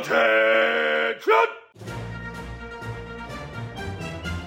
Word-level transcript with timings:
Attention! 0.00 1.18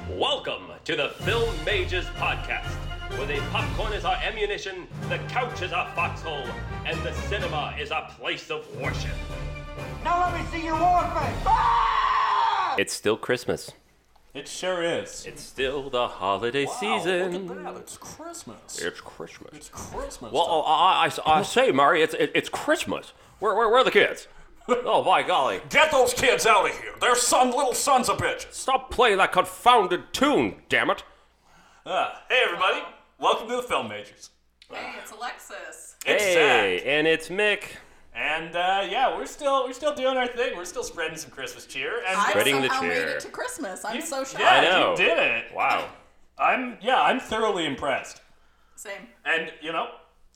Welcome 0.10 0.72
to 0.84 0.96
the 0.96 1.10
Film 1.20 1.54
Majors 1.64 2.06
Podcast, 2.18 2.74
where 3.18 3.28
the 3.28 3.40
popcorn 3.52 3.94
is 3.94 4.04
our 4.04 4.16
ammunition, 4.16 4.88
the 5.10 5.20
couch 5.30 5.62
is 5.62 5.72
our 5.72 5.94
foxhole, 5.94 6.48
and 6.88 7.00
the 7.04 7.14
cinema 7.30 7.76
is 7.80 7.92
our 7.92 8.10
place 8.18 8.50
of 8.50 8.66
worship. 8.82 9.12
Now 10.04 10.26
let 10.26 10.42
me 10.42 10.44
see 10.52 10.66
your 10.66 10.80
war 10.80 11.02
face. 11.02 11.44
Ah! 11.46 12.76
It's 12.80 12.94
still 12.94 13.16
Christmas. 13.16 13.74
It 14.34 14.48
sure 14.48 14.82
is. 14.82 15.24
It's 15.28 15.44
still 15.44 15.92
the 15.92 16.08
holiday 16.08 16.66
season. 16.66 17.48
Look 17.48 17.58
at 17.58 17.64
that. 17.76 17.82
It's 17.82 17.98
Christmas. 17.98 18.82
It's 18.82 19.02
Christmas. 19.02 19.54
It's 19.54 19.70
Christmas. 19.70 20.32
well, 20.32 20.64
I, 20.66 21.12
I, 21.28 21.32
I 21.32 21.44
say, 21.44 21.72
Murray, 21.72 22.02
it's 22.02 22.16
it, 22.16 22.32
it's 22.34 22.50
Christmas. 22.50 23.14
Where, 23.38 23.54
where, 23.54 23.70
where 23.70 23.82
are 23.82 23.84
the 23.84 23.92
kids? 23.92 24.28
oh, 24.68 25.04
by 25.04 25.24
golly. 25.24 25.62
Get 25.70 25.92
those 25.92 26.14
kids 26.14 26.46
out 26.46 26.70
of 26.70 26.78
here. 26.78 26.94
They're 27.02 27.16
some 27.16 27.50
little 27.52 27.74
sons 27.74 28.10
of 28.10 28.18
bitches. 28.18 28.54
Stop 28.54 28.92
playing 28.92 29.18
that 29.18 29.32
confounded 29.32 30.14
tune, 30.14 30.56
damn 30.70 30.90
it. 30.90 31.04
Uh, 31.86 32.12
hey, 32.30 32.42
everybody. 32.46 32.82
Welcome 33.20 33.50
to 33.50 33.58
the 33.58 33.64
Film 33.64 33.90
Majors. 33.90 34.30
Hey, 34.70 34.94
it's 35.02 35.12
Alexis. 35.12 35.96
It's 36.06 36.24
hey, 36.24 36.78
Zach. 36.80 36.88
and 36.88 37.08
it's 37.08 37.30
Mick. 37.30 37.64
And 38.16 38.56
uh, 38.56 38.88
yeah, 38.90 39.18
we're 39.18 39.26
still 39.26 39.64
we're 39.66 39.74
still 39.74 39.94
doing 39.96 40.18
our 40.18 40.28
thing. 40.28 40.56
We're 40.56 40.66
still 40.66 40.84
spreading 40.84 41.18
some 41.18 41.32
Christmas 41.32 41.66
cheer. 41.66 41.98
And 42.08 42.18
I 42.18 42.30
Spreading 42.30 42.62
the 42.62 42.68
somehow 42.68 42.82
made 42.84 42.98
it 43.08 43.20
to 43.22 43.30
Christmas. 43.30 43.84
I'm 43.84 43.96
You- 43.98 44.02
so 44.02 44.24
shocked. 44.24 44.40
yeah, 44.40 44.50
I 44.50 44.62
know. 44.62 44.92
you 44.92 44.98
did 44.98 45.18
it. 45.18 45.46
Wow. 45.54 45.90
I'm 46.38 46.78
yeah, 46.82 47.02
I'm 47.02 47.20
thoroughly 47.20 47.66
impressed. 47.66 48.22
Same. 48.76 49.08
And 49.26 49.52
you 49.62 49.72
know, 49.72 49.88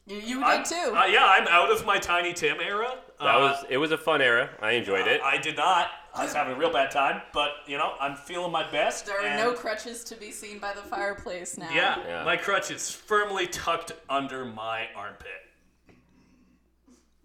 You, 0.07 0.17
you 0.17 0.43
I'm, 0.43 0.63
did 0.63 0.69
too. 0.69 0.95
Uh, 0.95 1.05
yeah, 1.05 1.25
I'm 1.25 1.47
out 1.47 1.71
of 1.71 1.85
my 1.85 1.97
Tiny 1.97 2.33
Tim 2.33 2.57
era. 2.61 2.95
That 3.19 3.35
Uh, 3.35 3.39
was 3.39 3.65
it 3.69 3.77
was 3.77 3.91
a 3.91 3.97
fun 3.97 4.21
era. 4.21 4.49
I 4.61 4.71
enjoyed 4.71 5.07
it. 5.07 5.21
I 5.21 5.37
did 5.37 5.57
not. 5.57 5.89
I 6.13 6.23
was 6.23 6.33
having 6.33 6.53
a 6.53 6.57
real 6.57 6.71
bad 6.71 6.91
time, 6.91 7.21
but 7.33 7.49
you 7.65 7.77
know, 7.77 7.93
I'm 7.99 8.15
feeling 8.15 8.51
my 8.51 8.69
best. 8.69 9.05
there 9.07 9.19
are 9.19 9.25
and- 9.25 9.37
no 9.39 9.53
crutches 9.53 10.03
to 10.05 10.15
be 10.15 10.31
seen 10.31 10.59
by 10.59 10.73
the 10.73 10.81
fireplace 10.81 11.57
now. 11.57 11.69
Yeah, 11.71 11.97
Yeah. 12.07 12.23
my 12.23 12.37
crutch 12.37 12.69
is 12.71 12.91
firmly 12.91 13.47
tucked 13.47 13.91
under 14.09 14.45
my 14.45 14.87
armpit. 14.95 15.27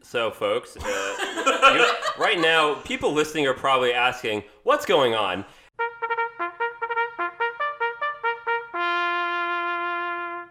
So, 0.03 0.31
folks, 0.31 0.77
uh, 0.77 0.81
you- 1.77 2.23
right 2.23 2.39
now, 2.39 2.75
people 2.77 3.12
listening 3.12 3.47
are 3.47 3.55
probably 3.55 3.93
asking, 3.93 4.45
"What's 4.62 4.84
going 4.87 5.15
on?" 5.15 5.45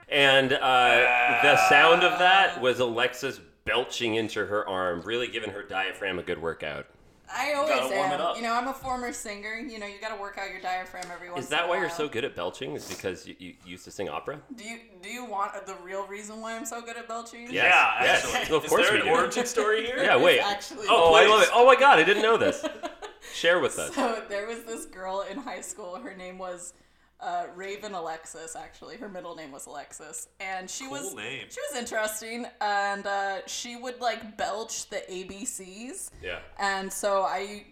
And 0.10 0.52
uh, 0.54 1.40
the 1.42 1.56
sound 1.70 2.04
of 2.04 2.20
that 2.20 2.60
was 2.62 2.80
Alexis 2.80 3.40
belching 3.66 4.16
into 4.16 4.46
her 4.46 4.68
arm, 4.68 5.02
really 5.02 5.28
giving 5.28 5.52
her 5.52 5.64
diaphragm 5.64 6.20
a 6.20 6.24
good 6.24 6.42
workout. 6.42 6.88
I 7.34 7.54
always 7.54 7.70
Gotta 7.74 7.96
warm 7.96 8.08
am. 8.12 8.14
it 8.16 8.22
up. 8.22 8.36
You 8.36 8.42
know, 8.44 8.54
I'm 8.54 8.68
a 8.68 8.74
former 8.74 9.14
singer. 9.14 9.56
You 9.56 9.80
know, 9.80 9.86
you 9.86 9.94
got 10.02 10.14
to 10.14 10.20
work 10.22 10.38
out 10.38 10.52
your 10.52 10.60
diaphragm 10.60 11.06
every 11.14 11.30
once. 11.32 11.46
Is 11.46 11.50
that 11.52 11.62
in 11.64 11.66
a 11.66 11.70
why 11.70 11.78
you're 11.80 11.90
so 11.90 12.10
good 12.10 12.26
at 12.26 12.36
belching? 12.36 12.76
Is 12.76 12.90
because 12.90 13.26
you, 13.26 13.36
you 13.40 13.54
used 13.66 13.86
to 13.86 13.92
sing 13.92 14.10
opera? 14.10 14.42
Do 14.54 14.66
you 14.66 14.80
do 15.02 15.08
you 15.10 15.24
want 15.24 15.54
the 15.66 15.76
real 15.82 16.06
reason 16.08 16.42
why 16.42 16.58
I'm 16.58 16.66
so 16.66 16.82
good 16.82 16.98
at 16.98 17.08
belching? 17.08 17.44
Yes, 17.44 17.54
yeah, 17.54 18.04
yes. 18.04 18.36
actually. 18.36 18.58
Of 18.58 18.66
Is 18.66 18.70
course 18.70 18.84
there 18.90 18.94
we 18.96 19.00
an 19.00 19.06
do. 19.06 19.12
origin 19.14 19.46
story 19.46 19.86
here? 19.86 20.04
Yeah, 20.04 20.18
wait. 20.18 20.42
Actually, 20.42 20.88
Oh, 20.90 21.14
I 21.14 21.26
love 21.26 21.42
it. 21.42 21.50
Oh 21.54 21.66
my 21.66 21.76
god, 21.78 22.00
I 22.00 22.04
didn't 22.04 22.24
know 22.24 22.36
this. 22.36 22.66
Share 23.34 23.60
with 23.62 23.80
us. 23.80 23.96
So 23.96 24.24
there 24.28 24.46
was 24.46 24.64
this 24.66 24.86
girl 24.88 25.22
in 25.32 25.38
high 25.38 25.62
school. 25.62 25.96
Her 25.96 26.14
name 26.14 26.38
was 26.38 26.74
uh, 27.22 27.46
Raven 27.56 27.94
Alexis. 27.94 28.56
Actually, 28.56 28.98
her 28.98 29.08
middle 29.10 29.36
name 29.36 29.52
was 29.52 29.66
Alexis, 29.68 30.28
and 30.40 30.70
she 30.70 30.88
was 30.88 31.14
name. 31.14 31.46
she 31.50 31.60
was 31.70 31.78
interesting. 31.80 32.46
And 32.62 33.06
uh, 33.06 33.46
she 33.48 33.76
would 33.76 34.00
like 34.02 34.38
belch 34.38 34.90
the 34.90 35.04
ABCs. 35.10 36.10
Yeah. 36.24 36.40
And 36.60 36.92
so 36.92 37.22
I 37.24 37.66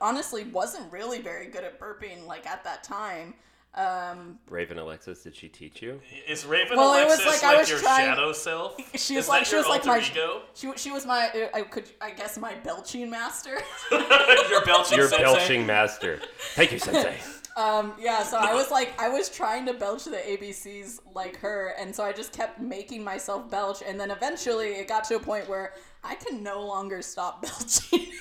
honestly 0.00 0.44
wasn't 0.44 0.90
really 0.92 1.20
very 1.20 1.46
good 1.46 1.64
at 1.64 1.78
burping 1.80 2.26
like 2.26 2.46
at 2.46 2.64
that 2.64 2.82
time. 2.84 3.34
Um, 3.74 4.38
Raven 4.48 4.78
Alexis, 4.78 5.22
did 5.22 5.36
she 5.36 5.48
teach 5.48 5.82
you? 5.82 6.00
Is 6.26 6.44
Raven 6.46 6.76
Well, 6.78 6.94
it 7.00 7.04
was 7.04 7.20
Alexis 7.20 7.42
like 7.42 7.54
I 7.54 7.58
was 7.60 7.70
your 7.70 7.78
trying- 7.78 8.06
shadow 8.06 8.32
self? 8.32 8.76
she 8.98 9.14
Is 9.14 9.18
was 9.26 9.28
like 9.28 9.40
that 9.42 9.46
she 9.46 9.52
your 9.56 9.60
was 9.60 9.68
like 9.68 9.86
alter 9.86 10.00
my 10.00 10.06
ego? 10.10 10.42
she 10.54 10.72
she 10.76 10.90
was 10.90 11.06
my 11.06 11.48
I 11.54 11.62
could 11.62 11.84
I 12.00 12.10
guess 12.10 12.38
my 12.38 12.54
belching 12.64 13.08
master. 13.10 13.58
your 13.92 14.64
belching 14.64 14.98
Your 14.98 15.08
sensei? 15.08 15.22
belching 15.22 15.66
master. 15.66 16.18
Thank 16.54 16.72
you, 16.72 16.78
Sensei. 16.78 17.18
Um, 17.58 17.94
yeah, 18.00 18.22
so 18.22 18.36
I 18.38 18.54
was 18.54 18.70
like, 18.70 18.92
I 19.00 19.08
was 19.08 19.28
trying 19.28 19.66
to 19.66 19.74
belch 19.74 20.04
the 20.04 20.12
ABCs 20.12 21.00
like 21.12 21.36
her, 21.38 21.74
and 21.76 21.94
so 21.94 22.04
I 22.04 22.12
just 22.12 22.32
kept 22.32 22.60
making 22.60 23.02
myself 23.02 23.50
belch, 23.50 23.82
and 23.84 23.98
then 23.98 24.12
eventually 24.12 24.74
it 24.74 24.86
got 24.86 25.02
to 25.04 25.16
a 25.16 25.20
point 25.20 25.48
where 25.48 25.72
I 26.04 26.14
can 26.14 26.44
no 26.44 26.64
longer 26.64 27.02
stop 27.02 27.42
belching. 27.42 28.12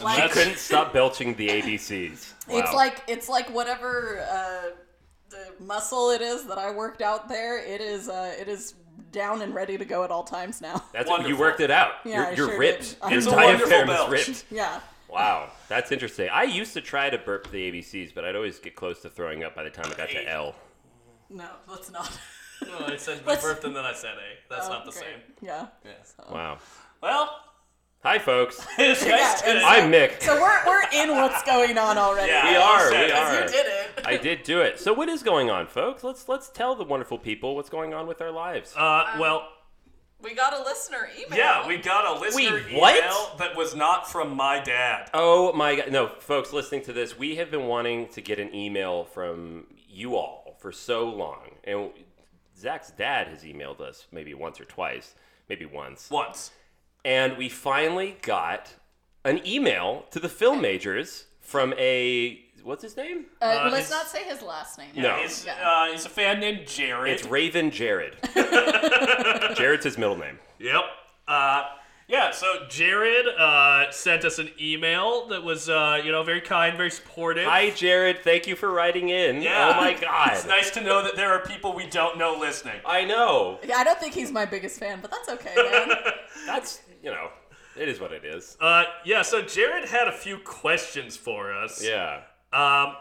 I 0.00 0.04
like, 0.04 0.30
couldn't 0.32 0.58
stop 0.58 0.92
belching 0.92 1.34
the 1.36 1.48
ABCs. 1.48 2.34
Wow. 2.48 2.58
it's 2.58 2.74
like 2.74 3.02
it's 3.08 3.30
like 3.30 3.48
whatever 3.48 4.26
uh, 4.30 4.76
the 5.30 5.64
muscle 5.64 6.10
it 6.10 6.20
is 6.20 6.44
that 6.48 6.58
I 6.58 6.70
worked 6.70 7.00
out 7.00 7.30
there. 7.30 7.64
It 7.64 7.80
is 7.80 8.10
uh, 8.10 8.34
it 8.38 8.46
is 8.46 8.74
down 9.10 9.40
and 9.40 9.54
ready 9.54 9.78
to 9.78 9.86
go 9.86 10.04
at 10.04 10.10
all 10.10 10.24
times 10.24 10.60
now. 10.60 10.82
That's 10.92 11.08
what 11.08 11.26
you 11.26 11.38
worked 11.38 11.60
it 11.60 11.70
out. 11.70 11.92
Yeah, 12.04 12.28
you're 12.28 12.36
you're 12.36 12.48
sure 12.48 12.58
ripped. 12.58 13.00
did. 13.00 13.10
Your 13.10 13.18
It's 13.18 13.26
a 13.26 13.30
diaphragm 13.30 13.88
is 13.88 14.10
ripped. 14.10 14.44
Yeah. 14.50 14.80
Wow, 15.12 15.50
that's 15.68 15.92
interesting. 15.92 16.28
I 16.32 16.44
used 16.44 16.72
to 16.74 16.80
try 16.80 17.10
to 17.10 17.18
burp 17.18 17.50
the 17.50 17.70
ABCs, 17.70 18.14
but 18.14 18.24
I'd 18.24 18.34
always 18.36 18.58
get 18.58 18.74
close 18.76 19.00
to 19.02 19.10
throwing 19.10 19.44
up 19.44 19.54
by 19.54 19.62
the 19.64 19.70
time 19.70 19.86
I 19.92 19.94
got 19.96 20.08
to 20.10 20.28
L. 20.30 20.54
No, 21.30 21.46
let's 21.68 21.90
not. 21.90 22.10
No, 22.64 22.86
I 22.86 22.96
said 22.96 23.22
Let's- 23.26 23.42
birth 23.42 23.64
and 23.64 23.74
then 23.74 23.84
I 23.84 23.92
said 23.92 24.12
A. 24.14 24.38
That's 24.54 24.68
not 24.68 24.84
the 24.84 24.90
Okay. 24.90 25.00
same. 25.00 25.20
Yeah. 25.40 25.66
Wow. 26.30 26.58
Well, 27.02 27.40
Hi, 28.04 28.20
folks. 28.20 28.64
it's 28.78 29.04
Yeah, 29.04 29.16
nice 29.16 29.40
to 29.42 29.48
and- 29.48 29.58
I'm 29.64 29.90
Mick. 29.90 30.22
So 30.22 30.40
we're 30.40 30.64
we're 30.66 30.84
in 30.92 31.10
what's 31.10 31.42
going 31.42 31.76
on 31.76 31.98
already. 31.98 32.30
Yeah, 32.30 32.48
We 32.50 32.56
are. 32.56 32.92
you 32.92 33.00
We 33.02 33.08
said- 33.08 33.18
are. 33.18 33.40
You 33.42 33.48
did 33.48 33.66
it. 33.66 33.90
I 34.04 34.16
did 34.16 34.44
do 34.44 34.60
it. 34.60 34.78
So 34.78 34.92
what 34.92 35.08
is 35.08 35.24
going 35.24 35.50
on, 35.50 35.66
folks? 35.66 36.04
Let's 36.04 36.28
let's 36.28 36.50
tell 36.50 36.76
the 36.76 36.84
wonderful 36.84 37.18
people 37.18 37.56
what's 37.56 37.68
going 37.70 37.92
on 37.94 38.06
with 38.06 38.20
our 38.20 38.30
lives. 38.30 38.74
Uh, 38.76 39.16
well, 39.18 39.48
We 40.22 40.34
got 40.34 40.54
a 40.54 40.62
listener 40.62 41.08
email. 41.18 41.38
yeah, 41.38 41.66
we 41.66 41.78
got 41.78 42.16
a 42.16 42.20
listener 42.20 42.62
Wait, 42.66 42.76
what? 42.78 42.96
email 42.96 43.36
that 43.38 43.56
was 43.56 43.74
not 43.74 44.10
from 44.10 44.36
my 44.36 44.60
dad. 44.60 45.10
Oh 45.12 45.52
my 45.52 45.76
god. 45.76 45.90
No, 45.90 46.08
folks 46.20 46.52
listening 46.52 46.82
to 46.82 46.92
this, 46.92 47.18
we 47.18 47.36
have 47.36 47.50
been 47.50 47.66
wanting 47.66 48.08
to 48.10 48.20
get 48.20 48.38
an 48.38 48.54
email 48.54 49.04
from 49.04 49.66
you 49.88 50.16
all 50.16 50.56
for 50.60 50.70
so 50.72 51.08
long. 51.08 51.50
And 51.64 51.90
Zach's 52.56 52.90
dad 52.92 53.28
has 53.28 53.42
emailed 53.42 53.80
us 53.80 54.06
maybe 54.12 54.32
once 54.34 54.60
or 54.60 54.64
twice, 54.64 55.14
maybe 55.48 55.64
once. 55.64 56.08
Once. 56.10 56.52
And 57.04 57.36
we 57.36 57.48
finally 57.48 58.16
got 58.22 58.74
an 59.24 59.44
email 59.46 60.04
to 60.12 60.20
the 60.20 60.28
film 60.28 60.60
majors 60.60 61.26
from 61.40 61.74
a 61.76 62.40
what's 62.64 62.82
his 62.82 62.96
name? 62.96 63.26
Uh, 63.40 63.44
Uh, 63.44 63.70
let's 63.70 63.86
it's- 63.86 63.90
not 63.90 64.08
say 64.08 64.24
his 64.24 64.42
last 64.42 64.78
name. 64.78 64.90
No. 64.96 65.16
He's, 65.16 65.44
Yeah. 65.46 65.54
uh, 65.68 65.92
he's 65.92 66.04
a 66.06 66.08
fan 66.08 66.40
named 66.40 66.66
Jared. 66.66 67.12
It's 67.12 67.24
Raven 67.26 67.70
Jared. 67.70 68.16
Jared's 69.56 69.84
his 69.84 69.98
middle 69.98 70.16
name. 70.16 70.38
Yep. 70.58 70.82
Uh, 71.28 71.64
yeah, 72.08 72.30
so 72.30 72.66
Jared 72.68 73.26
uh, 73.26 73.90
sent 73.90 74.24
us 74.24 74.38
an 74.38 74.50
email 74.60 75.28
that 75.28 75.42
was, 75.42 75.68
uh, 75.68 76.00
you 76.04 76.12
know, 76.12 76.22
very 76.22 76.40
kind, 76.40 76.76
very 76.76 76.90
supportive. 76.90 77.46
Hi 77.46 77.70
Jared, 77.70 78.18
thank 78.22 78.46
you 78.46 78.54
for 78.56 78.70
writing 78.70 79.08
in. 79.08 79.40
Yeah. 79.40 79.74
Oh 79.76 79.80
my 79.80 79.94
god. 80.00 80.32
It's 80.32 80.46
nice 80.46 80.70
to 80.72 80.80
know 80.82 81.02
that 81.02 81.16
there 81.16 81.32
are 81.32 81.40
people 81.40 81.74
we 81.74 81.86
don't 81.86 82.18
know 82.18 82.36
listening. 82.38 82.80
I 82.84 83.04
know. 83.04 83.58
Yeah, 83.64 83.76
I 83.78 83.84
don't 83.84 83.98
think 83.98 84.14
he's 84.14 84.30
my 84.32 84.44
biggest 84.44 84.78
fan, 84.78 84.98
but 85.00 85.10
that's 85.10 85.28
okay, 85.30 85.54
man. 85.56 85.96
That's 86.46 86.80
you 87.02 87.10
know, 87.10 87.28
it 87.80 87.88
is 87.88 87.98
what 87.98 88.12
it 88.12 88.24
is. 88.24 88.56
Uh, 88.60 88.84
yeah, 89.04 89.22
so 89.22 89.40
Jared 89.40 89.86
had 89.88 90.06
a 90.08 90.12
few 90.12 90.38
questions 90.38 91.16
for 91.16 91.52
us. 91.54 91.82
Yeah. 91.82 92.20
Um, 92.52 92.96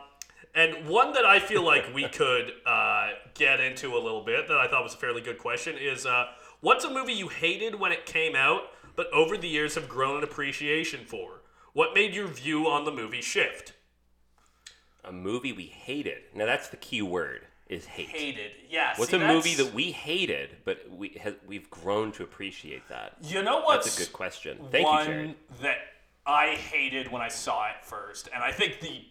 and 0.53 0.87
one 0.87 1.13
that 1.13 1.25
I 1.25 1.39
feel 1.39 1.63
like 1.63 1.93
we 1.93 2.07
could 2.07 2.51
uh, 2.65 3.09
get 3.33 3.59
into 3.59 3.95
a 3.95 3.99
little 3.99 4.23
bit 4.23 4.47
that 4.47 4.57
I 4.57 4.67
thought 4.67 4.83
was 4.83 4.93
a 4.93 4.97
fairly 4.97 5.21
good 5.21 5.37
question 5.37 5.77
is 5.77 6.05
uh, 6.05 6.25
what's 6.59 6.83
a 6.83 6.89
movie 6.89 7.13
you 7.13 7.29
hated 7.29 7.79
when 7.79 7.91
it 7.91 8.05
came 8.05 8.35
out, 8.35 8.63
but 8.95 9.11
over 9.13 9.37
the 9.37 9.47
years 9.47 9.75
have 9.75 9.87
grown 9.87 10.17
an 10.17 10.23
appreciation 10.23 11.05
for? 11.05 11.41
What 11.73 11.93
made 11.93 12.13
your 12.13 12.27
view 12.27 12.67
on 12.67 12.83
the 12.83 12.91
movie 12.91 13.21
shift? 13.21 13.73
A 15.05 15.11
movie 15.11 15.53
we 15.53 15.65
hated. 15.65 16.23
Now 16.35 16.45
that's 16.45 16.67
the 16.67 16.77
key 16.77 17.01
word 17.01 17.47
is 17.71 17.85
hate. 17.85 18.09
Hated, 18.09 18.51
yeah. 18.69 18.93
What's 18.97 19.11
see, 19.11 19.17
a 19.17 19.27
movie 19.27 19.55
that 19.55 19.73
we 19.73 19.91
hated, 19.91 20.57
but 20.65 20.79
we 20.91 21.17
ha- 21.23 21.31
we've 21.47 21.69
grown 21.69 22.11
to 22.13 22.23
appreciate 22.23 22.87
that? 22.89 23.15
You 23.21 23.41
know 23.41 23.61
what's 23.61 23.85
That's 23.85 23.97
a 23.97 24.03
good 24.03 24.13
question. 24.13 24.59
Thank 24.69 24.85
one 24.85 24.99
you, 24.99 25.13
Jared. 25.13 25.35
that 25.61 25.77
I 26.25 26.49
hated 26.49 27.09
when 27.09 27.21
I 27.21 27.29
saw 27.29 27.67
it 27.69 27.83
first, 27.83 28.27
and 28.33 28.43
I 28.43 28.51
think 28.51 28.81
the 28.81 29.05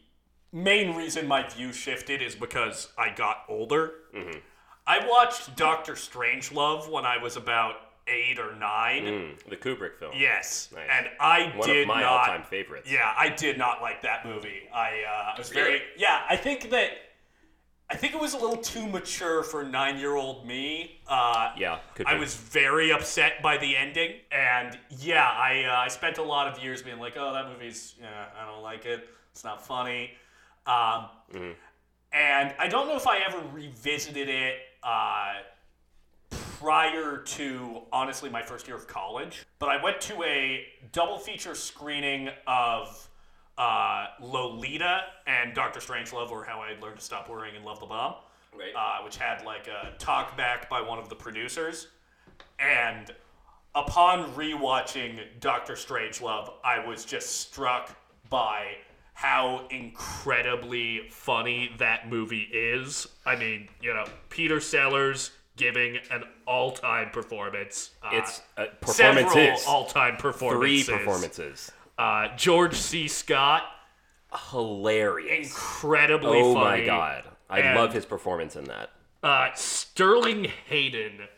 main 0.52 0.94
reason 0.96 1.26
my 1.26 1.48
view 1.48 1.72
shifted 1.72 2.22
is 2.22 2.34
because 2.34 2.88
I 2.98 3.10
got 3.14 3.44
older. 3.48 3.92
Mm-hmm. 4.14 4.38
I 4.86 5.06
watched 5.08 5.56
Doctor 5.56 5.92
Strangelove 5.92 6.90
when 6.90 7.04
I 7.04 7.18
was 7.22 7.36
about 7.36 7.76
eight 8.08 8.38
or 8.40 8.56
nine. 8.56 9.04
Mm, 9.04 9.48
the 9.48 9.56
Kubrick 9.56 9.96
film. 9.98 10.12
Yes, 10.16 10.68
Nice. 10.74 10.88
and 10.90 11.06
I 11.20 11.46
did 11.46 11.56
One 11.58 11.68
did 11.68 11.82
of 11.82 11.88
my 11.88 12.00
not. 12.00 12.12
all-time 12.28 12.42
favorites. 12.42 12.90
Yeah, 12.90 13.12
I 13.16 13.28
did 13.28 13.56
not 13.56 13.80
like 13.82 14.02
that 14.02 14.26
movie. 14.26 14.62
I 14.74 15.02
uh, 15.08 15.34
was 15.38 15.50
Really? 15.54 15.62
very 15.62 15.82
yeah. 15.96 16.22
I 16.28 16.36
think 16.36 16.70
that 16.70 16.90
I 17.88 17.96
think 17.96 18.14
it 18.14 18.20
was 18.20 18.34
a 18.34 18.38
little 18.38 18.56
too 18.56 18.86
mature 18.88 19.42
for 19.42 19.64
nine-year-old 19.64 20.46
me. 20.46 21.00
Uh, 21.08 21.52
Yeah, 21.56 21.78
could 21.94 22.06
I 22.06 22.14
was 22.14 22.34
very 22.34 22.90
upset 22.92 23.42
by 23.42 23.58
the 23.58 23.76
ending, 23.76 24.14
and 24.32 24.76
yeah, 24.88 25.28
I 25.28 25.64
uh, 25.64 25.76
I 25.76 25.88
spent 25.88 26.18
a 26.18 26.22
lot 26.22 26.48
of 26.48 26.62
years 26.62 26.82
being 26.82 26.98
like, 26.98 27.16
oh, 27.16 27.32
that 27.32 27.48
movie's, 27.48 27.94
yeah, 28.00 28.26
I 28.40 28.46
don't 28.46 28.62
like 28.62 28.86
it. 28.86 29.08
It's 29.32 29.44
not 29.44 29.64
funny. 29.64 30.12
Um, 30.66 31.06
Mm-hmm. 31.32 31.52
And 32.12 32.54
I 32.58 32.66
don't 32.66 32.88
know 32.88 32.96
if 32.96 33.06
I 33.06 33.18
ever 33.18 33.40
revisited 33.52 34.28
it 34.28 34.56
uh, 34.82 35.34
prior 36.30 37.18
to 37.18 37.82
honestly 37.92 38.28
my 38.28 38.42
first 38.42 38.66
year 38.66 38.76
of 38.76 38.88
college, 38.88 39.46
but 39.60 39.68
I 39.68 39.80
went 39.82 40.00
to 40.02 40.22
a 40.24 40.64
double 40.90 41.18
feature 41.18 41.54
screening 41.54 42.28
of 42.48 43.08
uh, 43.58 44.06
Lolita 44.20 45.02
and 45.28 45.54
Doctor 45.54 45.78
Strangelove, 45.80 46.30
or 46.32 46.44
How 46.44 46.60
I 46.60 46.76
Learned 46.80 46.98
to 46.98 47.04
Stop 47.04 47.28
Worrying 47.30 47.54
and 47.54 47.64
Love 47.64 47.78
the 47.78 47.86
Bomb, 47.86 48.14
Right. 48.58 48.72
uh, 48.76 49.04
which 49.04 49.16
had 49.16 49.44
like 49.44 49.68
a 49.68 49.96
talk 49.98 50.36
back 50.36 50.68
by 50.68 50.80
one 50.80 50.98
of 50.98 51.08
the 51.08 51.14
producers. 51.14 51.88
And 52.58 53.12
upon 53.76 54.32
rewatching 54.32 55.20
Doctor 55.38 55.74
Strangelove, 55.74 56.54
I 56.64 56.84
was 56.84 57.04
just 57.04 57.40
struck 57.40 57.96
by 58.30 58.76
how 59.20 59.66
incredibly 59.68 61.02
funny 61.10 61.70
that 61.76 62.08
movie 62.08 62.48
is. 62.50 63.06
I 63.26 63.36
mean, 63.36 63.68
you 63.82 63.92
know, 63.92 64.06
Peter 64.30 64.60
Sellers 64.60 65.30
giving 65.58 65.98
an 66.10 66.24
all-time 66.46 67.10
performance. 67.10 67.90
Uh, 68.02 68.08
It's 68.14 68.40
uh, 68.56 68.64
several 68.86 69.24
performances. 69.26 69.66
all-time 69.68 70.12
Three 70.16 70.22
performances. 70.22 70.88
performances. 70.88 71.72
Uh, 71.98 72.28
George 72.38 72.74
C. 72.74 73.08
Scott, 73.08 73.64
Hilarious. 74.50 75.48
incredibly 75.48 76.40
funny. 76.40 76.42
Oh 76.42 76.54
funny. 76.54 76.80
my 76.80 76.86
god. 76.86 77.24
I 77.50 77.60
And- 77.60 77.78
love 77.78 77.92
his 77.92 78.06
performance 78.06 78.56
in 78.56 78.64
that. 78.64 78.88
Uh, 79.22 79.50
Sterling 79.54 80.50
Hayden. 80.68 81.28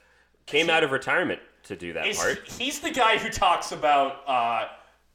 Came 0.47 0.71
out 0.71 0.85
of 0.85 0.93
retirement 0.93 1.41
to 1.65 1.75
do 1.77 1.93
that 1.95 2.07
Is 2.07 2.17
part. 2.19 2.47
he's 2.59 2.79
the 2.81 2.91
guy 2.91 3.17
who 3.19 3.29
talks 3.31 3.73
about 3.73 4.23
uh, 4.29 4.69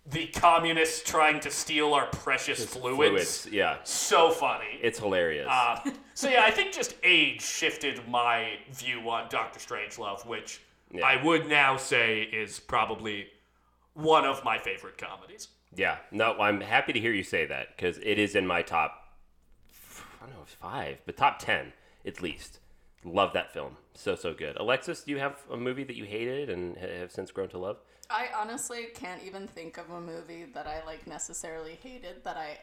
the 0.09 0.27
communists 0.27 1.03
trying 1.03 1.39
to 1.41 1.51
steal 1.51 1.93
our 1.93 2.05
precious 2.07 2.63
fluids. 2.65 2.95
Fluids. 2.97 3.47
Yeah. 3.51 3.77
So 3.83 4.31
funny. 4.31 4.79
It's 4.81 4.99
hilarious. 4.99 5.47
Uh, 5.49 5.91
so 6.13 6.29
yeah, 6.29 6.43
I 6.43 6.51
think 6.51 6.71
just 6.73 6.95
age 7.03 7.41
shifted 7.41 8.07
my 8.07 8.53
view 8.71 9.09
on 9.09 9.27
Doctor 9.29 9.59
Strangelove, 9.59 10.25
which 10.25 10.61
Yeah. 10.93 11.05
I 11.05 11.21
would 11.23 11.47
now 11.49 11.75
say 11.77 12.21
is 12.21 12.59
probably 12.59 13.27
one 13.93 14.25
of 14.25 14.43
my 14.45 14.57
favorite 14.57 14.97
comedies. 14.97 15.49
yeah. 15.75 15.97
No, 16.11 16.39
I'm 16.39 16.61
happy 16.61 16.93
to 16.93 16.99
hear 16.99 17.11
you 17.13 17.23
say 17.23 17.45
that 17.45 17.75
because 17.75 17.97
it 17.97 18.17
is 18.17 18.35
in 18.35 18.47
my 18.47 18.61
top, 18.61 19.13
I 20.21 20.25
don't 20.27 20.35
know, 20.35 20.45
five, 20.45 20.99
but 21.05 21.17
top 21.17 21.39
10 21.39 21.73
at 22.05 22.21
least. 22.21 22.59
Love 23.03 23.33
that 23.33 23.51
film. 23.53 23.77
So, 23.93 24.15
so 24.15 24.33
good. 24.33 24.55
Alexis, 24.57 25.03
do 25.03 25.11
you 25.11 25.17
have 25.19 25.41
a 25.51 25.57
movie 25.57 25.83
that 25.83 25.95
you 25.95 26.05
hated 26.05 26.49
and 26.49 26.77
have 26.77 27.11
since 27.11 27.31
grown 27.31 27.49
to 27.49 27.57
love? 27.57 27.77
I 28.09 28.27
honestly 28.39 28.87
can't 28.93 29.21
even 29.23 29.47
think 29.47 29.77
of 29.77 29.89
a 29.89 29.99
movie 29.99 30.45
that 30.53 30.67
I 30.67 30.83
like 30.85 31.07
necessarily 31.07 31.77
hated 31.81 32.23
that 32.23 32.37
I 32.37 32.57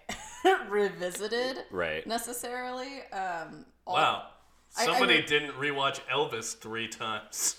revisited 0.69 1.65
Right. 1.71 2.07
necessarily. 2.07 3.03
Um, 3.13 3.67
all- 3.87 3.95
Wow. 3.95 4.27
I- 4.77 4.83
I 4.83 4.87
Somebody 4.87 5.23
didn't 5.23 5.53
rewatch 5.53 6.01
Elvis 6.13 6.57
three 6.59 6.89
times. 6.89 7.57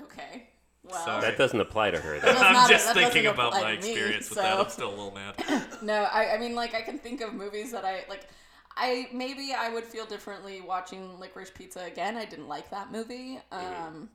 Okay. 0.00 0.48
Well, 0.84 1.04
Sorry. 1.04 1.20
That 1.22 1.38
doesn't 1.38 1.60
apply 1.60 1.92
to 1.92 2.00
her. 2.00 2.18
Though. 2.20 2.28
I'm 2.28 2.52
not- 2.52 2.70
just 2.70 2.86
that 2.86 2.94
thinking 2.94 3.26
about 3.26 3.52
my 3.52 3.76
to 3.76 3.82
me, 3.82 3.90
experience 3.92 4.28
with 4.30 4.38
so- 4.38 4.42
that. 4.42 4.58
I'm 4.58 4.68
still 4.68 4.88
a 4.88 4.90
little 4.90 5.10
mad. 5.12 5.34
No, 5.82 5.94
I, 6.04 6.34
I 6.34 6.38
mean, 6.38 6.54
like, 6.54 6.74
I 6.74 6.82
can 6.82 6.98
think 6.98 7.20
of 7.22 7.34
movies 7.34 7.72
that 7.72 7.84
I 7.84 8.04
like. 8.08 8.28
I 8.76 9.08
maybe 9.12 9.52
I 9.52 9.68
would 9.68 9.82
feel 9.84 10.06
differently 10.06 10.60
watching 10.60 11.18
Licorice 11.18 11.50
Pizza 11.52 11.80
again. 11.84 12.16
I 12.16 12.24
didn't 12.24 12.46
like 12.48 12.70
that 12.70 12.90
movie. 12.92 13.38
Um, 13.50 13.62
ma- 13.62 14.06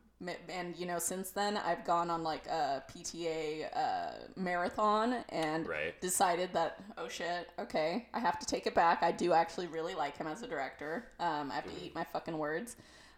and 0.50 0.76
you 0.78 0.86
know, 0.86 1.00
since 1.00 1.32
then 1.32 1.58
I've 1.58 1.86
gone 1.86 2.10
on 2.10 2.24
like 2.24 2.48
a 2.48 2.84
PTA 2.92 3.68
uh, 3.76 4.12
marathon 4.36 5.24
and 5.30 5.68
Right. 5.68 6.00
decided 6.02 6.52
that 6.54 6.80
oh 6.98 7.08
shit, 7.08 7.50
okay, 7.60 8.08
I 8.14 8.20
have 8.20 8.40
to 8.40 8.46
take 8.46 8.68
it 8.68 8.74
back. 8.74 9.04
I 9.04 9.12
do 9.12 9.34
actually 9.34 9.68
really 9.68 9.94
like 9.96 10.18
him 10.18 10.28
as 10.28 10.42
a 10.42 10.48
director. 10.48 11.06
Um, 11.20 11.52
I 11.52 11.56
have 11.56 11.66
to 11.66 11.84
eat 11.86 11.94
my 11.96 12.04
fucking 12.04 12.38
words. 12.38 12.76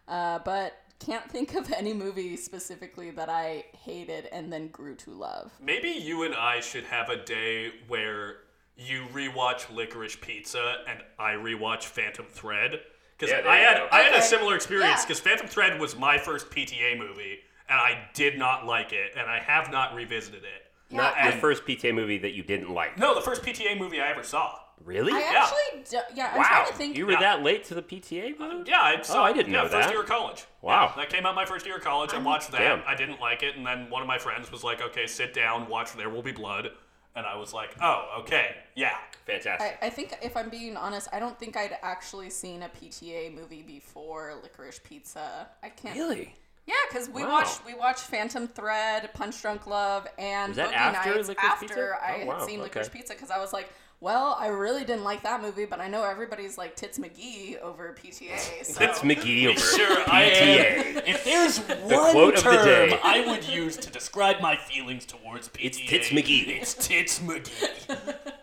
Uh, 0.08 0.40
but 0.44 0.74
can't 0.98 1.30
think 1.30 1.54
of 1.54 1.72
any 1.76 1.92
movie 1.92 2.36
specifically 2.36 3.10
that 3.12 3.28
I 3.28 3.64
hated 3.84 4.26
and 4.32 4.52
then 4.52 4.68
grew 4.68 4.94
to 4.96 5.10
love. 5.10 5.52
Maybe 5.60 5.88
you 5.88 6.24
and 6.24 6.34
I 6.34 6.60
should 6.60 6.84
have 6.84 7.08
a 7.08 7.16
day 7.24 7.72
where 7.88 8.38
you 8.76 9.06
rewatch 9.12 9.74
Licorice 9.74 10.16
Pizza 10.20 10.76
and 10.88 11.00
I 11.18 11.32
rewatch 11.32 11.84
Phantom 11.84 12.26
Thread. 12.26 12.80
Because 13.20 13.34
Yeah, 13.44 13.50
I 13.50 13.56
had 13.56 13.76
go. 13.76 13.88
I 13.92 14.00
had 14.02 14.14
a 14.14 14.22
similar 14.22 14.56
experience 14.56 15.00
Yeah. 15.00 15.04
because 15.04 15.20
Phantom 15.20 15.46
Thread 15.46 15.78
was 15.78 15.96
my 15.96 16.16
first 16.16 16.50
PTA 16.50 16.96
movie 16.98 17.40
and 17.68 17.78
I 17.78 18.08
did 18.14 18.38
not 18.38 18.64
like 18.66 18.92
it 18.92 19.12
and 19.16 19.28
I 19.30 19.38
have 19.40 19.70
not 19.70 19.94
revisited 19.94 20.42
it. 20.42 20.94
Not 20.94 21.14
Yeah, 21.16 21.30
the 21.32 21.36
first 21.36 21.64
PTA 21.66 21.92
movie 21.94 22.18
that 22.18 22.32
you 22.32 22.42
didn't 22.42 22.70
like. 22.70 22.96
No, 22.98 23.14
the 23.14 23.20
first 23.20 23.42
PTA 23.42 23.78
movie 23.78 24.00
I 24.00 24.08
ever 24.10 24.22
saw. 24.22 24.58
Really? 24.82 25.12
I 25.12 25.18
Yeah. 25.18 25.42
actually, 25.42 25.84
do, 25.90 26.00
yeah, 26.14 26.30
I'm 26.32 26.38
wow. 26.38 26.44
trying 26.44 26.66
to 26.68 26.72
think. 26.72 26.96
You 26.96 27.04
were 27.06 27.12
Yeah. 27.12 27.20
that 27.20 27.42
late 27.42 27.64
to 27.64 27.74
the 27.74 27.82
PTA 27.82 28.34
movie? 28.38 28.62
Uh, 28.62 28.64
yeah, 28.66 28.80
I 28.80 28.96
oh, 28.98 29.02
saw. 29.02 29.24
I 29.24 29.32
didn't 29.34 29.52
yeah, 29.52 29.62
know 29.62 29.68
First 29.68 29.88
that. 29.88 29.90
year 29.92 30.00
of 30.00 30.08
college. 30.08 30.46
Wow. 30.62 30.86
Yeah, 30.96 31.02
that 31.02 31.10
came 31.12 31.26
out 31.26 31.34
my 31.34 31.44
first 31.44 31.66
year 31.66 31.76
of 31.76 31.82
college. 31.82 32.14
I 32.14 32.18
watched 32.18 32.50
that. 32.52 32.58
Damn. 32.58 32.82
I 32.86 32.94
didn't 32.94 33.20
like 33.20 33.42
it, 33.42 33.56
and 33.56 33.66
then 33.66 33.90
one 33.90 34.00
of 34.00 34.08
my 34.08 34.16
friends 34.18 34.50
was 34.50 34.64
like, 34.64 34.80
"Okay, 34.80 35.06
sit 35.06 35.34
down, 35.34 35.68
watch 35.68 35.92
There 35.92 36.08
Will 36.08 36.22
Be 36.22 36.32
Blood," 36.32 36.70
and 37.16 37.26
I 37.26 37.36
was 37.36 37.52
like, 37.52 37.74
"Oh, 37.80 38.20
okay, 38.20 38.56
yeah." 38.74 38.96
Fantastic. 39.26 39.78
I, 39.82 39.86
I 39.86 39.90
think 39.90 40.14
if 40.22 40.36
I'm 40.36 40.48
being 40.48 40.76
honest, 40.76 41.08
I 41.12 41.20
don't 41.20 41.38
think 41.38 41.56
I'd 41.56 41.76
actually 41.82 42.30
seen 42.30 42.62
a 42.62 42.68
PTA 42.68 43.32
movie 43.34 43.62
before 43.62 44.34
Licorice 44.42 44.80
Pizza. 44.82 45.48
I 45.62 45.68
can't. 45.68 45.96
really? 45.96 46.34
Yeah, 46.66 46.74
because 46.88 47.08
we 47.08 47.22
Wow. 47.24 47.30
watched 47.30 47.64
we 47.64 47.74
watched 47.74 48.02
Phantom 48.04 48.46
Thread, 48.48 49.10
Punch 49.14 49.40
Drunk 49.42 49.66
Love, 49.66 50.06
and 50.18 50.50
Was 50.50 50.56
that 50.56 50.70
Boogie 50.70 50.74
after 50.74 51.14
Nights 51.14 51.28
Licorice 51.28 51.44
after 51.52 51.66
Pizza? 51.66 51.98
I 52.02 52.22
Oh, 52.26 52.30
had 52.32 52.42
seen 52.42 52.60
okay. 52.60 52.68
Licorice 52.80 52.88
Pizza 52.92 53.14
because 53.14 53.30
I 53.30 53.38
was 53.38 53.52
like, 53.52 53.72
well, 54.00 54.36
I 54.38 54.46
really 54.48 54.84
didn't 54.84 55.04
like 55.04 55.22
that 55.22 55.42
movie, 55.42 55.66
but 55.66 55.80
I 55.80 55.88
know 55.88 56.02
everybody's 56.04 56.56
like 56.56 56.74
Tits 56.74 56.98
McGee 56.98 57.60
over 57.60 57.94
PTA. 58.02 58.64
So. 58.64 58.82
It's 58.82 58.98
McGee 59.00 59.48
over 59.48 59.60
Sure, 59.60 59.98
I 60.06 60.24
PTA. 60.24 60.40
am. 60.40 60.96
If 61.06 61.24
there's 61.24 61.58
one 61.58 62.12
quote 62.12 62.36
of 62.38 62.44
the 62.44 62.50
term 62.50 62.64
day. 62.64 62.98
I 63.04 63.26
would 63.26 63.46
use 63.46 63.76
to 63.76 63.90
describe 63.90 64.40
my 64.40 64.56
feelings 64.56 65.04
towards 65.04 65.48
PTA, 65.48 65.64
It's 65.64 65.78
Tits 65.78 66.08
McGee. 66.08 66.48
It's 66.48 66.74
Tits 66.74 67.18
McGee. 67.20 68.16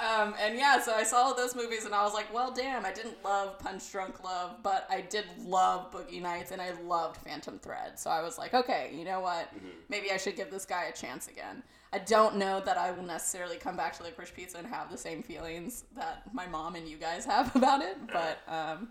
Um, 0.00 0.34
and 0.40 0.56
yeah, 0.56 0.80
so 0.80 0.94
I 0.94 1.02
saw 1.02 1.34
those 1.34 1.54
movies 1.54 1.84
and 1.84 1.94
I 1.94 2.02
was 2.02 2.14
like, 2.14 2.32
well, 2.32 2.50
damn, 2.50 2.86
I 2.86 2.92
didn't 2.92 3.22
love 3.22 3.58
Punch 3.58 3.92
Drunk 3.92 4.24
Love, 4.24 4.56
but 4.62 4.86
I 4.88 5.02
did 5.02 5.26
love 5.44 5.92
Boogie 5.92 6.22
Nights 6.22 6.52
and 6.52 6.62
I 6.62 6.70
loved 6.86 7.18
Phantom 7.18 7.58
Thread. 7.58 7.98
So 7.98 8.08
I 8.08 8.22
was 8.22 8.38
like, 8.38 8.54
okay, 8.54 8.90
you 8.94 9.04
know 9.04 9.20
what? 9.20 9.52
Maybe 9.90 10.10
I 10.10 10.16
should 10.16 10.36
give 10.36 10.50
this 10.50 10.64
guy 10.64 10.84
a 10.84 10.92
chance 10.92 11.28
again. 11.28 11.62
I 11.92 11.98
don't 11.98 12.36
know 12.36 12.60
that 12.60 12.78
I 12.78 12.92
will 12.92 13.02
necessarily 13.02 13.56
come 13.56 13.76
back 13.76 13.96
to 13.96 14.02
Licorice 14.04 14.30
Pizza 14.34 14.58
and 14.58 14.66
have 14.66 14.90
the 14.90 14.98
same 14.98 15.22
feelings 15.22 15.84
that 15.96 16.22
my 16.32 16.46
mom 16.46 16.76
and 16.76 16.86
you 16.88 16.96
guys 16.96 17.24
have 17.24 17.54
about 17.56 17.82
it, 17.82 17.96
but 18.12 18.38
um, 18.48 18.88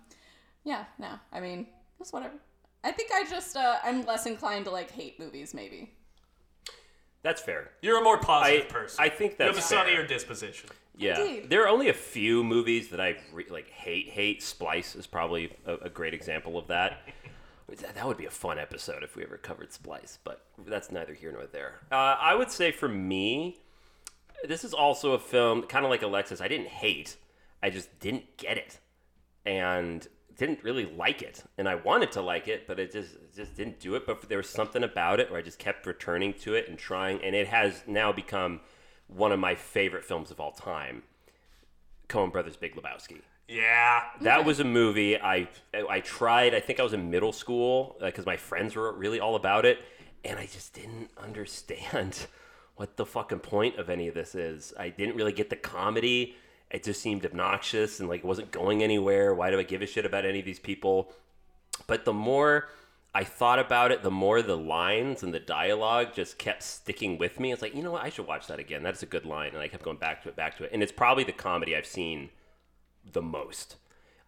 yeah, 0.63 0.85
no, 0.97 1.11
I 1.31 1.39
mean, 1.39 1.67
just 1.97 2.11
whatever. 2.13 2.35
I 2.83 2.91
think 2.91 3.11
I 3.13 3.25
just 3.29 3.55
uh, 3.55 3.77
I'm 3.83 4.05
less 4.05 4.25
inclined 4.25 4.65
to 4.65 4.71
like 4.71 4.91
hate 4.91 5.19
movies, 5.19 5.53
maybe. 5.53 5.91
That's 7.21 7.41
fair. 7.41 7.71
You're 7.81 7.99
a 7.99 8.03
more 8.03 8.17
positive 8.17 8.65
I- 8.69 8.73
person. 8.73 9.03
I 9.03 9.09
think 9.09 9.35
you 9.39 9.45
have 9.45 9.53
a 9.53 9.55
that's 9.55 9.67
sunnier 9.69 10.05
disposition. 10.07 10.69
Yeah, 10.97 11.19
Indeed. 11.21 11.49
there 11.49 11.63
are 11.63 11.69
only 11.69 11.87
a 11.87 11.93
few 11.93 12.43
movies 12.43 12.89
that 12.89 12.99
I 12.99 13.15
re- 13.31 13.45
like 13.49 13.69
hate. 13.69 14.09
Hate 14.09 14.43
Splice 14.43 14.95
is 14.95 15.07
probably 15.07 15.53
a, 15.65 15.75
a 15.75 15.89
great 15.89 16.13
example 16.13 16.57
of 16.57 16.67
that. 16.67 16.99
That. 17.77 18.05
Would 18.05 18.17
be 18.17 18.25
a 18.25 18.31
fun 18.31 18.59
episode 18.59 19.03
if 19.03 19.15
we 19.15 19.23
ever 19.23 19.37
covered 19.37 19.71
Splice, 19.71 20.19
but 20.23 20.45
that's 20.65 20.91
neither 20.91 21.13
here 21.13 21.31
nor 21.31 21.45
there. 21.45 21.79
Uh, 21.91 22.15
I 22.19 22.35
would 22.35 22.51
say 22.51 22.71
for 22.71 22.87
me, 22.87 23.57
this 24.47 24.63
is 24.63 24.73
also 24.73 25.13
a 25.13 25.19
film 25.19 25.63
kind 25.63 25.85
of 25.85 25.91
like 25.91 26.01
Alexis. 26.01 26.41
I 26.41 26.47
didn't 26.47 26.67
hate, 26.67 27.17
I 27.61 27.69
just 27.69 27.99
didn't 27.99 28.37
get 28.37 28.57
it, 28.57 28.79
and 29.45 30.07
didn't 30.37 30.63
really 30.63 30.85
like 30.85 31.21
it. 31.21 31.43
And 31.57 31.67
I 31.67 31.75
wanted 31.75 32.11
to 32.13 32.21
like 32.21 32.47
it, 32.47 32.65
but 32.65 32.79
it 32.79 32.91
just 32.91 33.15
it 33.15 33.35
just 33.35 33.55
didn't 33.55 33.79
do 33.79 33.95
it. 33.95 34.05
But 34.05 34.27
there 34.29 34.37
was 34.37 34.49
something 34.49 34.83
about 34.83 35.19
it 35.19 35.29
where 35.29 35.39
I 35.39 35.43
just 35.43 35.59
kept 35.59 35.85
returning 35.85 36.33
to 36.41 36.55
it 36.55 36.69
and 36.69 36.77
trying, 36.77 37.21
and 37.21 37.35
it 37.35 37.47
has 37.47 37.83
now 37.85 38.11
become 38.11 38.61
one 39.07 39.31
of 39.31 39.39
my 39.39 39.55
favorite 39.55 40.05
films 40.05 40.31
of 40.31 40.39
all 40.39 40.51
time. 40.51 41.03
Coen 42.07 42.31
Brothers 42.31 42.57
Big 42.57 42.75
Lebowski. 42.75 43.21
Yeah. 43.49 44.03
That 44.21 44.45
was 44.45 44.59
a 44.59 44.63
movie 44.63 45.19
I 45.19 45.47
I 45.73 46.01
tried. 46.01 46.53
I 46.53 46.59
think 46.59 46.79
I 46.79 46.83
was 46.83 46.93
in 46.93 47.09
middle 47.09 47.33
school 47.33 47.97
uh, 47.99 48.05
because 48.05 48.25
my 48.25 48.37
friends 48.37 48.75
were 48.75 48.93
really 48.93 49.19
all 49.19 49.35
about 49.35 49.65
it, 49.65 49.79
and 50.23 50.37
I 50.37 50.45
just 50.45 50.73
didn't 50.73 51.09
understand 51.17 52.27
what 52.75 52.95
the 52.95 53.05
fucking 53.05 53.39
point 53.39 53.77
of 53.77 53.89
any 53.89 54.07
of 54.07 54.13
this 54.13 54.35
is. 54.35 54.73
I 54.77 54.89
didn't 54.89 55.15
really 55.15 55.33
get 55.33 55.49
the 55.49 55.55
comedy. 55.55 56.35
It 56.69 56.83
just 56.83 57.01
seemed 57.01 57.25
obnoxious 57.25 57.99
and 57.99 58.07
like 58.07 58.19
it 58.19 58.25
wasn't 58.25 58.51
going 58.51 58.83
anywhere. 58.83 59.33
Why 59.33 59.49
do 59.49 59.59
I 59.59 59.63
give 59.63 59.81
a 59.81 59.87
shit 59.87 60.05
about 60.05 60.25
any 60.25 60.39
of 60.39 60.45
these 60.45 60.59
people? 60.59 61.11
But 61.87 62.05
the 62.05 62.13
more 62.13 62.69
I 63.15 63.23
thought 63.23 63.57
about 63.57 63.91
it, 63.91 64.03
the 64.03 64.11
more 64.11 64.43
the 64.43 64.55
lines 64.55 65.23
and 65.23 65.33
the 65.33 65.39
dialogue 65.39 66.09
just 66.13 66.37
kept 66.37 66.61
sticking 66.61 67.17
with 67.17 67.39
me. 67.39 67.51
It's 67.51 67.63
like, 67.63 67.75
you 67.75 67.81
know 67.81 67.93
what? 67.93 68.03
I 68.03 68.09
should 68.09 68.27
watch 68.27 68.45
that 68.47 68.59
again. 68.59 68.83
That's 68.83 69.01
a 69.01 69.07
good 69.07 69.25
line. 69.25 69.49
And 69.53 69.57
I 69.57 69.67
kept 69.67 69.83
going 69.83 69.97
back 69.97 70.21
to 70.23 70.29
it, 70.29 70.35
back 70.35 70.57
to 70.57 70.65
it. 70.65 70.69
And 70.71 70.83
it's 70.83 70.91
probably 70.91 71.23
the 71.23 71.31
comedy 71.31 71.75
I've 71.75 71.87
seen 71.87 72.29
the 73.13 73.21
most. 73.21 73.75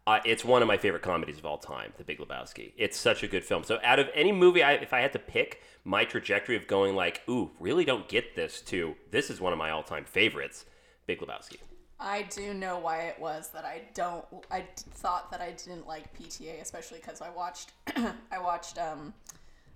Uh, 0.07 0.19
it's 0.25 0.43
one 0.43 0.61
of 0.63 0.67
my 0.67 0.77
favorite 0.77 1.03
comedies 1.03 1.37
of 1.37 1.45
all 1.45 1.59
time, 1.59 1.93
The 1.97 2.03
Big 2.03 2.17
Lebowski. 2.17 2.71
It's 2.75 2.97
such 2.97 3.21
a 3.21 3.27
good 3.27 3.43
film. 3.43 3.63
So, 3.63 3.79
out 3.83 3.99
of 3.99 4.07
any 4.15 4.31
movie, 4.31 4.63
I, 4.63 4.73
if 4.73 4.93
I 4.93 4.99
had 4.99 5.13
to 5.13 5.19
pick 5.19 5.61
my 5.83 6.05
trajectory 6.05 6.55
of 6.55 6.67
going 6.67 6.95
like, 6.95 7.21
"Ooh, 7.29 7.51
really 7.59 7.85
don't 7.85 8.07
get 8.07 8.35
this," 8.35 8.61
to 8.63 8.95
this 9.11 9.29
is 9.29 9.39
one 9.39 9.53
of 9.53 9.59
my 9.59 9.69
all-time 9.69 10.05
favorites, 10.05 10.65
Big 11.05 11.19
Lebowski. 11.19 11.57
I 11.99 12.23
do 12.23 12.55
know 12.55 12.79
why 12.79 13.03
it 13.03 13.19
was 13.19 13.49
that 13.49 13.63
I 13.63 13.83
don't. 13.93 14.25
I 14.49 14.65
thought 14.75 15.29
that 15.29 15.39
I 15.39 15.51
didn't 15.51 15.85
like 15.85 16.11
PTA, 16.17 16.59
especially 16.61 16.97
because 16.99 17.21
I 17.21 17.29
watched. 17.29 17.71
I 18.31 18.39
watched. 18.41 18.79
um 18.79 19.13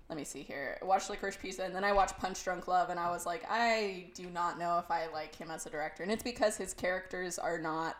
Let 0.08 0.18
me 0.18 0.24
see 0.24 0.42
here. 0.42 0.78
I 0.82 0.84
watched 0.84 1.08
Licorice 1.08 1.36
Pizza, 1.40 1.62
and 1.62 1.74
then 1.74 1.84
I 1.84 1.92
watched 1.92 2.18
Punch 2.18 2.42
Drunk 2.42 2.66
Love, 2.66 2.90
and 2.90 2.98
I 2.98 3.10
was 3.10 3.26
like, 3.26 3.44
I 3.48 4.10
do 4.14 4.26
not 4.30 4.58
know 4.58 4.78
if 4.78 4.90
I 4.90 5.06
like 5.12 5.36
him 5.36 5.52
as 5.52 5.66
a 5.66 5.70
director, 5.70 6.02
and 6.02 6.10
it's 6.10 6.24
because 6.24 6.56
his 6.56 6.74
characters 6.74 7.38
are 7.38 7.58
not 7.58 7.96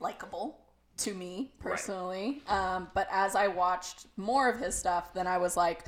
likable 0.00 0.58
to 0.98 1.14
me 1.14 1.52
personally. 1.60 2.42
Um, 2.48 2.88
but 2.94 3.08
as 3.10 3.34
I 3.34 3.48
watched 3.48 4.06
more 4.16 4.48
of 4.48 4.58
his 4.58 4.74
stuff, 4.74 5.14
then 5.14 5.26
I 5.26 5.38
was 5.38 5.56
like, 5.56 5.84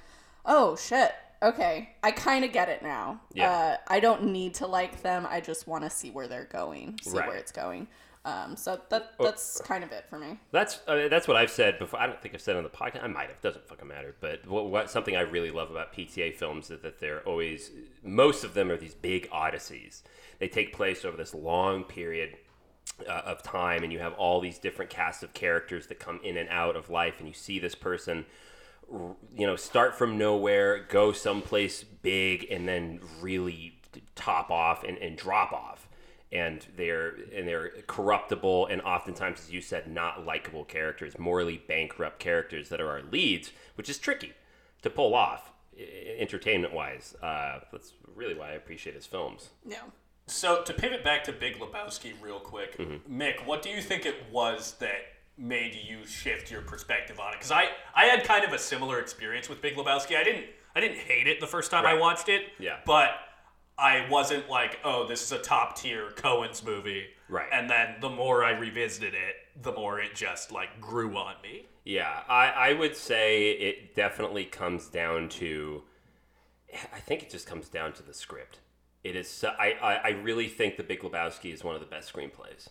oh 0.47 0.77
shit. 0.77 1.13
Okay, 1.43 1.91
I 2.05 2.13
kind 2.13 2.45
of 2.45 2.53
get 2.53 2.69
it 2.69 2.83
now. 2.85 3.21
Yeah. 3.35 3.51
Uh, 3.51 3.77
I 3.89 3.99
don't 3.99 4.27
need 4.27 4.55
to 4.55 4.67
like 4.69 5.03
them. 5.03 5.27
I 5.29 5.41
just 5.41 5.67
want 5.67 5.83
to 5.83 5.91
see 5.91 6.09
where 6.11 6.29
they're 6.29 6.45
going, 6.45 7.01
see 7.03 7.19
Right. 7.19 7.27
where 7.27 7.37
it's 7.37 7.51
going. 7.51 7.89
Um, 8.25 8.55
so 8.55 8.81
that 8.91 9.15
that's 9.19 9.61
kind 9.63 9.83
of 9.83 9.91
it 9.91 10.05
for 10.09 10.17
me. 10.21 10.39
That's 10.53 10.79
uh, 10.87 11.09
that's 11.09 11.27
what 11.27 11.37
I've 11.37 11.51
said 11.51 11.81
before. 11.81 11.99
I 11.99 12.07
don't 12.07 12.23
think 12.23 12.35
I've 12.37 12.41
said 12.41 12.55
on 12.55 12.63
the 12.63 12.69
podcast. 12.71 13.03
I 13.03 13.09
might 13.09 13.29
have. 13.29 13.41
Doesn't 13.41 13.67
fucking 13.67 13.89
matter. 13.89 14.15
But 14.21 14.47
what, 14.47 14.71
what 14.71 14.89
something 14.89 15.17
I 15.17 15.23
really 15.23 15.51
love 15.51 15.73
about 15.73 15.93
PTA 15.93 16.37
films 16.37 16.71
is 16.71 16.81
that 16.83 17.01
they're 17.01 17.23
always 17.27 17.73
most 18.05 18.45
of 18.45 18.55
them 18.55 18.71
are 18.71 18.77
these 18.77 18.95
big 18.95 19.29
odysseys. 19.33 20.05
They 20.39 20.47
take 20.47 20.73
place 20.73 21.05
over 21.05 21.17
this 21.17 21.35
long 21.35 21.83
period 21.83 22.37
uh, 23.07 23.23
of 23.25 23.43
time, 23.43 23.83
and 23.83 23.93
you 23.93 23.99
have 23.99 24.15
all 24.15 24.41
these 24.41 24.59
different 24.59 24.91
casts 24.91 25.23
of 25.23 25.33
characters 25.33 25.87
that 25.89 25.99
come 25.99 26.21
in 26.23 26.37
and 26.37 26.49
out 26.49 26.77
of 26.77 26.91
life, 26.91 27.19
and 27.19 27.29
you 27.29 27.35
see 27.35 27.59
this 27.59 27.75
person 27.75 28.27
you 29.37 29.47
know, 29.47 29.57
start 29.57 29.97
from 29.97 30.19
nowhere, 30.19 30.85
go 30.89 31.13
someplace 31.13 31.83
big, 31.85 32.47
and 32.51 32.69
then 32.69 33.01
really 33.21 33.79
top 34.15 34.51
off 34.51 34.85
and, 34.85 34.99
and 34.99 35.17
drop 35.17 35.53
off. 35.53 35.89
And 36.31 36.67
they're 36.77 37.15
and 37.35 37.47
they're 37.47 37.73
corruptible 37.87 38.67
and 38.67 38.81
oftentimes, 38.83 39.41
as 39.41 39.53
you 39.53 39.61
said, 39.61 39.87
not 39.87 40.25
likable 40.25 40.65
characters, 40.65 41.19
morally 41.19 41.63
bankrupt 41.69 42.19
characters 42.21 42.71
that 42.71 42.81
are 42.81 42.89
our 42.89 43.03
leads, 43.03 43.53
which 43.75 43.91
is 43.91 43.99
tricky 43.99 44.33
to 44.81 44.89
pull 44.89 45.15
off, 45.15 45.53
entertainment 46.19 46.73
wise. 46.73 47.15
Uh, 47.23 47.61
that's 47.71 47.93
really 48.15 48.35
why 48.35 48.51
I 48.51 48.53
appreciate 48.53 48.97
his 48.97 49.05
films. 49.05 49.51
Yeah. 49.67 49.83
So 50.33 50.63
to 50.63 50.73
pivot 50.73 51.05
back 51.05 51.25
to 51.25 51.33
Big 51.33 51.59
Lebowski 51.59 52.13
real 52.21 52.41
quick, 52.41 52.79
mm-hmm. 52.79 53.21
Mick, 53.21 53.45
what 53.45 53.63
do 53.63 53.69
you 53.69 53.83
think 53.83 54.07
it 54.07 54.17
was 54.31 54.75
that 54.81 54.99
made 55.37 55.75
you 55.75 56.07
shift 56.07 56.51
your 56.51 56.63
perspective 56.63 57.21
on 57.21 57.33
it? 57.33 57.37
Because 57.37 57.51
I, 57.51 57.69
I 57.95 58.07
had 58.07 58.25
kind 58.25 58.45
of 58.45 58.53
a 58.53 58.59
similar 58.59 58.99
experience 58.99 59.49
with 59.49 59.61
Big 59.61 59.77
Lebowski. 59.77 60.17
I 60.17 60.25
didn't 60.25 60.47
I 60.75 60.81
didn't 60.81 60.99
hate 60.99 61.27
it 61.27 61.39
the 61.39 61.47
first 61.47 61.71
time 61.71 61.85
I 61.85 61.95
watched 61.95 62.29
it. 62.29 62.45
Yeah. 62.59 62.79
But 62.87 63.11
I 63.79 64.07
wasn't 64.11 64.49
like, 64.49 64.79
oh, 64.85 65.07
this 65.07 65.23
is 65.23 65.33
a 65.33 65.39
top 65.39 65.77
tier 65.77 66.11
Coens 66.17 66.65
movie. 66.65 67.07
Right. 67.29 67.49
And 67.53 67.69
then 67.69 67.97
the 68.01 68.09
more 68.09 68.45
I 68.45 68.53
revisited 68.53 69.15
it, 69.15 69.63
the 69.63 69.73
more 69.73 70.01
it 70.01 70.15
just 70.15 70.51
like 70.51 70.81
grew 70.81 71.17
on 71.17 71.35
me. 71.43 71.67
Yeah, 71.85 72.23
I, 72.29 72.49
I 72.49 72.73
would 72.75 72.97
say 72.97 73.51
it 73.51 73.95
definitely 73.95 74.45
comes 74.45 74.89
down 74.89 75.29
to. 75.31 75.83
I 76.95 77.01
think 77.01 77.23
it 77.23 77.29
just 77.29 77.47
comes 77.47 77.69
down 77.69 77.93
to 77.95 78.03
the 78.03 78.15
script. 78.15 78.61
It 79.05 79.17
is. 79.17 79.29
So, 79.29 79.53
I, 79.59 79.77
I 79.83 79.95
I 79.95 80.09
really 80.11 80.49
think 80.49 80.77
The 80.77 80.83
Big 80.83 81.01
Lebowski 81.01 81.53
is 81.53 81.65
one 81.65 81.75
of 81.75 81.81
the 81.81 81.87
best 81.87 82.13
screenplays. 82.13 82.69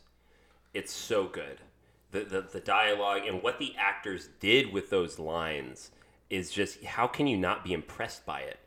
It's 0.74 0.94
so 0.94 1.26
good. 1.26 1.60
The, 2.12 2.22
the 2.22 2.42
the 2.42 2.60
dialogue 2.60 3.22
and 3.28 3.42
what 3.42 3.60
the 3.60 3.74
actors 3.78 4.30
did 4.40 4.72
with 4.72 4.90
those 4.90 5.20
lines 5.20 5.92
is 6.30 6.52
just 6.52 6.84
how 6.84 7.08
can 7.08 7.28
you 7.28 7.38
not 7.38 7.64
be 7.64 7.74
impressed 7.74 8.26
by 8.26 8.42
it? 8.42 8.60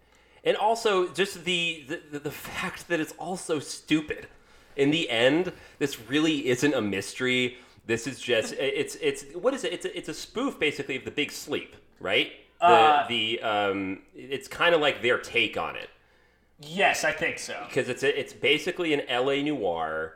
And 0.44 0.56
also 0.56 1.08
just 1.08 1.44
the 1.44 1.84
the, 1.88 2.18
the, 2.18 2.30
fact 2.30 2.88
that 2.88 3.00
it's 3.00 3.12
also 3.12 3.58
stupid. 3.58 4.28
In 4.76 4.90
the 4.90 5.08
end, 5.08 5.52
this 5.78 6.00
really 6.08 6.48
isn't 6.48 6.74
a 6.74 6.82
mystery. 6.82 7.56
This 7.86 8.06
is 8.06 8.20
just 8.20 8.52
it's 8.58 8.96
it's 8.96 9.24
what 9.34 9.54
is 9.54 9.64
it? 9.64 9.72
It's 9.72 9.84
a, 9.86 9.96
it's 9.96 10.08
a 10.10 10.14
spoof 10.14 10.58
basically 10.58 10.96
of 10.96 11.04
the 11.06 11.10
Big 11.10 11.32
Sleep, 11.32 11.76
right? 11.98 12.32
The 12.60 12.66
Uh, 12.66 13.08
the 13.08 13.40
um 13.40 14.02
it's 14.14 14.48
kind 14.48 14.74
of 14.74 14.82
like 14.82 15.00
their 15.00 15.18
take 15.18 15.56
on 15.56 15.76
it 15.76 15.88
Yes, 16.60 17.04
I 17.04 17.12
think 17.12 17.38
so. 17.38 17.64
because 17.68 17.88
it's 17.88 18.02
a, 18.02 18.18
it's 18.18 18.32
basically 18.32 18.94
an 18.94 19.02
LA 19.10 19.36
noir 19.42 20.14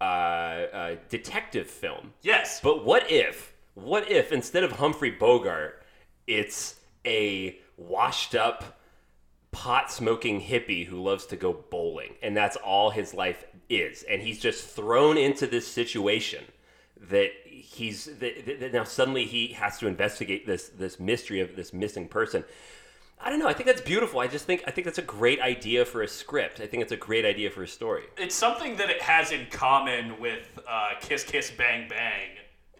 uh, 0.00 0.04
uh, 0.04 0.96
detective 1.08 1.66
film. 1.68 2.12
Yes. 2.22 2.60
But 2.62 2.84
what 2.84 3.10
if, 3.10 3.52
what 3.74 4.10
if 4.10 4.32
instead 4.32 4.62
of 4.64 4.72
Humphrey 4.72 5.10
Bogart, 5.10 5.82
it's 6.26 6.76
a 7.04 7.58
washed 7.76 8.34
up, 8.34 8.78
pot 9.52 9.90
smoking 9.90 10.40
hippie 10.40 10.86
who 10.86 11.02
loves 11.02 11.26
to 11.26 11.36
go 11.36 11.52
bowling, 11.70 12.14
and 12.22 12.36
that's 12.36 12.56
all 12.56 12.90
his 12.90 13.14
life 13.14 13.44
is, 13.68 14.02
and 14.04 14.22
he's 14.22 14.38
just 14.38 14.66
thrown 14.68 15.16
into 15.16 15.46
this 15.46 15.66
situation 15.66 16.44
that 17.08 17.30
he's 17.44 18.04
that, 18.06 18.46
that- 18.46 18.60
that 18.60 18.72
now 18.72 18.84
suddenly 18.84 19.24
he 19.24 19.48
has 19.48 19.78
to 19.78 19.86
investigate 19.86 20.46
this 20.46 20.68
this 20.68 20.98
mystery 21.00 21.40
of 21.40 21.56
this 21.56 21.72
missing 21.72 22.06
person. 22.08 22.44
I 23.20 23.30
don't 23.30 23.38
know. 23.38 23.48
I 23.48 23.52
think 23.54 23.66
that's 23.66 23.80
beautiful. 23.80 24.20
I 24.20 24.26
just 24.28 24.44
think 24.46 24.62
I 24.66 24.70
think 24.70 24.84
that's 24.84 24.98
a 24.98 25.02
great 25.02 25.40
idea 25.40 25.84
for 25.84 26.02
a 26.02 26.08
script. 26.08 26.60
I 26.60 26.66
think 26.66 26.82
it's 26.82 26.92
a 26.92 26.96
great 26.96 27.24
idea 27.24 27.50
for 27.50 27.62
a 27.62 27.68
story. 27.68 28.04
it's 28.18 28.34
something 28.34 28.76
that 28.76 28.90
it 28.90 29.02
has 29.02 29.32
in 29.32 29.46
common 29.50 30.20
with 30.20 30.58
uh, 30.68 30.90
Kiss 31.00 31.24
Kiss 31.24 31.50
Bang 31.50 31.88
Bang 31.88 32.28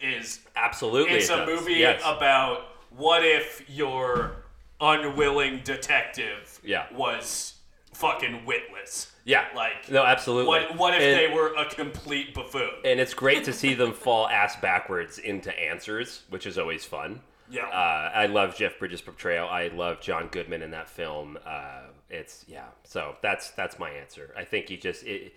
is 0.00 0.40
Absolutely, 0.54 1.14
it's 1.16 1.30
it 1.30 1.38
a 1.38 1.46
does. 1.46 1.48
movie 1.60 1.74
Yes. 1.80 2.02
about 2.04 2.64
what 2.90 3.24
if 3.24 3.64
your 3.68 4.36
unwilling 4.80 5.60
detective 5.64 6.60
Yeah. 6.62 6.86
was 6.94 7.54
fucking 7.94 8.44
witless. 8.44 9.10
Yeah. 9.24 9.46
Like 9.56 9.90
No, 9.90 10.04
absolutely. 10.04 10.48
What 10.48 10.76
what 10.76 10.94
if 10.94 11.00
And- 11.00 11.18
they 11.18 11.34
were 11.34 11.54
a 11.54 11.64
complete 11.64 12.34
buffoon? 12.34 12.70
and 12.84 13.00
it's 13.00 13.14
great 13.14 13.42
to 13.44 13.52
see 13.62 13.72
them 13.72 13.94
fall 13.94 14.28
ass 14.28 14.54
backwards 14.56 15.18
into 15.18 15.50
answers, 15.58 16.22
which 16.28 16.46
is 16.46 16.58
always 16.58 16.84
fun. 16.84 17.22
Yeah. 17.48 17.66
Uh, 17.66 18.10
I 18.14 18.26
love 18.26 18.56
Jeff 18.56 18.78
Bridges' 18.78 19.00
portrayal. 19.00 19.48
I 19.48 19.68
love 19.68 20.00
John 20.00 20.28
Goodman 20.28 20.62
in 20.62 20.70
that 20.72 20.88
film. 20.88 21.38
Uh, 21.46 21.82
it's 22.10 22.44
yeah. 22.48 22.66
So 22.84 23.16
that's 23.22 23.50
that's 23.52 23.78
my 23.78 23.90
answer. 23.90 24.34
I 24.36 24.44
think 24.44 24.70
you 24.70 24.76
just 24.76 25.04
it. 25.04 25.34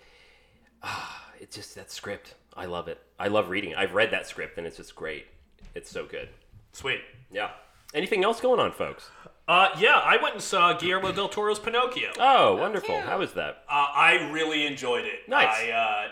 Ah, 0.82 1.26
it 1.38 1.50
just 1.50 1.74
that 1.74 1.90
script. 1.90 2.34
I 2.56 2.66
love 2.66 2.88
it. 2.88 3.00
I 3.18 3.28
love 3.28 3.48
reading. 3.48 3.70
it. 3.72 3.78
I've 3.78 3.94
read 3.94 4.10
that 4.12 4.26
script 4.26 4.58
and 4.58 4.66
it's 4.66 4.76
just 4.78 4.94
great. 4.94 5.26
It's 5.74 5.90
so 5.90 6.04
good. 6.06 6.28
Sweet. 6.72 7.00
Yeah. 7.30 7.50
Anything 7.94 8.24
else 8.24 8.40
going 8.40 8.60
on, 8.60 8.72
folks? 8.72 9.10
Uh, 9.48 9.68
yeah, 9.78 10.00
I 10.04 10.16
went 10.22 10.34
and 10.34 10.42
saw 10.42 10.72
Guillermo 10.74 11.10
del 11.10 11.28
Toro's 11.28 11.58
Pinocchio. 11.58 12.10
Oh, 12.20 12.54
wonderful. 12.56 12.94
cute. 12.94 13.04
How 13.04 13.18
was 13.18 13.32
that? 13.32 13.64
Uh, 13.68 13.88
I 13.94 14.30
really 14.32 14.64
enjoyed 14.64 15.04
it. 15.04 15.28
Nice. 15.28 15.48
I, 15.48 15.70
uh, 15.70 16.08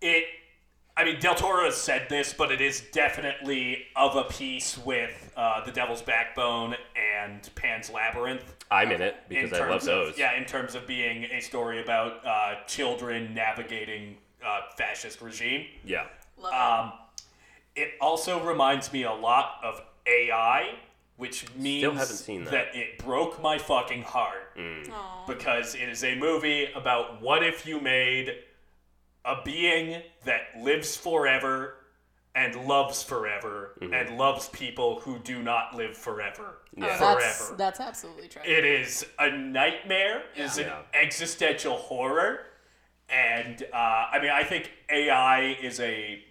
it. 0.00 0.24
I 1.00 1.04
mean, 1.04 1.18
Del 1.18 1.34
Toro 1.34 1.64
has 1.64 1.78
said 1.78 2.10
this, 2.10 2.34
but 2.34 2.52
it 2.52 2.60
is 2.60 2.82
definitely 2.92 3.86
of 3.96 4.16
a 4.16 4.24
piece 4.24 4.76
with 4.76 5.32
uh, 5.34 5.64
The 5.64 5.72
Devil's 5.72 6.02
Backbone 6.02 6.76
and 6.94 7.48
Pan's 7.54 7.88
Labyrinth. 7.88 8.44
I'm 8.70 8.92
in 8.92 9.00
it 9.00 9.16
in 9.30 9.46
because 9.46 9.52
I 9.54 9.60
love 9.60 9.70
terms 9.70 9.84
those. 9.86 10.12
Of, 10.12 10.18
yeah, 10.18 10.36
in 10.36 10.44
terms 10.44 10.74
of 10.74 10.86
being 10.86 11.24
a 11.24 11.40
story 11.40 11.80
about 11.80 12.26
uh, 12.26 12.56
children 12.66 13.32
navigating 13.32 14.18
uh, 14.46 14.60
fascist 14.76 15.22
regime. 15.22 15.64
Yeah. 15.86 16.04
Love 16.38 16.52
Um, 16.52 16.92
it 17.76 17.92
also 18.02 18.44
reminds 18.44 18.92
me 18.92 19.04
a 19.04 19.12
lot 19.12 19.54
of 19.64 19.80
AI, 20.06 20.74
which 21.16 21.46
means 21.54 21.82
haven't 21.84 22.04
seen 22.08 22.44
that. 22.44 22.76
it 22.76 22.98
broke 22.98 23.40
my 23.40 23.56
fucking 23.56 24.02
heart 24.02 24.52
it. 24.54 24.90
Aw. 24.92 25.24
because 25.26 25.74
it 25.74 25.88
is 25.88 26.04
a 26.04 26.14
movie 26.16 26.68
about 26.74 27.22
what 27.22 27.42
if 27.42 27.64
you 27.66 27.80
made 27.80 28.34
a 29.30 29.42
being 29.44 30.02
that 30.24 30.40
lives 30.60 30.96
forever 30.96 31.74
and 32.34 32.54
loves 32.66 33.02
forever 33.02 33.72
Mm-hmm. 33.80 33.94
and 33.94 34.18
loves 34.18 34.48
people 34.50 35.00
who 35.00 35.18
do 35.20 35.42
not 35.42 35.74
live 35.74 35.96
forever 35.96 36.58
Oh, 36.76 36.80
that's 36.82 36.98
forever. 37.40 37.56
that's 37.56 37.80
absolutely 37.80 38.28
true. 38.28 38.42
It 38.44 38.64
is 38.64 39.04
a 39.18 39.30
nightmare. 39.30 40.22
It 40.36 40.42
is 40.42 40.58
an 40.58 40.66
Yeah. 40.66 40.82
existential 40.94 41.76
horror, 41.76 42.40
and 43.08 43.62
uh, 43.72 43.76
I 44.12 44.18
mean, 44.20 44.30
I 44.30 44.44
think 44.44 44.70
AI 44.88 45.56
is 45.60 45.80
a 45.80 46.22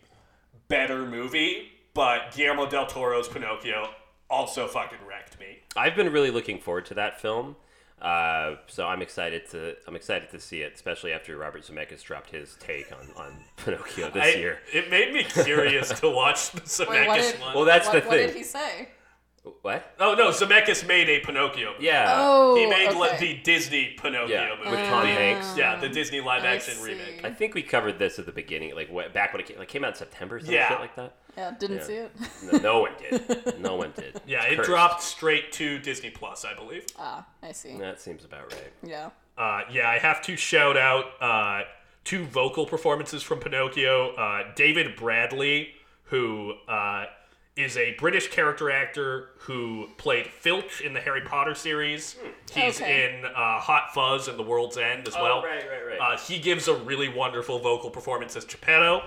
better 0.69 1.05
movie, 1.05 1.69
but 1.93 2.31
Guillermo 2.33 2.67
del 2.69 2.85
Toro's 2.85 3.27
Pinocchio 3.27 3.89
also 4.29 4.67
fucking 4.67 4.99
wrecked 5.07 5.39
me. 5.39 5.59
I've 5.75 5.95
been 5.95 6.11
really 6.11 6.31
looking 6.31 6.59
forward 6.59 6.85
to 6.87 6.93
that 6.93 7.19
film. 7.19 7.55
Uh, 8.01 8.55
so 8.67 8.87
I'm 8.87 9.01
excited 9.01 9.49
to 9.51 9.75
I'm 9.87 9.95
excited 9.95 10.29
to 10.31 10.39
see 10.39 10.61
it, 10.61 10.73
especially 10.73 11.11
after 11.11 11.37
Robert 11.37 11.63
Zemeckis 11.63 12.01
dropped 12.01 12.29
his 12.29 12.55
take 12.59 12.91
on, 12.91 13.07
on 13.17 13.33
Pinocchio 13.57 14.09
this 14.11 14.35
I- 14.35 14.37
year. 14.39 14.59
It 14.73 14.89
made 14.89 15.13
me 15.13 15.23
curious 15.23 15.89
to 15.99 16.09
watch 16.09 16.51
the 16.51 16.59
Wait, 16.89 17.07
Zemeckis 17.07 17.31
did, 17.33 17.41
one. 17.41 17.55
Well, 17.55 17.65
that's 17.65 17.87
what, 17.87 18.03
the 18.03 18.09
what 18.09 18.15
did 18.17 18.35
he 18.35 18.43
say? 18.43 18.89
What? 19.61 19.95
Oh 19.99 20.15
no, 20.15 20.29
Zemeckis 20.29 20.85
made 20.87 21.09
a 21.09 21.19
Pinocchio. 21.21 21.73
movie. 21.73 21.85
Yeah. 21.85 22.13
Oh, 22.17 22.55
He 22.55 22.65
made 22.67 22.93
li- 22.93 23.07
okay. 23.09 23.17
the 23.17 23.33
Disney 23.41 23.95
Pinocchio 24.01 24.27
Yeah, 24.27 24.55
movie. 24.57 24.69
with 24.71 24.87
Tom 24.87 25.05
Hanks. 25.05 25.57
Yeah, 25.57 25.75
the 25.77 25.89
Disney 25.89 26.19
live 26.21 26.43
I 26.43 26.55
action 26.55 26.75
see. 26.75 26.83
remake. 26.91 27.21
I 27.23 27.31
think 27.31 27.53
we 27.55 27.63
covered 27.63 27.97
this 27.99 28.19
at 28.19 28.25
the 28.25 28.31
beginning, 28.31 28.75
like 28.75 28.89
what, 28.91 29.13
back 29.13 29.33
when 29.33 29.41
it 29.41 29.47
came, 29.47 29.57
like 29.57 29.67
came 29.69 29.83
out 29.83 29.91
in 29.91 29.95
September, 29.95 30.39
some 30.39 30.53
Yeah. 30.53 30.67
shit 30.69 30.79
like 30.79 30.95
that. 30.97 31.15
Yeah, 31.37 31.51
didn't 31.57 31.77
Yeah. 31.77 31.83
see 31.83 31.93
it. 31.93 32.11
No, 32.51 32.57
no 32.59 32.79
one 32.81 32.91
did. 32.99 33.59
No 33.59 33.75
one 33.75 33.93
did. 33.95 34.21
Yeah, 34.27 34.43
It's 34.43 34.53
it 34.53 34.55
cursed. 34.57 34.69
dropped 34.69 35.01
straight 35.03 35.51
to 35.53 35.79
Disney 35.79 36.09
Plus, 36.09 36.43
I 36.45 36.53
believe. 36.53 36.85
ah, 36.97 37.25
I 37.41 37.51
see. 37.53 37.77
That 37.77 37.99
seems 38.01 38.25
about 38.25 38.51
right. 38.53 38.73
Yeah. 38.83 39.09
Uh, 39.37 39.61
yeah, 39.71 39.89
I 39.89 39.99
have 39.99 40.21
to 40.23 40.35
shout 40.35 40.75
out 40.75 41.05
uh, 41.21 41.61
two 42.03 42.25
vocal 42.25 42.65
performances 42.65 43.23
from 43.23 43.39
Pinocchio. 43.39 44.13
Uh, 44.15 44.51
David 44.55 44.95
Bradley, 44.97 45.69
who 46.05 46.53
uh, 46.67 47.05
is 47.59 47.75
a 47.77 47.93
British 47.95 48.29
character 48.29 48.71
actor 48.71 49.29
who 49.39 49.89
played 49.97 50.27
Filch 50.27 50.81
in 50.81 50.93
the 50.93 50.99
Harry 51.01 51.21
Potter 51.21 51.53
series. 51.53 52.15
He's 52.53 52.79
Okay. 52.81 53.17
in 53.19 53.25
uh, 53.25 53.59
Hot 53.59 53.93
Fuzz 53.93 54.27
and 54.29 54.39
The 54.39 54.43
World's 54.43 54.77
End 54.77 55.07
as 55.07 55.13
well. 55.15 55.41
Oh, 55.43 55.47
right, 55.47 55.63
right, 55.69 55.99
right. 55.99 56.13
Uh, 56.13 56.17
he 56.17 56.39
gives 56.39 56.67
a 56.69 56.73
really 56.75 57.09
wonderful 57.09 57.59
vocal 57.59 57.89
performance 57.89 58.35
as 58.37 58.45
Geppetto. 58.45 59.03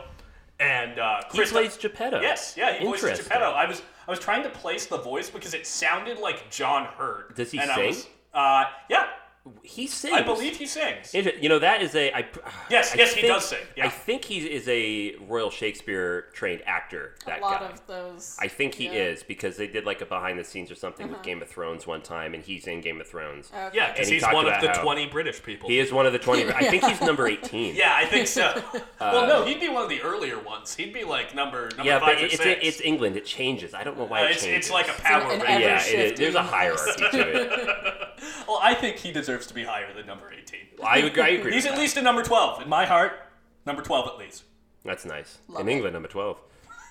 And 0.61 0.99
uh, 0.99 1.23
He 1.33 1.45
plays 1.47 1.77
Geppetto. 1.77 2.21
Yes, 2.21 2.55
yeah, 2.57 2.75
he 2.75 2.85
voices 2.85 3.19
Geppetto. 3.19 3.47
I 3.53 3.67
was 3.67 3.83
I 4.07 4.11
was 4.11 4.21
trying 4.21 4.43
to 4.43 4.51
place 4.51 4.87
the 4.87 4.99
voice 4.99 5.31
because 5.31 5.55
it 5.55 5.67
sounded 5.67 6.19
like 6.19 6.51
John 6.51 6.85
Hurt. 6.85 7.35
Does 7.35 7.51
he 7.51 7.59
and 7.59 7.71
I 7.71 7.75
sing? 7.77 7.87
was, 7.89 8.07
uh, 8.35 8.65
yeah, 8.91 9.07
He 9.65 9.89
sings. 9.89 10.15
I 10.15 10.23
believe 10.23 10.57
he 10.57 10.67
sings. 10.67 11.13
Inter- 11.15 11.33
You 11.41 11.49
know 11.49 11.59
that 11.59 11.83
is 11.83 11.97
a 11.97 12.13
I, 12.13 12.29
Yes, 12.71 12.93
I 12.95 12.99
yes, 12.99 13.13
he 13.13 13.27
does 13.27 13.47
sing, 13.47 13.59
yeah. 13.77 13.87
I 13.87 13.89
think 13.89 14.25
he 14.25 14.39
is 14.39 14.69
a 14.69 15.17
Royal 15.27 15.51
Shakespeare 15.51 16.27
trained 16.33 16.63
actor. 16.65 17.17
That 17.27 17.41
a 17.41 17.43
lot 17.43 17.61
guy. 17.61 17.67
of 17.67 17.85
those. 17.89 18.37
I 18.41 18.47
think 18.47 18.75
he 18.75 18.85
yeah. 18.85 18.93
is 18.93 19.25
because 19.25 19.57
they 19.57 19.67
did 19.67 19.85
like 19.85 20.01
a 20.01 20.07
behind 20.07 20.39
the 20.39 20.45
scenes 20.45 20.71
or 20.71 20.77
something 20.77 21.09
with 21.09 21.23
Game 21.25 21.43
of 21.43 21.49
Thrones 21.49 21.89
one 21.89 22.03
time, 22.03 22.35
and 22.35 22.45
he's 22.45 22.69
in 22.69 22.81
Game 22.83 23.01
of 23.01 23.09
Thrones. 23.09 23.51
Okay. 23.53 23.71
Yeah, 23.77 23.91
because 23.93 24.07
he 24.07 24.15
he's 24.15 24.23
talked 24.23 24.35
one 24.35 24.47
of 24.47 24.61
the 24.61 24.69
how- 24.69 24.83
20 24.83 25.07
British 25.09 25.43
people. 25.43 25.69
He 25.69 25.81
is 25.81 25.93
one 25.93 26.07
of 26.07 26.13
the 26.13 26.21
twenty. 26.21 26.49
I 26.49 26.71
think 26.71 26.85
he's 26.85 27.01
number 27.11 27.27
eighteen. 27.27 27.75
Yeah, 27.75 27.95
I 27.97 28.05
think 28.05 28.29
so. 28.29 28.63
well, 29.01 29.27
no, 29.27 29.45
he'd 29.45 29.59
be 29.59 29.69
one 29.69 29.83
of 29.83 29.89
the 29.89 30.03
earlier 30.03 30.39
ones. 30.39 30.73
He'd 30.77 30.93
be 30.93 31.03
like 31.03 31.35
number 31.35 31.63
number 31.77 31.83
Yeah, 31.85 31.99
five 31.99 32.15
but 32.15 32.23
or 32.23 32.27
it's 32.27 32.37
six. 32.37 32.61
it's 32.63 32.81
England. 32.81 33.17
It 33.17 33.25
changes. 33.27 33.75
I 33.75 33.83
don't 33.83 33.99
know 33.99 34.05
why 34.05 34.23
Uh, 34.23 34.27
it 34.27 34.31
it's, 34.33 34.45
changes. 34.45 34.59
it's 34.67 34.71
like 34.71 34.89
a 34.89 35.03
power 35.03 35.23
an 35.33 35.41
ranking. 35.41 35.61
yeah, 35.63 35.85
it 35.85 36.13
is. 36.13 36.19
There's 36.19 36.35
a 36.37 36.43
hierarchy 36.45 37.03
to 37.11 37.29
it. 37.43 38.09
Well, 38.47 38.61
I 38.63 38.75
think 38.75 38.99
he 38.99 39.11
deserves 39.11 39.32
to 39.39 39.55
be 39.55 39.65
higher 39.65 39.93
than 39.95 40.07
number 40.07 40.31
18. 40.33 40.61
I 40.85 40.99
agree. 40.99 41.23
I 41.23 41.29
agree. 41.29 41.53
He's 41.55 41.65
with 41.65 41.73
at 41.73 41.77
that. 41.77 41.81
least 41.81 41.97
a 41.97 42.03
number 42.03 42.23
12. 42.23 42.63
In 42.63 42.69
my 42.69 42.85
heart, 42.87 43.13
number 43.67 43.83
12 43.83 44.09
at 44.09 44.19
least. 44.19 44.45
That's 44.85 45.05
nice. 45.05 45.39
Love 45.49 45.61
in 45.63 45.69
it. 45.69 45.73
England, 45.73 45.93
number 45.95 46.09
twelve. 46.09 46.39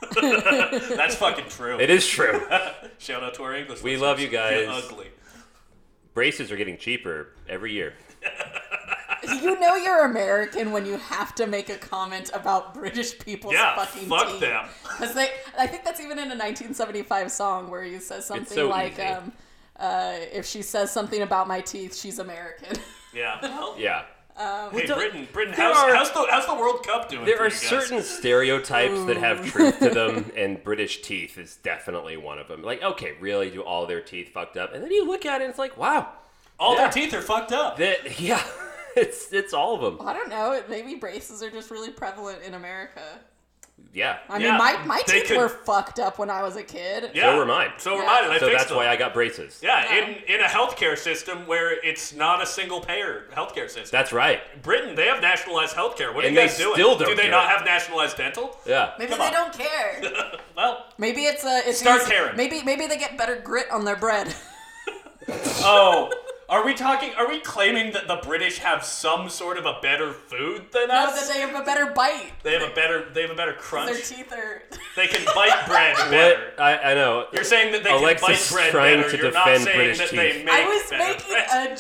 That's 0.21 1.15
fucking 1.15 1.49
true. 1.49 1.77
It 1.79 1.89
is 1.89 2.07
true. 2.07 2.41
Shout 2.99 3.21
out 3.21 3.33
to 3.35 3.43
our 3.43 3.53
English 3.53 3.83
We 3.83 3.91
listeners. 3.91 4.01
love 4.01 4.19
you 4.21 4.29
guys. 4.29 4.61
You're 4.61 4.71
ugly. 4.71 5.07
Braces 6.13 6.51
are 6.51 6.55
getting 6.57 6.77
cheaper 6.77 7.29
every 7.49 7.73
year. 7.73 7.93
You 9.41 9.59
know 9.59 9.75
you're 9.75 10.05
American 10.05 10.71
when 10.71 10.85
you 10.85 10.97
have 10.97 11.35
to 11.35 11.45
make 11.47 11.69
a 11.69 11.77
comment 11.77 12.31
about 12.33 12.73
British 12.73 13.19
people's 13.19 13.53
Yeah, 13.53 13.75
fucking 13.75 14.07
fuck 14.09 14.27
teeth. 14.31 14.39
them. 14.39 14.65
Because 14.83 15.13
they, 15.13 15.29
I 15.57 15.67
think 15.67 15.83
that's 15.83 15.99
even 15.99 16.13
in 16.13 16.25
a 16.31 16.35
1975 16.35 17.31
song 17.31 17.69
where 17.69 17.83
he 17.83 17.99
says 17.99 18.25
something 18.25 18.45
so 18.47 18.67
like, 18.69 18.93
easy. 18.93 19.03
um, 19.03 19.31
uh, 19.81 20.13
"If 20.31 20.45
she 20.45 20.61
says 20.61 20.91
something 20.91 21.21
about 21.21 21.47
my 21.49 21.59
teeth, 21.61 21.95
she's 21.95 22.19
American." 22.19 22.77
Yeah. 23.13 23.73
Yeah. 23.77 24.03
hey, 24.71 24.85
Britain, 24.87 25.27
Britain, 25.33 25.53
how's, 25.53 25.75
are- 25.75 25.93
how's, 25.93 26.11
the, 26.13 26.25
how's 26.29 26.45
the 26.45 26.55
World 26.55 26.81
Cup 26.87 27.09
doing? 27.09 27.25
There 27.25 27.35
for 27.35 27.43
are 27.43 27.47
you 27.47 27.51
guys? 27.51 27.59
certain 27.61 28.01
stereotypes 28.01 29.03
that 29.03 29.17
have 29.17 29.45
truth 29.45 29.79
to 29.79 29.89
them, 29.89 30.31
and 30.37 30.63
British 30.63 31.01
teeth 31.01 31.37
is 31.37 31.57
definitely 31.57 32.15
one 32.15 32.39
of 32.39 32.47
them. 32.47 32.63
Like, 32.63 32.81
okay, 32.81 33.11
really, 33.19 33.49
do 33.49 33.61
all 33.63 33.85
their 33.85 33.99
teeth 33.99 34.29
fucked 34.29 34.55
up? 34.55 34.73
And 34.73 34.81
then 34.81 34.91
you 34.91 35.05
look 35.05 35.25
at 35.25 35.41
it, 35.41 35.43
and 35.43 35.49
it's 35.49 35.59
like, 35.59 35.77
wow, 35.77 36.07
All 36.57 36.75
Yeah. 36.75 36.83
their 36.83 36.91
teeth 36.91 37.13
are 37.13 37.21
fucked 37.21 37.51
up. 37.51 37.75
that 37.79 38.17
yeah, 38.21 38.41
it's 38.95 39.33
it's 39.33 39.53
all 39.53 39.75
of 39.75 39.81
them. 39.97 40.07
I 40.07 40.13
don't 40.13 40.29
know. 40.29 40.63
Maybe 40.69 40.95
braces 40.95 41.43
are 41.43 41.51
just 41.51 41.69
really 41.69 41.91
prevalent 41.91 42.43
in 42.43 42.53
America. 42.53 43.01
Yeah, 43.93 44.19
I 44.29 44.37
Yeah, 44.37 44.51
mean, 44.51 44.57
my, 44.57 44.85
my 44.85 45.01
they 45.05 45.19
teeth 45.19 45.27
could- 45.27 45.37
were 45.37 45.49
fucked 45.49 45.99
up 45.99 46.17
when 46.17 46.29
I 46.29 46.43
was 46.43 46.55
a 46.55 46.63
kid. 46.63 47.11
Yeah. 47.13 47.31
So 47.33 47.37
were 47.39 47.45
mine. 47.45 47.71
So 47.77 47.97
were 47.97 48.05
mine, 48.05 48.23
and 48.23 48.31
I 48.31 48.37
so 48.39 48.45
fixed 48.47 48.57
that's 48.59 48.69
them. 48.69 48.77
why 48.77 48.87
I 48.87 48.95
got 48.95 49.13
braces. 49.13 49.59
Yeah, 49.61 49.83
Yeah. 49.93 49.97
in 50.05 50.15
in 50.35 50.39
a 50.39 50.45
healthcare 50.47 50.97
system 50.97 51.45
where 51.45 51.71
it's 51.85 52.13
not 52.13 52.41
a 52.41 52.45
single 52.45 52.79
payer 52.79 53.25
healthcare 53.35 53.69
system. 53.69 53.89
That's 53.91 54.13
right. 54.13 54.39
Britain, 54.61 54.95
they 54.95 55.07
have 55.07 55.21
nationalized 55.21 55.75
healthcare. 55.75 56.15
What 56.15 56.23
are 56.23 56.29
you 56.29 56.35
they 56.35 56.47
guys 56.47 56.57
doing? 56.57 56.75
still 56.75 56.97
don't 56.97 57.09
Do 57.09 57.15
they 57.15 57.23
care. 57.23 57.31
not 57.31 57.49
have 57.49 57.65
nationalized 57.65 58.15
dental? 58.15 58.57
Yeah. 58.65 58.93
Maybe 58.97 59.09
Come 59.09 59.19
they 59.19 59.25
on. 59.25 59.33
don't 59.33 59.53
care. 59.53 60.01
Well, 60.55 60.85
Maybe 60.97 61.23
it's 61.25 61.43
a 61.43 61.61
it's 61.67 61.79
Start 61.79 62.01
easy- 62.03 62.11
caring. 62.11 62.37
Maybe 62.37 62.61
maybe 62.63 62.87
they 62.87 62.97
get 62.97 63.17
better 63.17 63.35
grit 63.41 63.69
on 63.71 63.83
their 63.83 63.95
bread. 63.97 64.33
Oh, 65.63 66.11
are 66.51 66.65
we 66.65 66.73
talking? 66.73 67.11
Are 67.17 67.27
we 67.29 67.39
claiming 67.39 67.93
that 67.93 68.07
the 68.07 68.17
British 68.17 68.57
have 68.59 68.83
some 68.83 69.29
sort 69.29 69.57
of 69.57 69.65
a 69.65 69.79
better 69.81 70.11
food 70.11 70.65
than 70.73 70.91
us? 70.91 71.05
no, 71.05 71.05
us? 71.05 71.27
that 71.27 71.33
they 71.33 71.39
have 71.39 71.55
a 71.55 71.63
better 71.65 71.87
bite. 71.87 72.33
they 72.43 72.53
have 72.53 72.61
a 72.69 72.73
better 72.75 73.09
they 73.13 73.21
have 73.21 73.31
a 73.31 73.35
better 73.35 73.53
crunch. 73.53 73.91
Their 73.91 74.01
teeth 74.01 74.33
are. 74.33 74.61
They 74.93 75.07
can 75.07 75.23
bite 75.33 75.65
bread 75.67 75.95
better. 76.11 76.51
What 76.57 76.59
I, 76.59 76.91
I 76.91 76.93
know. 76.95 77.27
You're 77.31 77.45
saying 77.45 77.71
that 77.71 77.81
they 77.85 77.91
Alexis 77.93 78.49
can 78.49 78.57
bite 78.57 78.61
bread 78.61 78.71
trying 78.71 78.97
better. 78.99 79.11
to 79.11 79.17
You're 79.17 79.31
not 79.31 79.45
defend 79.45 79.63
saying 79.63 79.77
British 79.77 79.97
that 79.99 80.09
teeth. 80.09 80.19
they 80.19 80.43
make 80.43 80.53
I 80.53 80.65
was 80.67 80.91
making 80.91 81.31
bread. 81.31 81.71
a 81.71 81.75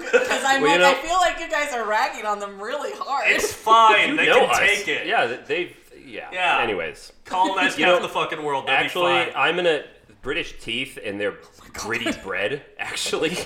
joke 0.00 0.12
because 0.12 0.44
I'm 0.46 0.62
Well, 0.62 0.76
you 0.78 0.82
like, 0.82 0.94
know- 0.94 1.00
I 1.00 1.06
feel 1.06 1.16
like 1.18 1.40
you 1.40 1.50
guys 1.50 1.74
are 1.74 1.86
ragging 1.86 2.24
on 2.24 2.38
them 2.38 2.58
really 2.58 2.92
hard. 2.94 3.24
It's 3.28 3.52
fine. 3.52 4.16
they 4.16 4.26
know 4.28 4.46
can 4.46 4.50
us. 4.50 4.58
take 4.58 4.88
it. 4.88 5.06
Yeah, 5.06 5.26
th- 5.26 5.40
they've. 5.46 5.76
Yeah. 6.06 6.30
Yeah. 6.32 6.58
Anyways, 6.62 7.12
Colonize 7.26 7.76
You 7.78 7.84
half 7.84 7.96
know, 8.00 8.02
the 8.06 8.12
fucking 8.12 8.42
world. 8.42 8.66
That'd 8.66 8.86
actually, 8.86 9.26
be 9.26 9.32
fine. 9.32 9.36
I'm 9.36 9.56
gonna 9.56 9.84
British 10.22 10.58
teeth 10.58 10.98
and 11.04 11.20
their 11.20 11.32
oh 11.32 11.66
gritty 11.74 12.12
bread. 12.22 12.62
Actually, 12.78 13.36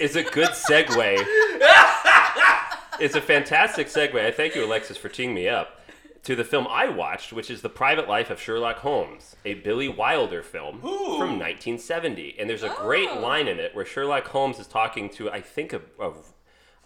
is 0.00 0.16
a 0.16 0.22
good 0.22 0.50
segue. 0.50 0.96
it's 3.00 3.14
a 3.14 3.20
fantastic 3.20 3.88
segue. 3.88 4.24
I 4.24 4.30
thank 4.30 4.54
you, 4.54 4.64
Alexis, 4.64 4.96
for 4.96 5.08
teeing 5.08 5.34
me 5.34 5.48
up 5.48 5.80
to 6.24 6.34
the 6.34 6.44
film 6.44 6.66
I 6.68 6.88
watched, 6.88 7.32
which 7.32 7.50
is 7.50 7.62
The 7.62 7.68
Private 7.68 8.08
Life 8.08 8.28
of 8.30 8.40
Sherlock 8.40 8.78
Holmes, 8.78 9.36
a 9.44 9.54
Billy 9.54 9.88
Wilder 9.88 10.42
film 10.42 10.80
from 10.80 11.38
1970. 11.38 12.36
And 12.38 12.50
there's 12.50 12.62
a 12.64 12.68
great 12.70 13.08
Oh. 13.10 13.20
line 13.20 13.48
in 13.48 13.58
it 13.58 13.74
where 13.74 13.84
Sherlock 13.86 14.26
Holmes 14.28 14.58
is 14.58 14.66
talking 14.66 15.08
to, 15.10 15.30
I 15.30 15.40
think, 15.40 15.72
a, 15.72 15.80
a, 16.00 16.12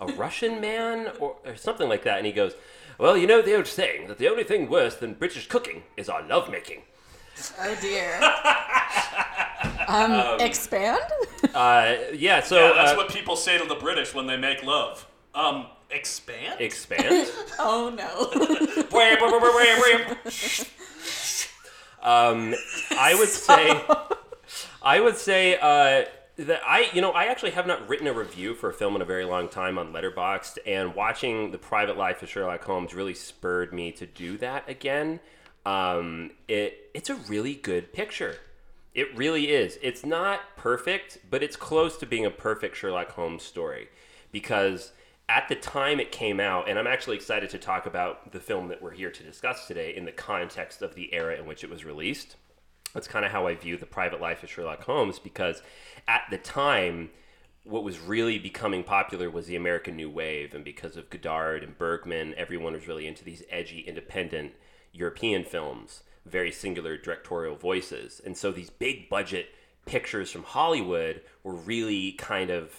a 0.01 0.07
Russian 0.13 0.61
man 0.61 1.09
or, 1.19 1.37
or 1.45 1.57
something 1.57 1.89
like 1.89 2.05
that, 2.05 2.19
and 2.19 2.27
he 2.27 2.33
goes. 2.33 2.55
Well, 2.99 3.17
you 3.17 3.27
know 3.27 3.41
the 3.43 3.57
old 3.57 3.67
saying 3.67 4.07
that 4.09 4.19
the 4.19 4.29
only 4.29 4.45
thing 4.45 4.69
worse 4.69 4.95
than 4.97 5.15
British 5.15 5.49
cooking 5.49 5.83
is 5.97 6.09
our 6.11 6.23
lovemaking. 6.23 6.83
oh 7.59 7.77
dear. 7.81 8.21
um, 9.89 10.41
expand. 10.41 11.01
Uh, 11.55 11.97
yeah, 12.15 12.41
so 12.41 12.57
Yeah, 12.57 12.73
that's 12.73 12.93
uh, 12.93 12.97
what 12.97 13.11
people 13.11 13.37
say 13.37 13.59
to 13.59 13.65
the 13.67 13.75
British 13.75 14.15
when 14.15 14.27
they 14.27 14.37
make 14.39 14.63
love. 14.63 15.07
Um, 15.35 15.67
expand? 15.91 16.61
expand. 16.61 17.31
Oh 17.59 17.91
no. 17.95 18.85
Um, 22.03 22.55
I 22.99 23.15
would 23.15 23.29
say, 23.29 23.81
I 24.83 25.01
would 25.01 25.17
say 25.17 25.57
uh, 25.57 26.07
that 26.37 26.61
I, 26.67 26.89
you 26.93 27.01
know, 27.01 27.13
I 27.13 27.27
actually 27.27 27.53
have 27.53 27.67
not 27.67 27.89
written 27.89 28.07
a 28.09 28.13
review 28.13 28.55
for 28.55 28.71
a 28.71 28.75
film 28.75 28.97
in 28.97 29.03
a 29.03 29.05
very 29.05 29.25
long 29.25 29.49
time 29.49 29.79
on 29.79 29.93
Letterboxd, 29.93 30.59
and 30.67 30.95
watching 30.95 31.53
The 31.53 31.59
Private 31.59 31.97
Life 31.97 32.23
of 32.23 32.29
Sherlock 32.29 32.65
Holmes 32.65 32.93
really 32.95 33.15
spurred 33.15 33.73
me 33.73 33.93
to 33.93 34.07
do 34.07 34.37
that 34.39 34.69
again. 34.69 35.21
Um, 35.65 36.33
it 36.49 36.91
it's 36.93 37.09
a 37.09 37.15
really 37.15 37.55
good 37.55 37.93
picture. 37.93 38.37
It 38.95 39.17
really 39.17 39.51
is. 39.51 39.79
It's 39.81 40.05
not 40.05 40.41
perfect, 40.57 41.19
but 41.31 41.43
it's 41.43 41.57
close 41.57 41.97
to 41.99 42.07
being 42.07 42.27
a 42.27 42.31
perfect 42.31 42.77
Sherlock 42.77 43.13
Holmes 43.13 43.43
story 43.43 43.89
because 44.31 44.93
at 45.29 45.49
the 45.49 45.55
time 45.55 45.99
it 45.99 46.13
came 46.13 46.41
out, 46.41 46.69
and 46.69 46.79
I'm 46.79 46.87
actually 46.87 47.17
excited 47.17 47.49
to 47.51 47.59
talk 47.59 47.87
about 47.87 48.33
the 48.33 48.41
film 48.41 48.69
that 48.69 48.83
we're 48.83 48.91
here 48.91 49.11
to 49.11 49.23
discuss 49.23 49.67
today 49.67 49.97
in 49.97 50.05
the 50.05 50.13
context 50.13 50.83
of 50.83 50.95
the 50.95 51.13
era 51.15 51.37
in 51.37 51.47
which 51.47 51.65
it 51.65 51.71
was 51.71 51.87
released. 51.87 52.37
That's 52.93 53.09
kind 53.09 53.25
of 53.25 53.33
how 53.33 53.47
I 53.47 53.55
view 53.55 53.79
the 53.79 53.87
private 53.87 54.21
life 54.21 54.43
of 54.43 54.51
Sherlock 54.51 54.85
Holmes 54.85 55.19
because 55.19 55.63
at 56.07 56.25
the 56.31 56.37
time, 56.37 57.11
what 57.65 57.85
was 57.85 57.99
really 57.99 58.39
becoming 58.39 58.85
popular 58.85 59.31
was 59.31 59.47
the 59.47 59.57
American 59.57 59.97
New 59.97 60.11
Wave, 60.11 60.53
and 60.53 60.65
because 60.65 60.99
of 60.99 61.09
Godard 61.09 61.63
and 61.63 61.79
Bergman, 61.79 62.35
everyone 62.37 62.75
was 62.75 62.89
really 62.89 63.07
into 63.07 63.25
these 63.25 63.45
edgy, 63.49 63.81
independent 63.81 64.53
European 64.93 65.45
films, 65.45 66.03
very 66.27 66.53
singular 66.53 66.97
directorial 66.97 67.57
voices. 67.57 68.21
And 68.25 68.37
so 68.37 68.53
these 68.53 68.71
big 68.71 69.09
budget 69.09 69.47
pictures 69.87 70.31
from 70.31 70.45
Hollywood 70.45 71.23
were 71.43 71.55
really 71.55 72.13
kind 72.13 72.51
of 72.51 72.73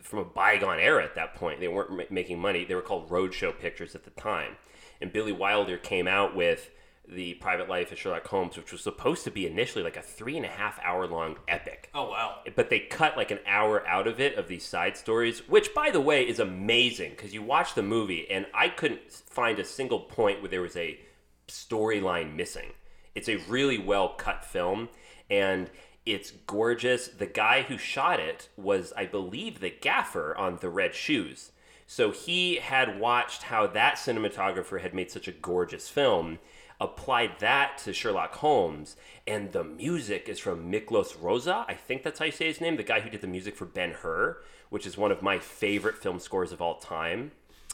from 0.00 0.18
a 0.20 0.24
bygone 0.24 0.78
era 0.80 1.04
at 1.04 1.14
that 1.14 1.34
point. 1.34 1.60
They 1.60 1.68
weren't 1.68 1.90
ma- 1.96 2.02
making 2.10 2.38
money. 2.38 2.64
They 2.64 2.74
were 2.74 2.80
called 2.82 3.08
roadshow 3.10 3.58
pictures 3.58 3.94
at 3.94 4.04
the 4.04 4.10
time. 4.10 4.56
And 5.00 5.12
Billy 5.12 5.32
Wilder 5.32 5.76
came 5.76 6.06
out 6.08 6.34
with 6.34 6.70
the 7.08 7.34
Private 7.34 7.68
Life 7.68 7.90
of 7.92 7.98
Sherlock 7.98 8.26
Holmes, 8.28 8.56
which 8.56 8.70
was 8.72 8.80
supposed 8.80 9.24
to 9.24 9.30
be 9.30 9.46
initially 9.46 9.82
like 9.82 9.96
a 9.96 10.02
three 10.02 10.36
and 10.36 10.46
a 10.46 10.48
half 10.48 10.78
hour 10.84 11.06
long 11.06 11.36
epic 11.48 11.90
Oh, 11.94 12.08
wow. 12.08 12.36
but 12.54 12.70
they 12.70 12.78
cut 12.78 13.16
like 13.16 13.32
an 13.32 13.40
hour 13.46 13.84
out 13.86 14.06
of 14.06 14.20
it 14.20 14.36
of 14.36 14.46
these 14.48 14.64
side 14.64 14.96
stories, 14.96 15.40
which 15.48 15.74
by 15.74 15.90
the 15.90 16.00
way 16.00 16.22
is 16.26 16.38
amazing 16.38 17.10
because 17.10 17.34
you 17.34 17.42
watch 17.42 17.74
the 17.74 17.82
movie 17.82 18.30
and 18.30 18.46
I 18.54 18.68
couldn't 18.68 19.12
find 19.12 19.58
a 19.58 19.64
single 19.64 19.98
point 20.00 20.40
where 20.40 20.48
there 20.50 20.62
was 20.62 20.76
a 20.76 20.98
storyline 21.48 22.34
missing. 22.34 22.72
It's 23.14 23.28
a 23.28 23.36
really 23.36 23.78
well 23.78 24.10
cut 24.10 24.44
film 24.44 24.88
and 25.30 25.70
It's 26.04 26.32
gorgeous. 26.32 27.06
The 27.08 27.26
guy 27.26 27.62
who 27.62 27.78
shot 27.78 28.18
it 28.18 28.48
was, 28.56 28.92
I 28.96 29.06
believe, 29.06 29.60
the 29.60 29.70
gaffer 29.70 30.36
on 30.36 30.56
The 30.56 30.68
Red 30.68 30.94
Shoes. 30.94 31.52
So 31.86 32.10
he 32.10 32.56
had 32.56 32.98
watched 32.98 33.44
how 33.44 33.66
that 33.68 33.94
cinematographer 33.96 34.80
had 34.80 34.94
made 34.94 35.10
such 35.10 35.28
a 35.28 35.32
gorgeous 35.32 35.88
film, 35.88 36.38
applied 36.80 37.38
that 37.38 37.78
to 37.84 37.92
Sherlock 37.92 38.34
Holmes, 38.36 38.96
and 39.26 39.52
the 39.52 39.62
music 39.62 40.28
is 40.28 40.40
from 40.40 40.72
Miklos 40.72 41.16
Rozsa. 41.22 41.64
I 41.68 41.74
think 41.74 42.02
that's 42.02 42.18
how 42.18 42.24
you 42.24 42.32
say 42.32 42.46
his 42.46 42.60
name, 42.60 42.76
the 42.76 42.82
guy 42.82 43.00
who 43.00 43.10
did 43.10 43.20
the 43.20 43.26
music 43.28 43.54
for 43.54 43.66
Ben 43.66 43.92
Hur, 43.92 44.38
which 44.70 44.86
is 44.86 44.96
one 44.96 45.12
of 45.12 45.22
my 45.22 45.38
favorite 45.38 45.98
film 45.98 46.18
scores 46.18 46.50
of 46.50 46.60
all 46.60 46.78
time. 46.78 47.30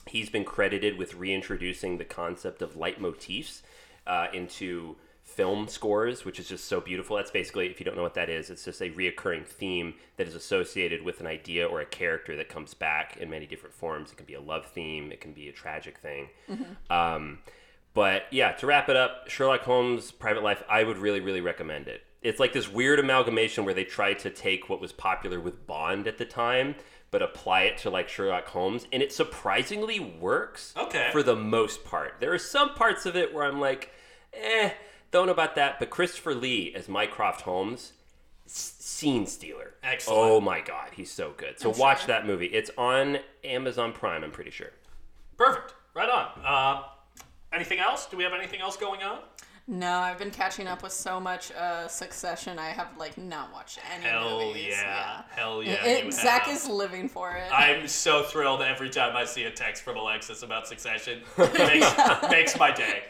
He's 0.09 0.31
been 0.31 0.45
credited 0.45 0.99
with 0.99 1.15
reintroducing 1.15 1.99
the 1.99 2.05
concept 2.05 2.63
of 2.63 2.75
leitmotifs 2.75 3.63
uh, 4.07 4.29
into 4.33 4.97
film 5.23 5.69
scores, 5.69 6.25
which 6.25 6.41
is 6.41 6.49
just 6.49 6.65
so 6.65 6.81
beautiful. 6.81 7.17
That's 7.17 7.31
basically, 7.31 7.67
if 7.67 7.79
you 7.79 7.85
don't 7.85 7.97
know 7.97 8.03
what 8.03 8.15
that 8.15 8.31
is, 8.31 8.49
it's 8.49 8.65
just 8.65 8.81
a 8.81 8.91
reoccurring 8.91 9.47
theme 9.47 9.95
that 10.17 10.27
is 10.27 10.35
associated 10.35 11.03
with 11.03 11.21
an 11.21 11.27
idea 11.27 11.67
or 11.67 11.81
a 11.81 11.87
character 11.87 12.35
that 12.37 12.49
comes 12.49 12.73
back 12.73 13.19
in 13.19 13.29
many 13.29 13.47
different 13.47 13.75
forms. 13.75 14.11
It 14.11 14.17
can 14.17 14.27
be 14.27 14.35
a 14.35 14.41
love 14.41 14.67
theme, 14.67 15.13
it 15.13 15.21
can 15.21 15.33
be 15.35 15.49
a 15.49 15.53
tragic 15.53 15.99
thing. 15.99 16.31
Um, 16.91 17.41
but 17.95 18.23
yeah, 18.31 18.53
to 18.53 18.67
wrap 18.67 18.89
it 18.89 18.97
up, 18.97 19.29
Sherlock 19.29 19.63
Holmes' 19.63 20.11
Private 20.13 20.43
Life, 20.43 20.63
I 20.69 20.83
would 20.85 20.99
really, 20.99 21.21
really 21.21 21.41
recommend 21.41 21.89
it. 21.89 22.03
It's 22.23 22.41
like 22.41 22.53
this 22.53 22.69
weird 22.69 22.99
amalgamation 22.99 23.65
where 23.65 23.75
they 23.75 23.85
try 23.85 24.15
to 24.15 24.31
take 24.31 24.69
what 24.69 24.81
was 24.81 24.93
popular 24.93 25.39
with 25.39 25.67
Bond 25.67 26.09
at 26.09 26.19
the 26.19 26.25
time, 26.25 26.75
but 27.11 27.23
apply 27.23 27.63
it 27.63 27.79
to 27.79 27.91
like 27.91 28.09
Sherlock 28.09 28.47
Holmes, 28.49 28.87
and 28.93 29.03
it 29.03 29.13
surprisingly 29.13 29.99
works. 29.99 30.75
Okay. 30.77 31.09
For 31.13 31.23
the 31.23 31.37
most 31.37 31.85
part, 31.85 32.17
there 32.21 32.33
are 32.33 32.39
some 32.39 32.75
parts 32.75 33.07
of 33.07 33.17
it 33.17 33.33
where 33.35 33.45
I'm 33.45 33.61
like, 33.61 33.91
eh, 34.35 34.71
don't 35.11 35.27
know 35.27 35.33
about 35.33 35.55
that. 35.55 35.79
But 35.79 35.91
Christopher 35.91 36.35
Lee 36.35 36.75
as 36.75 36.89
Mycroft 36.89 37.43
Holmes, 37.43 37.93
s- 38.47 38.75
scene 38.79 39.27
stealer. 39.27 39.75
Excellent. 39.83 40.19
Oh 40.19 40.41
my 40.41 40.61
god, 40.61 40.91
he's 40.95 41.11
so 41.11 41.33
good. 41.37 41.59
So 41.59 41.73
I'm 41.73 41.79
watch 41.79 42.01
sure. 42.01 42.07
that 42.09 42.27
movie. 42.27 42.47
It's 42.47 42.71
on 42.77 43.19
Amazon 43.45 43.93
Prime. 43.93 44.23
I'm 44.23 44.31
pretty 44.31 44.51
sure. 44.51 44.71
Perfect. 45.37 45.75
Right 45.95 46.11
on. 46.11 46.29
Uh, 46.45 46.83
anything 47.53 47.79
else? 47.79 48.07
Do 48.07 48.17
we 48.17 48.25
have 48.25 48.35
anything 48.35 48.61
else 48.61 48.77
going 48.77 49.03
on? 49.03 49.21
No, 49.71 49.99
I've 49.99 50.17
been 50.19 50.31
catching 50.31 50.67
up 50.67 50.83
with 50.83 50.93
so 50.93 51.21
much 51.21 51.53
uh, 51.53 51.89
Succession. 51.89 52.59
I 52.59 52.71
have 52.71 52.89
like 52.97 53.19
not 53.19 53.53
watched 53.53 53.79
any 53.95 54.05
Hell 54.05 54.47
movies. 54.47 54.69
yeah. 54.71 55.23
Hell 55.29 55.63
yeah. 55.63 55.85
It- 55.85 56.07
you 56.07 56.11
Zach 56.11 56.45
have. 56.45 56.57
is 56.57 56.67
living 56.67 57.07
for 57.07 57.37
it. 57.37 57.45
I'm 57.53 57.87
so 57.87 58.23
thrilled 58.23 58.63
every 58.63 58.89
time 58.89 59.15
I 59.15 59.27
see 59.27 59.45
a 59.45 59.51
text 59.51 59.83
from 59.83 59.99
Alexis 59.99 60.43
about 60.43 60.67
Succession. 60.67 61.21
Makes, 61.39 61.93
makes 62.31 62.59
my 62.59 62.71
day. 62.73 63.03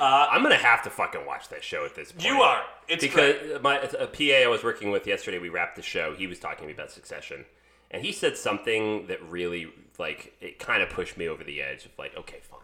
I'm 0.00 0.42
gonna 0.42 0.56
have 0.56 0.82
to 0.82 0.90
fucking 0.90 1.24
watch 1.26 1.48
that 1.50 1.62
show 1.62 1.84
at 1.84 1.94
this 1.94 2.10
point. 2.10 2.24
You 2.26 2.42
are. 2.42 2.62
It's 2.88 3.02
because 3.04 3.36
great. 3.40 3.62
my 3.62 3.78
a 3.78 4.06
PA 4.08 4.44
I 4.44 4.48
was 4.48 4.64
working 4.64 4.90
with 4.90 5.06
yesterday, 5.06 5.38
we 5.38 5.48
wrapped 5.48 5.76
the 5.76 5.82
show. 5.82 6.12
He 6.14 6.26
was 6.26 6.40
talking 6.40 6.62
to 6.62 6.66
me 6.66 6.72
about 6.72 6.90
Succession, 6.90 7.44
and 7.92 8.02
he 8.04 8.10
said 8.10 8.36
something 8.36 9.06
that 9.06 9.22
really 9.30 9.68
like 9.98 10.34
it 10.40 10.58
kind 10.58 10.82
of 10.82 10.90
pushed 10.90 11.16
me 11.16 11.28
over 11.28 11.44
the 11.44 11.62
edge 11.62 11.84
of 11.86 11.92
like, 11.98 12.16
okay, 12.16 12.38
fine, 12.42 12.58
fuck 12.58 12.63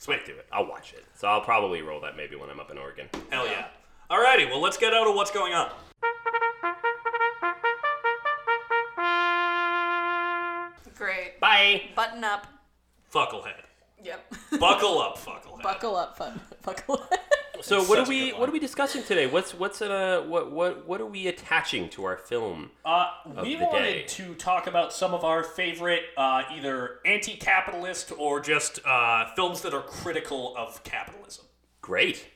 Sweet. 0.00 0.24
do 0.24 0.32
it. 0.32 0.46
I'll 0.50 0.66
watch 0.66 0.94
it. 0.94 1.04
So 1.14 1.28
I'll 1.28 1.42
probably 1.42 1.82
roll 1.82 2.00
that 2.00 2.16
maybe 2.16 2.34
when 2.34 2.48
I'm 2.48 2.58
up 2.58 2.70
in 2.70 2.78
Oregon. 2.78 3.08
Hell 3.30 3.46
yeah. 3.46 3.66
Alrighty, 4.10 4.48
well, 4.48 4.60
let's 4.60 4.78
get 4.78 4.94
out 4.94 5.06
of 5.06 5.14
what's 5.14 5.30
going 5.30 5.52
on. 5.52 5.70
Great. 10.96 11.38
Bye. 11.38 11.82
Button 11.94 12.24
up. 12.24 12.46
Fucklehead. 13.12 13.62
Yep. 14.02 14.34
Buckle 14.58 15.00
up, 15.00 15.18
Fucklehead. 15.18 15.62
Buckle 15.62 15.96
up, 15.96 16.16
fun. 16.16 16.40
Buckle 16.62 16.94
up. 16.94 17.14
So 17.62 17.82
what 17.84 17.98
are 17.98 18.08
we 18.08 18.30
what 18.30 18.48
are 18.48 18.52
we 18.52 18.58
discussing 18.58 19.02
today? 19.02 19.26
What's 19.26 19.54
what's 19.54 19.82
uh 19.82 20.24
what 20.26 20.50
what 20.52 20.86
what 20.86 21.00
are 21.00 21.06
we 21.06 21.26
attaching 21.28 21.88
to 21.90 22.04
our 22.04 22.16
film? 22.16 22.70
Uh, 22.84 23.08
we 23.42 23.56
the 23.56 23.64
wanted 23.64 23.82
day. 23.82 24.04
to 24.08 24.34
talk 24.34 24.66
about 24.66 24.92
some 24.92 25.14
of 25.14 25.24
our 25.24 25.42
favorite 25.42 26.02
uh, 26.16 26.42
either 26.52 26.98
anti-capitalist 27.04 28.12
or 28.18 28.40
just 28.40 28.80
uh, 28.86 29.26
films 29.34 29.60
that 29.62 29.74
are 29.74 29.82
critical 29.82 30.54
of 30.56 30.82
capitalism. 30.84 31.44
Great. 31.80 32.26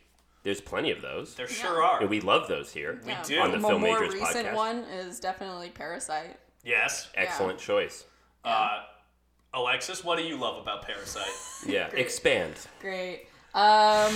There's 0.43 0.61
plenty 0.61 0.91
of 0.91 1.01
those. 1.01 1.35
There 1.35 1.49
sure 1.49 1.83
are. 1.83 2.01
And 2.01 2.11
we 2.11 2.21
love 2.21 2.49
those 2.49 2.73
here. 2.73 3.01
Yeah. 3.07 3.23
do. 3.23 3.41
On 3.41 3.51
the 3.51 3.57
A 3.57 3.61
Film 3.61 3.81
more 3.81 4.01
Majors 4.01 4.15
recent 4.15 4.49
podcast. 4.49 4.55
one 4.55 4.79
is 4.85 5.19
definitely 5.21 5.71
Parasite. 5.71 6.39
yes. 6.65 7.09
Excellent 7.15 7.59
choice. 7.59 8.05
Uh, 8.45 8.83
Alexis, 9.55 10.05
what 10.05 10.19
do 10.19 10.25
you 10.25 10.37
love 10.37 10.61
about 10.61 10.83
Parasite? 10.83 11.33
Yeah. 11.67 11.89
Expand. 11.95 12.55
Great. 12.81 13.27
Um, 13.55 14.13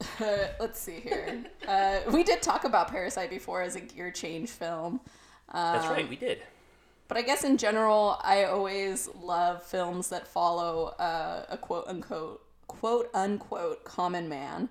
let's 0.60 0.78
see 0.80 1.00
here. 1.00 1.44
Uh, 1.66 2.00
we 2.12 2.22
did 2.22 2.40
talk 2.42 2.64
about 2.64 2.88
Parasite 2.90 3.30
before 3.30 3.62
as 3.62 3.76
a 3.76 3.80
gear 3.80 4.10
change 4.10 4.50
film. 4.50 5.00
That's 5.52 5.86
Um, 5.86 5.92
right, 5.92 6.08
we 6.08 6.16
did. 6.16 6.42
But 7.08 7.16
I 7.16 7.22
guess 7.22 7.42
in 7.42 7.56
general, 7.56 8.18
I 8.22 8.44
always 8.44 9.08
love 9.20 9.62
films 9.62 10.08
that 10.10 10.28
follow 10.28 10.88
uh, 10.98 11.46
a 11.48 11.56
quote 11.56 11.86
unquote 11.88 12.42
quote 12.68 13.10
unquote 13.14 13.84
common 13.84 14.28
man. 14.28 14.68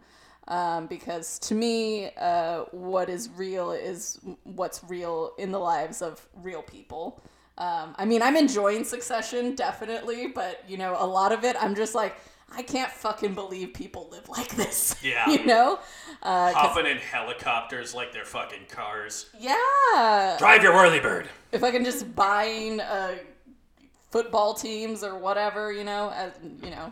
Um, 0.48 0.88
because 0.88 1.40
to 1.40 1.56
me, 1.56 2.12
uh, 2.16 2.62
what 2.72 3.10
is 3.10 3.30
real 3.36 3.72
is 3.72 4.20
what's 4.44 4.82
real 4.88 5.34
in 5.38 5.52
the 5.52 5.60
lives 5.60 6.02
of 6.02 6.26
real 6.42 6.62
people. 6.62 7.22
Um, 7.58 7.96
I 7.98 8.06
mean, 8.06 8.22
I'm 8.22 8.38
enjoying 8.38 8.86
Succession 8.86 9.56
definitely, 9.56 10.28
but 10.28 10.64
you 10.68 10.78
know, 10.78 10.96
a 10.98 11.06
lot 11.08 11.32
of 11.34 11.44
it, 11.44 11.58
I'm 11.60 11.76
just 11.76 11.96
like, 11.96 12.16
I 12.56 12.62
can't 12.64 12.92
fucking 12.92 13.36
believe 13.36 13.74
people 13.74 14.08
live 14.12 14.30
like 14.30 14.56
this. 14.56 14.96
Yeah. 15.04 15.30
you 15.30 15.46
know? 15.46 15.80
Uh, 16.24 16.52
Hopping 16.54 16.86
in 16.86 16.98
helicopters 16.98 17.94
like 17.94 18.12
they're 18.14 18.26
fucking 18.26 18.66
cars. 18.70 19.30
yeah. 19.40 20.36
Drive 20.40 20.64
your 20.64 20.74
whirly 20.74 21.00
bird. 21.00 21.28
if 21.52 21.64
I 21.64 21.72
can 21.72 21.84
just 21.84 22.16
buying 22.16 22.80
uh, 22.80 23.16
football 24.12 24.54
teams 24.54 25.04
or 25.04 25.18
whatever, 25.18 25.72
you 25.72 25.84
know, 25.84 26.12
as 26.16 26.32
you 26.64 26.72
know. 26.72 26.92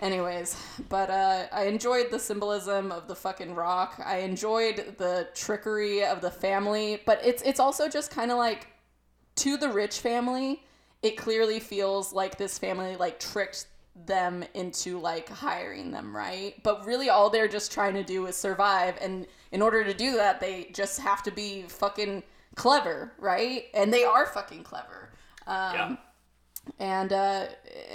Anyways, 0.00 0.54
but 0.90 1.08
uh, 1.08 1.46
I 1.50 1.64
enjoyed 1.64 2.10
the 2.10 2.18
symbolism 2.18 2.92
of 2.92 3.08
the 3.08 3.14
fucking 3.14 3.54
rock. 3.54 3.98
I 4.04 4.18
enjoyed 4.18 4.96
the 4.98 5.28
trickery 5.34 6.04
of 6.04 6.20
the 6.20 6.30
family, 6.30 7.00
but 7.06 7.20
it's 7.24 7.42
it's 7.42 7.58
also 7.58 7.88
just 7.88 8.10
kind 8.10 8.30
of 8.30 8.36
like 8.36 8.66
to 9.36 9.56
the 9.56 9.70
rich 9.70 10.00
family. 10.00 10.62
It 11.02 11.16
clearly 11.16 11.58
feels 11.58 12.12
like 12.12 12.36
this 12.36 12.58
family 12.58 12.96
like 12.96 13.18
tricked 13.18 13.64
them 13.94 14.44
into 14.54 14.98
like 14.98 15.28
hiring 15.28 15.90
them, 15.90 16.16
right? 16.16 16.60
But 16.62 16.84
really, 16.86 17.10
all 17.10 17.30
they're 17.30 17.48
just 17.48 17.72
trying 17.72 17.94
to 17.94 18.02
do 18.04 18.26
is 18.26 18.36
survive, 18.36 18.96
and 19.00 19.26
in 19.50 19.62
order 19.62 19.84
to 19.84 19.94
do 19.94 20.16
that, 20.16 20.40
they 20.40 20.70
just 20.72 21.00
have 21.00 21.22
to 21.24 21.30
be 21.30 21.62
fucking 21.62 22.22
clever, 22.54 23.12
right? 23.18 23.66
And 23.74 23.92
they 23.92 24.04
are 24.04 24.26
fucking 24.26 24.64
clever 24.64 25.02
yeah. 25.46 25.96
and 26.78 27.12
uh, 27.12 27.46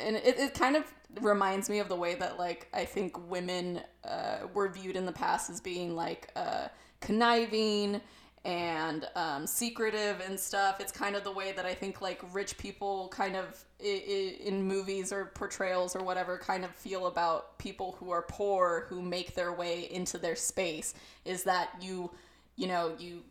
and 0.06 0.16
it, 0.18 0.40
it 0.40 0.54
kind 0.54 0.76
of 0.76 0.84
reminds 1.22 1.70
me 1.70 1.80
of 1.80 1.90
the 1.90 1.96
way 1.96 2.16
that 2.16 2.38
like 2.38 2.68
I 2.74 2.86
think 2.86 3.30
women 3.30 3.82
uh, 4.04 4.40
were 4.54 4.70
viewed 4.70 4.96
in 4.96 5.06
the 5.06 5.12
past 5.12 5.50
as 5.50 5.62
being 5.62 5.96
like 5.96 6.32
uh, 6.36 6.68
conniving 7.00 8.02
and 8.46 9.08
um, 9.16 9.48
secretive 9.48 10.22
and 10.26 10.40
stuff. 10.40 10.80
It's 10.80 10.92
kind 10.92 11.16
of 11.16 11.24
the 11.24 11.32
way 11.32 11.52
that 11.54 11.66
I 11.66 11.74
think 11.74 12.02
like 12.02 12.22
rich 12.34 12.58
people 12.58 13.10
kind 13.10 13.36
of 13.36 13.64
in 13.80 14.64
movies 14.64 15.14
or 15.14 15.26
portrayals 15.26 15.96
or 15.96 16.04
whatever 16.04 16.38
kind 16.38 16.66
of 16.66 16.72
feel 16.72 17.06
about 17.06 17.58
people 17.60 17.96
who 18.00 18.10
are 18.10 18.24
poor 18.24 18.88
who 18.90 19.02
make 19.02 19.36
their 19.36 19.54
way 19.54 19.88
into 19.92 20.18
their 20.18 20.36
space 20.36 20.96
is 21.26 21.44
that 21.44 21.70
you 21.80 22.10
you 22.56 22.68
know 22.68 22.94
you 22.98 23.22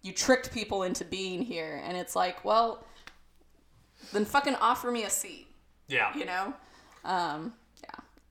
you 0.00 0.12
tricked 0.12 0.52
people 0.52 0.84
into 0.84 1.04
being 1.04 1.42
here. 1.42 1.82
And 1.84 1.96
it's 1.96 2.16
like 2.16 2.44
well 2.44 2.84
then 4.12 4.24
fucking 4.24 4.54
offer 4.56 4.90
me 4.90 5.04
a 5.04 5.10
seat. 5.10 5.46
Yeah. 5.88 6.16
you 6.16 6.24
know? 6.24 6.54
Um 7.04 7.52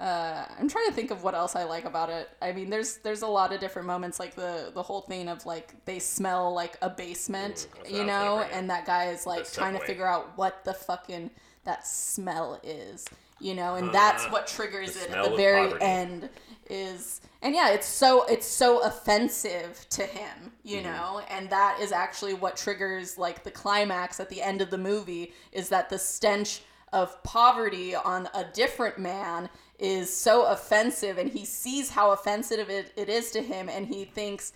uh 0.04 0.46
i'm 0.60 0.68
trying 0.70 0.88
to 0.88 0.94
think 0.94 1.12
of 1.12 1.24
what 1.24 1.34
else 1.36 1.56
i 1.56 1.64
like 1.64 1.86
about 1.86 2.10
it 2.10 2.30
i 2.42 2.52
mean 2.52 2.70
there's 2.70 2.98
there's 2.98 3.22
a 3.22 3.28
lot 3.28 3.54
of 3.54 3.60
different 3.62 3.88
moments 3.88 4.20
like 4.20 4.36
the 4.36 4.72
the 4.74 4.84
whole 4.84 5.02
thing 5.02 5.30
of 5.30 5.46
like 5.46 5.74
they 5.86 6.00
smell 6.00 6.54
like 6.54 6.78
a 6.82 6.90
basement 6.90 7.68
that's 7.78 7.90
I 7.94 7.98
you 7.98 8.04
know 8.06 8.40
up. 8.40 8.50
and 8.52 8.70
that 8.70 8.86
guy 8.86 9.06
is 9.12 9.26
like 9.26 9.46
The 9.46 9.56
trying 9.56 9.74
to 9.74 9.80
figure 9.80 10.08
out 10.08 10.38
what 10.38 10.66
the 10.66 10.74
fucking 10.74 11.32
that 11.66 11.88
smell 11.88 12.60
is 12.64 13.06
you 13.40 13.56
know 13.56 13.76
and 13.76 13.92
that's 13.94 14.26
Uh, 14.26 14.30
what 14.30 14.48
triggers 14.48 14.98
it 14.98 15.12
at 15.12 15.24
the 15.24 15.30
very 15.38 15.68
poverty. 15.68 15.86
end 15.86 16.30
is 16.70 17.22
and 17.42 17.56
yeah 17.56 17.70
it's 17.72 17.88
so 17.88 18.26
it's 18.26 18.48
so 18.48 18.80
offensive 18.84 19.86
to 19.90 20.04
him 20.04 20.52
you 20.64 20.82
Mm-hmm. 20.82 20.86
know 20.86 21.22
and 21.30 21.50
that 21.50 21.80
is 21.82 21.92
actually 21.92 22.34
what 22.34 22.58
triggers 22.58 23.18
like 23.18 23.44
the 23.44 23.52
climax 23.52 24.20
at 24.20 24.30
the 24.30 24.42
end 24.42 24.62
of 24.62 24.70
the 24.70 24.78
movie 24.78 25.34
is 25.52 25.70
that 25.70 25.90
the 25.90 26.00
stench 26.00 26.62
of 26.94 27.22
poverty 27.24 27.96
on 27.96 28.30
a 28.36 28.46
different 28.54 29.00
man 29.00 29.50
is 29.84 30.12
so 30.16 30.46
offensive 30.48 31.18
and 31.18 31.30
he 31.30 31.44
sees 31.46 31.90
how 31.90 32.12
offensive 32.12 32.70
it, 32.70 32.92
it 32.96 33.10
is 33.10 33.32
to 33.32 33.42
him 33.42 33.68
and 33.70 33.86
he 33.86 34.06
thinks 34.06 34.54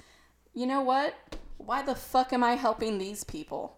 you 0.54 0.66
know 0.66 0.82
what 0.82 1.14
why 1.58 1.82
the 1.82 1.94
fuck 1.96 2.32
am 2.34 2.44
i 2.44 2.54
helping 2.56 2.98
these 2.98 3.24
people 3.24 3.74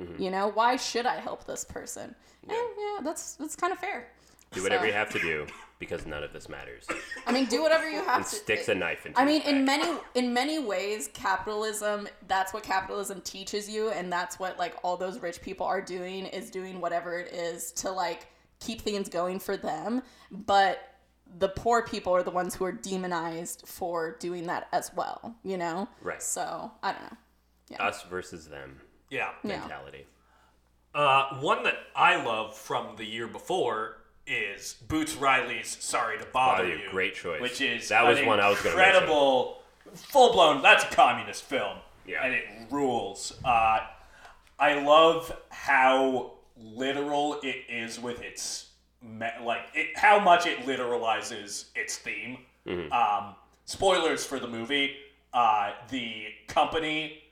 Mm-hmm. 0.00 0.22
you 0.22 0.30
know 0.30 0.48
why 0.48 0.76
should 0.76 1.04
i 1.04 1.16
help 1.16 1.44
this 1.46 1.64
person 1.66 2.14
yeah, 2.48 2.54
yeah 2.78 2.98
that's 3.04 3.34
that's 3.36 3.54
kind 3.54 3.72
of 3.74 3.78
fair 3.78 4.08
Do 4.52 4.62
whatever 4.62 4.84
So- 4.84 4.86
you 4.88 4.92
have 4.94 5.10
to 5.10 5.18
do 5.18 5.46
because 5.78 6.06
none 6.06 6.22
of 6.22 6.32
this 6.32 6.48
matters. 6.48 6.86
I 7.26 7.32
mean, 7.32 7.46
do 7.46 7.60
whatever 7.60 7.90
you 7.90 8.02
have 8.04 8.18
And 8.18 8.24
to. 8.24 8.36
sticks 8.36 8.68
a 8.68 8.74
knife 8.74 9.04
into 9.04 9.20
I 9.20 9.24
mean, 9.24 9.42
in 9.42 9.64
back. 9.66 9.80
many 9.80 9.98
in 10.14 10.32
many 10.32 10.58
ways, 10.60 11.10
capitalism. 11.12 12.06
That's 12.28 12.54
what 12.54 12.62
capitalism 12.62 13.20
teaches 13.22 13.68
you, 13.68 13.90
and 13.90 14.10
that's 14.12 14.38
what 14.38 14.58
like 14.60 14.76
all 14.84 14.96
those 14.96 15.18
rich 15.20 15.42
people 15.42 15.66
are 15.66 15.80
doing 15.82 16.26
is 16.26 16.50
doing 16.50 16.80
whatever 16.80 17.18
it 17.18 17.32
is 17.34 17.72
to 17.82 17.90
like 17.90 18.28
keep 18.60 18.80
things 18.82 19.08
going 19.08 19.40
for 19.40 19.56
them. 19.56 20.02
But 20.30 20.78
the 21.38 21.48
poor 21.48 21.82
people 21.82 22.14
are 22.14 22.22
the 22.22 22.30
ones 22.30 22.54
who 22.54 22.64
are 22.64 22.72
demonized 22.72 23.62
for 23.66 24.16
doing 24.20 24.46
that 24.46 24.68
as 24.72 24.90
well. 24.94 25.34
You 25.42 25.56
know. 25.58 25.88
Right. 26.00 26.22
So 26.22 26.70
I 26.82 26.92
don't 26.92 27.02
know. 27.02 27.16
us 27.84 28.02
versus 28.02 28.48
them 28.48 28.80
Yeah. 29.10 29.30
Yeah. 29.42 29.60
mentality. 29.60 30.06
Uh, 30.94 31.36
one 31.40 31.62
that 31.62 31.76
I 31.96 32.22
love 32.22 32.54
from 32.56 32.96
the 32.96 33.04
year 33.04 33.26
before 33.26 33.96
is 34.26 34.74
Boots 34.88 35.16
Riley's 35.16 35.68
"Sorry 35.80 36.18
to 36.18 36.24
Bother 36.26 36.64
Bother 36.64 36.68
You. 36.76 36.84
You." 36.84 36.90
Great 36.90 37.14
choice. 37.14 37.40
Which 37.40 37.60
is 37.60 37.88
That 37.88 38.06
was 38.06 38.18
an 38.18 38.26
one 38.26 38.40
I 38.40 38.48
was 38.50 38.58
gonna 38.58 38.70
incredible, 38.70 39.62
full 39.94 40.32
blown. 40.32 40.60
That's 40.62 40.84
a 40.84 40.88
communist 40.88 41.44
film. 41.44 41.78
Yeah. 42.04 42.24
and 42.24 42.34
it 42.34 42.44
rules. 42.70 43.32
Uh, 43.44 43.78
I 44.58 44.74
love 44.82 45.34
how 45.50 46.32
literal 46.56 47.38
it 47.44 47.64
is 47.68 47.98
with 48.00 48.20
its 48.22 48.66
me- 48.66 48.71
like 49.42 49.62
it, 49.74 49.96
how 49.96 50.18
much 50.18 50.46
it 50.46 50.58
literalizes 50.60 51.66
its 51.74 51.96
theme. 51.96 52.38
Mm-hmm. 52.66 52.92
Um, 52.92 53.34
spoilers 53.64 54.24
for 54.24 54.38
the 54.38 54.48
movie. 54.48 54.96
Uh, 55.32 55.72
the 55.88 56.26
company 56.46 57.22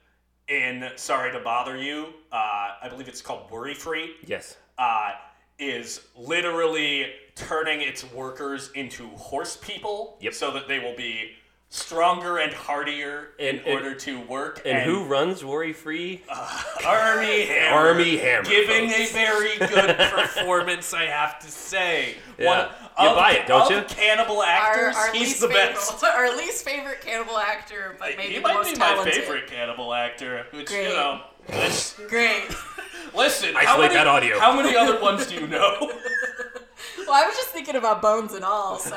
in 0.48 0.88
Sorry 0.96 1.30
to 1.32 1.40
Bother 1.40 1.76
You, 1.76 2.06
uh, 2.32 2.70
I 2.82 2.88
believe 2.88 3.08
it's 3.08 3.22
called 3.22 3.50
Worry 3.50 3.74
Free 3.74 4.14
Yes. 4.26 4.56
uh, 4.78 5.12
is 5.58 6.00
literally 6.16 7.12
turning 7.34 7.82
its 7.82 8.10
workers 8.12 8.70
into 8.74 9.06
horse 9.10 9.56
people 9.62 10.16
Yep. 10.20 10.34
so 10.34 10.50
that 10.52 10.66
they 10.66 10.78
will 10.78 10.96
be 10.96 11.32
stronger 11.72 12.38
and 12.38 12.52
hardier 12.52 13.28
in 13.38 13.56
And- 13.58 13.66
and- 13.66 13.74
order 13.74 13.94
to 13.94 14.20
work. 14.22 14.60
And, 14.64 14.82
who 14.82 15.04
runs 15.04 15.44
Worry 15.44 15.72
Free? 15.72 16.20
Uh, 16.28 16.62
Armie 16.84 17.46
Hammer. 17.46 17.76
Armie 17.76 18.16
Hammer, 18.18 18.44
Giving 18.44 18.90
folks. 18.90 19.10
a 19.10 19.12
very 19.12 19.56
good 19.58 19.96
performance, 19.96 20.92
I 20.92 21.04
have 21.06 21.38
to 21.40 21.48
say. 21.50 22.16
Yeah. 22.38 22.70
You 22.98 23.14
buy 23.14 23.32
it, 23.32 23.46
don't 23.46 23.70
of 23.72 23.88
you? 23.88 23.94
cannibal 23.96 24.40
Our, 24.40 24.46
actors, 24.46 24.96
our 24.96 25.12
he's 25.12 25.20
least 25.28 25.40
the 25.42 25.48
favorite, 25.48 25.74
best. 25.74 26.04
our 26.04 26.36
least 26.36 26.64
favorite 26.64 27.00
cannibal 27.00 27.38
actor, 27.38 27.96
but 27.98 28.16
maybe 28.16 28.32
he 28.34 28.38
the 28.38 28.42
might 28.42 28.54
most 28.54 28.74
be 28.74 28.78
my 28.78 28.86
talented. 28.88 29.14
favorite 29.14 29.46
cannibal 29.46 29.94
actor, 29.94 30.46
which, 30.52 30.66
Great. 30.66 30.88
you 30.88 30.94
know, 30.94 31.20
let's- 31.50 31.94
Great. 32.08 32.42
listen. 33.14 33.54
how 33.54 33.60
Isolate 33.60 33.80
many, 33.92 33.94
that 33.94 34.06
audio. 34.08 34.38
How 34.40 34.54
many 34.60 34.76
other 34.76 35.00
ones 35.00 35.26
do 35.28 35.36
you 35.36 35.46
know? 35.46 35.92
Well, 37.06 37.22
I 37.22 37.26
was 37.26 37.34
just 37.36 37.48
thinking 37.50 37.76
about 37.76 38.00
bones 38.02 38.34
and 38.34 38.44
all, 38.44 38.78
so 38.78 38.94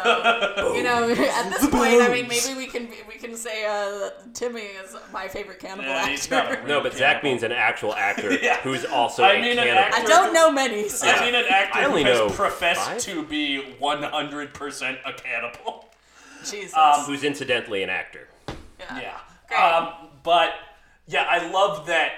you 0.76 0.84
know, 0.84 1.10
at 1.10 1.50
this 1.50 1.68
point, 1.70 2.02
I 2.02 2.10
mean, 2.12 2.28
maybe 2.28 2.54
we 2.58 2.68
can 2.68 2.88
we 3.08 3.16
can 3.16 3.36
say 3.36 3.66
uh, 3.66 4.10
Timmy 4.34 4.62
is 4.62 4.96
my 5.12 5.28
favorite 5.28 5.60
cannibal 5.60 5.90
Yeah, 5.90 6.08
he's 6.08 6.30
not 6.30 6.46
a 6.46 6.50
actor. 6.50 6.60
real 6.68 6.78
No, 6.78 6.82
but 6.84 6.94
Zach 6.94 7.00
cannibal. 7.22 7.30
means 7.32 7.44
an 7.44 7.52
actual 7.52 7.94
actor 7.96 8.34
Yeah. 8.42 8.58
who's 8.62 8.86
also 8.86 9.24
I 9.24 9.34
a 9.34 9.42
mean 9.42 9.58
an 9.58 9.66
cannibal. 9.66 9.80
actor- 9.98 10.02
I 10.02 10.06
don't 10.06 10.34
know 10.34 10.52
many. 10.52 10.90
So. 10.90 11.08
I 11.08 11.26
mean, 11.26 11.34
an 11.36 11.46
actor 11.50 11.80
I 11.80 11.86
only 11.86 12.04
who 12.04 12.10
has 12.10 12.18
know 12.20 12.30
professed 12.30 12.82
five. 12.82 13.00
to 13.02 13.24
be 13.24 13.76
100% 13.82 14.98
a 15.06 15.14
cannibal. 15.14 15.90
Jesus. 16.46 16.76
Um, 16.76 17.02
Who's 17.06 17.24
incidentally 17.24 17.84
an 17.84 17.90
actor. 17.90 18.28
yeah. 18.80 19.00
Yeah. 19.00 19.18
Great. 19.48 19.60
Um, 19.60 19.94
but 20.24 20.52
yeah, 21.08 21.26
I 21.30 21.50
love 21.50 21.88
that 21.88 22.12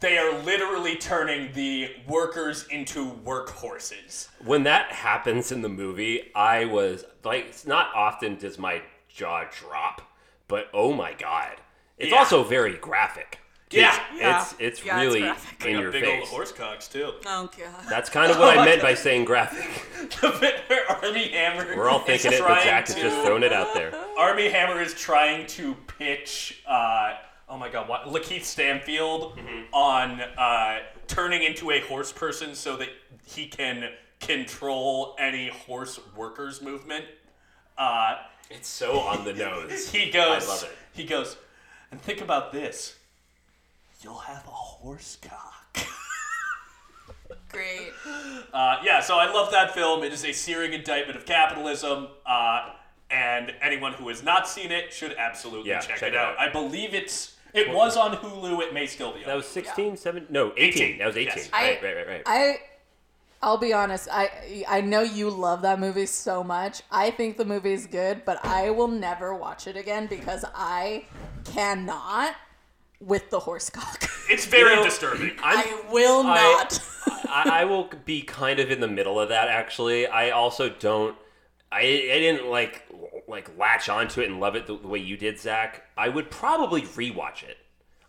they 0.00 0.16
are 0.18 0.38
literally 0.42 0.96
turning 0.96 1.52
the 1.52 1.90
workers 2.08 2.66
into 2.68 3.10
workhorses. 3.24 4.28
When 4.44 4.62
that 4.64 4.90
happens 4.92 5.52
in 5.52 5.62
the 5.62 5.68
movie, 5.68 6.30
I 6.34 6.64
was 6.64 7.04
like, 7.22 7.46
it's 7.46 7.66
not 7.66 7.94
often 7.94 8.36
does 8.36 8.58
my 8.58 8.82
jaw 9.08 9.44
drop, 9.50 10.00
but 10.48 10.68
oh 10.72 10.92
my 10.92 11.12
god, 11.12 11.56
it's 11.98 12.10
Yeah. 12.12 12.18
also 12.18 12.42
very 12.44 12.74
graphic. 12.78 13.38
Yeah. 13.70 13.98
Yeah. 14.16 14.40
It's 14.40 14.54
it's 14.60 14.84
Yeah, 14.84 15.00
really 15.00 15.20
graphic. 15.22 15.66
in 15.66 15.74
Got 15.74 15.82
your 15.82 15.90
big 15.92 16.04
face. 16.04 16.20
old 16.20 16.28
horse 16.28 16.52
cocks 16.52 16.86
too. 16.86 17.12
Oh 17.26 17.50
god. 17.58 17.84
That's 17.90 18.08
kind 18.08 18.30
of 18.30 18.38
what 18.38 18.56
I 18.56 18.64
meant 18.64 18.80
by 18.82 18.94
saying 18.94 19.24
graphic. 19.24 19.66
the 20.20 20.36
bit 20.40 20.60
where 20.68 20.88
Armie 20.90 21.28
Hammer. 21.30 21.76
We're 21.76 21.88
all 21.88 21.98
is 22.00 22.04
thinking 22.22 22.32
it, 22.34 22.40
but 22.40 22.46
trying 22.46 22.62
Zach 22.64 22.86
has 22.88 22.96
just 22.96 23.26
thrown 23.26 23.42
it 23.42 23.52
out 23.52 23.74
there. 23.74 23.92
Armie 24.16 24.48
Hammer 24.48 24.80
is 24.80 24.94
trying 24.94 25.46
to 25.48 25.74
pitch, 25.98 26.62
uh, 26.68 27.14
oh 27.48 27.56
my 27.58 27.68
god, 27.68 27.88
what? 27.88 28.04
Lakeith 28.04 28.44
Stanfield 28.44 29.36
Mm-hmm. 29.36 29.74
on 29.74 30.20
uh, 30.20 30.78
turning 31.06 31.42
into 31.42 31.70
a 31.70 31.80
horse 31.80 32.12
person 32.12 32.54
so 32.54 32.76
that 32.76 32.88
he 33.26 33.46
can 33.46 33.90
control 34.20 35.16
any 35.18 35.48
horse 35.50 35.98
workers 36.16 36.62
movement. 36.62 37.04
Uh, 37.76 38.16
It's 38.50 38.68
so 38.68 39.00
on 39.00 39.24
the 39.24 39.32
nose. 39.32 39.88
he 39.92 40.10
goes, 40.10 40.44
I 40.44 40.48
love 40.48 40.62
it. 40.64 40.70
He 40.92 41.04
goes, 41.04 41.36
and 41.90 42.00
think 42.00 42.20
about 42.20 42.52
this. 42.52 42.96
You'll 44.02 44.18
have 44.18 44.46
a 44.46 44.50
horse 44.50 45.16
cock. 45.22 45.78
Great. 47.50 47.90
Uh, 48.52 48.76
yeah, 48.84 49.00
so 49.00 49.16
I 49.16 49.30
love 49.32 49.50
that 49.52 49.72
film. 49.74 50.02
It 50.02 50.12
is 50.12 50.24
a 50.24 50.32
searing 50.32 50.72
indictment 50.72 51.16
of 51.16 51.24
capitalism, 51.24 52.08
uh, 52.26 52.70
and 53.10 53.52
anyone 53.62 53.92
who 53.92 54.08
has 54.08 54.22
not 54.22 54.48
seen 54.48 54.70
it 54.72 54.92
should 54.92 55.14
absolutely 55.16 55.70
Yeah, 55.70 55.78
check, 55.80 55.96
check 55.98 56.02
it 56.08 56.14
it 56.14 56.16
out. 56.16 56.32
out. 56.36 56.38
I 56.40 56.50
believe 56.50 56.94
it's 56.94 57.33
it 57.54 57.70
was 57.72 57.96
on 57.96 58.16
Hulu. 58.16 58.60
It 58.62 58.74
may 58.74 58.86
still 58.86 59.12
be. 59.12 59.20
On. 59.20 59.26
That 59.26 59.36
was 59.36 59.46
16, 59.46 59.96
7, 59.96 60.26
no, 60.30 60.52
18. 60.56 60.82
18. 60.82 60.98
That 60.98 61.06
was 61.06 61.16
18. 61.16 61.32
Yes. 61.36 61.50
Right, 61.52 61.78
I- 61.82 61.84
right, 61.86 61.96
right, 61.96 62.06
right. 62.08 62.22
I 62.26 62.58
I'll 63.42 63.58
be 63.58 63.72
honest. 63.74 64.08
I 64.10 64.64
I 64.68 64.80
know 64.80 65.02
you 65.02 65.28
love 65.30 65.62
that 65.62 65.78
movie 65.78 66.06
so 66.06 66.42
much. 66.42 66.82
I 66.90 67.10
think 67.10 67.36
the 67.36 67.44
movie's 67.44 67.86
good, 67.86 68.24
but 68.24 68.42
I 68.44 68.70
will 68.70 68.88
never 68.88 69.34
watch 69.34 69.66
it 69.66 69.76
again 69.76 70.06
because 70.06 70.44
I 70.54 71.04
cannot 71.44 72.34
with 73.00 73.28
the 73.30 73.40
horse 73.40 73.70
cock. 73.70 74.04
It's 74.30 74.46
very 74.46 74.70
You 74.70 74.76
know, 74.76 74.84
disturbing. 74.84 75.32
I 75.42 75.82
will 75.92 76.22
I- 76.26 76.34
not. 76.34 76.80
I, 77.28 77.60
I 77.60 77.64
will 77.66 77.90
be 78.06 78.22
kind 78.22 78.58
of 78.58 78.70
in 78.70 78.80
the 78.80 78.88
middle 78.88 79.20
of 79.20 79.28
that 79.28 79.48
actually. 79.48 80.06
I 80.06 80.30
also 80.30 80.70
don't. 80.70 81.14
I, 81.70 81.80
I 81.80 82.18
didn't 82.20 82.46
like 82.48 82.84
like 83.28 83.56
latch 83.58 83.88
onto 83.88 84.20
it 84.20 84.28
and 84.28 84.40
love 84.40 84.54
it 84.56 84.66
the, 84.66 84.76
the 84.76 84.88
way 84.88 84.98
you 84.98 85.16
did, 85.16 85.38
Zach. 85.38 85.84
I 85.96 86.08
would 86.08 86.30
probably 86.30 86.82
rewatch 86.82 87.42
it. 87.42 87.58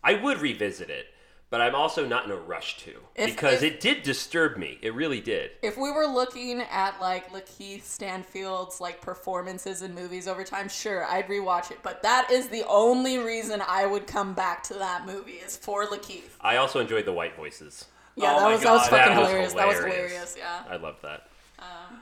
I 0.03 0.13
would 0.15 0.39
revisit 0.39 0.89
it, 0.89 1.07
but 1.49 1.61
I'm 1.61 1.73
also 1.73 2.05
not 2.07 2.25
in 2.25 2.31
a 2.31 2.35
rush 2.35 2.77
to 2.83 2.91
If- 3.15 3.31
because 3.35 3.63
if- 3.63 3.73
it 3.73 3.79
did 3.79 4.03
disturb 4.03 4.57
me. 4.57 4.77
It 4.81 4.93
really 4.93 5.21
did. 5.21 5.51
if 5.63 5.77
we 5.77 5.91
were 5.91 6.05
looking 6.05 6.61
at 6.61 6.99
like 7.01 7.31
Lakeith 7.31 7.83
Stanfield's 7.83 8.79
like 8.79 9.01
performances 9.01 9.81
in 9.81 9.93
movies 9.95 10.27
over 10.27 10.43
time, 10.43 10.69
sure, 10.69 11.05
I'd 11.05 11.27
rewatch 11.27 11.71
it. 11.71 11.79
But 11.83 12.03
that 12.03 12.29
is 12.31 12.47
the 12.49 12.63
only 12.67 13.17
reason 13.17 13.61
I 13.67 13.85
would 13.85 14.05
come 14.07 14.33
back 14.33 14.63
to 14.63 14.73
that 14.75 15.05
movie 15.05 15.33
is 15.33 15.57
for 15.57 15.85
Lakeith. 15.85 16.29
I 16.41 16.57
also 16.57 16.79
enjoyed 16.79 17.05
the 17.05 17.13
white 17.13 17.35
voices. 17.35 17.85
Yeah, 18.15 18.33
Oh 18.35 18.39
that 18.39 18.51
was 18.51 18.61
that 18.61 18.71
was 18.71 18.87
fucking 18.87 19.15
That 19.15 19.19
was 19.19 19.27
hilarious. 19.29 19.53
That 19.53 19.67
was 19.67 19.75
hilarious. 19.77 20.11
hilarious. 20.11 20.37
Yeah. 20.37 20.63
I 20.69 20.75
loved 20.77 21.01
that. 21.01 21.27
Um, 21.59 22.01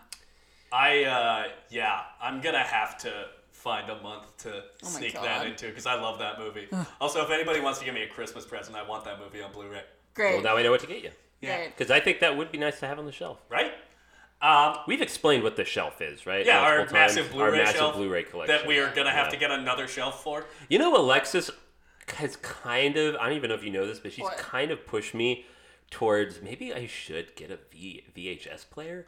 I 0.73 1.03
uh, 1.03 1.43
yeah, 1.69 2.01
I'm 2.21 2.41
gonna 2.41 2.63
have 2.63 2.97
to 2.99 3.27
find 3.51 3.89
a 3.89 4.01
month 4.01 4.35
to 4.39 4.63
Oh 4.83 4.87
sneak 4.87 5.13
God. 5.13 5.23
that 5.25 5.45
into 5.47 5.67
because 5.67 5.85
I 5.85 5.93
love 5.93 6.19
that 6.19 6.39
movie. 6.39 6.67
also, 6.99 7.23
if 7.23 7.29
anybody 7.29 7.59
wants 7.61 7.79
to 7.79 7.85
give 7.85 7.93
me 7.93 8.01
a 8.03 8.07
Christmas 8.07 8.43
present, 8.45 8.75
I 8.75 8.81
want 8.87 9.05
that 9.05 9.19
movie 9.19 9.41
on 9.41 9.51
Blu-ray. 9.51 9.83
Great. 10.15 10.33
Well, 10.33 10.43
now 10.43 10.55
we 10.55 10.63
know 10.63 10.71
what 10.71 10.81
to 10.81 10.87
get 10.87 11.03
you 11.03 11.11
Great. 11.41 11.69
because 11.77 11.91
I 11.91 11.99
think 11.99 12.19
that 12.21 12.35
would 12.35 12.51
be 12.51 12.57
nice 12.57 12.79
to 12.79 12.87
have 12.87 12.97
on 12.99 13.05
the 13.05 13.11
shelf. 13.11 13.39
Right? 13.49 13.71
Um, 14.41 14.77
We've 14.87 15.01
explained 15.01 15.43
what 15.43 15.55
the 15.55 15.63
shelf 15.63 16.01
is, 16.01 16.25
right? 16.25 16.45
yeah, 16.45 16.59
our 16.59 16.79
times. 16.79 16.91
massive 16.91 17.31
Blu-ray 17.31 17.45
our 17.45 17.51
massive 17.55 17.75
shelf 17.77 17.95
Blu-ray 17.95 18.23
collection 18.23 18.57
that 18.57 18.67
we 18.67 18.79
are 18.79 18.93
gonna 18.93 19.11
have 19.11 19.27
Yeah. 19.27 19.31
to 19.31 19.37
get 19.37 19.51
another 19.51 19.87
shelf 19.87 20.21
for. 20.23 20.45
You 20.67 20.79
know, 20.79 20.97
Alexis 20.97 21.49
has 22.17 22.35
kind 22.37 22.97
of, 22.97 23.15
I 23.15 23.27
don't 23.29 23.37
even 23.37 23.49
know 23.49 23.55
if 23.55 23.63
you 23.63 23.71
know 23.71 23.85
this, 23.87 23.99
but 23.99 24.11
she's 24.11 24.23
What? 24.23 24.37
kind 24.37 24.71
of 24.71 24.85
pushed 24.85 25.13
me 25.13 25.45
towards 25.91 26.41
maybe 26.41 26.73
I 26.73 26.87
should 26.87 27.35
get 27.35 27.51
a 27.51 27.59
v- 27.71 28.03
VHS 28.13 28.65
player. 28.69 29.05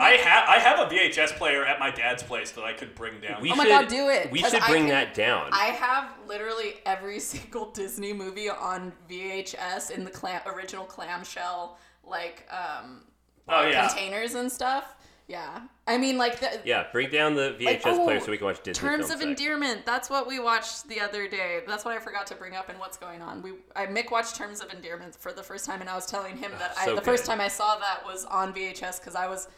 I 0.00 0.10
mean, 0.12 0.20
have 0.20 0.48
I 0.48 0.58
have 0.58 0.78
a 0.80 0.94
VHS 0.94 1.36
player 1.36 1.64
at 1.64 1.78
my 1.78 1.90
dad's 1.90 2.22
place 2.22 2.50
that 2.52 2.64
I 2.64 2.72
could 2.72 2.94
bring 2.94 3.20
down. 3.20 3.40
We 3.42 3.52
Oh 3.52 3.56
my 3.56 3.64
should, 3.64 3.70
God, 3.70 3.88
do 3.88 4.08
it, 4.08 4.30
We 4.30 4.40
should 4.42 4.62
bring 4.68 4.82
can- 4.84 4.88
that 4.90 5.14
down. 5.14 5.48
I 5.52 5.66
have 5.66 6.10
literally 6.26 6.74
every 6.86 7.20
single 7.32 7.70
Disney 7.70 8.12
movie 8.12 8.48
on 8.50 8.92
VHS 9.10 9.90
in 9.90 10.04
the 10.04 10.10
clam- 10.10 10.42
original 10.46 10.84
clamshell 10.84 11.78
like 12.06 12.46
um 12.50 13.02
oh 13.48 13.66
yeah. 13.66 13.88
containers 13.88 14.34
and 14.34 14.50
stuff. 14.50 14.94
Yeah. 15.26 15.60
I 15.86 15.96
mean 15.96 16.18
like 16.18 16.38
the 16.40 16.60
yeah, 16.66 16.86
bring 16.92 17.10
down 17.10 17.34
the 17.34 17.56
VHS 17.58 17.64
Like, 17.64 17.82
oh, 17.86 18.04
player 18.04 18.20
so 18.20 18.30
we 18.30 18.36
can 18.36 18.46
watch 18.46 18.62
Disney 18.62 18.86
Terms 18.88 19.10
of 19.10 19.20
there. 19.20 19.28
Endearment. 19.28 19.86
That's 19.86 20.10
what 20.10 20.26
we 20.26 20.38
watched 20.38 20.86
the 20.88 21.00
other 21.00 21.26
day. 21.28 21.60
That's 21.66 21.84
what 21.84 21.94
I 21.96 21.98
forgot 21.98 22.26
to 22.26 22.34
bring 22.34 22.54
up 22.54 22.68
and 22.68 22.78
what's 22.78 22.98
going 22.98 23.22
on. 23.22 23.40
We 23.40 23.52
I 23.74 23.86
Mick 23.86 24.10
watched 24.10 24.36
Terms 24.36 24.60
of 24.60 24.70
Endearment 24.72 25.14
for 25.14 25.32
the 25.32 25.42
first 25.42 25.64
time 25.64 25.80
and 25.80 25.88
I 25.88 25.94
was 25.94 26.04
telling 26.06 26.36
him 26.36 26.50
that 26.58 26.74
I, 26.78 26.84
so 26.84 26.94
the 26.94 27.00
first 27.00 27.24
time 27.24 27.40
I 27.40 27.48
saw 27.48 27.76
that 27.78 28.04
was 28.04 28.26
on 28.26 28.52
VHS 28.52 29.02
cuz 29.02 29.14
I 29.14 29.26
was 29.26 29.48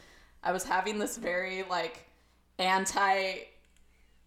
I 0.47 0.53
was 0.53 0.65
having 0.65 0.99
this 0.99 1.17
very 1.17 1.65
like 1.69 2.07
anti 2.59 3.41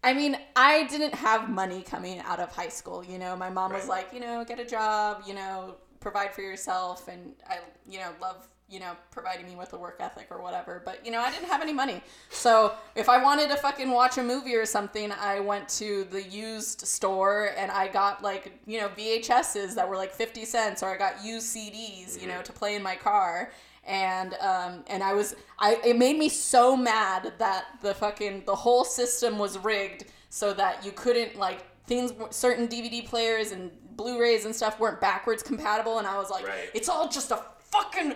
I 0.02 0.14
mean, 0.14 0.38
I 0.56 0.84
didn't 0.84 1.14
have 1.14 1.50
money 1.50 1.82
coming 1.82 2.20
out 2.20 2.40
of 2.40 2.50
high 2.50 2.70
school, 2.70 3.04
you 3.04 3.18
know. 3.18 3.36
My 3.36 3.50
mom 3.50 3.72
was 3.72 3.86
like, 3.86 4.14
you 4.14 4.20
know, 4.20 4.42
get 4.46 4.58
a 4.58 4.64
job, 4.64 5.24
you 5.26 5.34
know, 5.34 5.74
provide 5.98 6.32
for 6.34 6.40
yourself 6.40 7.08
and 7.08 7.34
I 7.48 7.58
you 7.86 7.98
know, 7.98 8.10
love 8.20 8.48
you 8.70 8.78
know, 8.78 8.92
providing 9.10 9.46
me 9.46 9.56
with 9.56 9.72
a 9.72 9.76
work 9.76 9.96
ethic 9.98 10.28
or 10.30 10.40
whatever. 10.40 10.80
But, 10.84 11.04
you 11.04 11.10
know, 11.10 11.20
I 11.20 11.32
didn't 11.32 11.48
have 11.48 11.60
any 11.60 11.72
money. 11.72 12.00
So 12.30 12.72
if 12.94 13.08
I 13.08 13.20
wanted 13.20 13.48
to 13.50 13.56
fucking 13.56 13.90
watch 13.90 14.16
a 14.16 14.22
movie 14.22 14.54
or 14.54 14.64
something, 14.64 15.10
I 15.10 15.40
went 15.40 15.68
to 15.70 16.04
the 16.04 16.22
used 16.22 16.86
store 16.86 17.50
and 17.58 17.72
I 17.72 17.88
got 17.88 18.22
like, 18.22 18.52
you 18.66 18.80
know, 18.80 18.88
VHSs 18.90 19.74
that 19.74 19.88
were 19.88 19.96
like 19.96 20.12
50 20.12 20.44
cents 20.44 20.84
or 20.84 20.94
I 20.94 20.96
got 20.96 21.24
used 21.24 21.54
CDs, 21.54 22.20
you 22.20 22.28
know, 22.28 22.34
mm-hmm. 22.34 22.42
to 22.44 22.52
play 22.52 22.76
in 22.76 22.82
my 22.82 22.94
car. 22.94 23.50
And 23.86 24.34
um, 24.34 24.84
and 24.88 25.02
I 25.02 25.14
was 25.14 25.34
I 25.58 25.80
it 25.84 25.96
made 25.96 26.18
me 26.18 26.28
so 26.28 26.76
mad 26.76 27.32
that 27.38 27.64
the 27.82 27.94
fucking 27.94 28.44
the 28.46 28.54
whole 28.54 28.84
system 28.84 29.38
was 29.38 29.58
rigged 29.58 30.04
so 30.28 30.52
that 30.54 30.84
you 30.84 30.92
couldn't 30.92 31.36
like 31.36 31.64
things 31.86 32.12
certain 32.30 32.68
DVD 32.68 33.04
players 33.04 33.52
and 33.52 33.70
Blu-rays 33.96 34.44
and 34.44 34.54
stuff 34.54 34.78
weren't 34.78 35.00
backwards 35.00 35.42
compatible 35.42 35.98
and 35.98 36.06
I 36.06 36.16
was 36.18 36.30
like 36.30 36.46
Right. 36.46 36.70
it's 36.72 36.88
all 36.88 37.08
just 37.08 37.30
a 37.32 37.42
fucking 37.58 38.14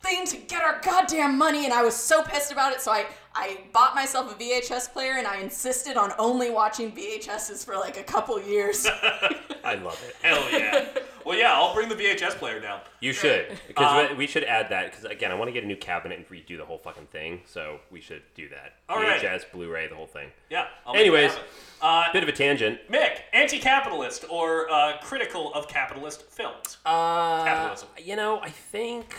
thing 0.00 0.26
to 0.26 0.36
get 0.36 0.62
our 0.62 0.80
goddamn 0.82 1.38
money 1.38 1.64
and 1.64 1.72
I 1.72 1.82
was 1.82 1.94
so 1.94 2.22
pissed 2.22 2.50
about 2.50 2.72
it 2.72 2.80
so 2.80 2.90
I 2.90 3.06
I 3.34 3.60
bought 3.72 3.94
myself 3.94 4.32
a 4.32 4.34
VHS 4.34 4.92
player 4.92 5.12
and 5.18 5.26
I 5.26 5.36
insisted 5.40 5.96
on 5.96 6.12
only 6.18 6.50
watching 6.50 6.90
VHSs 6.92 7.64
for 7.64 7.76
like 7.76 7.96
a 7.96 8.02
couple 8.02 8.38
years. 8.42 8.86
I 9.64 9.76
love 9.76 10.02
it. 10.06 10.16
Hell 10.20 10.50
yeah. 10.50 10.86
well, 11.24 11.36
yeah, 11.38 11.52
I'll 11.52 11.74
bring 11.74 11.88
the 11.88 11.94
VHS 11.94 12.32
player 12.36 12.60
down. 12.60 12.80
You 13.00 13.12
should, 13.12 13.46
because 13.68 14.10
Um, 14.10 14.16
we 14.16 14.26
should 14.26 14.44
add 14.44 14.68
that. 14.70 14.90
Because 14.90 15.04
again, 15.04 15.30
I 15.30 15.34
want 15.34 15.48
to 15.48 15.52
get 15.52 15.64
a 15.64 15.66
new 15.66 15.76
cabinet 15.76 16.18
and 16.18 16.28
redo 16.28 16.56
the 16.56 16.64
whole 16.64 16.78
fucking 16.78 17.06
thing. 17.06 17.42
So 17.46 17.80
we 17.90 18.00
should 18.00 18.22
do 18.34 18.48
that. 18.50 18.74
All 18.88 18.96
right. 19.02 19.20
VHS, 19.20 19.50
Blu-ray, 19.52 19.88
the 19.88 19.94
whole 19.94 20.06
thing. 20.06 20.30
Yeah. 20.50 20.66
I'll 20.86 20.92
make 20.94 21.02
Anyways. 21.02 21.32
happen. 21.32 21.44
uh, 21.82 22.12
Bit 22.12 22.22
of 22.22 22.28
a 22.28 22.32
tangent. 22.32 22.80
Mick, 22.90 23.18
anti-capitalist 23.32 24.24
or 24.30 24.70
uh, 24.70 24.98
critical 25.02 25.52
of 25.54 25.68
capitalist 25.68 26.22
films? 26.30 26.78
Uh, 26.86 27.44
Capitalism. 27.44 27.88
You 27.98 28.16
know, 28.16 28.40
I 28.40 28.50
think 28.50 29.16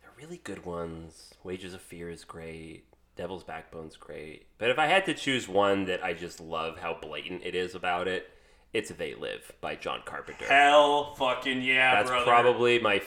they're 0.00 0.10
really 0.18 0.40
good 0.44 0.64
ones. 0.64 1.34
Wages 1.44 1.74
of 1.74 1.80
Fear 1.80 2.10
is 2.10 2.24
great. 2.24 2.84
Devil's 3.16 3.44
Backbone's 3.44 3.96
great. 3.96 4.46
But 4.58 4.70
if 4.70 4.78
I 4.78 4.86
had 4.86 5.04
to 5.06 5.14
choose 5.14 5.46
one 5.48 5.84
that 5.84 6.02
I 6.02 6.14
just 6.14 6.40
love 6.40 6.78
how 6.78 6.94
blatant 7.00 7.42
it 7.44 7.54
is 7.54 7.74
about 7.74 8.08
it, 8.08 8.30
it's 8.72 8.90
They 8.90 9.14
Live 9.14 9.52
by 9.60 9.74
John 9.76 10.00
Carpenter. 10.04 10.46
Hell 10.46 11.14
fucking 11.14 11.62
yeah, 11.62 11.94
That's 11.96 12.08
brother. 12.10 12.24
probably 12.24 12.78
my 12.78 13.00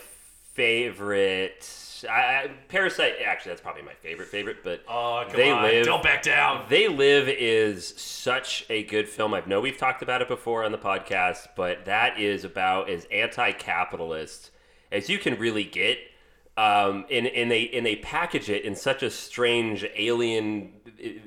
favorite. 0.53 1.69
I, 2.09 2.13
I, 2.13 2.51
Parasite, 2.67 3.15
actually, 3.25 3.51
that's 3.51 3.61
probably 3.61 3.81
my 3.81 3.93
favorite 3.93 4.27
favorite. 4.29 4.57
But 4.63 4.83
Oh, 4.87 5.23
come 5.27 5.35
They 5.37 5.51
on. 5.51 5.63
Live, 5.63 5.85
Don't 5.85 6.03
back 6.03 6.23
down. 6.23 6.65
They 6.69 6.87
Live 6.87 7.27
is 7.27 7.87
such 7.97 8.65
a 8.69 8.83
good 8.83 9.07
film. 9.09 9.33
I 9.33 9.41
know 9.45 9.59
we've 9.61 9.77
talked 9.77 10.01
about 10.01 10.21
it 10.21 10.27
before 10.27 10.63
on 10.63 10.71
the 10.71 10.77
podcast, 10.77 11.47
but 11.55 11.85
that 11.85 12.19
is 12.19 12.43
about 12.43 12.89
as 12.89 13.05
anti-capitalist 13.11 14.51
as 14.91 15.09
you 15.09 15.17
can 15.17 15.37
really 15.39 15.63
get. 15.63 15.97
Um, 16.57 17.05
and, 17.11 17.27
and 17.27 17.51
they 17.51 17.67
and 17.71 17.85
they 17.85 17.97
package 17.97 18.49
it 18.49 18.63
in 18.63 18.77
such 18.77 19.03
a 19.03 19.09
strange 19.09 19.85
alien 19.97 20.71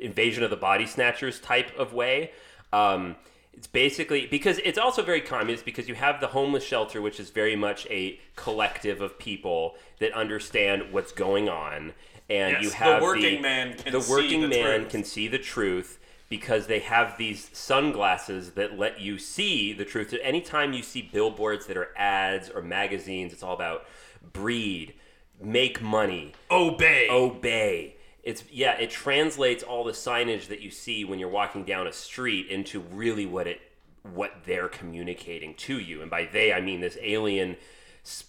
invasion 0.01 0.43
of 0.43 0.49
the 0.49 0.57
body 0.57 0.87
snatchers 0.87 1.39
type 1.39 1.71
of 1.79 1.93
way. 1.93 2.31
Um, 2.73 3.17
it's 3.59 3.67
basically 3.67 4.27
because 4.27 4.59
it's 4.59 4.79
also 4.79 5.03
very 5.03 5.21
communist 5.21 5.65
because 5.65 5.89
you 5.89 5.97
have 5.97 6.21
the 6.21 6.29
homeless 6.29 6.63
shelter, 6.63 7.03
which 7.03 7.19
is 7.19 7.31
very 7.31 7.57
much 7.57 7.89
a 7.91 8.21
collective 8.37 9.01
of 9.01 9.19
people 9.19 9.75
that 9.99 10.13
understand 10.13 10.93
what's 10.93 11.11
going 11.11 11.49
on, 11.49 11.93
and 12.31 12.53
Yes, 12.53 12.63
you 12.63 12.71
the 12.71 12.77
have 12.77 13.03
working 13.03 13.43
man 13.43 13.77
can 13.77 13.93
the 13.93 14.07
working 14.09 14.43
the 14.43 14.49
man 14.49 14.81
truth. 14.83 14.91
can 14.91 15.03
see 15.03 15.27
the 15.27 15.39
truth 15.41 15.99
because 16.29 16.69
they 16.69 16.79
have 16.79 17.19
these 17.19 17.51
sunglasses 17.53 18.53
that 18.53 18.79
let 18.79 19.01
you 19.01 19.19
see 19.19 19.73
the 19.73 19.85
truth. 19.85 20.11
So 20.11 20.19
anytime 20.23 20.73
you 20.73 20.85
see 20.85 21.03
billboards 21.13 21.67
that 21.67 21.77
are 21.77 21.89
ads 21.97 22.49
or 22.49 22.63
magazines, 22.63 23.33
it's 23.33 23.43
all 23.43 23.55
about 23.55 23.87
breed, 24.33 24.95
make 25.43 25.83
money, 25.83 26.33
Obey. 26.49 27.09
obey. 27.11 27.97
It's 28.23 28.45
yeah, 28.51 28.73
it 28.73 28.91
translates 28.91 29.63
all 29.63 29.85
the 29.85 29.93
signage 29.93 30.49
that 30.49 30.61
you 30.61 30.71
see 30.71 31.05
when 31.05 31.19
you're 31.19 31.29
walking 31.29 31.65
down 31.65 31.87
a 31.87 31.93
street 31.93 32.49
into 32.49 32.81
really 32.81 33.27
what 33.27 33.47
it 33.47 33.61
what 34.03 34.33
they're 34.45 34.69
communicating 34.69 35.55
to 35.55 35.79
you, 35.79 36.03
and 36.03 36.11
by 36.11 36.29
they 36.31 36.53
I 36.53 36.61
mean 36.61 36.81
this 36.81 36.99
alien 37.03 37.57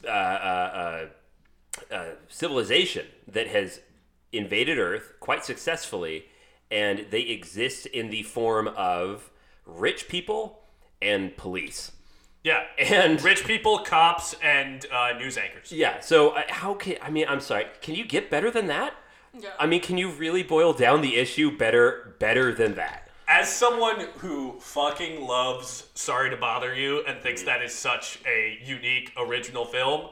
uh, 0.05 0.07
uh, 0.07 1.07
uh, 1.91 1.93
uh, 1.93 2.05
civilization 2.27 3.05
that 3.27 3.47
has 3.47 3.81
invaded 4.31 4.77
Earth 4.77 5.13
quite 5.19 5.43
successfully, 5.43 6.25
and 6.69 7.05
they 7.09 7.21
exist 7.21 7.85
in 7.85 8.09
the 8.09 8.23
form 8.23 8.67
of 8.75 9.31
rich 9.65 10.07
people 10.07 10.61
and 11.01 11.35
police. 11.37 11.91
Yeah. 12.43 12.63
And 12.77 13.21
Rich 13.21 13.45
people, 13.45 13.79
cops, 13.79 14.35
and 14.41 14.85
uh, 14.91 15.13
news 15.17 15.37
anchors. 15.37 15.71
yeah, 15.71 15.99
so 15.99 16.29
uh, 16.29 16.43
how 16.47 16.73
can 16.73 16.95
I 17.01 17.09
mean? 17.09 17.25
I'm 17.27 17.41
sorry. 17.41 17.65
Can 17.81 17.95
you 17.95 18.05
get 18.05 18.29
better 18.29 18.49
than 18.49 18.67
that? 18.67 18.93
Yeah. 19.37 19.49
I 19.59 19.65
mean, 19.65 19.81
can 19.81 19.97
you 19.97 20.09
really 20.09 20.43
boil 20.43 20.73
down 20.73 21.01
the 21.01 21.15
issue 21.15 21.55
better 21.55 22.15
better 22.19 22.53
than 22.53 22.75
that? 22.75 23.09
As 23.27 23.47
someone 23.47 24.07
who 24.17 24.59
fucking 24.59 25.25
loves 25.25 25.87
Sorry 25.93 26.29
to 26.31 26.37
Bother 26.37 26.73
You 26.73 27.05
and 27.05 27.21
thinks 27.21 27.43
mm. 27.43 27.45
that 27.45 27.61
is 27.61 27.73
such 27.73 28.19
a 28.25 28.57
unique, 28.63 29.11
original 29.17 29.65
film, 29.65 30.09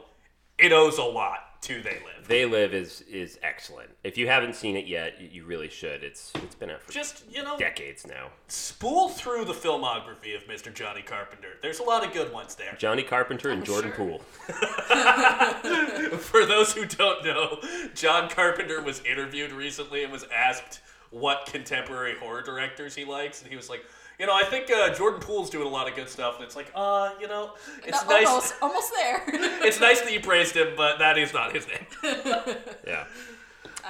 it 0.56 0.72
owes 0.72 0.98
a 0.98 1.04
lot 1.04 1.47
to 1.62 1.82
They 1.82 1.98
Live. 2.04 2.28
They 2.28 2.44
Live 2.44 2.74
is 2.74 3.00
is 3.02 3.38
excellent. 3.42 3.90
If 4.04 4.16
you 4.16 4.28
haven't 4.28 4.54
seen 4.54 4.76
it 4.76 4.86
yet, 4.86 5.20
you 5.20 5.44
really 5.44 5.68
should. 5.68 6.02
It's 6.04 6.32
it's 6.36 6.54
been 6.54 6.70
out 6.70 6.82
for 6.82 6.92
Just, 6.92 7.24
you 7.30 7.42
know, 7.42 7.58
decades 7.58 8.06
now. 8.06 8.28
spool 8.48 9.08
through 9.08 9.44
the 9.44 9.52
filmography 9.52 10.36
of 10.36 10.44
Mr. 10.46 10.72
Johnny 10.72 11.02
Carpenter. 11.02 11.48
There's 11.62 11.80
a 11.80 11.84
lot 11.84 12.06
of 12.06 12.12
good 12.12 12.32
ones 12.32 12.54
there. 12.54 12.74
Johnny 12.78 13.02
Carpenter 13.02 13.50
and 13.50 13.64
Jordan 13.64 13.92
sure. 13.94 14.06
Poole. 14.06 14.18
For 16.18 16.46
those 16.46 16.72
who 16.72 16.84
don't 16.86 17.24
know, 17.24 17.58
John 17.94 18.28
Carpenter 18.28 18.82
was 18.82 19.00
interviewed 19.04 19.52
recently 19.52 20.04
and 20.04 20.12
was 20.12 20.24
asked 20.34 20.80
what 21.10 21.46
contemporary 21.46 22.16
horror 22.18 22.42
directors 22.42 22.94
he 22.94 23.04
likes, 23.04 23.42
and 23.42 23.50
he 23.50 23.56
was 23.56 23.70
like, 23.70 23.84
"You 24.18 24.26
know, 24.26 24.34
I 24.34 24.44
think 24.44 24.70
uh, 24.70 24.92
Jordan 24.94 25.20
Poole's 25.20 25.50
doing 25.50 25.66
a 25.66 25.70
lot 25.70 25.88
of 25.88 25.94
good 25.94 26.08
stuff." 26.08 26.36
And 26.36 26.44
it's 26.44 26.56
like, 26.56 26.70
uh, 26.74 27.10
you 27.20 27.28
know, 27.28 27.52
it's 27.86 28.02
No, 28.04 28.10
nice. 28.10 28.26
almost, 28.26 28.54
almost 28.62 28.92
there. 28.94 29.22
It's 29.66 29.80
nice 29.80 30.00
that 30.00 30.12
you 30.12 30.20
praised 30.20 30.56
him, 30.56 30.74
but 30.76 30.98
that 30.98 31.18
is 31.18 31.32
not 31.32 31.52
his 31.54 31.66
name. 31.66 31.86
Yeah. 32.86 33.04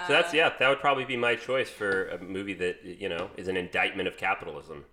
So 0.06 0.12
that's 0.12 0.32
yeah. 0.32 0.52
That 0.58 0.68
would 0.68 0.78
probably 0.80 1.04
be 1.04 1.16
my 1.16 1.34
choice 1.34 1.68
for 1.70 2.08
a 2.08 2.18
movie 2.22 2.54
that 2.54 2.84
you 2.84 3.08
know 3.08 3.30
is 3.36 3.48
an 3.48 3.56
indictment 3.56 4.06
of 4.06 4.16
capitalism, 4.16 4.84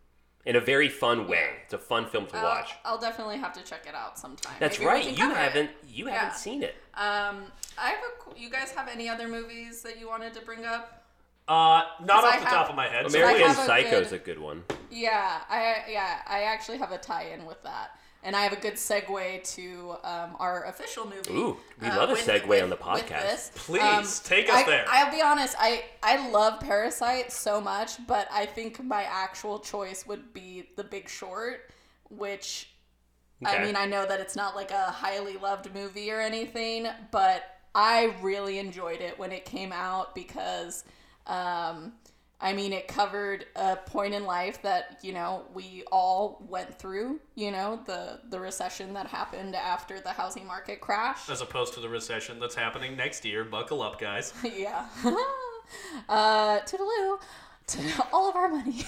in 0.45 0.55
a 0.55 0.59
very 0.59 0.89
fun 0.89 1.27
way. 1.27 1.47
It's 1.63 1.73
a 1.73 1.77
fun 1.77 2.07
film 2.07 2.25
to 2.27 2.37
I'll, 2.37 2.43
watch. 2.43 2.71
I'll 2.83 2.97
definitely 2.99 3.37
have 3.37 3.53
to 3.53 3.63
check 3.63 3.85
it 3.87 3.93
out 3.93 4.17
sometime. 4.17 4.55
That's 4.59 4.79
Maybe 4.79 4.87
right. 4.87 5.17
You 5.17 5.29
haven't 5.31 5.69
you 5.87 6.07
Yeah. 6.07 6.15
haven't 6.15 6.37
seen 6.39 6.63
it. 6.63 6.75
Um, 6.95 7.43
I 7.77 7.89
have 7.89 7.99
a. 7.99 8.39
You 8.39 8.49
guys 8.49 8.71
have 8.71 8.87
any 8.87 9.07
other 9.07 9.27
movies 9.27 9.83
that 9.83 9.99
you 9.99 10.07
wanted 10.07 10.33
to 10.33 10.41
bring 10.41 10.65
up? 10.65 11.04
Uh, 11.47 11.83
not 12.03 12.23
I 12.23 12.27
off 12.27 12.39
the 12.39 12.45
have- 12.45 12.49
top 12.49 12.69
of 12.69 12.75
my 12.75 12.87
head. 12.87 13.09
so 13.11 13.19
American 13.19 13.51
a 13.51 13.53
Psycho 13.53 13.99
is 13.99 14.11
a 14.11 14.17
good 14.17 14.39
one. 14.39 14.63
Yeah, 14.89 15.41
I 15.49 15.83
yeah, 15.89 16.21
I 16.27 16.43
actually 16.43 16.77
have 16.79 16.91
a 16.91 16.97
tie-in 16.97 17.45
with 17.45 17.61
that, 17.63 17.91
and 18.23 18.35
I 18.35 18.41
have 18.43 18.53
a 18.53 18.59
good 18.59 18.73
segue 18.75 19.43
to 19.55 19.95
um, 20.03 20.35
our 20.39 20.65
official 20.65 21.05
movie. 21.05 21.31
Ooh, 21.33 21.57
we 21.81 21.87
uh, 21.87 21.97
love 21.97 22.09
a 22.09 22.13
segue 22.15 22.47
with- 22.47 22.63
on 22.63 22.69
the 22.71 22.77
podcast. 22.77 23.21
this. 23.21 23.51
Please, 23.55 24.19
take 24.21 24.49
us 24.49 24.55
I, 24.55 24.63
there. 24.65 24.85
I'll 24.87 25.11
be 25.11 25.21
honest, 25.21 25.55
I 25.59 25.83
I 26.01 26.29
love 26.29 26.59
Parasite 26.61 27.31
so 27.31 27.61
much, 27.61 28.05
but 28.07 28.27
I 28.31 28.45
think 28.47 28.83
my 28.83 29.03
actual 29.03 29.59
choice 29.59 30.07
would 30.07 30.33
be 30.33 30.69
The 30.77 30.83
Big 30.83 31.09
Short, 31.09 31.69
which 32.09 32.69
I 33.45 33.63
mean, 33.63 33.75
I 33.75 33.85
know 33.85 34.05
that 34.07 34.19
it's 34.19 34.35
not 34.35 34.55
like 34.55 34.71
a 34.71 34.85
highly 34.91 35.37
loved 35.37 35.71
movie 35.75 36.09
or 36.09 36.21
anything, 36.21 36.87
but 37.11 37.43
I 37.75 38.15
really 38.21 38.57
enjoyed 38.57 39.01
it 39.01 39.19
when 39.19 39.31
it 39.33 39.43
came 39.45 39.71
out 39.73 40.15
because, 40.15 40.85
um, 41.27 41.93
I 42.41 42.53
mean, 42.53 42.73
it 42.73 42.87
covered 42.87 43.45
a 43.55 43.77
point 43.77 44.13
in 44.13 44.25
life 44.25 44.61
that 44.63 44.99
you 45.01 45.13
know 45.13 45.45
we 45.53 45.83
all 45.91 46.45
went 46.49 46.77
through. 46.77 47.19
You 47.35 47.51
know, 47.51 47.79
the 47.85 48.19
the 48.29 48.39
recession 48.39 48.93
that 48.93 49.07
happened 49.07 49.55
after 49.55 49.99
the 49.99 50.09
housing 50.09 50.45
market 50.45 50.81
crash. 50.81 51.29
As 51.29 51.41
opposed 51.41 51.73
to 51.75 51.79
the 51.79 51.89
recession 51.89 52.39
that's 52.39 52.55
happening 52.55 52.97
next 52.97 53.25
year. 53.25 53.43
Buckle 53.45 53.81
up, 53.81 53.99
guys. 53.99 54.33
yeah. 54.43 54.85
uh, 56.09 56.59
toodaloo. 56.61 57.19
To 57.67 57.79
all 58.13 58.29
of 58.29 58.35
our 58.35 58.47
money. 58.47 58.83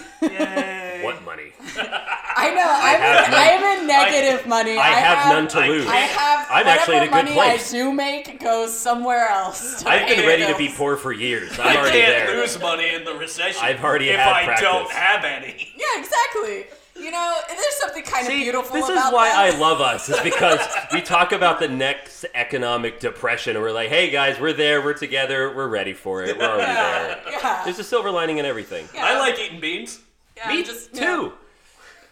What 1.01 1.23
money? 1.25 1.51
I 1.77 2.53
know. 2.53 2.63
I'm, 2.63 2.99
have 3.01 3.25
in, 3.25 3.31
none- 3.31 3.41
I'm 3.41 3.79
in 3.79 3.87
negative 3.87 4.47
money. 4.47 4.77
I 4.77 4.89
have 4.89 5.33
none 5.33 5.47
to 5.47 5.57
I 5.59 5.67
lose. 5.67 5.83
can't- 5.85 5.95
I 5.95 5.99
have 6.01 6.47
I'm 6.51 6.67
actually 6.67 6.97
in 6.97 7.03
a 7.03 7.05
good 7.07 7.11
money 7.11 7.33
place. 7.33 7.73
I 7.73 7.77
do 7.77 7.91
make 7.91 8.39
goes 8.39 8.77
somewhere 8.77 9.27
else. 9.29 9.81
to 9.81 9.89
I've 9.89 10.07
been 10.07 10.17
pay 10.19 10.27
ready 10.27 10.45
to 10.45 10.55
be 10.57 10.69
poor 10.69 10.95
for 10.95 11.11
years. 11.11 11.57
I 11.57 11.71
I'm 11.71 11.77
already 11.77 12.01
can't 12.01 12.29
lose 12.35 12.59
money 12.59 12.93
in 12.93 13.03
the 13.03 13.15
recession. 13.15 13.59
I've 13.63 13.83
already 13.83 14.09
if 14.09 14.19
had 14.19 14.27
I 14.31 14.45
practice. 14.45 14.67
don't 14.69 14.91
have 14.91 15.23
any. 15.25 15.73
Yeah, 15.75 15.85
exactly. 15.99 16.65
You 16.99 17.11
know, 17.11 17.35
and 17.49 17.57
there's 17.57 17.75
something 17.75 18.03
kind 18.03 18.25
of 18.25 18.31
See, 18.33 18.43
beautiful 18.43 18.73
this 18.75 18.85
is 18.85 18.89
about 18.89 19.13
why 19.13 19.29
that. 19.29 19.53
I 19.55 19.57
love 19.59 19.81
us. 19.81 20.09
Is 20.09 20.19
because 20.21 20.59
we 20.91 21.01
talk 21.01 21.31
about 21.31 21.59
the 21.59 21.67
next 21.67 22.25
economic 22.33 22.99
depression, 22.99 23.55
and 23.55 23.63
we're 23.63 23.71
like, 23.71 23.89
"Hey 23.89 24.09
guys, 24.09 24.39
we're 24.39 24.53
there. 24.53 24.81
We're 24.81 24.93
together. 24.93 25.53
We're 25.55 25.67
ready 25.67 25.93
for 25.93 26.23
it. 26.23 26.37
We're 26.37 26.45
already 26.45 26.73
there." 26.73 27.21
Yeah. 27.31 27.61
There's 27.65 27.79
a 27.79 27.83
silver 27.83 28.09
lining 28.11 28.39
in 28.39 28.45
everything. 28.45 28.87
Yeah. 28.93 29.05
I 29.05 29.19
like 29.19 29.39
eating 29.39 29.59
beans. 29.59 29.99
Yeah, 30.35 30.49
Me 30.49 30.63
just, 30.63 30.93
too. 30.93 30.99
you 31.01 31.05
know, 31.07 31.33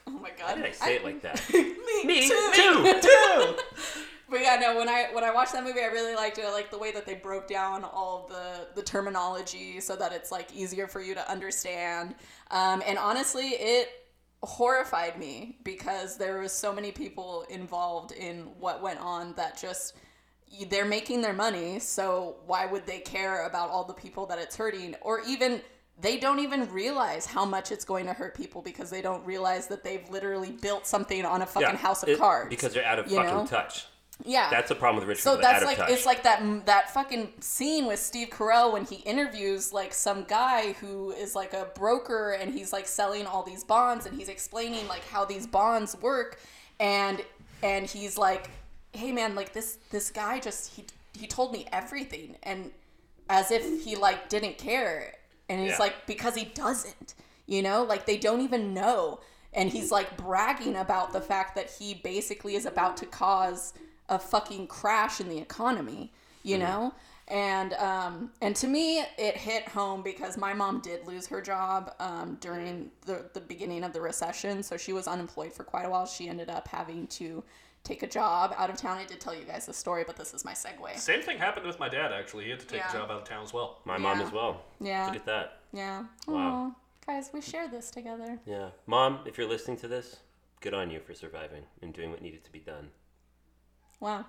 oh 0.07 0.11
my 0.11 0.29
god. 0.37 0.49
Why 0.49 0.55
did 0.55 0.65
I 0.65 0.71
say 0.71 0.95
it 0.95 1.03
like 1.03 1.21
that? 1.21 1.41
Me, 1.53 2.03
Me 2.05 2.27
too. 2.27 2.51
too. 2.53 2.93
Too. 3.01 3.55
But 4.27 4.41
yeah, 4.41 4.57
no. 4.59 4.75
When 4.77 4.89
I 4.89 5.09
when 5.13 5.23
I 5.23 5.31
watched 5.31 5.53
that 5.53 5.63
movie, 5.63 5.81
I 5.81 5.85
really 5.87 6.15
liked 6.15 6.37
it. 6.39 6.45
I 6.45 6.51
like 6.51 6.71
the 6.71 6.77
way 6.79 6.91
that 6.91 7.05
they 7.05 7.13
broke 7.15 7.47
down 7.47 7.83
all 7.83 8.27
the 8.27 8.67
the 8.75 8.81
terminology 8.81 9.79
so 9.79 9.95
that 9.95 10.11
it's 10.13 10.31
like 10.31 10.53
easier 10.55 10.87
for 10.87 10.99
you 11.01 11.13
to 11.13 11.31
understand. 11.31 12.15
Um, 12.51 12.81
and 12.87 12.97
honestly, 12.97 13.49
it 13.49 13.89
horrified 14.45 15.17
me 15.19 15.57
because 15.63 16.17
there 16.17 16.39
was 16.39 16.51
so 16.51 16.73
many 16.73 16.91
people 16.91 17.45
involved 17.49 18.11
in 18.11 18.41
what 18.59 18.81
went 18.81 18.99
on 18.99 19.33
that 19.35 19.57
just 19.59 19.93
they're 20.69 20.85
making 20.85 21.21
their 21.21 21.33
money. 21.33 21.79
So 21.79 22.37
why 22.45 22.65
would 22.65 22.85
they 22.85 22.99
care 22.99 23.45
about 23.45 23.69
all 23.69 23.83
the 23.83 23.93
people 23.93 24.25
that 24.27 24.39
it's 24.39 24.55
hurting, 24.55 24.95
or 25.01 25.21
even 25.27 25.61
they 25.99 26.17
don't 26.17 26.39
even 26.39 26.69
realize 26.71 27.25
how 27.25 27.45
much 27.45 27.71
it's 27.71 27.85
going 27.85 28.05
to 28.05 28.13
hurt 28.13 28.35
people 28.35 28.61
because 28.61 28.89
they 28.89 29.01
don't 29.01 29.25
realize 29.25 29.67
that 29.67 29.83
they've 29.83 30.07
literally 30.09 30.51
built 30.51 30.85
something 30.85 31.25
on 31.25 31.41
a 31.41 31.45
fucking 31.45 31.77
house 31.77 32.03
of 32.03 32.09
It- 32.09 32.19
cards 32.19 32.49
because 32.49 32.73
they're 32.73 32.85
out 32.85 32.99
of 32.99 33.05
fucking 33.05 33.23
know? 33.25 33.45
touch. 33.45 33.85
Yeah, 34.23 34.49
That's 34.49 34.69
the 34.69 34.75
problem 34.75 35.01
with 35.01 35.09
rich 35.09 35.21
so 35.21 35.35
that's 35.35 35.65
like 35.65 35.77
it's 35.89 36.05
like 36.05 36.23
that 36.23 36.65
that 36.65 36.93
fucking 36.93 37.33
scene 37.41 37.85
with 37.85 37.99
Steve 37.99 38.29
Carell 38.29 38.71
when 38.71 38.85
he 38.85 38.95
interviews 38.97 39.73
like 39.73 39.93
some 39.93 40.23
guy 40.23 40.71
who 40.73 41.11
is 41.11 41.35
like 41.35 41.53
a 41.53 41.67
broker 41.75 42.31
and 42.31 42.53
he's 42.53 42.71
like 42.71 42.87
selling 42.87 43.25
all 43.25 43.43
these 43.43 43.63
bonds 43.65 44.05
and 44.05 44.17
he's 44.17 44.29
explaining 44.29 44.87
like 44.87 45.05
how 45.09 45.25
these 45.25 45.45
bonds 45.45 45.97
work 46.01 46.39
and 46.79 47.23
and 47.61 47.87
he's 47.87 48.17
like 48.17 48.49
hey 48.93 49.11
man 49.11 49.35
like 49.35 49.51
this 49.51 49.79
this 49.91 50.09
guy 50.11 50.39
just 50.39 50.73
he 50.75 50.85
he 51.13 51.27
told 51.27 51.51
me 51.51 51.67
everything 51.73 52.37
and 52.43 52.71
as 53.29 53.51
if 53.51 53.83
he 53.83 53.95
like 53.95 54.29
didn't 54.29 54.57
care. 54.57 55.13
And 55.49 55.59
he's 55.61 55.71
Yeah. 55.71 55.77
like 55.79 56.05
because 56.07 56.35
he 56.35 56.45
doesn't 56.45 57.15
you 57.47 57.61
know? 57.61 57.83
Like 57.83 58.05
they 58.05 58.17
don't 58.17 58.41
even 58.41 58.73
know. 58.73 59.19
And 59.53 59.69
he's 59.69 59.91
like 59.91 60.17
bragging 60.17 60.75
about 60.75 61.13
the 61.13 61.21
fact 61.21 61.55
that 61.55 61.69
he 61.79 61.93
basically 61.93 62.55
is 62.55 62.65
about 62.65 62.97
to 62.97 63.05
cause 63.05 63.73
a 64.09 64.19
fucking 64.19 64.67
crash 64.67 65.19
in 65.19 65.29
the 65.29 65.37
economy 65.37 66.11
you 66.43 66.57
know 66.57 66.93
and 67.27 67.73
um 67.73 68.29
and 68.41 68.55
to 68.55 68.67
me 68.67 68.99
it 69.17 69.35
hit 69.35 69.67
home 69.69 70.03
because 70.03 70.37
my 70.37 70.53
mom 70.53 70.79
did 70.81 71.05
lose 71.07 71.25
her 71.25 71.41
job 71.41 71.91
um 71.99 72.37
during 72.39 72.91
the 73.07 73.25
the 73.33 73.41
beginning 73.41 73.83
of 73.83 73.93
the 73.93 73.99
recession 74.01 74.61
so 74.61 74.77
she 74.77 74.93
was 74.93 75.07
unemployed 75.07 75.51
for 75.51 75.63
quite 75.63 75.85
a 75.85 75.89
while 75.89 76.05
she 76.05 76.29
ended 76.29 76.49
up 76.49 76.67
having 76.67 77.07
to 77.07 77.43
take 77.83 78.03
a 78.03 78.07
job 78.07 78.53
out 78.57 78.69
of 78.69 78.77
town 78.77 78.97
i 78.97 79.05
did 79.05 79.19
tell 79.19 79.33
you 79.33 79.43
guys 79.43 79.65
the 79.65 79.73
story 79.73 80.03
but 80.05 80.15
this 80.15 80.35
is 80.35 80.45
my 80.45 80.53
segue 80.53 80.95
Same 80.99 81.21
thing 81.21 81.37
happened 81.39 81.65
with 81.65 81.79
my 81.79 81.89
dad. 81.89 82.11
Actually, 82.11 82.43
he 82.45 82.51
had 82.51 82.59
to 82.59 82.67
take 82.67 82.79
Yeah. 82.79 82.89
a 82.89 82.93
job 82.93 83.09
out 83.11 83.17
of 83.21 83.23
town 83.27 83.43
as 83.43 83.53
well. 83.53 83.79
My 83.85 83.97
mom 83.97 84.21
as 84.21 84.31
well. 84.31 84.61
Yeah. 84.79 85.05
Look 85.07 85.15
at 85.15 85.25
that. 85.25 85.59
yeah 85.73 86.03
Wow. 86.27 86.73
Aw, 86.75 87.11
guys 87.11 87.29
we 87.33 87.41
share 87.41 87.67
this 87.67 87.89
together 87.91 88.39
Yeah. 88.45 88.69
Mom, 88.87 89.19
if 89.25 89.37
you're 89.37 89.47
listening 89.47 89.77
to 89.77 89.87
this, 89.87 90.17
good 90.61 90.73
on 90.75 90.89
you 90.91 90.99
for 90.99 91.13
surviving 91.15 91.63
and 91.81 91.91
doing 91.93 92.09
what 92.11 92.21
needed 92.21 92.43
to 92.43 92.51
be 92.51 92.59
done. 92.59 92.89
Wow 93.99 94.25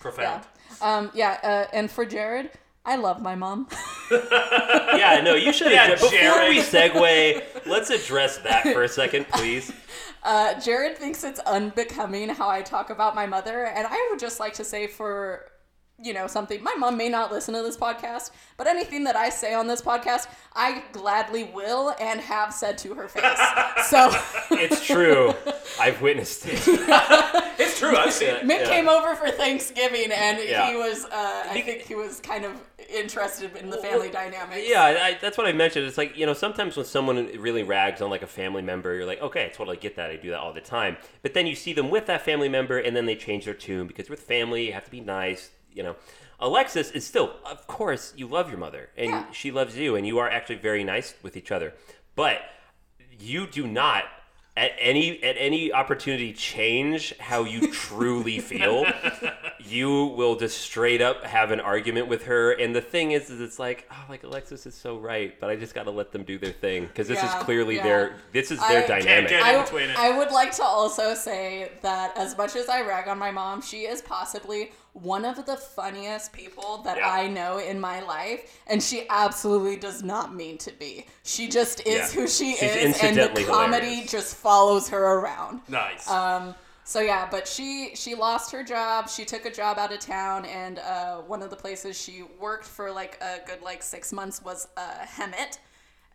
Profound. 0.00 0.44
Yeah. 0.80 0.96
Um, 0.96 1.10
yeah, 1.14 1.38
uh, 1.44 1.66
and 1.72 1.88
for 1.90 2.04
Jared, 2.04 2.50
I 2.84 2.96
love 2.96 3.22
my 3.22 3.34
mom. 3.34 3.68
Yeah, 4.10 5.22
no, 5.24 5.34
you 5.34 5.54
should 5.54 5.72
Yeah, 5.72 5.86
have. 5.86 6.00
Before 6.00 6.48
we 6.48 6.58
segue, 6.58 7.42
let's 7.66 7.88
address 7.88 8.36
that 8.38 8.62
for 8.64 8.82
a 8.82 8.88
second, 8.88 9.26
please. 9.28 9.72
Uh, 10.24 10.58
Jared 10.60 10.96
thinks 10.96 11.24
it's 11.24 11.40
unbecoming 11.40 12.28
how 12.28 12.48
I 12.48 12.62
talk 12.62 12.90
about 12.90 13.16
my 13.16 13.26
mother, 13.26 13.64
and 13.64 13.88
I 13.90 14.08
would 14.10 14.20
just 14.20 14.38
like 14.38 14.54
to 14.54 14.62
say 14.64 14.86
for 14.86 15.50
you 16.02 16.12
know 16.12 16.26
something 16.26 16.62
my 16.62 16.74
mom 16.74 16.96
may 16.96 17.08
not 17.08 17.30
listen 17.30 17.54
to 17.54 17.62
this 17.62 17.76
podcast 17.76 18.30
but 18.56 18.66
anything 18.66 19.04
that 19.04 19.14
i 19.16 19.28
say 19.28 19.54
on 19.54 19.66
this 19.66 19.80
podcast 19.80 20.26
i 20.54 20.82
gladly 20.92 21.44
will 21.44 21.94
and 22.00 22.20
have 22.20 22.52
said 22.52 22.76
to 22.78 22.94
her 22.94 23.08
face 23.08 23.22
so 23.88 24.10
It's 24.50 24.84
true. 24.84 25.34
I've 25.80 26.02
witnessed 26.02 26.44
it. 26.46 26.60
It's 27.58 27.78
true. 27.78 27.96
I've 27.96 28.12
seen 28.12 28.30
it. 28.30 28.42
mick 28.44 28.60
Yeah. 28.60 28.68
came 28.68 28.88
over 28.88 29.14
for 29.14 29.30
thanksgiving 29.30 30.10
and 30.12 30.38
Yeah. 30.42 30.70
he 30.70 30.76
was 30.76 31.04
uh, 31.06 31.44
i 31.50 31.60
think 31.60 31.82
he 31.82 31.94
was 31.94 32.20
kind 32.20 32.44
of 32.44 32.52
interested 32.92 33.54
in 33.56 33.70
the 33.70 33.76
family 33.78 34.10
dynamics 34.10 34.66
Yeah, 34.68 34.82
I, 34.84 35.18
that's 35.20 35.38
what 35.38 35.46
I 35.46 35.52
mentioned. 35.52 35.86
It's 35.86 35.96
like 35.96 36.16
you 36.16 36.26
know, 36.26 36.34
sometimes 36.34 36.76
when 36.76 36.84
someone 36.84 37.28
really 37.38 37.62
rags 37.62 38.02
on 38.02 38.10
like 38.10 38.22
a 38.22 38.26
family 38.26 38.60
member, 38.60 38.94
you're 38.94 39.06
like, 39.06 39.22
okay, 39.22 39.46
I 39.46 39.48
totally 39.48 39.76
get 39.78 39.96
that. 39.96 40.10
I 40.10 40.16
do 40.16 40.30
that 40.30 40.40
all 40.40 40.52
the 40.52 40.60
time. 40.60 40.96
But 41.22 41.32
then 41.32 41.46
you 41.46 41.54
see 41.54 41.72
them 41.72 41.88
with 41.90 42.06
that 42.06 42.22
family 42.22 42.48
member, 42.50 42.78
and 42.78 42.94
then 42.94 43.06
they 43.06 43.14
change 43.14 43.44
their 43.46 43.54
tune 43.54 43.86
because 43.86 44.10
with 44.10 44.20
family, 44.20 44.66
you 44.66 44.72
have 44.72 44.84
to 44.84 44.90
be 44.90 45.00
nice. 45.00 45.50
You 45.74 45.82
know, 45.82 45.96
Alexis 46.40 46.90
is 46.90 47.06
still, 47.06 47.34
of 47.44 47.66
course, 47.66 48.12
you 48.16 48.26
love 48.26 48.48
your 48.48 48.58
mother, 48.58 48.90
and 48.96 49.10
Yeah. 49.10 49.30
she 49.32 49.50
loves 49.50 49.76
you, 49.76 49.96
and 49.96 50.06
you 50.06 50.18
are 50.18 50.28
actually 50.28 50.56
very 50.56 50.84
nice 50.84 51.14
with 51.22 51.36
each 51.36 51.50
other. 51.52 51.72
But 52.14 52.42
you 53.18 53.46
do 53.46 53.66
not. 53.66 54.04
At 54.54 54.72
any 54.78 55.22
at 55.22 55.36
any 55.38 55.72
opportunity, 55.72 56.34
change 56.34 57.16
how 57.18 57.44
you 57.44 57.72
truly 57.72 58.38
feel. 58.50 58.84
you 59.58 60.06
will 60.06 60.36
just 60.36 60.58
straight 60.60 61.00
up 61.00 61.24
have 61.24 61.50
an 61.52 61.60
argument 61.60 62.08
with 62.08 62.24
her. 62.24 62.52
And 62.52 62.74
the 62.76 62.82
thing 62.82 63.12
is, 63.12 63.30
is 63.30 63.40
it's 63.40 63.58
like, 63.58 63.88
oh, 63.90 64.04
like 64.10 64.24
Alexis 64.24 64.66
is 64.66 64.74
so 64.74 64.98
right, 64.98 65.38
but 65.40 65.48
I 65.48 65.56
just 65.56 65.74
got 65.74 65.84
to 65.84 65.90
let 65.90 66.12
them 66.12 66.22
do 66.24 66.36
their 66.38 66.52
thing 66.52 66.84
because 66.84 67.08
this 67.08 67.16
Yeah, 67.22 67.38
is 67.38 67.44
clearly 67.44 67.76
yeah. 67.76 67.82
their 67.82 68.16
this 68.32 68.50
is 68.50 68.58
their 68.68 68.84
I- 68.84 68.86
Can't 68.86 69.04
dynamic. 69.04 69.30
get 69.30 69.42
I, 69.42 69.54
in 69.56 69.62
between 69.64 69.88
it. 69.90 69.98
I 69.98 70.18
would 70.18 70.30
like 70.32 70.52
to 70.56 70.62
also 70.64 71.14
say 71.14 71.72
that 71.80 72.14
as 72.18 72.36
much 72.36 72.54
as 72.54 72.68
I 72.68 72.82
rag 72.82 73.08
on 73.08 73.18
my 73.18 73.30
mom, 73.30 73.62
she 73.62 73.86
is 73.86 74.02
possibly 74.02 74.72
one 74.94 75.24
of 75.24 75.46
the 75.46 75.56
funniest 75.56 76.32
people 76.32 76.78
that 76.84 76.98
Yeah. 76.98 77.08
I 77.10 77.26
know 77.28 77.58
in 77.58 77.80
my 77.80 78.00
life, 78.00 78.60
and 78.66 78.82
she 78.82 79.06
absolutely 79.08 79.76
does 79.76 80.02
not 80.02 80.34
mean 80.34 80.58
to 80.58 80.72
be. 80.72 81.06
She 81.24 81.48
just 81.48 81.80
is 81.86 81.94
Yeah. 82.14 82.20
who 82.20 82.28
she 82.28 82.52
She's 82.56 82.62
is, 82.62 83.02
and 83.02 83.16
the 83.16 83.44
comedy 83.44 83.86
hilarious. 83.86 84.10
just 84.10 84.36
follows 84.36 84.88
her 84.90 85.02
around. 85.14 85.62
Nice. 85.68 86.08
Um, 86.08 86.54
so 86.84 87.00
yeah, 87.00 87.26
but 87.30 87.48
she 87.48 87.92
she 87.94 88.14
lost 88.14 88.50
her 88.52 88.62
job. 88.62 89.08
She 89.08 89.24
took 89.24 89.46
a 89.46 89.50
job 89.50 89.78
out 89.78 89.92
of 89.92 90.00
town, 90.00 90.44
and 90.44 90.78
uh, 90.80 91.18
one 91.22 91.40
of 91.42 91.48
the 91.48 91.56
places 91.56 91.98
she 91.98 92.24
worked 92.38 92.66
for 92.66 92.90
like 92.90 93.18
a 93.22 93.38
good 93.46 93.62
like 93.62 93.82
six 93.82 94.12
months 94.12 94.42
was 94.42 94.68
uh, 94.76 95.06
Hemet, 95.16 95.58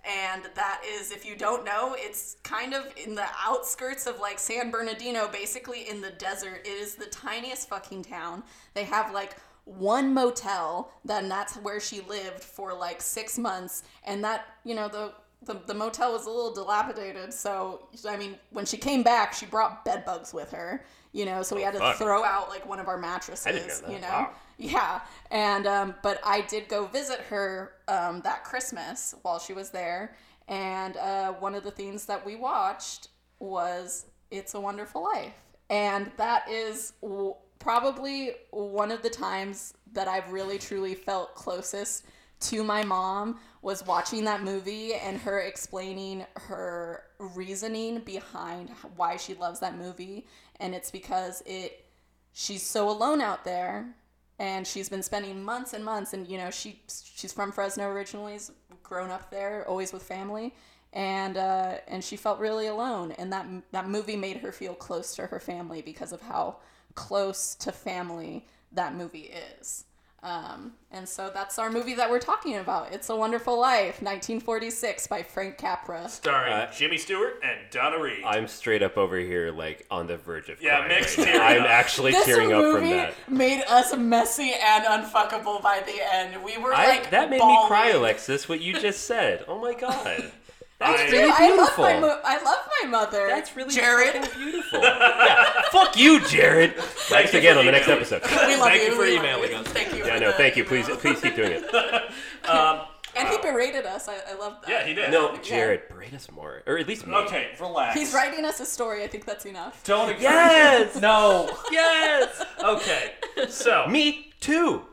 and 0.08 0.44
that 0.56 0.82
is 0.88 1.12
if 1.12 1.26
you 1.26 1.36
don't 1.36 1.66
know, 1.66 1.96
it's 1.98 2.38
kind 2.44 2.74
of 2.74 2.86
in 2.96 3.16
the 3.16 3.26
outskirts 3.46 4.08
of 4.08 4.20
like 4.20 4.40
San 4.40 4.72
Bernardino, 4.72 5.28
basically 5.28 5.90
in 5.90 6.02
the 6.02 6.12
desert. 6.12 6.62
It 6.66 6.70
is 6.70 6.96
the 6.96 7.08
tiniest 7.08 7.68
fucking 7.70 8.04
town. 8.04 8.44
They 8.74 8.84
have 8.86 9.14
like 9.14 9.36
one 9.66 10.14
motel, 10.14 10.92
then 11.04 11.28
that's 11.28 11.56
where 11.58 11.80
she 11.80 12.02
lived 12.02 12.44
for 12.44 12.74
like 12.74 13.02
six 13.02 13.38
months, 13.38 13.84
and 14.06 14.24
that 14.24 14.46
you 14.64 14.76
know 14.76 14.88
the 14.88 15.14
the, 15.44 15.60
the 15.68 15.74
motel 15.74 16.14
was 16.14 16.26
a 16.26 16.30
little 16.30 16.52
dilapidated 16.52 17.32
so 17.32 17.88
i 18.10 18.18
mean 18.18 18.36
when 18.50 18.66
she 18.66 18.76
came 18.76 19.04
back 19.04 19.34
she 19.34 19.46
brought 19.46 19.86
bed 19.86 20.04
bugs 20.04 20.34
with 20.34 20.52
her 20.52 20.84
you 21.14 21.26
know 21.26 21.44
so 21.44 21.56
we 21.56 21.62
oh, 21.62 21.66
had 21.66 21.74
to 21.76 21.80
fuck. 21.80 21.98
throw 21.98 22.24
out 22.24 22.50
like 22.50 22.68
one 22.68 22.80
of 22.80 22.88
our 22.88 22.98
mattresses 22.98 23.46
didn't 23.46 23.68
know 23.68 23.88
that. 23.88 23.92
you 23.92 24.02
know 24.02 24.08
Wow. 24.08 24.32
Yeah 24.58 25.02
and 25.32 25.68
um, 25.68 25.96
but 26.02 26.20
i 26.24 26.42
did 26.42 26.68
go 26.68 26.86
visit 26.88 27.20
her 27.22 27.74
um, 27.88 28.22
that 28.22 28.44
christmas 28.44 29.14
while 29.22 29.40
she 29.40 29.54
was 29.54 29.70
there 29.70 30.16
and 30.48 30.96
uh, 30.98 31.34
one 31.34 31.54
of 31.56 31.64
the 31.64 31.72
things 31.72 32.06
that 32.06 32.26
we 32.26 32.36
watched 32.36 33.10
was 33.40 34.06
it's 34.32 34.54
a 34.56 34.60
wonderful 34.60 35.04
life 35.04 35.34
and 35.70 36.12
that 36.18 36.50
is 36.50 36.94
w- 37.02 37.36
probably 37.60 38.32
one 38.52 38.92
of 38.92 39.02
the 39.04 39.10
times 39.10 39.74
that 39.94 40.08
i've 40.08 40.32
really 40.32 40.58
truly 40.58 40.96
felt 40.96 41.36
closest 41.36 42.06
to 42.40 42.64
my 42.64 42.84
mom 42.84 43.40
was 43.62 43.86
watching 43.86 44.24
that 44.24 44.44
movie 44.44 44.94
and 44.94 45.20
her 45.20 45.40
explaining 45.40 46.26
her 46.36 47.04
reasoning 47.20 48.00
behind 48.00 48.70
why 48.96 49.18
she 49.18 49.34
loves 49.36 49.60
that 49.60 49.78
movie 49.78 50.26
and 50.60 50.74
it's 50.76 50.92
because 50.92 51.42
it 51.46 51.86
she's 52.34 52.64
so 52.64 52.90
alone 52.90 53.22
out 53.22 53.44
there 53.44 53.96
and 54.40 54.68
she's 54.68 54.90
been 54.90 55.04
spending 55.04 55.44
months 55.44 55.74
and 55.74 55.84
months 55.84 56.14
and 56.14 56.28
you 56.28 56.38
know 56.38 56.52
she 56.52 56.82
she's 57.16 57.34
from 57.34 57.52
Fresno 57.52 57.88
originally 57.88 58.34
has 58.34 58.52
grown 58.84 59.10
up 59.10 59.30
there 59.32 59.66
always 59.68 59.92
with 59.94 60.04
family. 60.04 60.54
And 60.94 61.38
uh, 61.38 61.76
and 61.88 62.04
she 62.04 62.16
felt 62.16 62.40
really 62.40 62.68
alone 62.68 63.12
and 63.12 63.32
that 63.34 63.46
that 63.72 63.90
movie 63.90 64.16
made 64.16 64.38
her 64.38 64.52
feel 64.52 64.74
close 64.74 65.16
to 65.16 65.28
her 65.28 65.40
family 65.40 65.82
because 65.82 66.12
of 66.14 66.22
how 66.22 66.58
close 66.96 67.56
to 67.56 67.72
family 67.72 68.48
that 68.72 68.96
movie 68.96 69.32
is 69.60 69.86
um, 70.24 70.74
and 70.92 71.08
so 71.08 71.30
that's 71.34 71.60
our 71.60 71.70
movie 71.70 71.94
that 71.94 72.10
we're 72.10 72.20
talking 72.20 72.58
about. 72.58 72.92
It's 72.92 73.10
a 73.10 73.16
Wonderful 73.16 73.60
Life, 73.60 74.02
1946 74.02 75.08
by 75.08 75.22
Frank 75.24 75.58
Capra. 75.58 76.10
Starring 76.10 76.54
Uh, 76.54 76.72
Jimmy 76.72 76.98
Stewart 76.98 77.40
and 77.44 77.58
Donna 77.72 78.00
Reed. 78.00 78.24
I'm 78.26 78.48
straight 78.48 78.82
up 78.82 78.98
over 78.98 79.18
here, 79.18 79.52
like 79.52 79.86
on 79.92 80.08
the 80.08 80.18
verge 80.18 80.50
of 80.50 80.62
Yeah, 80.62 80.78
crying. 80.78 80.90
Mick's 81.00 81.18
right 81.18 81.28
now. 81.34 81.46
I'm 81.46 81.62
actually 81.64 82.12
This 82.14 82.26
tearing 82.26 82.52
up 82.52 82.62
from 82.74 82.90
that. 82.90 83.14
made 83.30 83.64
us 83.70 83.96
messy 83.96 84.54
and 84.54 84.86
unfuckable 84.86 85.62
by 85.62 85.82
the 85.86 86.00
end. 86.14 86.44
We 86.44 86.58
were 86.58 86.74
I, 86.74 86.88
like 86.88 87.10
that 87.12 87.30
made 87.30 87.40
me 87.42 87.68
cry. 87.68 87.90
Alexis. 87.90 88.50
What 88.50 88.60
you 88.62 88.80
just 88.80 89.04
said. 89.06 89.46
Oh 89.48 89.60
my 89.60 89.74
god. 89.74 90.32
That's 90.80 91.00
That's 91.00 91.12
Dude, 91.12 91.20
really 91.22 91.34
I 91.36 91.56
love 91.56 91.78
my 91.78 92.00
mo- 92.00 92.20
I 92.24 92.44
love 92.44 92.70
my 92.84 92.90
mother. 92.90 93.26
That's 93.28 93.56
really 93.56 93.74
Jared. 93.74 94.14
fucking 94.14 94.40
beautiful. 94.40 94.80
yeah. 94.84 95.62
Fuck 95.72 95.98
you, 95.98 96.20
Jared. 96.28 96.76
Thanks 96.76 97.34
again 97.34 97.58
on 97.58 97.66
the 97.66 97.72
next 97.72 97.88
episode. 97.88 98.22
We 98.48 98.56
love 98.56 98.68
Thank 98.70 98.84
you 98.84 98.90
you 98.90 98.96
for 98.96 99.02
we 99.02 99.16
love 99.16 99.24
emailing 99.26 99.52
you. 99.52 99.58
us. 99.58 99.68
Thank 99.70 99.94
you. 99.96 100.06
Yeah, 100.06 100.16
for 100.20 100.26
no, 100.26 100.32
thank 100.34 100.56
you. 100.56 100.64
Please, 100.66 100.88
please 100.88 101.20
keep 101.20 101.36
doing 101.36 101.52
it. 101.54 101.64
Um, 102.48 102.82
And 103.16 103.28
he 103.30 103.38
berated 103.40 103.86
us. 103.88 104.08
I, 104.08 104.18
I 104.30 104.36
love 104.36 104.62
that. 104.62 104.70
Yeah, 104.70 104.86
he 104.86 104.94
did. 104.94 105.10
No, 105.12 105.36
Jared, 105.38 105.90
berate 105.90 106.14
us 106.14 106.30
more, 106.32 106.62
or 106.68 106.78
at 106.78 106.88
least 106.88 107.08
me. 107.08 107.16
Okay, 107.16 107.48
relax. 107.60 107.98
He's 108.00 108.14
writing 108.14 108.46
us 108.46 108.60
a 108.60 108.66
story. 108.66 109.04
I 109.04 109.08
think 109.08 109.26
that's 109.26 109.46
enough. 109.46 109.84
Don't 109.84 110.10
encourage 110.10 110.22
Yes. 110.22 110.96
No. 111.02 111.50
Yes. 111.72 112.46
Okay, 112.64 113.14
so 113.50 113.88
me 113.88 114.32
too. 114.40 114.84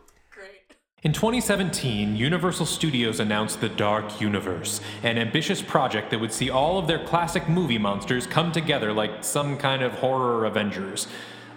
In 1.05 1.13
2017, 1.13 2.17
Universal 2.17 2.65
Studios 2.65 3.21
announced 3.21 3.61
The 3.61 3.69
Dark 3.69 4.23
Universe, 4.23 4.81
an 5.03 5.19
ambitious 5.19 5.61
project 5.61 6.11
that 6.11 6.19
would 6.19 6.33
see 6.33 6.49
all 6.49 6.79
of 6.79 6.87
their 6.87 7.05
classic 7.05 7.47
movie 7.47 7.77
monsters 7.77 8.27
come 8.27 8.51
together 8.53 8.91
like 8.91 9.23
some 9.23 9.59
kind 9.59 9.83
of 9.83 9.93
horror 9.93 10.47
Avengers. 10.47 11.07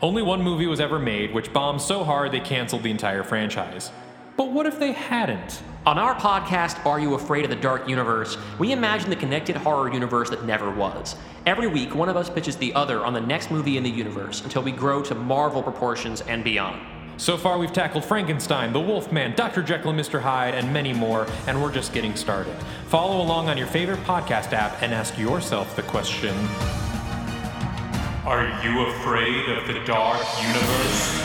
Only 0.02 0.22
one 0.22 0.42
movie 0.42 0.68
was 0.68 0.82
ever 0.82 1.00
made, 1.00 1.34
which 1.34 1.54
bombed 1.54 1.82
so 1.82 2.04
hard 2.04 2.34
they 2.34 2.42
canceled 2.42 2.84
the 2.84 2.92
entire 2.92 3.24
franchise. 3.24 3.90
But 4.36 4.52
what 4.52 4.66
if 4.66 4.80
they 4.80 4.92
hadn't? 4.92 5.62
On 5.86 5.98
our 5.98 6.16
podcast, 6.16 6.86
Are 6.86 7.00
You 7.00 7.14
Afraid 7.14 7.46
of 7.46 7.50
the 7.50 7.56
Dark 7.56 7.88
Universe? 7.88 8.38
we 8.60 8.74
imagine 8.74 9.10
the 9.10 9.16
connected 9.16 9.56
horror 9.56 9.94
universe 9.94 10.30
that 10.30 10.44
never 10.44 10.70
was. 10.72 11.16
Every 11.46 11.68
week, 11.68 11.96
one 11.96 12.10
of 12.10 12.18
us 12.18 12.30
pitches 12.30 12.58
the 12.58 12.74
other 12.74 13.06
on 13.06 13.14
the 13.14 13.22
next 13.22 13.50
movie 13.50 13.78
in 13.78 13.84
the 13.84 13.90
universe 13.90 14.42
until 14.42 14.62
we 14.62 14.74
grow 14.74 15.02
to 15.04 15.16
Marvel 15.16 15.64
proportions 15.64 16.20
and 16.20 16.44
beyond. 16.44 16.97
So 17.18 17.36
far, 17.36 17.58
we've 17.58 17.74
tackled 17.74 18.06
Frankenstein, 18.06 18.72
the 18.72 18.80
Wolfman, 18.80 19.36
Dr. 19.36 19.64
Jekyll 19.64 19.90
and 19.90 20.00
Mr. 20.00 20.22
Hyde, 20.22 20.54
and 20.54 20.72
many 20.72 20.94
more, 20.94 21.26
and 21.48 21.60
we're 21.60 21.72
just 21.72 21.92
getting 21.92 22.16
started. 22.16 22.56
Follow 22.90 23.24
along 23.24 23.50
on 23.50 23.58
your 23.58 23.66
favorite 23.66 24.00
podcast 24.02 24.54
app 24.54 24.84
and 24.84 24.94
ask 24.94 25.18
yourself 25.18 25.76
the 25.76 25.82
question 25.82 26.36
Are 28.24 28.46
you 28.64 28.86
afraid 28.86 29.50
of 29.50 29.66
the 29.66 29.84
dark 29.84 30.24
universe? 30.44 31.24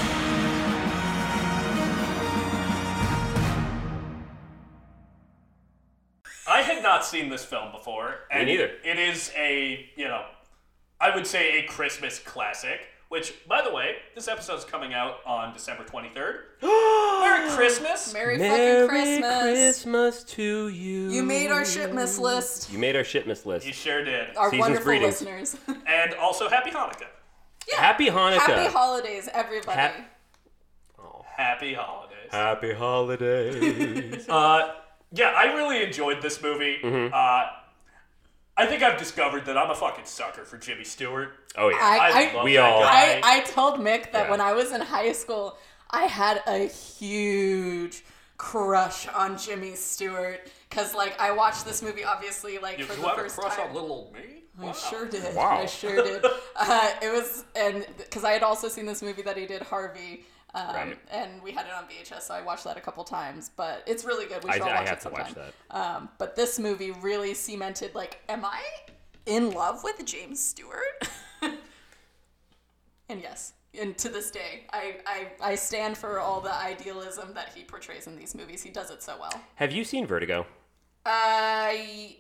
I 6.49 6.63
had 6.63 6.83
not 6.83 7.05
seen 7.05 7.29
this 7.29 7.45
film 7.45 7.71
before. 7.71 8.15
And 8.31 8.47
neither. 8.47 8.71
It 8.83 8.99
is 8.99 9.31
a, 9.37 9.91
you 9.97 10.07
know, 10.07 10.25
I 10.99 11.15
would 11.15 11.27
say 11.27 11.59
a 11.59 11.63
Christmas 11.65 12.19
classic. 12.19 12.81
Which, 13.13 13.35
by 13.47 13.61
the 13.61 13.71
way, 13.71 13.97
this 14.15 14.27
episode's 14.27 14.65
coming 14.65 14.95
out 14.95 15.17
on 15.27 15.53
December 15.53 15.85
23rd. 15.85 16.35
Merry 17.21 17.51
Christmas! 17.51 18.11
Merry, 18.15 18.39
Merry 18.39 18.87
fucking 18.87 18.89
Christmas. 18.89 19.53
Christmas 19.83 20.25
to 20.33 20.69
you. 20.69 21.11
You 21.11 21.23
made 21.23 21.51
our 21.51 21.67
shipmess 21.67 22.19
list. 22.19 22.73
You 22.73 22.79
made 22.79 22.97
our 22.97 23.05
shipmess 23.05 23.45
list. 23.45 23.67
You 23.67 23.75
sure 23.75 24.03
did. 24.03 24.35
Our 24.35 24.47
Season's 24.49 24.61
wonderful 24.61 24.85
greetings. 24.87 25.21
listeners. 25.21 25.57
And 25.87 26.15
also, 26.15 26.49
Happy 26.49 26.71
Hanukkah. 26.71 27.05
Yeah. 27.69 27.81
Happy 27.81 28.07
Hanukkah. 28.07 28.39
Happy 28.39 28.73
holidays, 28.73 29.29
everybody. 29.35 29.79
Hap- 29.79 30.17
Happy 31.37 31.75
holidays. 31.75 32.31
Happy 32.31 32.73
holidays. 32.73 34.27
Uh, 34.31 34.73
yeah, 35.13 35.35
I 35.37 35.53
really 35.53 35.83
enjoyed 35.83 36.23
this 36.23 36.43
movie. 36.43 36.79
Mm-hmm. 36.83 37.13
Uh, 37.13 37.43
I 38.63 38.67
think 38.67 38.83
I've 38.83 38.99
discovered 38.99 39.47
that 39.47 39.57
I'm 39.59 39.71
a 39.71 39.75
fucking 39.75 40.05
sucker 40.05 40.45
for 40.45 40.57
Jimmy 40.59 40.85
Stewart. 40.85 41.31
oh 41.57 41.69
yeah. 41.69 41.77
I- 41.81 42.33
love 42.35 42.45
We 42.45 42.55
that 42.57 42.63
all- 42.65 42.81
guy. 42.83 43.21
I, 43.23 43.37
I 43.39 43.41
told 43.41 43.81
Mick 43.81 44.13
that 44.13 44.25
Yeah. 44.27 44.31
when 44.31 44.41
I 44.41 44.53
was 44.53 44.73
in 44.73 44.81
high 44.81 45.13
school, 45.13 45.59
I 45.91 46.05
had 46.05 46.43
a 46.47 46.67
huge 46.69 48.05
crush 48.39 49.07
on 49.09 49.37
Jimmy 49.39 49.75
Stewart. 49.75 50.41
Because, 50.69 50.95
like, 50.95 51.21
I 51.21 51.33
watched 51.33 51.67
this 51.67 51.83
movie, 51.83 52.03
obviously, 52.03 52.59
like, 52.59 52.79
you 52.79 52.85
for 52.87 52.95
you 52.95 53.03
the 53.03 53.09
have 53.09 53.19
a 53.19 53.23
first 53.23 53.37
crush 53.37 53.57
time. 53.57 53.69
on 53.69 53.75
little 53.75 53.93
old 53.93 54.15
me? 54.15 54.45
I 54.63 54.73
sure 54.73 55.07
did. 55.07 55.35
Wow. 55.35 55.59
I 55.63 55.67
sure 55.67 56.03
did. 56.03 56.25
Uh, 56.55 56.91
it 57.03 57.11
was, 57.13 57.45
and 57.57 57.87
because 57.97 58.25
I 58.25 58.33
had 58.33 58.43
also 58.43 58.69
seen 58.69 58.85
this 58.87 59.03
movie 59.03 59.23
that 59.23 59.37
he 59.39 59.47
did, 59.47 59.63
Harvey, 59.63 60.25
um, 60.55 60.75
Right. 60.75 60.99
and 61.11 61.43
we 61.43 61.53
had 61.53 61.67
it 61.67 61.73
on 61.73 61.85
VHS, 61.85 62.23
so 62.23 62.35
I 62.35 62.43
watched 62.43 62.65
that 62.65 62.77
a 62.77 62.81
couple 62.81 63.03
times. 63.05 63.51
But 63.57 63.83
it's 63.87 64.05
really 64.05 64.27
good. 64.27 64.45
We 64.45 64.51
I, 64.51 64.53
should 64.55 64.63
all 64.63 64.69
I 64.69 64.75
watch 64.81 64.89
have 64.89 64.99
it 64.99 65.03
to 65.03 65.09
watch 65.11 65.27
sometime. 65.27 65.53
that. 65.71 65.77
Um, 65.77 66.09
but 66.19 66.37
this 66.37 66.59
movie 66.59 66.91
really 66.91 67.35
cemented, 67.35 67.95
like, 67.95 68.21
am 68.29 68.45
I 68.45 68.63
in 69.27 69.51
love 69.53 69.83
with 69.85 70.05
James 70.05 70.45
Stewart? 70.45 71.09
and 73.09 73.21
yes, 73.21 73.53
and 73.81 73.97
to 73.99 74.09
this 74.09 74.31
day, 74.31 74.67
I, 74.73 74.97
I 75.07 75.29
I 75.41 75.55
stand 75.55 75.97
for 75.97 76.21
all 76.21 76.41
the 76.41 76.55
idealism 76.55 77.33
that 77.35 77.51
he 77.55 77.63
portrays 77.65 78.07
in 78.07 78.17
these 78.17 78.35
movies. 78.35 78.63
He 78.63 78.71
does 78.71 78.91
it 78.91 79.03
so 79.03 79.17
well. 79.19 79.41
Have 79.57 79.73
you 79.73 79.85
seen 79.85 80.07
Vertigo? 80.07 80.47
I. 81.07 82.17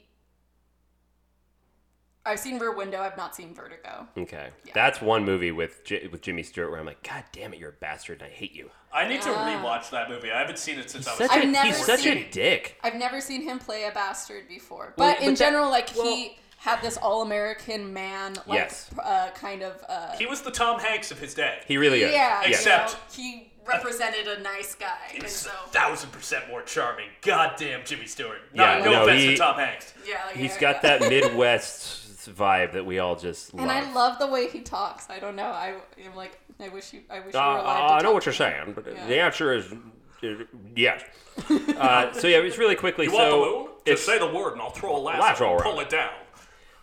I've 2.25 2.39
seen 2.39 2.59
Rear 2.59 2.73
Window. 2.75 3.01
I've 3.01 3.17
not 3.17 3.35
seen 3.35 3.53
Vertigo. 3.55 4.07
Okay, 4.17 4.51
that's 4.75 5.01
one 5.01 5.25
movie 5.25 5.51
with 5.51 5.85
J- 5.85 6.07
with 6.07 6.23
Jimmy 6.23 6.43
Stewart 6.45 6.71
where 6.71 6.79
I'm 6.79 6.87
like, 6.87 7.03
God 7.03 7.25
damn 7.33 7.53
it, 7.53 7.59
you're 7.59 7.71
a 7.71 7.73
bastard, 7.73 8.23
and 8.23 8.31
I 8.31 8.35
hate 8.35 8.53
you. 8.55 8.71
I 8.93 9.09
need 9.09 9.23
to 9.23 9.31
Ah. 9.31 9.47
rewatch 9.47 9.91
that 9.91 10.09
movie. 10.09 10.31
I 10.31 10.39
haven't 10.39 10.59
seen 10.59 10.79
it 10.79 10.91
since 10.91 11.09
I 11.09 11.13
was 11.13 11.19
Such 11.19 11.31
I've 11.33 11.43
a, 11.45 11.47
never 11.47 11.67
he's 11.67 11.85
such 11.85 12.01
a 12.01 12.03
seen- 12.03 12.27
dick. 12.31 12.79
I've 12.85 12.95
never 12.95 13.21
seen 13.21 13.43
him 13.43 13.59
play 13.59 13.85
a 13.85 13.91
bastard 13.91 14.47
before. 14.49 14.95
Well, 14.97 15.09
But 15.13 15.19
but 15.19 15.23
in 15.27 15.35
that- 15.35 15.39
general, 15.39 15.71
like 15.71 15.91
well- 15.97 16.07
he 16.15 16.37
had 16.59 16.81
this 16.81 16.97
all-American 16.99 17.93
man, 17.93 18.35
like 18.47 18.59
Yes. 18.61 18.89
uh, 19.03 19.31
kind 19.35 19.63
of. 19.65 19.83
Uh, 19.89 20.13
He 20.17 20.27
was 20.27 20.43
the 20.43 20.51
Tom 20.53 20.79
Hanks 20.79 21.11
of 21.11 21.19
his 21.19 21.35
day. 21.35 21.59
He 21.67 21.77
really 21.77 22.03
is. 22.05 22.13
yeah, 22.13 22.43
you 22.43 22.51
Except- 22.51 22.93
know, 22.93 22.99
he 23.17 23.49
represented 23.65 24.29
a 24.29 24.41
nice 24.43 24.75
guy, 24.77 24.97
and 25.15 25.23
He's 25.23 25.35
so 25.35 25.51
a 25.65 25.69
thousand 25.71 26.11
percent 26.11 26.49
more 26.49 26.63
charming. 26.63 27.09
Goddamn 27.23 27.85
Jimmy 27.85 28.07
Stewart. 28.07 28.41
Yeah, 28.53 28.79
no, 28.79 28.85
no, 28.85 28.91
no, 28.93 29.03
offense 29.05 29.23
he- 29.23 29.31
to 29.33 29.37
Tom 29.39 29.57
Hanks. 29.57 29.93
yeah, 30.07 30.25
like, 30.27 30.37
He's 30.37 30.55
yeah, 30.55 30.61
got 30.61 30.85
yeah. 30.85 30.99
that 30.99 31.01
Midwest 31.11 32.02
vibe 32.29 32.73
that 32.73 32.85
we 32.87 32.99
all 32.99 33.17
just 33.17 33.53
love. 33.55 33.63
And 33.63 33.71
I 33.71 33.93
love 33.93 34.19
the 34.19 34.27
way 34.27 34.49
he 34.49 34.61
talks. 34.61 35.09
I 35.11 35.19
don't 35.19 35.37
know. 35.37 35.45
I 35.47 35.75
am 36.05 36.15
like, 36.17 36.39
I 36.61 36.69
wish 36.69 36.93
you, 36.93 37.01
I 37.11 37.21
wish 37.21 37.35
Uh, 37.35 37.39
you 37.39 37.45
were 37.45 37.59
alive. 37.59 37.67
uh, 37.85 37.89
to 37.89 37.95
I 37.95 38.01
know 38.03 38.13
what 38.13 38.27
you're 38.27 38.33
saying, 38.35 38.73
but 38.75 38.87
Yeah. 38.87 39.07
the 39.07 39.21
answer 39.21 39.53
is 39.53 39.73
uh, 39.73 40.45
yes. 40.77 41.03
uh, 41.77 42.13
so 42.13 42.29
yeah, 42.29 42.39
it's 42.39 42.59
really 42.59 42.77
quickly. 42.77 43.07
You 43.07 43.11
so 43.13 43.17
want 43.17 43.31
the 43.31 43.37
moon? 43.59 43.69
Just 43.97 44.07
say 44.07 44.19
the 44.19 44.27
word 44.29 44.53
and 44.53 44.63
I'll 44.63 44.71
throw 44.71 44.97
a 44.97 44.99
lasso, 44.99 45.21
Lasso 45.21 45.53
and 45.55 45.63
pull 45.63 45.81
it 45.81 45.89
down. 45.91 46.11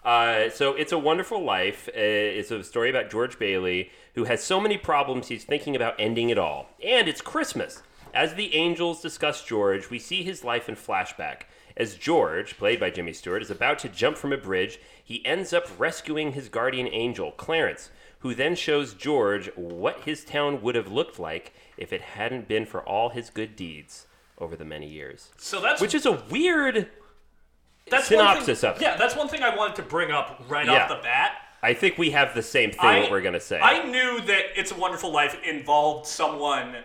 Uh, 0.03 0.49
so 0.49 0.73
it's 0.73 0.91
a 0.91 0.97
wonderful 0.97 1.43
life. 1.43 1.87
Uh, 1.89 1.91
it's 1.95 2.51
a 2.51 2.63
story 2.63 2.89
about 2.89 3.09
George 3.09 3.37
Bailey 3.37 3.91
who 4.15 4.23
has 4.25 4.43
so 4.43 4.59
many 4.59 4.77
problems 4.77 5.27
he's 5.27 5.43
thinking 5.43 5.75
about 5.75 5.95
ending 5.99 6.29
it 6.29 6.37
all. 6.37 6.69
And 6.83 7.07
it's 7.07 7.21
Christmas. 7.21 7.83
As 8.13 8.33
the 8.33 8.55
angels 8.55 9.01
discuss 9.01 9.43
George, 9.43 9.89
we 9.89 9.99
see 9.99 10.23
his 10.23 10.43
life 10.43 10.67
in 10.67 10.75
flashback. 10.75 11.41
As 11.79 11.95
George, 11.95 12.57
played 12.57 12.77
by 12.79 12.89
Jimmy 12.89 13.13
Stewart, 13.13 13.41
is 13.41 13.49
about 13.49 13.79
to 13.79 13.89
jump 13.89 14.17
from 14.17 14.33
a 14.33 14.37
bridge, 14.37 14.79
he 15.01 15.25
ends 15.25 15.53
up 15.53 15.65
rescuing 15.79 16.33
his 16.33 16.49
guardian 16.49 16.89
angel, 16.91 17.31
Clarence, 17.31 17.89
who 18.19 18.35
then 18.35 18.53
shows 18.53 18.93
George 18.93 19.49
what 19.55 20.01
his 20.01 20.25
town 20.25 20.61
would 20.61 20.75
have 20.75 20.91
looked 20.91 21.17
like 21.19 21.53
if 21.77 21.93
it 21.93 22.01
hadn't 22.01 22.49
been 22.49 22.65
for 22.65 22.81
all 22.83 23.09
his 23.09 23.29
good 23.29 23.55
deeds 23.55 24.07
over 24.37 24.57
the 24.57 24.65
many 24.65 24.89
years. 24.89 25.29
So 25.37 25.61
that's 25.61 25.79
Which 25.81 25.95
is 25.95 26.05
a 26.05 26.11
weird 26.29 26.89
that's 27.89 28.07
synopsis 28.07 28.59
thing, 28.61 28.69
of 28.71 28.75
it. 28.75 28.81
Yeah, 28.81 28.97
that's 28.97 29.15
one 29.15 29.29
thing 29.29 29.41
I 29.41 29.55
wanted 29.55 29.77
to 29.77 29.83
bring 29.83 30.11
up 30.11 30.43
right 30.49 30.65
Yeah. 30.65 30.83
off 30.83 30.89
the 30.89 30.95
bat. 31.01 31.31
I 31.63 31.73
think 31.73 31.97
we 31.97 32.11
have 32.11 32.33
the 32.35 32.43
same 32.43 32.71
thing 32.71 32.79
I, 32.81 32.99
what 33.01 33.11
we're 33.11 33.21
gonna 33.21 33.39
say. 33.39 33.59
I 33.61 33.83
knew 33.83 34.19
that 34.21 34.59
It's 34.59 34.71
a 34.71 34.75
Wonderful 34.75 35.11
Life 35.11 35.41
involved 35.43 36.07
someone 36.07 36.75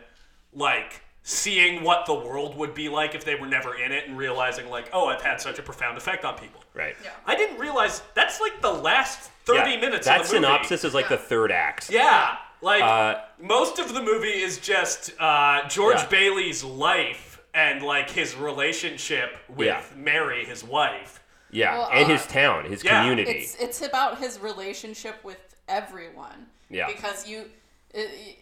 like 0.53 1.03
seeing 1.27 1.83
what 1.83 2.05
the 2.05 2.14
world 2.14 2.55
would 2.57 2.75
be 2.75 2.89
like 2.91 3.14
if 3.14 3.25
they 3.25 3.35
were 3.35 3.47
never 3.47 3.75
in 3.75 3.91
it 3.93 4.07
and 4.07 4.16
realizing 4.18 4.68
like, 4.68 4.91
oh, 4.93 5.07
I've 5.07 5.22
had 5.22 5.41
such 5.41 5.59
a 5.59 5.62
profound 5.62 5.97
effect 5.97 6.22
on 6.25 6.37
people. 6.39 6.62
right. 6.75 6.95
Yeah. 7.03 7.11
I 7.27 7.35
didn't 7.35 7.59
realize 7.59 8.03
that's 8.14 8.41
like 8.41 8.61
the 8.61 8.70
last 8.72 9.31
thirty 9.47 9.72
Yeah, 9.72 9.81
minutes 9.81 10.07
That 10.07 10.20
of 10.20 10.29
the 10.29 10.35
movie. 10.35 10.47
synopsis 10.47 10.85
is 10.85 10.93
like 10.95 11.09
the 11.09 11.16
third 11.16 11.51
act. 11.51 11.89
Yeah, 11.91 12.37
like 12.61 12.83
Uh, 12.83 13.20
most 13.41 13.79
of 13.79 13.95
the 13.95 14.03
movie 14.03 14.29
is 14.43 14.59
just 14.59 15.12
uh, 15.18 15.66
George 15.68 15.97
Yeah. 15.97 16.07
Bailey's 16.09 16.62
life 16.62 17.41
and 17.55 17.83
like 17.83 18.11
his 18.11 18.37
relationship 18.37 19.37
with 19.49 19.66
Yeah. 19.68 19.83
Mary, 19.97 20.45
his 20.45 20.62
wife. 20.62 21.22
Yeah, 21.51 21.79
Well, 21.79 21.89
and 21.91 22.05
uh, 22.05 22.09
his 22.18 22.27
town, 22.27 22.64
his 22.66 22.85
yeah, 22.85 23.01
community. 23.01 23.31
It's 23.31 23.55
it's 23.57 23.81
about 23.81 24.18
his 24.18 24.39
relationship 24.41 25.25
with 25.25 25.39
everyone. 25.68 26.49
Yeah. 26.68 26.87
Because 26.89 27.27
you, 27.27 27.47
it, 27.95 28.37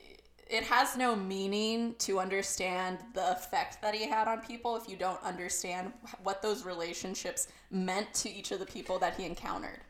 it 0.53 0.65
has 0.65 0.97
no 0.97 1.17
meaning 1.17 1.95
to 1.99 2.21
understand 2.21 2.99
the 3.15 3.33
effect 3.33 3.81
that 3.81 3.95
he 3.95 4.07
had 4.07 4.29
on 4.29 4.41
people 4.41 4.77
if 4.77 4.87
you 4.89 4.97
don't 4.97 5.23
understand 5.23 5.93
what 6.23 6.43
those 6.43 6.65
relationships 6.67 7.49
meant 7.71 8.13
to 8.13 8.31
each 8.31 8.51
of 8.53 8.59
the 8.59 8.67
people 8.67 8.99
that 8.99 9.17
he 9.17 9.25
encountered. 9.25 9.81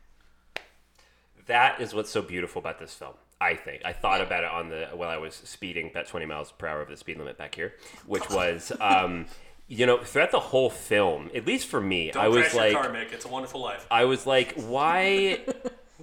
that 1.47 1.81
is 1.81 1.93
what's 1.93 2.09
so 2.09 2.21
beautiful 2.21 2.59
about 2.61 2.79
this 2.79 2.93
film. 2.93 3.13
I 3.41 3.55
think 3.55 3.81
I 3.83 3.91
thought 3.91 4.21
about 4.21 4.45
it 4.45 4.51
on 4.51 4.69
the 4.69 4.87
while 4.93 5.09
I 5.09 5.17
was 5.17 5.35
speeding 5.35 5.87
about 5.87 6.07
20 6.07 6.25
miles 6.25 6.53
per 6.53 6.67
hour 6.67 6.81
over 6.81 6.91
the 6.91 6.95
speed 6.95 7.17
limit 7.17 7.37
back 7.37 7.55
here, 7.55 7.73
which 8.05 8.29
was, 8.29 8.71
um, 8.79 9.25
you 9.67 9.85
know, 9.85 9.97
throughout 9.97 10.31
the 10.31 10.39
whole 10.39 10.69
film, 10.69 11.29
at 11.35 11.45
least 11.45 11.67
for 11.67 11.81
me, 11.81 12.11
Don't 12.11 12.23
I 12.23 12.29
was 12.29 12.53
like, 12.53 12.71
your 12.71 12.83
car, 12.83 12.91
Mick. 12.93 13.11
It's 13.11 13.25
a 13.25 13.27
wonderful 13.27 13.59
life. 13.59 13.85
I 13.91 14.05
was 14.05 14.25
like, 14.25 14.53
why? 14.53 15.41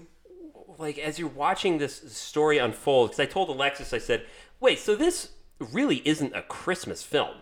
like, 0.79 0.99
as 0.99 1.19
you're 1.19 1.29
watching 1.29 1.79
this 1.79 2.13
story 2.13 2.59
unfold, 2.59 3.11
because 3.11 3.21
I 3.21 3.27
told 3.27 3.49
Alexis, 3.49 3.95
I 3.95 3.99
said, 3.99 4.27
wait, 4.61 4.79
so 4.79 4.95
this 4.95 5.31
really 5.59 6.03
isn't 6.05 6.35
a 6.35 6.43
Christmas 6.43 7.03
film. 7.03 7.37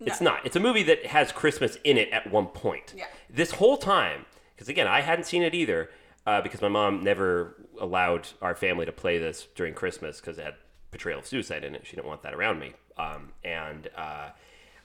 It's 0.00 0.20
not. 0.20 0.46
It's 0.46 0.54
a 0.54 0.60
movie 0.60 0.84
that 0.84 1.06
has 1.06 1.32
Christmas 1.32 1.76
in 1.82 1.96
it 1.96 2.08
at 2.10 2.30
one 2.30 2.46
point. 2.46 2.94
Yeah. 2.96 3.06
This 3.28 3.52
whole 3.52 3.76
time, 3.76 4.26
because 4.54 4.68
again, 4.68 4.86
I 4.86 5.00
hadn't 5.00 5.24
seen 5.24 5.42
it 5.42 5.54
either, 5.54 5.90
uh, 6.24 6.40
because 6.40 6.60
my 6.60 6.68
mom 6.68 7.02
never 7.02 7.56
allowed 7.80 8.28
our 8.40 8.54
family 8.54 8.86
to 8.86 8.92
play 8.92 9.18
this 9.18 9.48
during 9.54 9.74
Christmas 9.74 10.20
because 10.20 10.38
it 10.38 10.44
had 10.44 10.54
portrayal 10.90 11.18
of 11.18 11.26
suicide 11.26 11.64
in 11.64 11.74
it. 11.74 11.86
She 11.86 11.96
didn't 11.96 12.06
want 12.06 12.22
that 12.22 12.34
around 12.34 12.60
me. 12.60 12.74
Um, 12.96 13.32
and 13.44 13.88
uh, 13.96 14.30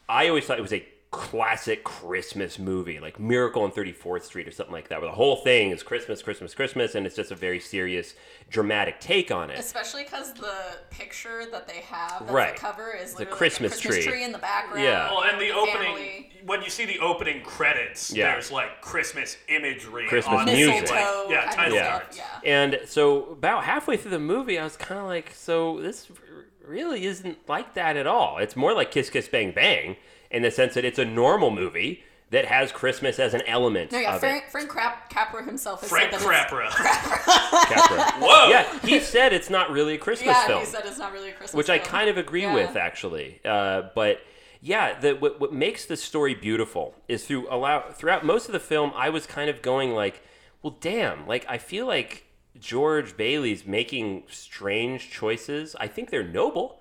I 0.09 0.27
always 0.29 0.45
thought 0.45 0.57
it 0.57 0.63
was 0.63 0.73
a 0.73 0.85
classic 1.13 1.83
Christmas 1.83 2.57
movie, 2.57 2.99
like 2.99 3.19
Miracle 3.19 3.61
on 3.61 3.71
34th 3.71 4.23
Street 4.23 4.47
or 4.47 4.51
something 4.51 4.73
like 4.73 4.89
that, 4.89 4.99
where 4.99 5.07
the 5.09 5.15
whole 5.15 5.35
thing 5.37 5.69
is 5.69 5.83
Christmas, 5.83 6.23
Christmas, 6.23 6.55
Christmas, 6.55 6.95
and 6.95 7.05
it's 7.05 7.15
just 7.15 7.29
a 7.29 7.35
very 7.35 7.59
serious, 7.59 8.15
dramatic 8.49 8.99
take 8.99 9.29
on 9.31 9.51
it. 9.51 9.59
Especially 9.59 10.03
because 10.03 10.33
the 10.33 10.55
picture 10.89 11.45
that 11.51 11.67
they 11.67 11.81
have, 11.81 12.19
that's 12.21 12.31
Right. 12.31 12.55
the 12.55 12.59
cover, 12.59 12.91
is 12.93 13.13
The 13.13 13.27
Christmas 13.27 13.73
like 13.73 13.79
a 13.85 13.87
Christmas 13.89 14.03
tree. 14.05 14.11
tree 14.13 14.23
in 14.23 14.31
the 14.31 14.39
background. 14.39 14.83
Yeah. 14.83 15.11
Well, 15.11 15.23
and 15.23 15.39
the 15.39 15.49
with 15.49 15.55
opening, 15.55 15.95
family. 15.95 16.31
when 16.47 16.63
you 16.63 16.69
see 16.71 16.85
the 16.85 16.97
opening 16.99 17.43
credits, 17.43 18.11
Yeah. 18.11 18.31
there's 18.33 18.51
like 18.51 18.81
Christmas 18.81 19.37
imagery, 19.49 20.07
Christmas 20.07 20.39
on 20.39 20.45
music. 20.45 20.87
the, 20.87 20.93
like, 20.93 21.29
yeah, 21.29 21.51
title 21.51 21.75
Yeah. 21.75 21.99
cards. 21.99 22.17
Yeah. 22.17 22.39
And 22.43 22.79
so 22.87 23.25
about 23.25 23.65
halfway 23.65 23.97
through 23.97 24.11
the 24.11 24.19
movie, 24.19 24.57
I 24.57 24.63
was 24.63 24.75
kind 24.77 24.99
of 24.99 25.05
like, 25.05 25.29
so 25.35 25.79
this 25.79 26.07
r- 26.09 26.32
really 26.67 27.05
isn't 27.05 27.37
like 27.47 27.73
that 27.75 27.97
at 27.97 28.07
all. 28.07 28.37
It's 28.37 28.55
more 28.55 28.73
like 28.73 28.91
Kiss 28.91 29.09
Kiss 29.09 29.27
Bang 29.27 29.51
Bang 29.51 29.97
in 30.31 30.41
the 30.41 30.51
sense 30.51 30.73
that 30.75 30.85
it's 30.85 30.99
a 30.99 31.05
normal 31.05 31.51
movie 31.51 32.03
that 32.31 32.45
has 32.45 32.71
Christmas 32.71 33.19
as 33.19 33.35
an 33.35 33.43
element 33.45 33.91
No, 33.91 33.99
yeah, 33.99 34.15
of 34.15 34.19
Frank, 34.19 34.45
it. 34.45 34.51
Frank 34.51 34.67
Crap, 34.69 35.07
Capra 35.09 35.43
himself 35.45 35.81
has 35.81 35.89
Frank 35.89 36.11
said 36.11 36.19
that 36.21 36.25
it's- 36.25 36.73
Capra. 36.75 38.19
Whoa. 38.25 38.49
Yeah, 38.49 38.79
he 38.79 38.99
said 38.99 39.33
it's 39.33 39.49
not 39.51 39.69
really 39.69 39.93
a 39.93 39.97
Christmas 39.99 40.35
Yeah, 40.35 40.47
film. 40.47 40.59
he 40.61 40.65
said 40.65 40.83
it's 40.85 40.97
not 40.97 41.11
really 41.11 41.29
a 41.29 41.33
Christmas 41.33 41.53
which 41.53 41.69
I 41.69 41.77
kind 41.77 42.09
of 42.09 42.17
agree 42.17 42.41
Yeah. 42.41 42.53
with 42.55 42.75
actually. 42.75 43.39
Uh, 43.45 43.83
but 43.93 44.19
yeah, 44.61 44.99
the, 44.99 45.13
what, 45.13 45.39
what 45.39 45.53
makes 45.53 45.85
the 45.85 45.95
story 45.97 46.33
beautiful 46.33 46.95
is 47.07 47.23
through 47.25 47.47
allow 47.51 47.91
throughout 47.91 48.25
most 48.25 48.47
of 48.47 48.53
the 48.53 48.59
film, 48.59 48.91
I 48.95 49.09
was 49.09 49.27
kind 49.27 49.49
of 49.49 49.61
going 49.61 49.93
like, 49.93 50.21
well, 50.63 50.75
damn, 50.81 51.27
like 51.27 51.45
I 51.47 51.57
feel 51.59 51.85
like 51.85 52.22
George 52.59 53.17
Bailey's 53.17 53.65
making 53.65 54.23
strange 54.29 55.09
choices. 55.09 55.75
I 55.79 55.87
think 55.87 56.09
they're 56.09 56.23
noble. 56.27 56.79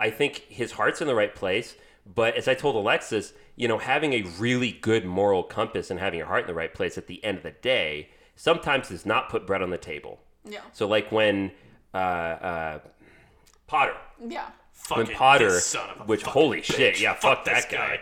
I 0.00 0.10
think 0.10 0.44
his 0.48 0.72
heart's 0.72 1.00
in 1.00 1.06
the 1.06 1.14
right 1.14 1.34
place. 1.34 1.76
But 2.04 2.34
as 2.36 2.48
I 2.48 2.54
told 2.54 2.74
Alexis, 2.74 3.32
you 3.54 3.68
know, 3.68 3.78
having 3.78 4.12
a 4.12 4.22
really 4.38 4.72
good 4.72 5.04
moral 5.04 5.42
compass 5.44 5.90
and 5.90 6.00
having 6.00 6.18
your 6.18 6.26
heart 6.26 6.42
in 6.42 6.46
the 6.48 6.54
right 6.54 6.72
place 6.74 6.98
at 6.98 7.06
the 7.06 7.24
end 7.24 7.36
of 7.38 7.42
the 7.44 7.52
day 7.52 8.08
sometimes 8.34 8.88
does 8.88 9.06
not 9.06 9.28
put 9.28 9.46
bread 9.46 9.62
on 9.62 9.70
the 9.70 9.78
table. 9.78 10.18
Yeah. 10.44 10.60
So, 10.72 10.88
like 10.88 11.12
when 11.12 11.52
uh, 11.94 11.96
uh, 11.98 12.78
Potter, 13.68 13.94
Yeah. 14.26 14.46
when 14.88 15.06
Fucking 15.06 15.14
Potter, 15.16 15.60
son 15.60 15.90
of 15.90 16.00
a 16.00 16.04
which 16.04 16.22
holy 16.22 16.58
bitch. 16.60 16.64
shit, 16.76 17.00
yeah, 17.00 17.14
fuck, 17.14 17.44
this 17.44 17.64
that 17.66 17.70
guy. 17.70 18.00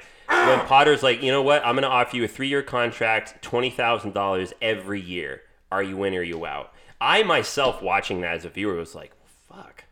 when 0.48 0.66
Potter's 0.66 1.02
like, 1.02 1.22
you 1.22 1.30
know 1.30 1.42
what, 1.42 1.62
I'm 1.66 1.74
gonna 1.74 1.88
offer 1.88 2.16
you 2.16 2.24
a 2.24 2.28
three 2.28 2.48
year 2.48 2.62
contract, 2.62 3.42
twenty 3.42 3.68
thousand 3.68 4.14
dollars 4.14 4.54
every 4.62 5.00
year. 5.00 5.42
Are 5.70 5.82
you 5.82 6.02
in 6.04 6.14
or 6.14 6.20
are 6.20 6.22
you 6.22 6.46
out? 6.46 6.72
I 7.00 7.22
myself 7.22 7.82
watching 7.82 8.20
that 8.20 8.34
as 8.34 8.44
a 8.44 8.50
viewer 8.50 8.74
was 8.74 8.94
like, 8.94 9.12
fuck. 9.48 9.84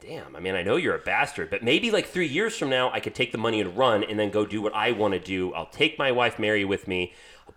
Damn, 0.00 0.34
I 0.34 0.40
mean, 0.40 0.54
I 0.54 0.62
know 0.62 0.76
you're 0.76 0.94
a 0.94 1.00
bastard, 1.00 1.50
but 1.50 1.62
maybe 1.62 1.90
like 1.90 2.06
three 2.06 2.26
years 2.26 2.56
from 2.56 2.70
now, 2.70 2.90
I 2.90 3.00
could 3.00 3.14
take 3.14 3.32
the 3.32 3.38
money 3.38 3.60
and 3.60 3.76
run 3.76 4.02
and 4.02 4.18
then 4.18 4.30
go 4.30 4.46
do 4.46 4.62
what 4.62 4.74
I 4.74 4.92
want 4.92 5.12
to 5.12 5.20
do. 5.20 5.52
I'll 5.52 5.66
take 5.66 5.98
my 5.98 6.10
wife 6.10 6.38
Mary 6.38 6.64
with 6.64 6.88
me, 6.88 7.12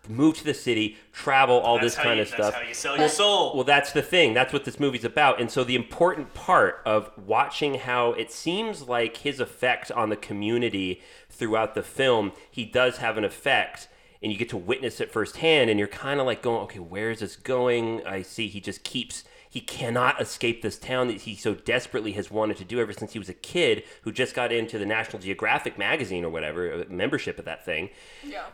move 0.10 0.36
to 0.38 0.44
the 0.44 0.54
city, 0.54 0.98
travel, 1.14 1.60
all 1.60 1.76
That's 1.76 1.96
this 1.96 2.04
kind 2.04 2.18
you, 2.18 2.24
of 2.24 2.32
that's 2.32 2.44
stuff. 2.44 2.54
how 2.56 2.68
you 2.68 2.74
sell 2.74 2.98
your 2.98 3.08
soul. 3.08 3.56
Well, 3.56 3.64
that's 3.64 3.94
the 3.94 4.02
thing. 4.02 4.34
That's 4.34 4.52
what 4.52 4.66
this 4.66 4.78
movie's 4.78 5.06
about. 5.06 5.40
And 5.40 5.50
so 5.50 5.64
the 5.64 5.76
important 5.76 6.34
part 6.34 6.82
of 6.86 7.12
watching 7.18 7.76
how 7.76 8.12
it 8.12 8.30
seems 8.30 8.82
like 8.82 9.18
his 9.18 9.40
effect 9.40 9.90
on 9.92 10.10
the 10.10 10.18
community 10.18 11.02
throughout 11.30 11.76
the 11.76 11.84
film, 11.84 12.34
he 12.52 12.66
does 12.66 12.98
have 12.98 13.18
an 13.18 13.24
effect 13.24 13.88
and 14.24 14.32
you 14.32 14.38
get 14.38 14.50
to 14.50 14.58
witness 14.58 15.00
it 15.02 15.12
firsthand 15.12 15.70
and 15.70 15.78
you're 15.78 15.88
kind 15.88 16.20
of 16.20 16.26
like 16.26 16.42
going, 16.42 16.62
"Okay, 16.64 16.80
where 16.80 17.12
is 17.12 17.20
this 17.20 17.36
going?" 17.36 18.04
I 18.08 18.22
see 18.24 18.48
he 18.48 18.60
just 18.62 18.84
keeps 18.84 19.24
he 19.50 19.62
cannot 19.62 20.20
escape 20.20 20.64
this 20.64 20.80
town 20.80 21.10
that 21.10 21.22
he 21.22 21.36
so 21.36 21.54
desperately 21.54 22.14
has 22.14 22.32
wanted 22.32 22.58
to 22.58 22.64
do 22.64 22.80
ever 22.80 22.92
since 22.92 23.14
he 23.14 23.20
was 23.20 23.30
a 23.30 23.36
kid 23.36 23.84
who 24.02 24.12
just 24.12 24.34
got 24.34 24.52
into 24.52 24.80
the 24.80 24.86
National 24.88 25.22
Geographic 25.22 25.78
magazine 25.78 26.26
or 26.26 26.30
whatever, 26.32 26.74
uh, 26.74 26.84
membership 26.90 27.38
of 27.38 27.46
that 27.46 27.64
thing 27.64 27.92
Yeah. 28.24 28.46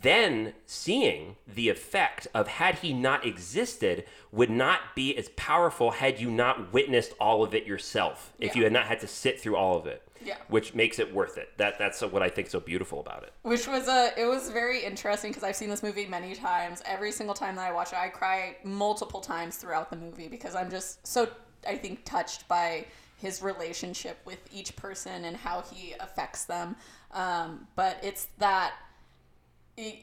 then 0.00 0.54
seeing 0.64 1.36
the 1.46 1.68
effect 1.68 2.26
of 2.32 2.48
had 2.48 2.76
he 2.76 2.94
not 2.94 3.26
existed 3.26 4.04
would 4.32 4.48
not 4.48 4.94
be 4.94 5.14
as 5.18 5.28
powerful 5.36 5.90
had 5.90 6.18
you 6.18 6.30
not 6.30 6.72
witnessed 6.72 7.12
all 7.20 7.42
of 7.42 7.54
it 7.54 7.66
yourself 7.66 8.32
if 8.38 8.52
Yeah. 8.52 8.58
you 8.58 8.64
had 8.64 8.72
not 8.72 8.86
had 8.86 9.00
to 9.00 9.06
sit 9.06 9.38
through 9.38 9.56
all 9.56 9.76
of 9.76 9.86
it 9.86 10.02
Yeah. 10.24 10.36
which 10.48 10.74
makes 10.74 10.98
it 10.98 11.12
worth 11.14 11.38
it 11.38 11.50
that 11.58 11.78
that's 11.78 12.00
what 12.02 12.22
i 12.22 12.28
think 12.28 12.48
so 12.48 12.60
beautiful 12.60 13.00
about 13.00 13.22
it 13.22 13.32
Which 13.42 13.66
was 13.68 13.88
a 13.88 14.12
it 14.16 14.26
was 14.26 14.50
very 14.50 14.84
interesting 14.84 15.30
because 15.30 15.44
I've 15.44 15.56
seen 15.56 15.68
this 15.70 15.82
movie 15.82 16.06
many 16.06 16.34
times. 16.34 16.82
Every 16.84 17.12
single 17.12 17.34
time 17.34 17.56
that 17.56 17.68
I 17.68 17.72
watch 17.72 17.92
it, 17.92 17.98
I 17.98 18.08
cry 18.08 18.56
multiple 18.64 19.20
times 19.20 19.56
throughout 19.56 19.90
the 19.90 19.96
movie 19.96 20.28
because 20.28 20.54
I'm 20.54 20.70
just 20.70 21.06
so 21.06 21.28
I 21.68 21.76
think 21.76 22.04
touched 22.04 22.48
by 22.48 22.86
his 23.18 23.42
relationship 23.42 24.18
with 24.24 24.38
each 24.52 24.74
person 24.76 25.24
and 25.24 25.36
how 25.36 25.62
he 25.72 25.94
affects 26.00 26.44
them. 26.44 26.76
Um, 27.12 27.66
but 27.76 27.98
it's 28.02 28.28
that 28.38 28.74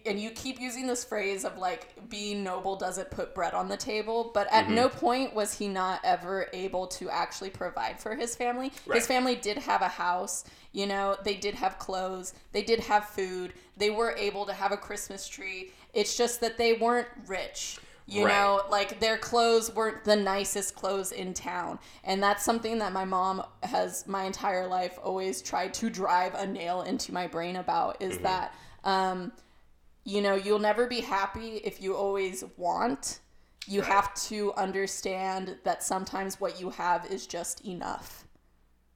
and 0.06 0.20
you 0.20 0.30
keep 0.30 0.60
using 0.62 0.86
this 0.86 1.04
phrase 1.04 1.44
of 1.44 1.58
like 1.58 2.08
being 2.10 2.44
noble 2.44 2.76
doesn't 2.76 3.10
put 3.10 3.34
bread 3.34 3.54
on 3.54 3.68
the 3.68 3.78
table 3.78 4.30
but 4.34 4.48
at 4.52 4.70
no 4.70 4.88
point 4.88 5.34
was 5.34 5.58
he 5.58 5.68
not 5.68 6.00
ever 6.04 6.48
able 6.54 6.86
to 6.86 7.10
actually 7.10 7.50
provide 7.50 8.00
for 8.00 8.16
his 8.16 8.36
family. 8.36 8.72
Right. 8.86 8.98
his 8.98 9.08
family 9.08 9.36
did 9.36 9.58
have 9.58 9.82
a 9.82 9.88
house 9.88 10.44
you 10.74 10.86
know 10.86 11.18
they 11.24 11.36
did 11.36 11.56
have 11.56 11.80
clothes 11.80 12.34
they 12.52 12.62
did 12.62 12.82
have 12.82 13.06
food 13.06 13.54
they 13.76 13.90
were 13.90 14.16
able 14.18 14.46
to 14.46 14.54
have 14.54 14.72
a 14.72 14.78
christmas 14.78 15.28
tree. 15.28 15.72
It's 15.94 16.16
just 16.16 16.42
that 16.42 16.58
they 16.58 16.74
weren't 16.74 17.08
rich 17.28 17.80
you 18.06 18.26
Right. 18.26 18.34
know 18.34 18.62
like 18.70 19.00
their 19.00 19.18
clothes 19.18 19.74
weren't 19.74 20.04
the 20.04 20.16
nicest 20.16 20.76
clothes 20.76 21.12
in 21.14 21.34
town. 21.34 21.80
And 22.04 22.22
that's 22.22 22.44
something 22.44 22.78
that 22.80 22.92
my 22.92 23.06
mom 23.06 23.44
has 23.64 24.06
my 24.08 24.26
entire 24.26 24.68
life 24.68 25.00
always 25.02 25.42
tried 25.42 25.74
to 25.76 25.90
drive 25.90 26.36
a 26.36 26.46
nail 26.46 26.82
into 26.82 27.14
my 27.14 27.28
brain 27.28 27.56
about 27.56 28.02
is 28.02 28.18
that 28.20 28.54
um, 28.84 29.32
you 30.06 30.22
know, 30.22 30.36
you'll 30.36 30.60
never 30.60 30.88
be 30.88 31.02
happy 31.02 31.58
if 31.64 31.82
you 31.82 31.96
always 31.96 32.44
want. 32.58 33.20
You 33.68 33.82
have 33.82 34.14
to 34.26 34.54
understand 34.56 35.58
that 35.64 35.82
sometimes 35.84 36.40
what 36.42 36.60
you 36.60 36.70
have 36.72 37.06
is 37.10 37.26
just 37.26 37.66
enough. 37.66 38.26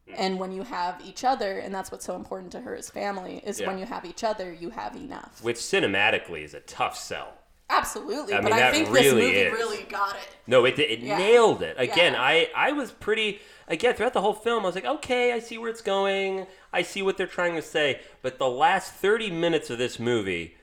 Hmm. 0.08 0.16
And 0.18 0.40
when 0.40 0.52
you 0.52 0.64
have 0.64 1.02
each 1.06 1.24
other, 1.24 1.60
and 1.60 1.74
that's 1.74 1.92
what's 1.92 2.06
so 2.06 2.16
important 2.16 2.52
to 2.54 2.60
her 2.62 2.76
as 2.76 2.90
family, 2.90 3.42
is 3.46 3.62
when 3.62 3.78
you 3.78 3.86
have 3.86 4.04
each 4.06 4.24
other, 4.26 4.52
you 4.54 4.70
have 4.72 4.96
enough. 4.96 5.42
which 5.44 5.58
cinematically 5.58 6.44
is 6.44 6.54
a 6.54 6.60
tough 6.62 6.98
sell 6.98 7.34
Absolutely. 7.70 8.34
I 8.34 8.38
but 8.38 8.46
mean, 8.46 8.54
I 8.54 8.60
that 8.60 8.74
think 8.74 8.90
this 8.92 9.14
movie 9.14 9.26
is. 9.28 9.52
really 9.52 9.84
got 9.84 10.16
it. 10.16 10.28
no 10.48 10.64
it, 10.66 10.80
it 10.80 11.00
Yeah. 11.00 11.18
nailed 11.18 11.62
it 11.62 11.76
again 11.78 12.14
Yeah. 12.14 12.22
i 12.22 12.50
i 12.56 12.72
was 12.72 12.92
pretty 12.94 13.40
again 13.68 13.94
throughout 13.94 14.14
the 14.14 14.22
whole 14.22 14.34
film 14.34 14.64
i 14.64 14.68
was 14.68 14.76
like 14.76 14.86
okay 14.86 15.34
i 15.34 15.40
see 15.40 15.58
where 15.58 15.70
it's 15.70 15.82
going 15.82 16.48
i 16.72 16.82
see 16.82 17.02
what 17.02 17.18
they're 17.18 17.28
trying 17.28 17.56
to 17.56 17.62
say 17.62 18.00
but 18.22 18.38
the 18.40 18.48
last 18.50 18.94
30 18.94 19.32
minutes 19.32 19.70
of 19.70 19.78
this 19.78 20.00
movie 20.00 20.56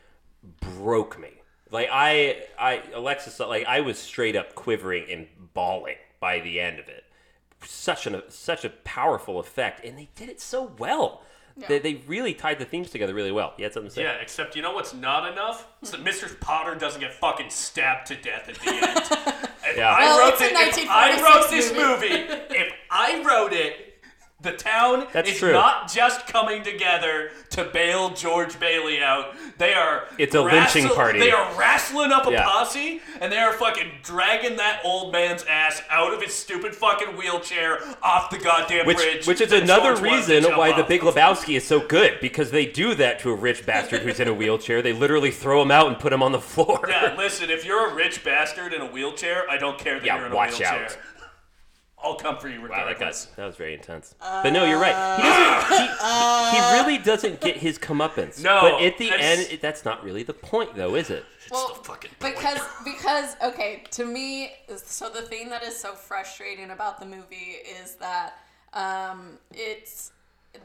broke 0.60 1.18
me. 1.18 1.30
Like 1.70 1.88
I, 1.90 2.44
I 2.58 2.82
Alexis, 2.94 3.40
like 3.40 3.66
I 3.66 3.80
was 3.80 3.98
straight 3.98 4.36
up 4.36 4.54
quivering 4.54 5.10
and 5.10 5.26
bawling 5.54 5.96
by 6.20 6.40
the 6.40 6.60
end 6.60 6.78
of 6.78 6.88
it. 6.88 7.04
Such 7.64 8.06
an 8.06 8.20
such 8.28 8.64
a 8.64 8.70
powerful 8.70 9.38
effect, 9.40 9.84
and 9.84 9.98
they 9.98 10.10
did 10.14 10.28
it 10.28 10.40
so 10.40 10.72
well. 10.78 11.22
They, 11.68 11.78
they 11.78 11.94
really 12.08 12.34
tied 12.34 12.58
the 12.58 12.64
themes 12.64 12.90
together 12.90 13.14
really 13.14 13.30
well. 13.30 13.54
You 13.56 13.62
had 13.64 13.72
something 13.72 13.88
to 13.88 13.94
say? 13.94 14.02
Yeah, 14.02 14.14
except 14.14 14.56
you 14.56 14.62
know 14.62 14.72
what's 14.74 14.92
not 14.92 15.30
enough? 15.32 15.68
It's 15.82 15.92
that 15.92 16.02
Mr. 16.04 16.38
Potter 16.40 16.74
doesn't 16.74 17.00
get 17.00 17.14
fucking 17.14 17.48
stabbed 17.50 18.08
to 18.08 18.16
death 18.16 18.48
at 18.48 18.56
the 18.56 18.70
end. 18.74 19.48
If 19.66 19.78
Yeah. 19.78 19.88
I 19.90 20.00
Well, 20.04 20.18
wrote 20.18 20.32
it's 20.42 20.76
it, 20.78 20.82
if 20.84 20.90
I 20.90 21.22
wrote 21.22 21.50
this 21.50 21.72
movie. 21.72 22.08
movie, 22.08 22.32
if 22.50 22.72
I 22.90 23.22
wrote 23.24 23.52
it, 23.54 23.93
the 24.44 24.52
town 24.52 25.08
That's 25.12 25.28
is 25.30 25.38
true. 25.38 25.52
not 25.52 25.92
just 25.92 26.26
coming 26.28 26.62
together 26.62 27.30
to 27.50 27.64
bail 27.64 28.10
George 28.10 28.58
Bailey 28.60 29.02
out. 29.02 29.34
They 29.58 29.74
are 29.74 30.04
It's 30.18 30.34
a 30.34 30.40
lynching 30.42 30.88
party. 30.88 31.18
They 31.18 31.30
are 31.32 31.52
wrestling 31.58 32.12
up 32.12 32.26
a 32.28 32.32
Yeah. 32.32 32.44
posse 32.44 33.00
and 33.20 33.32
they 33.32 33.38
are 33.38 33.52
fucking 33.54 33.90
dragging 34.04 34.56
that 34.56 34.80
old 34.84 35.12
man's 35.12 35.44
ass 35.44 35.82
out 35.90 36.12
of 36.12 36.22
his 36.22 36.32
stupid 36.34 36.74
fucking 36.76 37.16
wheelchair 37.16 37.80
off 38.02 38.30
the 38.30 38.38
goddamn 38.38 38.86
Which, 38.86 38.98
bridge. 38.98 39.26
which 39.26 39.40
is 39.40 39.50
that 39.50 39.62
another 39.64 39.94
George 39.94 40.00
wanted 40.00 40.10
to 40.10 40.16
reason 40.34 40.42
jump 40.44 40.56
why 40.58 40.72
The 40.72 40.82
off. 40.82 40.88
Big 40.88 41.00
Lebowski 41.00 41.56
is 41.56 41.66
so 41.66 41.80
good 41.80 42.20
because 42.20 42.50
they 42.50 42.66
do 42.66 42.94
that 42.94 43.18
to 43.20 43.30
a 43.30 43.34
rich 43.34 43.64
bastard 43.66 44.02
who's 44.02 44.20
in 44.20 44.28
a 44.28 44.34
wheelchair. 44.34 44.82
They 44.82 44.92
literally 44.92 45.30
throw 45.30 45.62
him 45.62 45.70
out 45.70 45.86
and 45.88 45.98
put 45.98 46.12
him 46.12 46.22
on 46.22 46.32
the 46.32 46.40
floor. 46.40 46.84
Yeah, 46.88 47.14
listen, 47.16 47.50
if 47.50 47.64
you're 47.64 47.88
a 47.90 47.94
rich 47.94 48.22
bastard 48.22 48.72
in 48.74 48.80
a 48.82 48.86
wheelchair, 48.86 49.48
I 49.50 49.56
don't 49.56 49.78
care 49.78 49.98
that 49.98 50.04
Yeah, 50.06 50.16
you're 50.16 50.26
in 50.26 50.32
a 50.32 50.34
watch 50.36 50.58
wheelchair. 50.58 50.84
out. 50.84 50.96
I'll 52.04 52.16
come 52.16 52.38
for 52.38 52.48
you 52.48 52.60
Wow, 52.60 52.86
that, 52.86 52.98
got, 52.98 53.28
that 53.36 53.46
was 53.46 53.56
very 53.56 53.74
intense. 53.74 54.14
but 54.20 54.50
no, 54.50 54.64
you're 54.64 54.80
right. 54.80 55.16
He 55.16 55.22
doesn't. 55.22 56.50
He, 56.50 56.56
he 56.56 56.80
really 56.80 56.98
doesn't 57.02 57.40
get 57.40 57.56
his 57.56 57.78
comeuppance. 57.78 58.42
No, 58.42 58.60
but 58.60 58.82
at 58.82 58.98
the 58.98 59.10
end, 59.10 59.48
it, 59.50 59.60
that's 59.60 59.84
not 59.84 60.04
really 60.04 60.22
the 60.22 60.34
point, 60.34 60.74
though, 60.74 60.94
is 60.94 61.10
it? 61.10 61.24
Well, 61.50 61.68
the 61.68 61.84
fucking 61.84 62.10
point. 62.18 62.36
because 62.36 62.60
because 62.84 63.36
okay, 63.42 63.84
to 63.92 64.04
me, 64.04 64.52
so 64.76 65.08
the 65.08 65.22
thing 65.22 65.50
that 65.50 65.62
is 65.62 65.76
so 65.76 65.94
frustrating 65.94 66.70
about 66.70 67.00
the 67.00 67.06
movie 67.06 67.56
is 67.82 67.96
that 67.96 68.34
um, 68.72 69.38
it's 69.52 70.12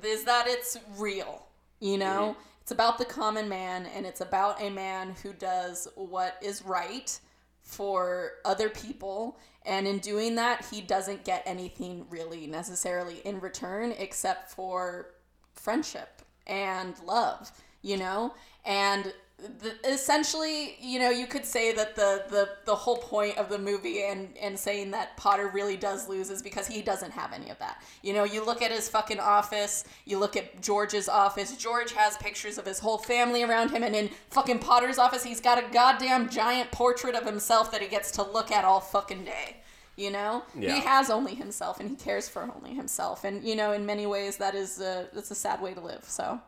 is 0.04 0.24
that 0.26 0.46
it's 0.48 0.78
real. 0.98 1.46
You 1.80 1.98
know, 1.98 2.36
it's 2.62 2.72
about 2.72 2.98
the 2.98 3.06
common 3.06 3.48
man, 3.48 3.88
and 3.96 4.06
it's 4.06 4.22
about 4.22 4.62
a 4.62 4.70
man 4.70 5.16
who 5.24 5.34
does 5.34 5.88
what 5.96 6.38
is 6.42 6.64
right 6.64 7.18
for 7.62 8.34
other 8.46 8.70
people. 8.70 9.38
And 9.70 9.88
in 9.88 9.99
doing 9.99 10.34
that, 10.36 10.65
he 10.72 10.82
doesn't 10.82 11.24
get 11.24 11.43
anything 11.45 12.07
really 12.09 12.47
necessarily 12.47 13.20
in 13.24 13.39
return 13.39 13.93
except 13.97 14.49
for 14.51 15.11
friendship 15.53 16.24
and 16.47 16.95
love. 17.05 17.51
you 17.82 17.95
know? 17.95 18.34
And 18.65 19.13
the, 19.60 19.90
essentially, 19.90 20.76
you 20.82 21.00
know, 21.00 21.10
you 21.10 21.28
could 21.28 21.46
say 21.46 21.72
that 21.74 21.96
the, 21.96 22.24
the, 22.30 22.50
the 22.66 22.76
whole 22.76 22.98
point 22.98 23.38
of 23.38 23.50
the 23.50 23.58
movie 23.58 24.04
and, 24.04 24.30
and 24.42 24.58
saying 24.58 24.92
that 24.92 25.16
Potter 25.18 25.48
really 25.54 25.78
does 25.78 26.08
lose 26.10 26.30
is 26.30 26.42
because 26.42 26.68
he 26.68 26.82
doesn't 26.82 27.12
have 27.12 27.34
any 27.34 27.50
of 27.50 27.58
that. 27.60 27.82
You 28.02 28.14
know, 28.14 28.24
you 28.24 28.46
look 28.46 28.62
at 28.62 28.72
his 28.72 28.90
fucking 28.90 29.20
office, 29.20 29.84
you 30.06 30.18
look 30.20 30.36
at 30.36 30.62
George's 30.62 31.08
office. 31.08 31.56
George 31.58 31.94
has 31.94 32.18
pictures 32.18 32.58
of 32.58 32.66
his 32.66 32.80
whole 32.80 32.98
family 32.98 33.44
around 33.44 33.72
him, 33.72 33.84
and 33.84 33.96
in 33.96 34.10
fucking 34.30 34.60
Potter's 34.60 34.98
office, 34.98 35.24
he's 35.24 35.42
got 35.42 35.58
a 35.58 35.68
goddamn 35.72 36.30
giant 36.30 36.72
portrait 36.72 37.16
of 37.16 37.26
himself 37.26 37.72
that 37.72 37.82
he 37.82 37.88
gets 37.88 38.12
to 38.12 38.24
look 38.24 38.52
at 38.52 38.66
all 38.66 38.80
fucking 38.80 39.24
day. 39.26 39.58
You 39.96 40.12
know, 40.12 40.44
Yeah. 40.58 40.76
he 40.76 40.80
has 40.82 41.10
only 41.10 41.36
himself, 41.36 41.82
and 41.82 41.90
he 41.90 41.96
cares 41.98 42.30
for 42.30 42.50
only 42.56 42.74
himself. 42.74 43.26
And 43.26 43.44
you 43.44 43.56
know, 43.56 43.74
in 43.74 43.86
many 43.86 44.06
ways, 44.06 44.38
that 44.38 44.56
is 44.56 44.80
a 44.80 45.10
that's 45.14 45.30
a 45.32 45.36
sad 45.36 45.62
way 45.62 45.74
to 45.74 45.82
live. 45.82 46.06
So. 46.08 46.40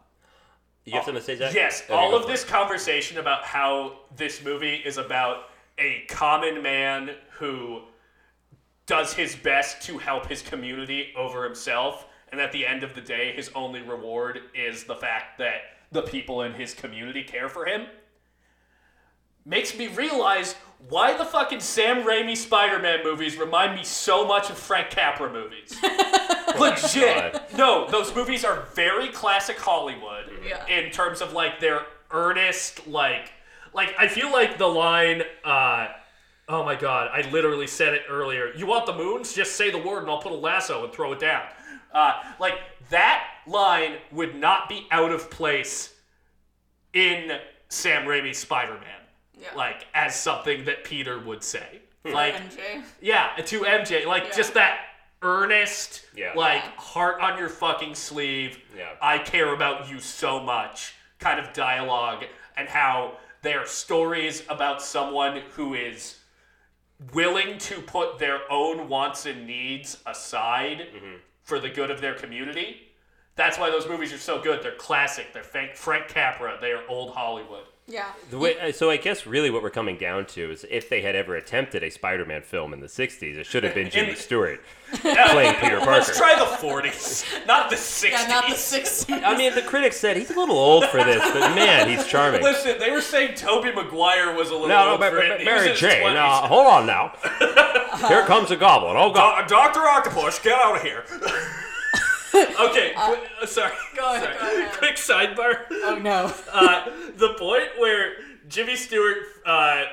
You 0.86 0.94
have 0.94 1.06
something 1.06 1.22
to 1.22 1.26
say, 1.26 1.36
Zach? 1.38 1.54
Yes, 1.54 1.84
Okay, 1.84 1.94
all 1.94 2.16
of 2.16 2.28
this 2.28 2.44
it. 2.44 2.48
conversation 2.48 3.18
about 3.20 3.44
how 3.44 4.00
this 4.16 4.44
movie 4.44 4.76
is 4.76 4.98
about 4.98 5.50
a 5.78 6.06
common 6.10 6.62
man 6.62 7.12
who 7.34 7.82
does 8.88 9.14
his 9.14 9.36
best 9.36 9.82
to 9.84 9.98
help 10.00 10.26
his 10.28 10.42
community 10.42 11.14
over 11.16 11.44
himself, 11.44 12.08
and 12.32 12.42
at 12.42 12.52
the 12.52 12.66
end 12.66 12.84
of 12.84 12.96
the 12.96 13.02
day, 13.02 13.32
his 13.34 13.50
only 13.56 13.82
reward 13.82 14.40
is 14.56 14.84
the 14.86 14.96
fact 14.96 15.38
that 15.38 15.62
the 15.92 16.02
people 16.02 16.42
in 16.42 16.54
his 16.54 16.74
community 16.74 17.24
care 17.24 17.48
for 17.48 17.66
him. 17.66 17.86
Makes 19.46 19.78
me 19.78 19.88
realize 19.88 20.56
why 20.90 21.16
the 21.18 21.26
fucking 21.26 21.60
Sam 21.60 22.04
Raimi 22.04 22.36
Spider-Man 22.38 23.04
movies 23.04 23.38
remind 23.38 23.76
me 23.76 23.84
so 23.84 24.26
much 24.26 24.50
of 24.50 24.58
Frank 24.58 24.90
Capra 24.90 25.32
movies. 25.32 25.78
Legit. 26.60 27.42
No, 27.58 27.88
those 27.90 28.14
movies 28.16 28.44
are 28.46 28.64
very 28.76 29.10
classic 29.10 29.58
Hollywood 29.58 30.30
Yeah. 30.46 30.66
in 30.68 30.92
terms 30.92 31.22
of 31.22 31.34
like 31.34 31.60
their 31.60 31.86
earnest, 32.12 32.88
like, 32.88 33.32
like 33.74 33.94
I 34.00 34.08
feel 34.08 34.32
like 34.32 34.58
the 34.58 34.68
line. 34.68 35.24
uh 35.44 35.88
Oh 36.50 36.66
my 36.66 36.76
god, 36.76 37.10
I 37.14 37.30
literally 37.30 37.68
said 37.68 37.94
it 37.94 38.02
earlier. 38.10 38.52
You 38.56 38.66
want 38.66 38.86
the 38.86 38.94
moons? 38.96 39.34
Just 39.34 39.56
say 39.56 39.72
the 39.72 39.78
word 39.78 40.00
and 40.02 40.10
I'll 40.12 40.22
put 40.22 40.34
a 40.34 40.36
lasso 40.36 40.84
and 40.84 40.92
throw 40.92 41.14
it 41.14 41.20
down. 41.20 41.44
Uh, 41.94 42.22
like 42.40 42.56
that 42.90 43.24
line 43.48 43.94
would 44.12 44.36
not 44.36 44.68
be 44.68 44.86
out 44.92 45.12
of 45.12 45.30
place 45.30 45.94
in 46.94 47.40
Sam 47.70 48.06
Raimi's 48.06 48.38
Spider-Man. 48.40 48.84
Yeah. 49.40 49.48
Like 49.56 49.86
as 49.94 50.14
something 50.16 50.66
that 50.66 50.84
Peter 50.84 51.20
would 51.20 51.44
say. 51.44 51.80
Like 52.04 52.36
MJ. 52.36 52.84
yeah, 53.00 53.30
to 53.46 53.62
MJ, 53.62 54.06
like 54.06 54.24
Yeah. 54.26 54.36
just 54.36 54.54
that 54.56 54.80
earnest, 55.22 56.06
Yeah. 56.16 56.34
like 56.36 56.62
heart 56.78 57.22
on 57.22 57.38
your 57.38 57.50
fucking 57.50 57.96
sleeve. 57.96 58.60
Yeah. 58.76 58.90
I 59.02 59.18
care 59.20 59.54
about 59.54 59.90
you 59.90 60.00
so 60.00 60.40
much 60.40 60.94
kind 61.20 61.40
of 61.40 61.54
dialogue, 61.54 62.26
and 62.58 62.68
how 62.68 63.18
they're 63.44 63.66
stories 63.68 64.44
about 64.50 64.82
someone 64.82 65.42
who 65.54 65.74
is 65.76 66.18
willing 67.14 67.58
to 67.60 67.82
put 67.82 68.20
their 68.20 68.40
own 68.52 68.88
wants 68.88 69.26
and 69.26 69.46
needs 69.48 69.98
aside 70.06 70.88
Mm-hmm. 70.96 71.16
for 71.44 71.60
the 71.60 71.70
good 71.70 71.90
of 71.92 72.02
their 72.02 72.14
community. 72.16 72.88
That's 73.36 73.58
why 73.58 73.70
those 73.70 73.88
movies 73.88 74.12
are 74.14 74.18
so 74.20 74.42
good. 74.42 74.62
They're 74.62 74.76
classic. 74.76 75.34
They're 75.34 75.44
Frank, 75.44 75.76
Frank 75.76 76.08
Capra. 76.10 76.58
They 76.60 76.72
are 76.72 76.84
old 76.88 77.14
Hollywood. 77.14 77.66
Yeah. 77.88 78.06
The 78.30 78.38
way, 78.38 78.58
uh, 78.60 78.72
so 78.72 78.90
I 78.90 78.96
guess 78.98 79.26
really 79.28 79.50
what 79.50 79.64
we're 79.64 79.70
coming 79.70 79.98
down 79.98 80.26
to 80.28 80.52
is 80.52 80.66
if 80.70 80.88
they 80.88 81.02
had 81.02 81.14
ever 81.16 81.36
attempted 81.36 81.84
a 81.84 81.90
Spider-Man 81.90 82.42
film 82.44 82.74
in 82.74 82.80
the 82.80 82.88
'60s, 82.88 83.36
it 83.36 83.46
should 83.46 83.64
have 83.66 83.74
been 83.74 83.90
Jimmy 83.92 84.16
Stewart 84.16 84.62
playing 84.94 85.56
Peter 85.56 85.78
Parker. 85.80 85.92
Let's 85.92 86.18
try 86.18 86.36
the 86.40 86.46
40s, 86.46 87.26
not 87.48 87.70
the 87.70 87.76
60s. 87.76 88.12
Yeah, 88.12 88.28
not 88.28 88.48
the 88.48 88.56
60s. 88.56 89.24
I 89.24 89.36
mean, 89.36 89.56
the 89.56 89.62
critics 89.64 89.98
said 89.98 90.16
he's 90.16 90.30
a 90.32 90.40
little 90.40 90.58
old 90.58 90.86
for 90.86 91.04
this, 91.04 91.22
but 91.34 91.54
man, 91.56 91.90
he's 91.90 92.08
charming. 92.08 92.42
Listen, 92.44 92.80
they 92.80 92.92
were 92.92 93.02
saying 93.02 93.36
Tobey 93.36 93.74
Maguire 93.74 94.34
was 94.36 94.50
a 94.52 94.54
little 94.54 94.70
No, 94.70 94.86
no, 94.86 94.92
old 94.92 95.00
Ma- 95.02 95.10
for 95.10 95.16
Ma- 95.16 95.22
it. 95.24 95.42
He 95.42 95.48
was 95.48 95.64
Mary 95.66 95.76
Jane. 95.76 96.04
20s. 96.04 96.16
Uh, 96.44 96.48
hold 96.48 96.68
on 96.68 96.86
now. 96.86 97.14
Here 98.08 98.24
comes 98.26 98.52
a 98.52 98.56
goblin. 98.56 98.96
Oh 98.96 99.12
god. 99.12 99.48
Do- 99.48 99.56
Doctor 99.56 99.82
Octopus, 99.82 100.40
get 100.40 100.54
out 100.54 100.78
of 100.78 100.82
here. 100.82 101.04
okay, 102.70 102.94
qu- 102.96 103.18
uh, 103.42 103.46
sorry. 103.46 103.74
go 103.96 104.16
ahead, 104.16 104.24
sorry. 104.24 104.38
go 104.56 104.62
ahead. 104.62 104.74
Quick 104.78 104.96
sidebar. 104.96 105.66
Oh 105.72 106.00
no. 106.02 106.34
Uh, 106.52 106.90
the 107.18 107.34
point 107.40 107.70
where 107.80 108.14
Jimmy 108.48 108.76
Stewart, 108.76 109.18
uh, 109.46 109.84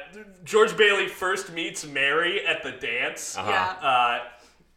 George 0.44 0.76
Bailey 0.76 1.08
first 1.08 1.52
meets 1.52 1.86
Mary 1.86 2.44
at 2.46 2.62
the 2.62 2.72
dance, 2.72 3.36
Yeah. 3.36 3.74
uh, 3.80 4.18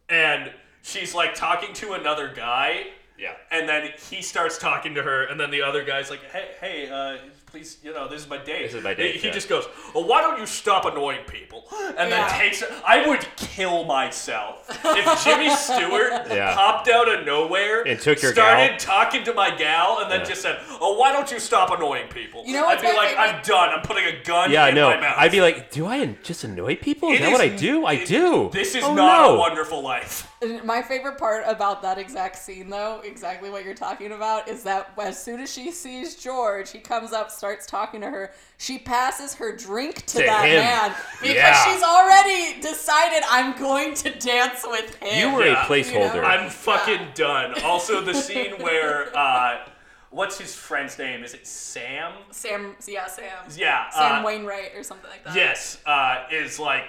and 0.08 0.50
she's 0.82 1.14
like 1.14 1.34
talking 1.34 1.72
to 1.74 1.92
another 1.94 2.32
guy. 2.34 2.86
Yeah. 3.18 3.34
And 3.50 3.68
then 3.68 3.90
he 4.10 4.22
starts 4.22 4.58
talking 4.58 4.94
to 4.94 5.02
her, 5.02 5.24
and 5.24 5.38
then 5.38 5.50
the 5.50 5.62
other 5.62 5.84
guy's 5.84 6.10
like, 6.10 6.22
"Hey, 6.32 6.48
hey, 6.60 6.88
uh, 6.90 7.18
please, 7.52 7.76
you 7.84 7.92
know, 7.92 8.08
this 8.08 8.22
is 8.22 8.28
my 8.28 8.38
date." 8.38 8.62
This 8.64 8.74
is 8.74 8.82
my 8.82 8.94
date, 8.94 9.12
He, 9.16 9.20
he 9.20 9.26
yeah. 9.28 9.32
just 9.34 9.48
goes, 9.48 9.66
"Well, 9.94 10.04
why 10.04 10.20
don't 10.22 10.38
you 10.40 10.46
stop 10.46 10.84
annoying 10.86 11.20
people?" 11.28 11.68
And 11.98 12.08
Yeah. 12.10 12.26
then 12.28 12.40
takes. 12.40 12.64
I 12.84 13.06
would 13.06 13.24
kill 13.36 13.84
myself 13.84 14.66
if 14.84 15.24
Jimmy 15.24 15.50
Stewart 15.66 16.12
Yeah. 16.30 16.54
popped 16.54 16.88
out 16.88 17.08
of 17.12 17.24
nowhere 17.26 17.82
And 17.82 18.00
took 18.00 18.20
your 18.22 18.32
started 18.32 18.70
gal? 18.70 18.78
talking 18.78 19.22
to 19.24 19.34
my 19.34 19.50
gal, 19.54 19.98
and 20.00 20.10
then 20.10 20.20
Yeah. 20.20 20.26
just 20.26 20.42
said, 20.42 20.58
"Oh, 20.80 20.96
why 20.98 21.12
don't 21.12 21.30
you 21.30 21.38
stop 21.38 21.70
annoying 21.70 22.08
people?" 22.08 22.42
You 22.46 22.54
know 22.54 22.66
I'd 22.66 22.80
be 22.80 22.88
my 22.88 22.94
like, 22.94 23.08
favorite- 23.10 23.28
"I'm 23.36 23.42
done. 23.42 23.68
I'm 23.70 23.82
putting 23.82 24.06
a 24.06 24.22
gun 24.24 24.50
Yeah, 24.50 24.64
I 24.64 24.68
in 24.70 24.74
know. 24.74 24.88
my 24.90 24.96
mouth." 25.00 25.14
I'd 25.18 25.30
be 25.32 25.40
like, 25.42 25.70
do 25.70 25.86
I 25.86 26.04
just 26.22 26.42
annoy 26.44 26.76
people? 26.76 27.10
Is 27.12 27.20
It 27.20 27.22
that 27.24 27.32
what 27.32 27.40
I 27.42 27.44
is- 27.44 27.60
do? 27.60 27.84
I 27.84 27.92
it- 27.94 28.08
do. 28.08 28.50
This 28.52 28.74
is 28.74 28.82
Oh, 28.84 28.94
not 28.94 29.22
no. 29.28 29.34
a 29.36 29.38
wonderful 29.38 29.82
life. 29.82 30.26
My 30.64 30.82
favorite 30.82 31.18
part 31.18 31.44
about 31.46 31.82
that 31.82 31.98
exact 31.98 32.36
scene, 32.36 32.68
though, 32.68 33.00
exactly 33.04 33.48
what 33.50 33.64
you're 33.64 33.74
talking 33.74 34.12
about, 34.12 34.48
is 34.48 34.62
that 34.64 34.90
as 35.00 35.22
soon 35.22 35.40
as 35.40 35.52
she 35.52 35.70
sees 35.70 36.16
George, 36.16 36.70
he 36.70 36.78
comes 36.80 37.12
up, 37.12 37.30
starts 37.30 37.64
talking 37.66 38.00
to 38.00 38.10
her. 38.10 38.32
She 38.58 38.78
passes 38.78 39.34
her 39.34 39.54
drink 39.56 40.04
to, 40.06 40.18
To 40.18 40.24
that 40.24 40.44
him. 40.46 40.56
man 40.60 40.94
because 41.20 41.36
Yeah. 41.36 41.64
she's 41.72 41.82
already 41.82 42.60
decided 42.60 43.22
I'm 43.30 43.56
going 43.56 43.94
to 43.94 44.10
dance 44.18 44.64
with 44.66 44.94
him. 44.96 45.30
You 45.30 45.34
were 45.36 45.46
Yeah. 45.46 45.62
a 45.64 45.66
placeholder. 45.66 46.24
I'm 46.24 46.50
fucking 46.50 47.08
done. 47.14 47.60
Also, 47.62 48.00
the 48.00 48.14
scene 48.26 48.52
where 48.60 49.16
uh, 49.16 49.58
what's 50.10 50.38
his 50.38 50.54
friend's 50.54 50.98
name? 50.98 51.22
Is 51.24 51.34
it 51.34 51.46
Sam? 51.46 52.12
Sam, 52.32 52.74
yeah, 52.88 53.06
Sam. 53.06 53.26
Yeah. 53.56 53.88
Sam 53.90 54.22
uh, 54.22 54.26
Wainwright 54.26 54.72
or 54.74 54.82
something 54.82 55.08
like 55.10 55.24
that. 55.24 55.36
Yes, 55.36 55.78
uh, 55.86 56.24
is 56.32 56.58
like 56.58 56.84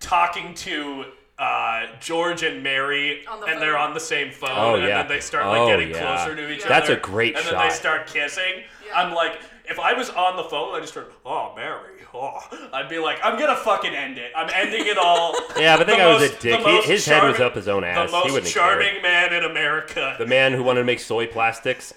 talking 0.00 0.54
to 0.54 1.04
uh, 1.38 1.86
George 2.00 2.42
and 2.42 2.62
Mary, 2.62 3.26
On 3.26 3.40
the 3.40 3.46
and 3.46 3.60
they're 3.60 3.74
phone. 3.74 3.88
on 3.88 3.94
the 3.94 4.00
same 4.00 4.30
phone, 4.32 4.50
Oh, 4.52 4.74
and 4.76 4.84
yeah. 4.84 4.98
then 5.02 5.08
they 5.08 5.20
start 5.20 5.46
like 5.46 5.60
Oh, 5.60 5.66
getting 5.68 5.90
yeah. 5.90 6.16
closer 6.16 6.34
to 6.34 6.50
each 6.50 6.60
Yeah. 6.60 6.64
other. 6.66 6.74
That's 6.74 6.88
a 6.90 6.96
great 6.96 7.36
and 7.36 7.44
shot. 7.44 7.52
then 7.58 7.68
they 7.68 7.74
start 7.74 8.06
kissing. 8.06 8.62
Yeah. 8.86 8.98
I'm 9.00 9.12
like, 9.14 9.38
if 9.68 9.78
I 9.78 9.92
was 9.92 10.08
on 10.10 10.36
the 10.36 10.44
phone, 10.44 10.74
I 10.74 10.80
just 10.80 10.94
heard, 10.94 11.06
"Oh, 11.26 11.52
Mary," 11.56 12.00
oh, 12.14 12.38
I'd 12.72 12.88
be 12.88 12.98
like, 12.98 13.18
I'm 13.22 13.38
gonna 13.38 13.56
fucking 13.56 13.94
end 13.94 14.16
it. 14.16 14.32
I'm 14.34 14.48
ending 14.54 14.86
it 14.86 14.96
all. 14.96 15.34
Yeah, 15.58 15.76
but 15.76 15.86
that 15.86 15.92
The 15.92 15.98
guy 15.98 16.06
was 16.12 16.22
a 16.22 16.26
most- 16.28 16.40
dick. 16.40 16.52
the 16.62 16.68
He- 16.68 16.74
most 16.76 16.86
his 16.86 17.04
head 17.06 17.22
was 17.24 17.32
charming- 17.36 17.46
up 17.50 17.54
his 17.54 17.68
own 17.68 17.84
ass. 17.84 18.10
The 18.10 18.16
He 18.16 18.22
most 18.24 18.32
wouldn't 18.32 18.54
care. 18.54 18.62
charming 18.62 19.02
man 19.02 19.32
in 19.34 19.44
America. 19.44 20.14
the 20.18 20.26
man 20.26 20.52
who 20.52 20.62
wanted 20.62 20.80
to 20.80 20.84
make 20.84 21.00
soy 21.00 21.26
plastics. 21.26 21.92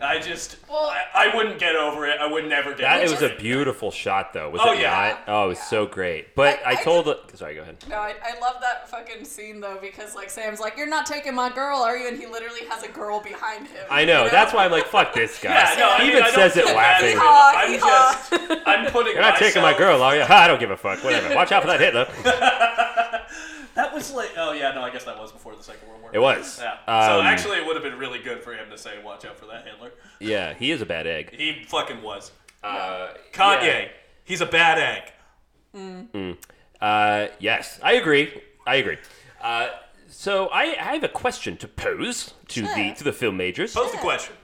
I 0.00 0.18
just, 0.18 0.56
Well- 0.68 0.92
I, 1.14 1.28
I 1.30 1.36
wouldn't 1.36 1.58
get 1.58 1.76
over 1.76 2.06
it. 2.06 2.18
I 2.20 2.26
would 2.26 2.46
never 2.48 2.70
get 2.70 2.78
That 2.82 2.96
over 2.96 3.04
it 3.06 3.10
was 3.10 3.22
it. 3.22 3.22
Was 3.22 3.32
a 3.32 3.36
beautiful 3.36 3.90
shot, 3.90 4.32
though. 4.32 4.50
Was 4.50 4.60
Oh, 4.64 4.72
it 4.72 4.80
yeah. 4.80 5.16
not? 5.26 5.34
Oh, 5.34 5.44
it 5.46 5.48
was 5.48 5.58
so 5.62 5.86
great. 5.86 6.34
But 6.34 6.60
I- 6.66 6.70
I, 6.74 6.80
I 6.80 6.82
told. 6.82 7.06
the, 7.06 7.18
sorry, 7.34 7.54
go 7.54 7.62
ahead. 7.62 7.76
No, 7.88 7.96
I, 7.96 8.14
I 8.22 8.38
love 8.40 8.56
that 8.60 8.88
fucking 8.90 9.24
scene 9.24 9.60
though 9.60 9.78
because 9.80 10.14
like 10.14 10.30
Sam's 10.30 10.60
like, 10.60 10.76
"You're 10.76 10.88
not 10.88 11.06
taking 11.06 11.34
my 11.34 11.50
girl, 11.50 11.78
are 11.78 11.96
you?" 11.96 12.08
And 12.08 12.18
he 12.18 12.26
literally 12.26 12.64
has 12.68 12.82
a 12.82 12.88
girl 12.88 13.20
behind 13.20 13.66
him. 13.68 13.84
I 13.90 14.04
know. 14.04 14.24
you 14.24 14.30
That's 14.30 14.52
why 14.52 14.64
I'm 14.64 14.70
like, 14.70 14.86
fuck 14.86 15.12
this 15.14 15.38
guy. 15.40 15.50
Yeah, 15.54 15.78
no, 15.78 15.94
he 15.96 16.02
mean, 16.04 16.10
even 16.12 16.22
I 16.22 16.26
don't 16.26 16.34
says 16.34 16.56
it 16.56 16.66
laughing. 16.66 17.16
Yeehaw, 17.16 17.52
I'm 17.54 17.78
yeehaw. 17.78 18.30
just, 18.58 18.68
I'm 18.68 18.90
putting. 18.92 19.12
You're 19.14 19.22
not 19.22 19.38
taking 19.38 19.62
my 19.62 19.76
girl, 19.76 20.02
are 20.02 20.16
you? 20.16 20.22
I 20.28 20.46
don't 20.48 20.60
give 20.60 20.70
a 20.70 20.76
fuck. 20.76 21.02
Whatever. 21.04 21.34
Watch 21.34 21.52
out 21.52 21.62
for 21.62 21.68
that 21.68 21.80
Hitler. 21.80 22.06
That 23.74 23.92
was 23.92 24.12
like, 24.12 24.30
oh 24.36 24.52
yeah, 24.52 24.72
no, 24.72 24.82
I 24.82 24.90
guess 24.90 25.04
that 25.04 25.18
was 25.18 25.32
before 25.32 25.54
the 25.56 25.62
Second 25.62 25.88
World 25.88 26.02
War. 26.02 26.10
It 26.12 26.18
was. 26.20 26.60
Yeah. 26.60 26.78
so 26.86 27.20
Um, 27.20 27.26
actually, 27.26 27.58
it 27.58 27.66
would 27.66 27.74
have 27.76 27.82
been 27.82 27.98
really 27.98 28.20
good 28.20 28.42
for 28.42 28.52
him 28.54 28.70
to 28.70 28.78
say, 28.78 29.02
"Watch 29.02 29.24
out 29.24 29.36
for 29.36 29.46
that 29.46 29.66
Hitler." 29.66 29.90
Yeah, 30.20 30.54
he 30.54 30.70
is 30.70 30.80
a 30.80 30.86
bad 30.86 31.06
egg. 31.06 31.34
He 31.34 31.64
fucking 31.66 32.00
was. 32.02 32.30
Uh, 32.62 33.08
Kanye, 33.32 33.62
yeah. 33.64 33.88
he's 34.24 34.40
a 34.40 34.46
bad 34.46 34.78
egg. 35.74 36.36
Uh, 36.80 37.26
yes, 37.38 37.80
I 37.82 37.94
agree. 37.94 38.42
I 38.66 38.76
agree. 38.76 38.98
Uh, 39.42 39.68
so 40.08 40.46
I, 40.48 40.62
I 40.62 40.94
have 40.94 41.02
a 41.04 41.08
question 41.08 41.56
to 41.58 41.68
pose 41.68 42.34
to 42.48 42.62
the 42.62 42.68
Sure. 42.68 42.94
to 42.94 43.04
the 43.04 43.12
film 43.12 43.36
majors. 43.36 43.74
Pose 43.74 43.90
the 43.92 43.98
question. 43.98 44.34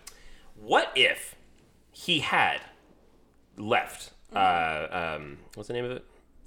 What 0.57 0.91
if 0.95 1.37
he 1.93 2.19
had 2.21 2.61
left? 3.57 4.11
Uh, 4.35 4.87
um, 4.91 5.39
what's 5.55 5.69
the 5.69 5.75
name 5.75 5.85
of 5.85 5.93
it? 5.93 6.05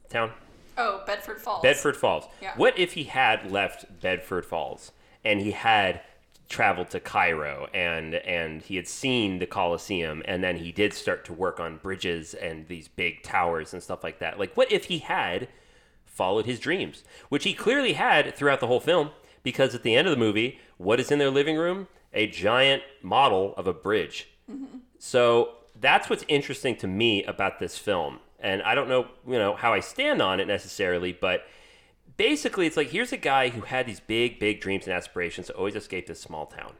Town. 0.09 0.31
Oh, 0.77 1.03
Bedford 1.05 1.39
Falls. 1.41 1.61
Bedford 1.61 1.97
Falls. 1.97 2.25
Yeah. 2.41 2.53
What 2.55 2.77
if 2.77 2.93
he 2.93 3.05
had 3.05 3.51
left 3.51 4.01
Bedford 4.01 4.45
Falls 4.45 4.91
and 5.23 5.39
he 5.41 5.51
had 5.51 6.01
traveled 6.49 6.89
to 6.91 6.99
Cairo 6.99 7.67
and 7.73 8.15
and 8.15 8.61
he 8.61 8.75
had 8.75 8.87
seen 8.87 9.39
the 9.39 9.45
Colosseum 9.45 10.21
and 10.25 10.43
then 10.43 10.57
he 10.57 10.71
did 10.71 10.93
start 10.93 11.25
to 11.25 11.33
work 11.33 11.59
on 11.59 11.77
bridges 11.77 12.33
and 12.33 12.67
these 12.67 12.87
big 12.87 13.23
towers 13.23 13.73
and 13.73 13.81
stuff 13.81 14.03
like 14.03 14.19
that. 14.19 14.37
Like 14.37 14.55
what 14.55 14.71
if 14.71 14.85
he 14.85 14.99
had 14.99 15.47
followed 16.05 16.45
his 16.45 16.59
dreams, 16.59 17.03
which 17.29 17.43
he 17.43 17.53
clearly 17.53 17.93
had 17.93 18.35
throughout 18.35 18.59
the 18.59 18.67
whole 18.67 18.79
film 18.79 19.11
because 19.41 19.73
at 19.73 19.83
the 19.83 19.95
end 19.95 20.07
of 20.07 20.11
the 20.11 20.17
movie, 20.17 20.59
what 20.77 20.99
is 20.99 21.11
in 21.11 21.19
their 21.19 21.31
living 21.31 21.57
room? 21.57 21.87
A 22.13 22.27
giant 22.27 22.83
model 23.01 23.53
of 23.57 23.65
a 23.65 23.73
bridge. 23.73 24.29
Mm-hmm. 24.49 24.77
So 24.99 25.55
that's 25.79 26.09
what's 26.09 26.23
interesting 26.27 26.75
to 26.77 26.87
me 26.87 27.23
about 27.23 27.59
this 27.59 27.77
film. 27.77 28.19
And 28.43 28.61
I 28.61 28.75
don't 28.75 28.89
know, 28.89 29.07
you 29.25 29.39
know, 29.39 29.55
how 29.55 29.73
I 29.73 29.79
stand 29.79 30.21
on 30.21 30.39
it 30.39 30.47
necessarily, 30.47 31.13
but 31.13 31.45
basically 32.17 32.67
it's 32.67 32.77
like 32.77 32.89
here's 32.89 33.13
a 33.13 33.17
guy 33.17 33.49
who 33.49 33.61
had 33.61 33.87
these 33.87 34.01
big, 34.01 34.37
big 34.37 34.59
dreams 34.59 34.85
and 34.85 34.93
aspirations 34.93 35.47
to 35.47 35.53
always 35.53 35.75
escape 35.75 36.07
this 36.07 36.19
small 36.19 36.45
town. 36.45 36.73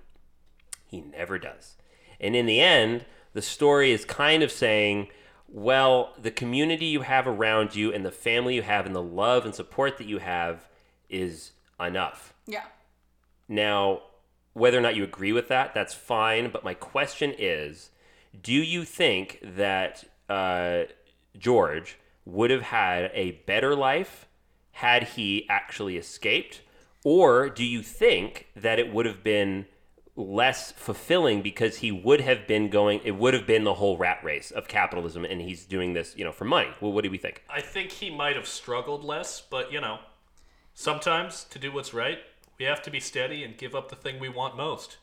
He 0.86 1.02
never 1.02 1.40
does. 1.40 1.78
And 2.20 2.36
in 2.36 2.46
the 2.46 2.60
end, 2.60 3.06
the 3.34 3.42
story 3.42 3.92
is 3.92 4.06
kind 4.06 4.44
of 4.44 4.52
saying, 4.52 5.08
well, 5.48 6.14
the 6.22 6.32
community 6.32 6.86
you 6.86 7.02
have 7.02 7.28
around 7.28 7.76
you 7.76 7.94
and 7.94 8.06
the 8.06 8.12
family 8.12 8.56
you 8.56 8.62
have 8.62 8.86
and 8.86 8.96
the 8.96 9.02
love 9.02 9.46
and 9.46 9.56
support 9.56 9.98
that 9.98 10.08
you 10.08 10.18
have 10.20 10.68
is 11.10 11.52
enough. 11.80 12.34
Yeah. 12.46 12.66
Now, 13.48 14.02
whether 14.54 14.78
or 14.78 14.82
not 14.82 14.96
you 14.96 15.04
agree 15.04 15.32
with 15.32 15.48
that, 15.48 15.74
that's 15.74 15.94
fine. 15.94 16.50
But 16.50 16.64
my 16.64 16.74
question 16.74 17.34
is 17.38 17.92
do 18.42 18.54
you 18.54 18.84
think 18.84 19.40
that 19.44 20.04
uh, 20.30 20.84
George 21.38 21.98
would 22.26 22.52
have 22.52 22.62
had 22.62 23.12
a 23.14 23.32
better 23.46 23.76
life 23.76 24.28
had 24.72 25.04
he 25.04 25.48
actually 25.50 25.98
escaped? 25.98 26.62
Or 27.04 27.50
do 27.50 27.64
you 27.64 27.82
think 27.82 28.48
that 28.56 28.80
it 28.80 28.94
would 28.94 29.06
have 29.06 29.24
been 29.24 29.66
less 30.16 30.72
fulfilling 30.72 31.42
because 31.42 31.78
he 31.78 31.92
would 31.92 32.22
have 32.22 32.48
been 32.48 32.70
going, 32.70 33.02
it 33.04 33.12
would 33.12 33.34
have 33.34 33.48
been 33.48 33.64
the 33.64 33.74
whole 33.76 33.98
rat 33.98 34.24
race 34.24 34.52
of 34.52 34.68
capitalism 34.68 35.26
and 35.26 35.42
he's 35.42 35.66
doing 35.66 35.94
this, 35.94 36.16
you 36.16 36.24
know, 36.24 36.32
for 36.32 36.46
money? 36.46 36.70
Well, 36.80 36.92
what 36.92 37.04
do 37.04 37.12
we 37.12 37.18
think? 37.18 37.44
I 37.50 37.62
think 37.62 37.92
he 37.92 38.10
might 38.10 38.36
have 38.36 38.48
struggled 38.48 39.04
less, 39.04 39.42
but 39.42 39.72
you 39.72 39.82
know, 39.82 40.00
sometimes 40.74 41.46
to 41.46 41.60
do 41.60 41.72
what's 41.72 41.94
right, 41.94 42.20
we 42.60 42.66
have 42.66 42.82
to 42.84 42.92
be 42.92 43.00
steady 43.00 43.44
and 43.44 43.58
give 43.58 43.76
up 43.76 43.90
the 43.90 43.96
thing 43.96 44.20
we 44.20 44.30
want 44.30 44.56
most, 44.56 44.98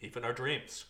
even 0.00 0.24
our 0.24 0.32
dreams. 0.32 0.86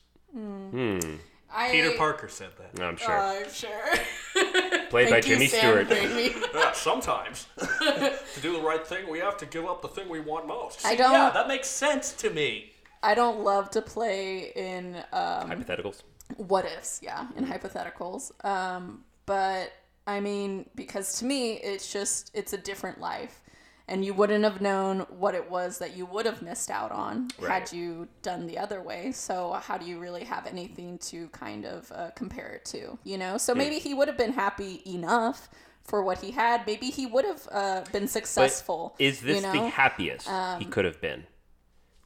I, 1.50 1.70
Peter 1.70 1.92
Parker 1.96 2.28
said 2.28 2.50
that. 2.58 2.82
I'm 2.82 2.96
sure. 2.96 3.18
Uh, 3.18 3.40
I'm 3.40 3.50
sure. 3.50 3.94
Played 4.90 5.10
by 5.10 5.16
you, 5.16 5.22
Jimmy 5.22 5.46
Sam 5.48 5.86
Stewart. 5.86 6.52
Yeah, 6.54 6.72
sometimes 6.72 7.46
to 7.58 8.40
do 8.40 8.52
the 8.54 8.62
right 8.62 8.86
thing, 8.86 9.08
we 9.10 9.18
have 9.18 9.36
to 9.38 9.46
give 9.46 9.64
up 9.66 9.82
the 9.82 9.88
thing 9.88 10.08
we 10.08 10.20
want 10.20 10.46
most. 10.46 10.84
I 10.84 10.94
don't- 10.94 11.12
Yeah, 11.12 11.30
that 11.30 11.48
makes 11.48 11.68
sense 11.68 12.12
to 12.14 12.30
me. 12.30 12.72
I 13.02 13.14
don't 13.14 13.40
love 13.44 13.70
to 13.70 13.82
play 13.82 14.52
in 14.56 14.96
um, 15.12 15.50
Hypotheticals? 15.50 16.02
what 16.36 16.64
ifs, 16.64 17.00
yeah, 17.02 17.26
in 17.36 17.46
hypotheticals. 17.46 18.32
Um, 18.44 19.04
but 19.24 19.72
I 20.06 20.20
mean, 20.20 20.68
because 20.74 21.18
to 21.20 21.24
me, 21.24 21.54
it's 21.54 21.92
just 21.92 22.30
it's 22.34 22.52
a 22.54 22.58
different 22.58 23.00
life, 23.00 23.40
and 23.88 24.04
you 24.04 24.12
wouldn't 24.14 24.44
have 24.44 24.60
known 24.60 25.00
what 25.08 25.34
it 25.34 25.50
was 25.50 25.78
that 25.78 25.96
you 25.96 26.04
would 26.06 26.26
have 26.26 26.42
missed 26.42 26.70
out 26.70 26.92
on 26.92 27.28
Right. 27.38 27.50
had 27.50 27.72
you 27.72 28.08
done 28.22 28.46
the 28.46 28.58
other 28.58 28.82
way. 28.82 29.12
So 29.12 29.52
how 29.52 29.78
do 29.78 29.86
you 29.86 29.98
really 29.98 30.24
have 30.24 30.46
anything 30.46 30.98
to 30.98 31.28
kind 31.28 31.64
of 31.64 31.90
uh, 31.92 32.10
compare 32.14 32.48
it 32.50 32.64
to? 32.66 32.98
You 33.04 33.18
know, 33.18 33.38
so 33.38 33.54
maybe 33.54 33.78
he 33.78 33.94
would 33.94 34.08
have 34.08 34.18
been 34.18 34.34
happy 34.34 34.82
enough 34.86 35.48
for 35.82 36.02
what 36.02 36.18
he 36.20 36.32
had. 36.32 36.66
Maybe 36.66 36.90
he 36.90 37.06
would 37.06 37.24
have 37.24 37.48
uh, 37.50 37.80
been 37.92 38.02
But 38.02 38.10
successful. 38.10 38.94
is 38.98 39.22
this 39.22 39.36
you 39.36 39.42
know? 39.42 39.50
Um, 39.52 39.64
the 39.64 39.70
happiest 39.70 40.28
he 40.58 40.66
could 40.66 40.84
have 40.84 41.00
been 41.00 41.24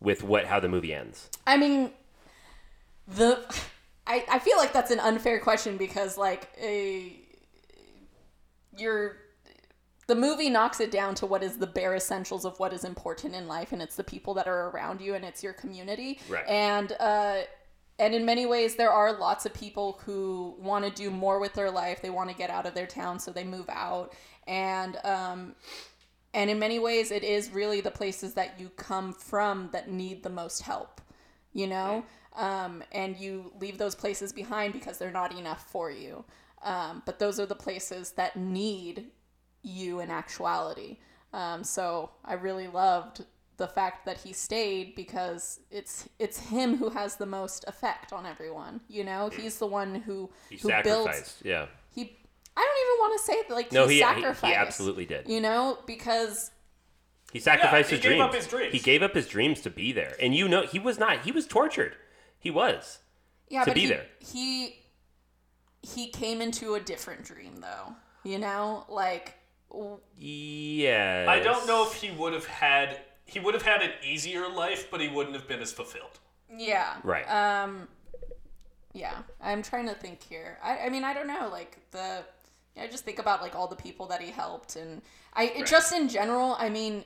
with 0.01 0.23
what 0.23 0.47
how 0.47 0.61
the 0.61 0.69
movie 0.69 0.95
ends? 0.95 1.29
I 1.47 1.57
mean, 1.57 1.91
the 3.09 3.41
I, 4.07 4.25
I 4.31 4.39
feel 4.39 4.57
like 4.57 4.73
that's 4.73 4.91
an 4.91 5.01
unfair 5.01 5.41
question 5.41 5.77
because 5.77 6.17
like 6.17 6.49
a 6.61 7.19
you're 8.77 9.17
the 10.13 10.21
movie 10.21 10.51
knocks 10.51 10.79
it 10.79 10.91
down 10.91 11.15
to 11.15 11.25
what 11.25 11.43
is 11.43 11.57
the 11.57 11.67
bare 11.67 11.95
essentials 11.95 12.45
of 12.45 12.61
what 12.61 12.75
is 12.75 12.85
important 12.85 13.35
in 13.35 13.49
life 13.49 13.73
and 13.73 13.81
it's 13.81 13.97
the 13.97 14.05
people 14.05 14.35
that 14.35 14.47
are 14.47 14.69
around 14.69 15.01
you 15.01 15.15
and 15.15 15.25
it's 15.25 15.43
your 15.43 15.55
community. 15.55 16.21
Right. 16.29 16.47
and 16.47 16.93
uh 17.01 17.39
and 17.99 18.15
in 18.15 18.27
many 18.27 18.45
ways 18.45 18.77
there 18.77 18.91
are 18.91 19.19
lots 19.19 19.47
of 19.47 19.55
people 19.55 20.01
who 20.05 20.55
want 20.59 20.85
to 20.85 20.91
do 20.91 21.11
more 21.11 21.41
with 21.41 21.55
their 21.55 21.71
life. 21.71 22.03
They 22.03 22.11
want 22.11 22.29
to 22.29 22.37
get 22.37 22.51
out 22.51 22.67
of 22.67 22.75
their 22.75 22.87
town 22.87 23.19
so 23.21 23.31
they 23.31 23.45
move 23.45 23.71
out. 23.71 24.13
And 24.47 24.99
um 25.03 25.55
and 26.35 26.51
in 26.51 26.59
many 26.59 26.79
ways 26.79 27.11
it 27.11 27.25
is 27.25 27.51
really 27.51 27.81
the 27.81 27.91
places 27.91 28.35
that 28.35 28.61
you 28.61 28.69
come 28.77 29.15
from 29.15 29.71
that 29.73 29.91
need 29.91 30.23
the 30.23 30.31
most 30.31 30.61
help 30.61 31.01
you 31.55 31.67
know? 31.67 32.05
Um, 32.35 32.83
and 32.93 33.17
you 33.17 33.53
leave 33.61 33.77
those 33.77 33.95
places 33.95 34.33
behind 34.33 34.73
because 34.73 34.97
they're 34.99 35.11
not 35.11 35.37
enough 35.39 35.71
for 35.71 35.91
you. 35.91 36.25
Um, 36.63 37.03
but 37.05 37.19
those 37.19 37.39
are 37.39 37.45
the 37.45 37.55
places 37.55 38.13
that 38.13 38.37
need 38.37 39.11
you 39.63 40.01
in 40.01 40.11
actuality 40.11 40.99
um, 41.33 41.63
so 41.65 42.11
i 42.25 42.35
really 42.35 42.69
loved 42.69 43.25
the 43.59 43.69
fact 43.69 44.07
that 44.07 44.19
he 44.19 44.33
stayed 44.33 44.95
because 44.95 45.61
it's 45.71 46.09
it's 46.19 46.39
him 46.39 46.77
who 46.77 46.91
has 46.91 47.17
the 47.17 47.27
most 47.27 47.65
effect 47.69 48.13
on 48.13 48.27
everyone 48.27 48.81
you 48.89 49.05
know 49.05 49.29
he's 49.29 49.59
the 49.59 49.67
one 49.67 49.95
who 49.95 50.29
He 50.51 50.57
who 50.57 50.69
sacrificed. 50.69 51.43
builds 51.43 51.43
yeah. 51.45 51.67
he 51.95 52.17
i 52.57 52.61
don't 52.61 52.87
even 52.87 52.99
want 53.01 53.19
to 53.21 53.25
say 53.25 53.55
like 53.55 53.73
No, 53.73 53.87
he, 53.87 54.03
he- 54.03 54.23
he- 54.23 54.47
he 54.49 54.55
absolutely 54.55 55.07
did. 55.07 55.29
you 55.29 55.41
know 55.41 55.79
because 55.87 56.51
He 57.33 57.39
sacrificed 57.41 57.91
he 57.91 57.97
his 57.97 58.03
gave 58.03 58.11
dreams. 58.13 58.23
up 58.25 58.35
his 58.35 58.47
dreams. 58.49 58.73
He 58.73 58.79
gave 58.81 59.03
up 59.03 59.15
his 59.15 59.27
dreams 59.29 59.61
to 59.63 59.71
be 59.71 59.93
there. 59.93 60.15
And 60.21 60.35
you 60.35 60.49
know, 60.49 60.67
he 60.67 60.79
was 60.79 60.99
not. 60.99 61.21
He 61.23 61.33
was 61.33 61.47
tortured. 61.47 61.97
He 62.39 62.51
was. 62.51 62.99
yeah, 63.49 63.61
to 63.65 63.71
but 63.71 63.75
be 63.75 63.81
he, 63.83 63.87
there. 63.87 64.07
He 64.19 64.81
he 65.83 66.09
came 66.11 66.41
into 66.43 66.75
a 66.75 66.81
different 66.81 67.25
dream 67.25 67.57
though. 67.61 67.95
You 68.25 68.39
know, 68.39 68.85
like 68.89 69.35
w- 69.73 69.99
Yes. 70.17 71.29
I 71.29 71.41
don't 71.41 71.67
know 71.67 71.87
if 71.87 71.95
he 71.95 72.11
would 72.11 72.33
have 72.33 72.47
had 72.47 73.01
he 73.25 73.41
would 73.41 73.55
have 73.55 73.63
had 73.63 73.83
an 73.83 73.93
easier 74.05 74.49
life, 74.49 74.91
but 74.91 75.01
he 75.01 75.09
wouldn't 75.09 75.35
have 75.35 75.49
been 75.49 75.61
as 75.61 75.73
fulfilled. 75.73 76.19
yeah, 76.55 76.97
Right. 77.03 77.25
Um, 77.25 77.89
yeah, 78.93 79.23
I'm 79.41 79.63
trying 79.63 79.89
to 79.89 79.95
think 79.95 80.23
here. 80.23 80.59
I, 80.63 80.81
I 80.81 80.89
mean, 80.91 81.03
I 81.03 81.15
don't 81.15 81.27
know, 81.27 81.49
like 81.51 81.79
the. 81.93 82.25
I 82.79 82.87
just 82.87 83.05
think 83.05 83.19
about 83.19 83.43
like 83.43 83.55
all 83.55 83.67
the 83.67 83.77
people 83.77 84.07
that 84.09 84.21
he 84.21 84.31
helped, 84.31 84.77
and 84.77 85.03
I 85.35 85.45
it 85.45 85.67
just 85.67 85.93
in 85.93 86.09
general. 86.09 86.57
I 86.59 86.69
mean, 86.69 87.05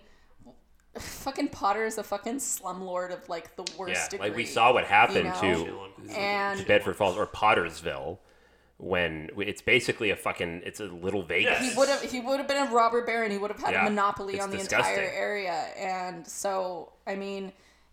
fucking 0.98 1.48
Potter 1.48 1.84
is 1.84 1.98
a 1.98 2.02
fucking 2.02 2.36
slumlord 2.36 3.12
of 3.12 3.28
like 3.28 3.54
the 3.56 3.64
worst 3.76 3.94
yeah. 3.94 4.08
degree. 4.08 4.28
Like 4.28 4.36
we 4.36 4.46
saw 4.46 4.72
what 4.72 4.84
happened 4.84 5.24
know? 5.24 5.90
to 6.04 6.12
and 6.12 6.66
Bedford 6.66 6.96
Falls 6.96 7.16
or 7.16 7.26
Pottersville 7.26 8.18
when 8.78 9.30
it's 9.38 9.62
basically 9.62 10.10
a 10.10 10.16
fucking 10.16 10.62
it's 10.64 10.80
a 10.80 10.84
little 10.84 11.22
Vegas. 11.22 11.58
he 11.60 11.76
would 11.78 11.88
have 11.88 12.02
he 12.02 12.20
would 12.20 12.38
have 12.38 12.48
been 12.48 12.66
a 12.68 12.70
robber 12.70 13.04
baron. 13.04 13.30
He 13.30 13.38
would 13.38 13.50
have 13.50 13.60
had 13.60 13.72
Yeah, 13.72 13.86
a 13.86 13.90
monopoly 13.90 14.38
on 14.40 14.50
the 14.50 14.58
disgusting. 14.58 14.94
entire 14.94 15.10
area. 15.10 15.52
And 15.78 16.26
so, 16.26 16.92
I 17.06 17.14
mean, 17.14 17.52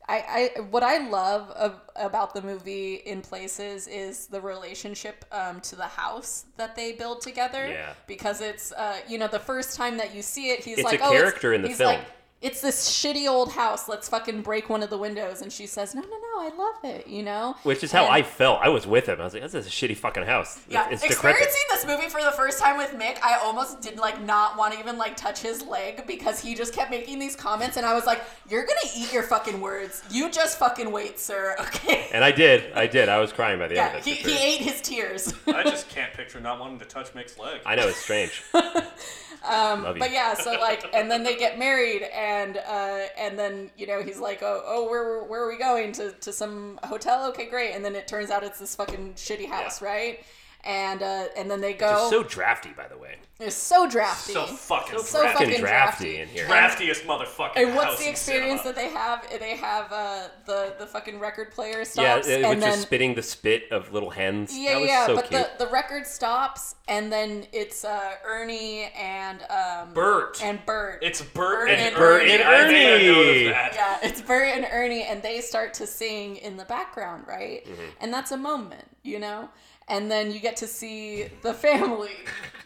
I, 0.09 0.51
I 0.57 0.61
what 0.61 0.83
I 0.83 1.07
love 1.07 1.49
of, 1.51 1.79
about 1.95 2.33
the 2.33 2.41
movie 2.41 2.95
in 2.95 3.21
places 3.21 3.87
is 3.87 4.27
the 4.27 4.41
relationship 4.41 5.23
um, 5.31 5.61
to 5.61 5.77
the 5.77 5.83
house 5.87 6.45
that 6.57 6.75
they 6.75 6.91
build 6.91 7.21
together. 7.21 7.65
Yeah. 7.69 7.93
Because 8.05 8.41
it's 8.41 8.73
uh, 8.73 8.97
you 9.07 9.17
know 9.17 9.29
the 9.29 9.39
first 9.39 9.77
time 9.77 9.95
that 9.97 10.13
you 10.13 10.21
see 10.21 10.49
it, 10.49 10.65
he's 10.65 10.79
It's 10.79 10.85
like, 10.85 10.99
a 10.99 11.05
oh, 11.05 11.11
character 11.11 11.53
in 11.53 11.61
the 11.61 11.69
he's 11.69 11.77
film. 11.77 11.95
Like, 11.95 12.05
it's 12.43 12.61
this 12.61 12.87
shitty 12.89 13.27
old 13.27 13.51
house. 13.53 13.89
Let's 13.89 14.07
fucking 14.09 14.41
break 14.43 14.69
one 14.69 14.83
of 14.83 14.89
the 14.91 14.97
windows. 14.97 15.41
And 15.41 15.51
she 15.51 15.65
says, 15.65 15.95
no, 15.95 16.01
no, 16.01 16.07
no, 16.07 16.41
I 16.41 16.51
love 16.55 16.83
it. 16.95 17.07
You 17.07 17.23
know. 17.23 17.55
Which 17.63 17.83
is 17.83 17.91
how 17.91 18.03
And- 18.05 18.13
I 18.13 18.21
felt. 18.21 18.59
I 18.61 18.69
was 18.69 18.85
with 18.85 19.07
him. 19.07 19.19
I 19.19 19.23
was 19.23 19.33
like, 19.33 19.43
"This 19.43 19.53
is 19.55 19.65
a 19.65 19.69
shitty 19.69 19.97
fucking 19.97 20.23
house. 20.23 20.59
yeah, 20.69 20.89
it's 20.91 21.01
decrepit." 21.01 21.41
experiencing 21.41 21.61
this 21.71 21.85
movie 21.87 22.09
for 22.09 22.21
the 22.21 22.31
first 22.31 22.59
time 22.59 22.77
with 22.77 22.91
Mick, 22.91 23.17
I 23.23 23.39
almost 23.43 23.81
did 23.81 23.97
like 23.97 24.21
not 24.21 24.57
want 24.57 24.73
to 24.73 24.79
even 24.79 24.97
like 24.97 25.15
touch 25.15 25.39
his 25.41 25.63
leg 25.63 26.05
because 26.05 26.39
he 26.39 26.53
just 26.53 26.73
kept 26.73 26.91
making 26.91 27.17
these 27.19 27.35
comments, 27.35 27.77
and 27.77 27.85
I 27.85 27.93
was 27.93 28.05
like, 28.05 28.21
"You're 28.49 28.65
gonna 28.65 28.79
eat 28.95 29.13
your 29.13 29.23
fucking 29.23 29.61
words. 29.61 30.03
You 30.11 30.29
just 30.29 30.59
fucking 30.59 30.91
wait, 30.91 31.19
sir. 31.19 31.55
Okay." 31.63 32.07
And 32.13 32.23
I 32.23 32.31
did. 32.31 32.73
I 32.73 32.87
did. 32.87 33.07
I 33.09 33.19
was 33.19 33.31
crying 33.31 33.57
by 33.59 33.67
the 33.67 33.75
yeah, 33.75 33.87
end 33.87 33.97
of 33.99 34.07
it. 34.07 34.17
he, 34.17 34.21
for 34.23 34.29
he 34.29 34.37
ate 34.55 34.59
his 34.61 34.81
tears. 34.81 35.33
I 35.47 35.63
just 35.73 35.87
can't 35.89 36.13
picture 36.13 36.39
not 36.39 36.59
wanting 36.59 36.79
to 36.79 36.85
touch 36.85 37.13
Mick's 37.15 37.37
leg. 37.39 37.61
I 37.65 37.75
know 37.75 37.87
it's 37.87 37.97
strange. 37.97 38.43
um, 38.53 39.83
Love 39.83 39.95
you. 39.95 39.99
but 39.99 40.11
yeah, 40.11 40.33
so 40.33 40.51
like, 40.53 40.85
and 40.93 41.09
then 41.09 41.23
they 41.23 41.35
get 41.35 41.57
married, 41.59 42.03
and 42.03 42.32
uh, 42.57 43.05
and 43.17 43.37
then 43.37 43.69
you 43.77 43.87
know 43.87 44.01
he's 44.01 44.19
like, 44.19 44.41
"Oh, 44.41 44.63
oh, 44.65 44.89
where 44.89 45.23
where 45.23 45.43
are 45.43 45.47
we 45.47 45.57
going 45.57 45.91
to 45.93 46.11
to 46.11 46.31
some 46.31 46.79
hotel? 46.83 47.27
Okay, 47.29 47.47
great." 47.49 47.73
And 47.73 47.83
then 47.83 47.95
it 47.95 48.07
turns 48.07 48.29
out 48.29 48.43
it's 48.43 48.59
this 48.59 48.75
fucking 48.75 49.13
shitty 49.13 49.47
house, 49.49 49.81
right? 49.81 50.23
And 50.65 51.01
uh, 51.03 51.25
and 51.35 51.51
then 51.51 51.59
they 51.61 51.73
go. 51.73 52.03
It's 52.03 52.09
so 52.09 52.23
drafty, 52.23 52.69
by 52.69 52.87
the 52.87 52.97
way. 52.97 53.17
it's 53.39 53.53
so 53.53 53.89
drafty. 53.89 54.31
so 54.31 54.45
fucking 54.45 54.99
So 54.99 55.21
drafty. 55.21 55.33
Fucking 55.33 55.47
fucking 55.47 55.59
drafty 55.61 56.03
drafty. 56.15 56.17
in 56.21 56.27
here. 56.29 56.45
draftiest 56.47 57.01
motherfucking 57.01 57.51
And 57.57 57.75
what's 57.75 57.85
house 57.95 57.99
the 58.03 58.09
experience 58.09 58.61
that 58.61 58.75
they 58.75 58.87
have? 58.87 59.27
They 59.39 59.57
have 59.57 59.91
uh, 59.91 60.27
the 60.45 60.75
the 60.79 60.87
fucking 60.87 61.19
record 61.19 61.51
player 61.51 61.79
Yeah, 61.79 61.83
stops, 61.83 62.27
uh, 62.29 62.31
and 62.31 62.47
which 62.49 62.59
then 62.59 62.73
is 62.75 62.79
spitting 62.81 63.13
the 63.15 63.21
spit 63.21 63.63
of 63.71 63.91
little 63.91 64.09
hens. 64.11 64.57
yeah, 64.57 64.75
that 64.75 64.79
was 64.79 64.87
yeah, 64.89 65.05
so 65.07 65.15
but 65.15 65.25
cute. 65.29 65.49
the 65.57 65.65
the 65.65 65.71
record 65.71 66.07
stops, 66.07 66.75
and 66.87 67.11
then 67.11 67.45
it's 67.51 67.83
uh, 67.83 68.11
Ernie 68.25 68.83
and 68.97 69.41
um, 69.49 69.93
Bert. 69.93 70.41
and 70.41 70.65
Bert. 70.65 70.99
It's 71.03 71.21
Bert, 71.21 71.33
Bert 71.67 71.69
and, 71.71 71.81
and 71.81 71.95
Ernie. 71.97 72.31
Ernie. 72.35 72.43
I 72.43 72.67
made 72.67 73.07
a 73.09 73.09
Ernie. 73.11 73.43
that. 73.49 73.73
yeah, 73.75 73.97
it's 74.07 74.21
Bert 74.21 74.47
and 74.55 74.65
Ernie, 74.71 75.03
and 75.03 75.21
they 75.21 75.41
start 75.41 75.73
to 75.73 75.85
sing 75.87 76.37
in 76.37 76.55
the 76.55 76.65
background, 76.65 77.25
right? 77.27 77.65
Mm-hmm. 77.65 77.81
And 77.99 78.13
that's 78.13 78.31
a 78.31 78.37
moment, 78.37 78.85
you 79.03 79.19
know. 79.19 79.49
And 79.89 80.09
then 80.09 80.31
you 80.31 80.39
get 80.39 80.55
to 80.57 80.67
see 80.67 81.25
the 81.41 81.53
family. 81.53 82.11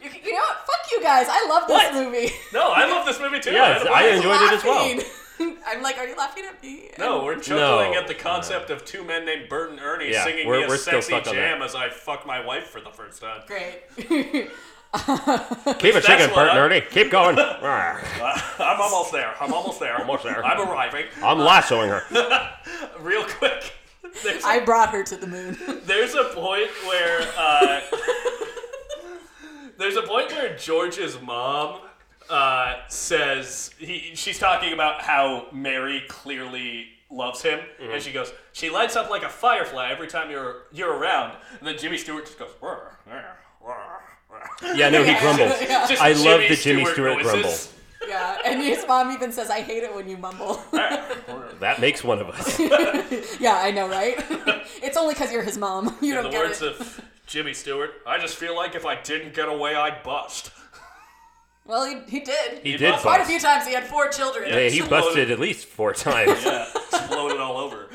You, 0.03 0.09
you 0.23 0.33
know 0.33 0.39
what? 0.39 0.57
Fuck 0.59 0.91
you 0.91 1.01
guys. 1.01 1.25
I 1.29 1.47
love 1.49 1.67
this 1.67 1.75
What? 1.75 1.93
movie. 1.93 2.31
No, 2.53 2.71
I 2.71 2.85
love 2.85 3.05
this 3.05 3.19
movie 3.19 3.39
too. 3.39 3.51
Yes, 3.51 3.79
had 3.79 3.87
a 3.87 3.91
I 3.91 4.01
blast. 4.03 4.15
enjoyed 4.17 4.41
it 4.41 4.53
as 4.53 4.63
well. 4.63 4.87
Laughing. 4.87 5.57
I'm 5.67 5.81
like, 5.83 5.97
are 5.97 6.07
you 6.07 6.15
laughing 6.15 6.45
at 6.45 6.61
me? 6.63 6.89
No, 6.97 7.23
we're 7.23 7.35
chuckling 7.35 7.91
No. 7.91 7.99
at 7.99 8.07
the 8.07 8.13
concept 8.15 8.69
of 8.69 8.85
two 8.85 9.03
men 9.03 9.25
named 9.25 9.49
Bert 9.49 9.69
and 9.71 9.79
Ernie 9.79 10.11
Yeah, 10.11 10.23
singing 10.23 10.47
we're- 10.47 10.59
me 10.61 10.65
a 10.65 10.67
we're 10.67 10.77
still 10.77 11.01
sexy 11.01 11.13
stuck 11.13 11.27
on 11.27 11.33
jam 11.35 11.61
as 11.61 11.75
I 11.75 11.89
fuck 11.89 12.25
my 12.25 12.43
wife 12.43 12.67
for 12.67 12.81
the 12.81 12.89
first 12.91 13.21
time. 13.21 13.41
Great. 13.47 13.83
Keep 13.97 14.49
it 14.93 15.93
That's 15.93 16.05
singing, 16.07 16.27
what 16.29 16.35
Bert 16.35 16.49
and 16.49 16.59
I- 16.59 16.61
Ernie. 16.61 16.81
Keep 16.81 17.11
going. 17.11 17.35
Ah, 17.39 18.55
I'm 18.59 18.81
almost 18.81 19.11
there. 19.11 19.33
I'm 19.39 19.53
almost 19.53 19.79
there. 19.79 19.97
Almost 19.99 20.23
there. 20.23 20.43
I'm 20.45 20.59
arriving. 20.67 21.05
I'm 21.23 21.39
lassoing 21.39 21.89
her. 21.89 22.03
Real 22.99 23.23
quick. 23.25 23.73
There's 24.23 24.43
I 24.43 24.59
brought 24.59 24.89
her 24.89 25.03
to 25.03 25.15
the 25.15 25.27
moon. 25.27 25.57
There's 25.85 26.13
a 26.15 26.25
point 26.33 26.69
where 26.85 27.21
uh, 27.37 27.81
there's 29.77 29.95
a 29.95 30.01
point 30.01 30.31
where 30.31 30.55
George's 30.57 31.19
mom 31.21 31.81
uh, 32.29 32.75
says 32.87 33.71
he 33.77 34.11
she's 34.15 34.39
talking 34.39 34.73
about 34.73 35.01
how 35.01 35.47
Mary 35.51 36.03
clearly 36.07 36.87
loves 37.09 37.41
him, 37.41 37.59
Mm-hmm. 37.81 37.93
and 37.93 38.01
she 38.01 38.11
goes, 38.11 38.33
she 38.53 38.69
lights 38.69 38.95
up 38.95 39.09
like 39.09 39.23
a 39.23 39.29
firefly 39.29 39.89
every 39.91 40.07
time 40.07 40.29
you're 40.31 40.63
you're 40.71 40.93
around, 40.93 41.37
and 41.59 41.67
then 41.67 41.77
Jimmy 41.77 41.97
Stewart 41.97 42.25
just 42.25 42.37
goes. 42.39 42.49
"Rrr, 42.61 42.79
rrr, 43.09 43.23
rrr, 43.65 43.75
rrr." 44.31 44.77
Yeah, 44.77 44.89
no, 44.89 45.03
he 45.03 45.13
grumbles. 45.19 45.57
Just 45.87 46.01
I 46.01 46.13
love 46.13 46.41
the 46.47 46.55
Jimmy 46.55 46.85
Stewart 46.85 47.21
grumble. 47.21 47.53
Noises. 48.07 48.41
yeah, 48.45 48.51
and 48.51 48.61
his 48.61 48.85
mom 48.87 49.11
even 49.11 49.31
says, 49.31 49.49
"I 49.49 49.61
hate 49.61 49.83
it 49.83 49.93
when 49.93 50.07
you 50.09 50.17
mumble." 50.17 50.61
That 51.59 51.81
makes 51.81 52.03
one 52.03 52.19
of 52.19 52.29
us. 52.29 52.59
yeah, 53.39 53.55
I 53.57 53.71
know, 53.71 53.89
right? 53.89 54.15
it's 54.83 54.95
only 54.95 55.15
because 55.15 55.31
you're 55.33 55.41
his 55.41 55.57
mom. 55.57 55.97
You 56.01 56.09
In 56.15 56.23
don't 56.23 56.23
the 56.25 56.29
get 56.37 56.45
words 56.45 56.61
it. 56.61 56.79
of 56.79 57.01
Jimmy 57.25 57.55
Stewart, 57.55 57.93
I 58.05 58.19
just 58.19 58.35
feel 58.35 58.55
like 58.55 58.75
if 58.75 58.85
I 58.85 59.01
didn't 59.01 59.33
get 59.33 59.49
away, 59.49 59.73
I'd 59.73 60.03
bust. 60.03 60.51
well, 61.65 61.83
he, 61.87 61.97
he 62.09 62.19
did. 62.19 62.59
He 62.61 62.77
did 62.77 62.93
Quite 62.99 63.21
a 63.21 63.25
few 63.25 63.39
times. 63.39 63.65
He 63.65 63.73
had 63.73 63.85
four 63.85 64.07
children. 64.09 64.51
Hey, 64.51 64.69
he 64.69 64.81
busted 64.83 65.31
at 65.31 65.39
least 65.39 65.65
four 65.65 65.93
times. 65.93 66.43
Yeah, 66.45 66.67
exploded 66.91 67.39
all 67.39 67.57
over. 67.57 67.89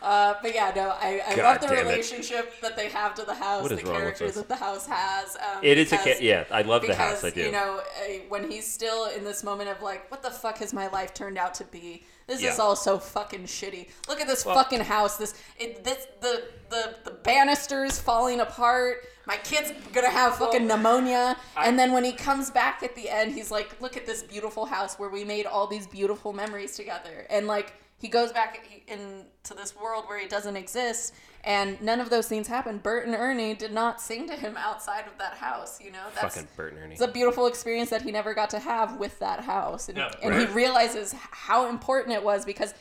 Uh, 0.00 0.34
but 0.42 0.54
yeah, 0.54 0.72
no, 0.76 0.90
I, 1.00 1.20
I 1.26 1.36
God 1.36 1.42
love 1.44 1.60
the 1.60 1.66
damn 1.76 1.86
it. 1.86 1.90
relationship 1.90 2.60
that 2.60 2.76
they 2.76 2.88
have 2.88 3.14
to 3.16 3.24
the 3.24 3.34
house, 3.34 3.62
What 3.62 3.70
the 3.70 3.78
is 3.78 3.84
wrong 3.84 4.04
with 4.04 4.22
us? 4.22 4.34
that 4.36 4.48
the 4.48 4.56
house 4.56 4.86
has. 4.86 5.36
Um, 5.36 5.62
It 5.62 5.78
is 5.78 5.88
a 5.92 5.96
because- 5.96 6.18
ca- 6.18 6.24
yeah. 6.24 6.44
I 6.50 6.62
love 6.62 6.82
the 6.86 6.94
house. 6.94 7.24
I 7.24 7.30
do. 7.30 7.42
You 7.42 7.52
know, 7.52 7.80
when 8.28 8.50
he's 8.50 8.66
still 8.66 9.06
in 9.06 9.24
this 9.24 9.42
moment 9.42 9.70
of 9.70 9.82
like, 9.82 10.10
what 10.10 10.22
the 10.22 10.30
fuck 10.30 10.58
has 10.58 10.72
my 10.72 10.86
life 10.88 11.14
turned 11.14 11.36
out 11.38 11.54
to 11.54 11.64
be? 11.64 12.04
This 12.28 12.42
is 12.42 12.58
all 12.58 12.76
so 12.76 12.98
fucking 12.98 13.44
shitty. 13.44 13.88
Look 14.06 14.20
at 14.20 14.26
this 14.26 14.44
fucking 14.44 14.80
house. 14.80 15.16
This, 15.16 15.34
it, 15.58 15.82
this, 15.82 16.06
the, 16.20 16.44
the, 16.68 16.94
the 17.04 17.10
banisters 17.12 17.98
falling 17.98 18.40
apart. 18.40 18.98
My 19.26 19.36
kid's 19.38 19.72
gonna 19.94 20.10
have 20.10 20.36
fucking 20.36 20.66
pneumonia. 20.66 21.36
and 21.56 21.78
then 21.78 21.92
when 21.92 22.04
he 22.04 22.12
comes 22.12 22.50
back 22.50 22.82
at 22.82 22.94
the 22.94 23.08
end, 23.08 23.32
he's 23.34 23.50
like, 23.50 23.80
look 23.80 23.96
at 23.96 24.04
this 24.06 24.22
beautiful 24.22 24.66
house 24.66 24.98
where 24.98 25.08
we 25.08 25.24
made 25.24 25.46
all 25.46 25.66
these 25.66 25.86
beautiful 25.86 26.32
memories 26.34 26.76
together. 26.76 27.26
And 27.30 27.46
like, 27.46 27.72
he 27.98 28.08
goes 28.08 28.32
back 28.32 28.60
into 28.86 29.54
this 29.54 29.74
world 29.76 30.04
where 30.06 30.18
he 30.18 30.28
doesn't 30.28 30.56
exist, 30.56 31.14
and 31.44 31.80
none 31.82 32.00
of 32.00 32.10
those 32.10 32.28
things 32.28 32.46
happen. 32.46 32.78
Bert 32.78 33.06
and 33.06 33.14
Ernie 33.14 33.54
did 33.54 33.72
not 33.72 34.00
sing 34.00 34.28
to 34.28 34.34
him 34.34 34.56
outside 34.56 35.06
of 35.06 35.18
that 35.18 35.34
house. 35.34 35.80
You 35.80 35.90
know, 35.90 36.04
that's 36.14 36.34
Fucking 36.36 36.48
Bert 36.56 36.72
and 36.74 36.82
Ernie. 36.82 36.92
it's 36.94 37.02
a 37.02 37.08
beautiful 37.08 37.46
experience 37.46 37.90
that 37.90 38.02
he 38.02 38.12
never 38.12 38.34
got 38.34 38.50
to 38.50 38.58
have 38.58 38.98
with 38.98 39.18
that 39.18 39.40
house, 39.40 39.88
and, 39.88 39.98
Yeah, 39.98 40.10
and 40.22 40.34
he 40.34 40.46
realizes 40.46 41.12
how 41.12 41.68
important 41.68 42.14
it 42.14 42.22
was 42.22 42.44
because 42.44 42.72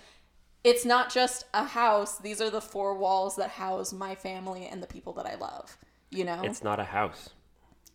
it's 0.63 0.85
not 0.85 1.11
just 1.11 1.45
a 1.53 1.63
house; 1.63 2.17
these 2.19 2.39
are 2.41 2.49
the 2.49 2.61
four 2.61 2.95
walls 2.95 3.35
that 3.37 3.49
house 3.51 3.91
my 3.93 4.15
family 4.15 4.67
and 4.67 4.81
the 4.83 4.87
people 4.87 5.13
that 5.13 5.25
I 5.25 5.35
love. 5.35 5.77
You 6.09 6.25
know, 6.25 6.41
It's 6.43 6.63
not 6.63 6.79
a 6.79 6.83
house. 6.85 7.29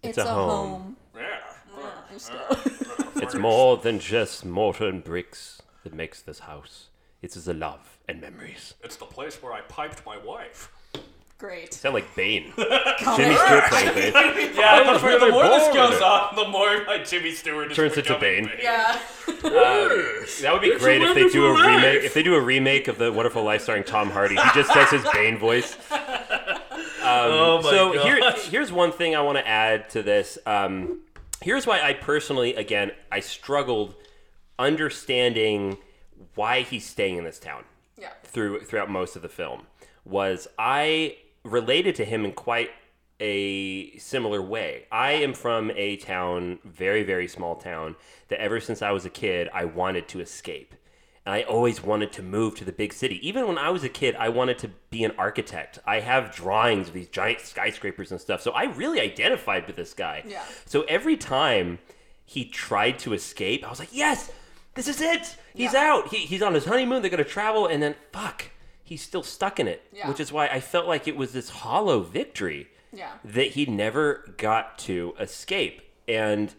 It's 0.02 0.18
a 0.18 0.24
home. 0.24 0.96
Yeah. 1.14 1.22
Yeah, 1.78 1.90
I'm 2.10 3.22
It's 3.22 3.34
more 3.34 3.76
than 3.76 3.98
just 4.00 4.44
mortar 4.44 4.88
and 4.88 5.02
bricks 5.02 5.62
that 5.84 5.94
makes 5.94 6.20
this 6.20 6.40
house. 6.40 6.88
It's 7.22 7.36
the 7.36 7.54
love 7.54 7.98
and 8.08 8.20
memories. 8.20 8.74
It's 8.82 8.96
the 8.96 9.06
place 9.06 9.40
where 9.42 9.52
I 9.52 9.60
piped 9.62 10.04
my 10.04 10.18
wife. 10.18 10.70
Great. 11.38 11.72
Sound 11.72 11.94
like 11.94 12.14
Bane. 12.14 12.52
Jimmy. 12.56 13.34
Stewart 13.34 13.64
playing 13.68 13.94
Bane. 13.94 14.12
Yeah, 14.54 14.84
the, 14.84 14.92
was 14.92 15.20
the 15.20 15.28
more 15.28 15.44
this 15.44 15.74
goes 15.74 16.00
on, 16.00 16.36
the 16.36 16.48
more 16.48 16.84
like 16.86 17.06
Jimmy 17.06 17.32
Stewart 17.32 17.70
is 17.70 17.76
Turns 17.76 17.96
into 17.96 18.14
becoming 18.14 18.46
Bane. 18.46 18.50
Yeah. 18.60 18.98
That 19.26 20.50
would 20.52 20.62
be 20.62 20.76
great 20.78 21.02
if 21.02 21.14
they 21.14 21.28
do 21.28 21.46
a 21.46 21.52
Wonderful 21.52 21.70
remake. 21.70 21.94
Life. 21.94 22.04
If 22.04 22.14
they 22.14 22.22
do 22.22 22.34
a 22.34 22.40
remake 22.40 22.86
of 22.86 22.98
the 22.98 23.12
Wonderful 23.12 23.42
Life 23.42 23.62
starring 23.62 23.84
Tom 23.84 24.10
Hardy, 24.10 24.36
he 24.36 24.50
just 24.54 24.72
does 24.72 24.90
his 24.90 25.04
Bane 25.12 25.38
voice. 25.38 25.76
oh 25.90 27.60
my 27.62 27.70
so 27.70 27.92
god. 27.92 28.04
here, 28.04 28.32
here's 28.50 28.70
one 28.72 28.92
thing 28.92 29.16
I 29.16 29.20
want 29.22 29.38
to 29.38 29.46
add 29.46 29.90
to 29.90 30.02
this. 30.02 30.38
Um, 30.46 31.00
here's 31.40 31.66
why 31.66 31.82
I 31.82 31.92
personally, 31.94 32.54
again, 32.54 32.92
I 33.10 33.18
struggled 33.18 33.96
understanding 34.58 35.78
why 36.34 36.62
he's 36.62 36.86
staying 36.86 37.16
in 37.16 37.24
this 37.24 37.38
town 37.38 37.64
Yeah. 37.96 38.10
through 38.24 38.60
throughout 38.64 38.90
most 38.90 39.16
of 39.16 39.22
the 39.22 39.28
film. 39.28 39.66
Was 40.04 40.48
I 40.58 41.16
related 41.44 41.94
to 41.96 42.04
him 42.04 42.24
in 42.24 42.32
quite 42.32 42.70
a 43.20 43.96
similar 43.98 44.42
way. 44.42 44.86
I 44.90 45.12
am 45.12 45.32
from 45.34 45.70
a 45.76 45.96
town, 45.96 46.58
very 46.64 47.02
very 47.04 47.28
small 47.28 47.54
town, 47.56 47.96
that 48.28 48.40
ever 48.40 48.58
since 48.60 48.82
I 48.82 48.90
was 48.90 49.04
a 49.04 49.10
kid, 49.10 49.48
I 49.54 49.64
wanted 49.64 50.08
to 50.08 50.20
escape. 50.20 50.74
And 51.24 51.32
I 51.32 51.42
always 51.42 51.80
wanted 51.84 52.10
to 52.14 52.22
move 52.22 52.56
to 52.56 52.64
the 52.64 52.72
big 52.72 52.92
city. 52.92 53.24
Even 53.26 53.46
when 53.46 53.56
I 53.58 53.70
was 53.70 53.84
a 53.84 53.88
kid, 53.88 54.16
I 54.16 54.28
wanted 54.28 54.58
to 54.58 54.70
be 54.90 55.04
an 55.04 55.12
architect. 55.16 55.78
I 55.86 56.00
have 56.00 56.34
drawings 56.34 56.88
of 56.88 56.94
these 56.94 57.06
giant 57.06 57.40
skyscrapers 57.42 58.10
and 58.10 58.20
stuff. 58.20 58.42
So 58.42 58.50
I 58.50 58.64
really 58.64 59.00
identified 59.00 59.68
with 59.68 59.76
this 59.76 59.94
guy. 59.94 60.24
Yeah. 60.26 60.42
So 60.66 60.82
every 60.82 61.16
time 61.16 61.78
he 62.24 62.44
tried 62.44 62.98
to 63.00 63.12
escape, 63.12 63.64
I 63.64 63.70
was 63.70 63.78
like, 63.78 63.90
yes, 63.92 64.32
this 64.74 64.88
is 64.88 65.00
it. 65.00 65.36
He's 65.54 65.72
Yeah. 65.74 65.92
out. 65.92 66.08
He, 66.08 66.18
he's 66.18 66.42
on 66.42 66.54
his 66.54 66.64
honeymoon. 66.64 67.02
They're 67.02 67.10
going 67.10 67.22
to 67.22 67.28
travel. 67.28 67.66
And 67.66 67.82
then, 67.82 67.94
fuck, 68.12 68.46
he's 68.82 69.02
still 69.02 69.22
stuck 69.22 69.60
in 69.60 69.68
it. 69.68 69.82
Yeah. 69.92 70.08
Which 70.08 70.20
is 70.20 70.32
why 70.32 70.46
I 70.48 70.60
felt 70.60 70.86
like 70.86 71.06
it 71.08 71.16
was 71.16 71.32
this 71.32 71.50
hollow 71.50 72.00
victory 72.00 72.68
Yeah. 72.92 73.12
that 73.24 73.48
he 73.48 73.66
never 73.66 74.34
got 74.36 74.78
to 74.80 75.14
escape. 75.20 75.82
And 76.08 76.54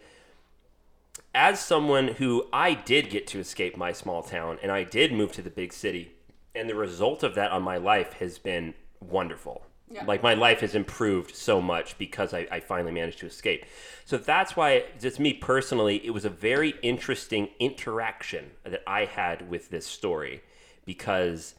as 1.35 1.59
someone 1.59 2.09
who 2.09 2.47
I 2.53 2.73
did 2.75 3.09
get 3.09 3.25
to 3.27 3.39
escape 3.39 3.75
my 3.75 3.91
small 3.91 4.21
town 4.23 4.59
and 4.61 4.71
I 4.71 4.83
did 4.83 5.11
move 5.11 5.31
to 5.33 5.41
the 5.41 5.49
big 5.49 5.73
city, 5.73 6.11
and 6.55 6.69
the 6.69 6.75
result 6.75 7.23
of 7.23 7.33
that 7.35 7.51
on 7.51 7.63
my 7.63 7.77
life 7.77 8.13
has 8.13 8.37
been 8.37 8.75
wonderful. 9.01 9.65
Yeah. 9.89 10.05
Like 10.05 10.23
my 10.23 10.33
life 10.33 10.61
has 10.61 10.75
improved 10.75 11.35
so 11.35 11.61
much 11.61 11.97
because 11.97 12.33
I, 12.33 12.47
I 12.51 12.59
finally 12.59 12.91
managed 12.91 13.19
to 13.19 13.27
escape. 13.27 13.65
So 14.05 14.17
that's 14.17 14.55
why, 14.55 14.85
just 14.99 15.19
me 15.19 15.33
personally, 15.33 16.03
it 16.03 16.11
was 16.11 16.25
a 16.25 16.29
very 16.29 16.73
interesting 16.81 17.49
interaction 17.59 18.51
that 18.63 18.81
I 18.87 19.05
had 19.05 19.49
with 19.49 19.69
this 19.69 19.85
story 19.85 20.41
because 20.85 21.55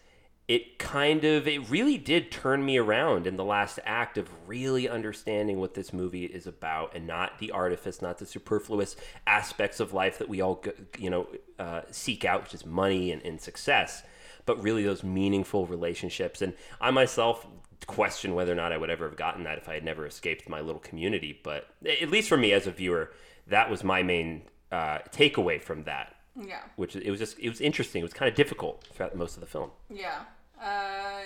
it 0.47 0.79
kind 0.79 1.25
of 1.25 1.49
it 1.49 1.71
really 1.71 1.97
did 1.97 2.31
turn 2.31 2.65
me 2.65 2.77
around 2.77 3.27
in 3.27 3.37
the 3.37 3.45
last 3.45 3.79
act 3.85 4.19
of 4.19 4.29
really 4.47 4.89
understanding 4.89 5.59
what 5.59 5.73
this 5.75 5.93
movie 5.93 6.27
is 6.27 6.47
about 6.47 6.95
and 6.95 7.07
not 7.07 7.39
the 7.39 7.51
artifice 7.51 8.03
not 8.03 8.19
the 8.19 8.27
superfluous 8.27 8.95
aspects 9.27 9.81
of 9.81 9.95
life 9.95 10.19
that 10.19 10.29
we 10.29 10.43
all 10.43 10.63
you 10.99 11.09
know 11.09 11.27
uh, 11.59 11.81
seek 11.91 12.25
out 12.25 12.43
which 12.43 12.55
is 12.55 12.67
money 12.67 13.11
and, 13.11 13.23
and 13.23 13.41
success 13.41 14.03
but 14.45 14.63
really 14.63 14.85
those 14.85 15.03
meaningful 15.03 15.67
relationships 15.67 16.43
and 16.43 16.53
i 16.79 16.91
myself 16.91 17.47
question 17.87 18.35
whether 18.35 18.53
or 18.53 18.55
not 18.55 18.73
i 18.73 18.77
would 18.77 18.91
ever 18.91 19.07
have 19.09 19.17
gotten 19.17 19.45
that 19.45 19.59
if 19.59 19.69
i 19.69 19.75
had 19.75 19.85
never 19.85 20.07
escaped 20.07 20.49
my 20.49 20.61
little 20.61 20.81
community 20.81 21.39
but 21.43 21.69
at 22.03 22.11
least 22.11 22.29
for 22.29 22.37
me 22.37 22.53
as 22.53 22.67
a 22.67 22.71
viewer 22.71 23.13
that 23.47 23.71
was 23.71 23.85
my 23.85 24.03
main 24.03 24.43
uh, 24.73 24.99
takeaway 25.13 25.61
from 25.61 25.85
that 25.85 26.17
Yeah. 26.37 26.63
which 26.77 26.97
it 26.97 27.11
was 27.11 27.21
just 27.21 27.39
it 27.39 27.49
was 27.49 27.61
interesting 27.61 28.01
it 28.01 28.05
was 28.05 28.13
kind 28.15 28.29
of 28.29 28.35
difficult 28.35 28.87
throughout 28.93 29.15
most 29.17 29.35
of 29.35 29.41
the 29.41 29.47
film 29.47 29.71
Yeah. 29.91 30.21
Uh, 30.61 31.21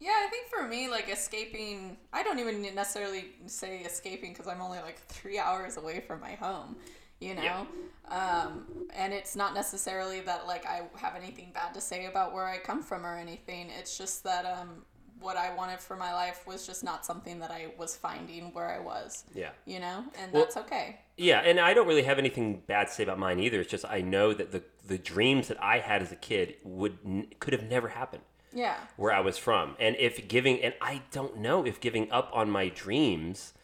yeah, 0.00 0.10
I 0.26 0.28
think 0.28 0.48
for 0.50 0.66
me, 0.68 0.88
like 0.88 1.08
escaping, 1.08 1.96
I 2.12 2.22
don't 2.22 2.38
even 2.38 2.60
necessarily 2.74 3.26
say 3.46 3.78
escaping 3.78 4.32
because 4.32 4.46
I'm 4.48 4.60
only 4.60 4.78
like 4.80 4.98
three 4.98 5.38
hours 5.38 5.76
away 5.78 6.00
from 6.00 6.20
my 6.20 6.32
home, 6.32 6.76
you 7.20 7.34
know? 7.36 7.66
Um, 8.10 8.66
and 8.94 9.14
it's 9.14 9.34
not 9.34 9.54
necessarily 9.54 10.20
that 10.22 10.46
like 10.46 10.66
I 10.66 10.82
have 10.96 11.14
anything 11.16 11.52
bad 11.54 11.72
to 11.74 11.80
say 11.80 12.04
about 12.06 12.34
where 12.34 12.44
I 12.44 12.58
come 12.58 12.82
from 12.82 13.06
or 13.06 13.16
anything. 13.16 13.70
It's 13.70 13.96
just 13.96 14.24
that 14.24 14.44
um, 14.44 14.84
what 15.20 15.36
I 15.36 15.54
wanted 15.54 15.80
for 15.80 15.96
my 15.96 16.12
life 16.12 16.46
was 16.46 16.66
just 16.66 16.84
not 16.84 17.06
something 17.06 17.38
that 17.40 17.50
I 17.50 17.68
was 17.78 17.96
finding 17.96 18.52
where 18.52 18.68
I 18.70 18.78
was, 18.80 19.24
yeah 19.34 19.50
you 19.66 19.80
know? 19.80 20.04
And 20.18 20.32
Well- 20.32 20.42
that's 20.44 20.56
okay. 20.58 21.00
Yeah, 21.16 21.38
and 21.40 21.60
I 21.60 21.74
don't 21.74 21.86
really 21.86 22.02
have 22.02 22.18
anything 22.18 22.60
bad 22.66 22.88
to 22.88 22.92
say 22.92 23.04
about 23.04 23.18
mine 23.20 23.38
either. 23.38 23.60
It's 23.60 23.70
just 23.70 23.84
I 23.84 24.00
know 24.00 24.34
that 24.34 24.50
the 24.52 24.62
the 24.86 24.98
dreams 24.98 25.48
that 25.48 25.62
I 25.62 25.78
had 25.78 26.02
as 26.02 26.10
a 26.12 26.16
kid 26.16 26.56
would 26.62 26.98
n- 27.04 27.28
could 27.38 27.52
have 27.54 27.62
never 27.70 27.88
happened 27.88 28.24
Yeah. 28.52 28.76
where 28.96 29.12
I 29.12 29.20
was 29.20 29.38
from. 29.38 29.76
And 29.78 29.94
if 29.96 30.26
giving 30.28 30.60
and 30.60 30.74
I 30.80 31.02
don't 31.12 31.36
know 31.38 31.64
if 31.64 31.80
giving 31.80 32.10
up 32.10 32.28
on 32.32 32.50
my 32.50 32.68
dreams 32.68 33.54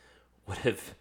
would 0.46 0.59
have 0.59 0.94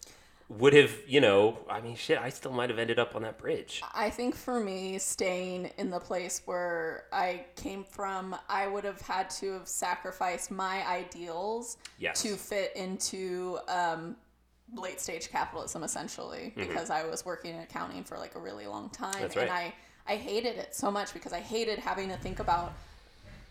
would 0.49 0.73
have, 0.73 0.91
you 1.07 1.21
know, 1.21 1.59
I 1.69 1.79
mean 1.79 1.95
shit, 1.95 2.17
I 2.19 2.29
still 2.29 2.51
might 2.51 2.69
have 2.69 2.79
ended 2.79 2.97
up 2.99 3.15
on 3.15 3.21
that 3.21 3.37
bridge. 3.37 3.81
I 3.93 4.09
think 4.09 4.35
for 4.35 4.59
me, 4.59 4.97
staying 4.97 5.69
in 5.77 5.89
the 5.91 5.99
place 5.99 6.41
where 6.45 7.05
I 7.13 7.45
came 7.55 7.83
from, 7.83 8.35
I 8.49 8.65
would 8.67 8.83
have 8.83 8.99
had 9.01 9.29
to 9.31 9.53
have 9.53 9.67
sacrificed 9.67 10.49
my 10.51 10.85
ideals 10.87 11.77
Yes. 11.99 12.21
to 12.23 12.35
fit 12.35 12.71
into 12.75 13.59
um, 13.67 14.15
late 14.75 14.99
stage 14.99 15.29
capitalism, 15.29 15.83
essentially, 15.83 16.53
because 16.55 16.89
I 16.89 17.03
was 17.05 17.25
working 17.25 17.53
in 17.55 17.61
accounting 17.61 18.03
for 18.03 18.17
like 18.17 18.35
a 18.35 18.39
really 18.39 18.65
long 18.67 18.89
time, 18.89 19.13
Mm-hmm. 19.29 19.39
And. 19.39 19.49
I 19.51 19.73
I 20.07 20.15
hated 20.15 20.55
it 20.57 20.73
so 20.73 20.89
much 20.89 21.13
because 21.13 21.33
I 21.33 21.39
hated 21.39 21.77
having 21.77 22.09
to 22.09 22.17
think 22.17 22.39
about 22.39 22.73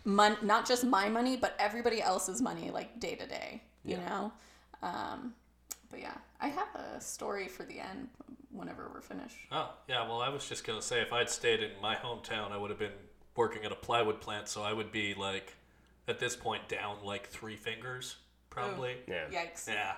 mon- 0.03 0.35
not 0.41 0.67
just 0.67 0.83
my 0.83 1.07
money, 1.07 1.37
but 1.37 1.55
everybody 1.57 2.01
else's 2.01 2.41
money, 2.41 2.69
like 2.69 2.99
day 2.99 3.15
to 3.15 3.25
day. 3.25 3.63
You 3.85 3.95
know. 3.97 4.33
Um, 4.83 5.33
but 5.89 5.99
yeah, 6.01 6.17
I 6.39 6.47
have 6.47 6.67
a 6.75 7.01
story 7.01 7.47
for 7.47 7.63
the 7.63 7.79
end 7.79 8.09
whenever 8.51 8.89
we're 8.93 9.01
finished. 9.01 9.37
Oh, 9.51 9.73
yeah, 9.87 10.07
well, 10.07 10.21
I 10.21 10.29
was 10.29 10.47
just 10.47 10.65
going 10.65 10.79
to 10.79 10.85
say 10.85 11.01
if 11.01 11.13
I'd 11.13 11.29
stayed 11.29 11.61
in 11.61 11.71
my 11.81 11.95
hometown, 11.95 12.51
I 12.51 12.57
would 12.57 12.69
have 12.69 12.79
been 12.79 12.91
working 13.35 13.63
at 13.63 13.71
a 13.71 13.75
plywood 13.75 14.19
plant, 14.21 14.47
so 14.47 14.61
I 14.61 14.73
would 14.73 14.91
be 14.91 15.13
like, 15.13 15.55
at 16.07 16.19
this 16.19 16.35
point, 16.35 16.67
down 16.67 16.97
like 17.03 17.27
three 17.27 17.55
fingers, 17.55 18.17
probably. 18.49 18.97
Yeah. 19.07 19.25
Yikes. 19.31 19.67
Yeah. 19.67 19.93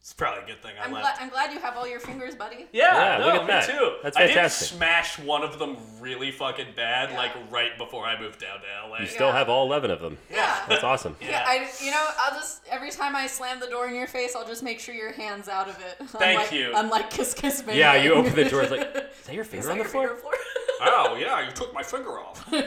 It's 0.00 0.14
probably 0.14 0.42
a 0.44 0.46
good 0.46 0.62
thing 0.62 0.72
I 0.80 0.84
I'm, 0.86 0.92
left. 0.92 1.04
glad, 1.04 1.16
I'm 1.20 1.28
glad 1.28 1.52
you 1.52 1.60
have 1.60 1.76
all 1.76 1.86
your 1.86 2.00
fingers, 2.00 2.34
buddy. 2.34 2.64
Yeah, 2.72 2.94
Yeah, 2.94 3.18
no, 3.18 3.26
look 3.26 3.34
at 3.34 3.40
me 3.42 3.46
that. 3.48 3.68
too. 3.68 3.92
That's 4.02 4.16
I 4.16 4.26
fantastic. 4.28 4.68
did 4.70 4.76
smash 4.76 5.18
one 5.18 5.42
of 5.42 5.58
them 5.58 5.76
really 6.00 6.30
fucking 6.30 6.68
bad, 6.74 7.10
Yeah. 7.10 7.16
like 7.18 7.32
right 7.50 7.76
before 7.76 8.06
I 8.06 8.18
moved 8.18 8.40
down 8.40 8.60
to 8.60 8.88
LA. 8.88 9.00
You 9.00 9.06
still 9.06 9.32
have 9.32 9.50
all 9.50 9.66
11 9.66 9.90
of 9.90 10.00
them. 10.00 10.16
Yeah. 10.30 10.64
That's 10.66 10.82
awesome. 10.82 11.14
Yeah, 11.20 11.44
I, 11.46 11.68
you 11.84 11.90
know, 11.90 12.06
I'll 12.22 12.32
just 12.38 12.62
every 12.70 12.90
time 12.90 13.14
I 13.16 13.26
slam 13.26 13.60
the 13.60 13.66
door 13.66 13.86
in 13.86 13.94
your 13.94 14.06
face, 14.06 14.34
I'll 14.34 14.46
just 14.46 14.62
make 14.62 14.80
sure 14.80 14.94
your 14.94 15.12
hands 15.12 15.46
out 15.46 15.68
of 15.68 15.78
it. 15.80 15.98
Thank 16.08 16.38
unlike, 16.38 16.52
you. 16.52 16.72
Unlike 16.74 17.10
Kiss 17.10 17.34
Kiss 17.34 17.60
Bang 17.60 17.76
Yeah, 17.76 17.92
Bang. 17.92 18.04
you 18.04 18.14
open 18.14 18.34
the 18.34 18.44
door, 18.48 18.62
it's 18.62 18.70
like, 18.70 18.80
is 18.96 19.26
that 19.26 19.34
your 19.34 19.42
Is 19.42 19.48
finger 19.50 19.66
that 19.66 19.72
on 19.72 19.78
the 19.78 19.82
your 19.84 19.90
floor? 19.90 20.06
finger 20.08 20.20
floor? 20.22 20.32
Oh, 20.80 21.16
yeah, 21.18 21.44
you 21.46 21.52
took 21.52 21.72
my 21.74 21.82
finger 21.82 22.18
off. 22.20 22.46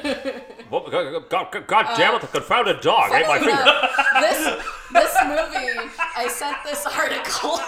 Well, 0.71 0.87
God, 0.89 1.27
God, 1.29 1.67
God 1.67 1.85
uh, 1.85 1.97
damn 1.97 2.15
it, 2.15 2.21
the 2.21 2.27
confounded 2.27 2.79
dog 2.79 3.11
ate 3.11 3.27
my 3.27 3.39
Funnily 3.39 3.51
finger. 3.51 3.61
enough, 3.61 3.91
this 4.21 4.63
this 4.93 5.17
movie, 5.25 5.89
I 6.15 6.27
sent 6.29 6.55
this 6.63 6.85
article. 6.85 7.59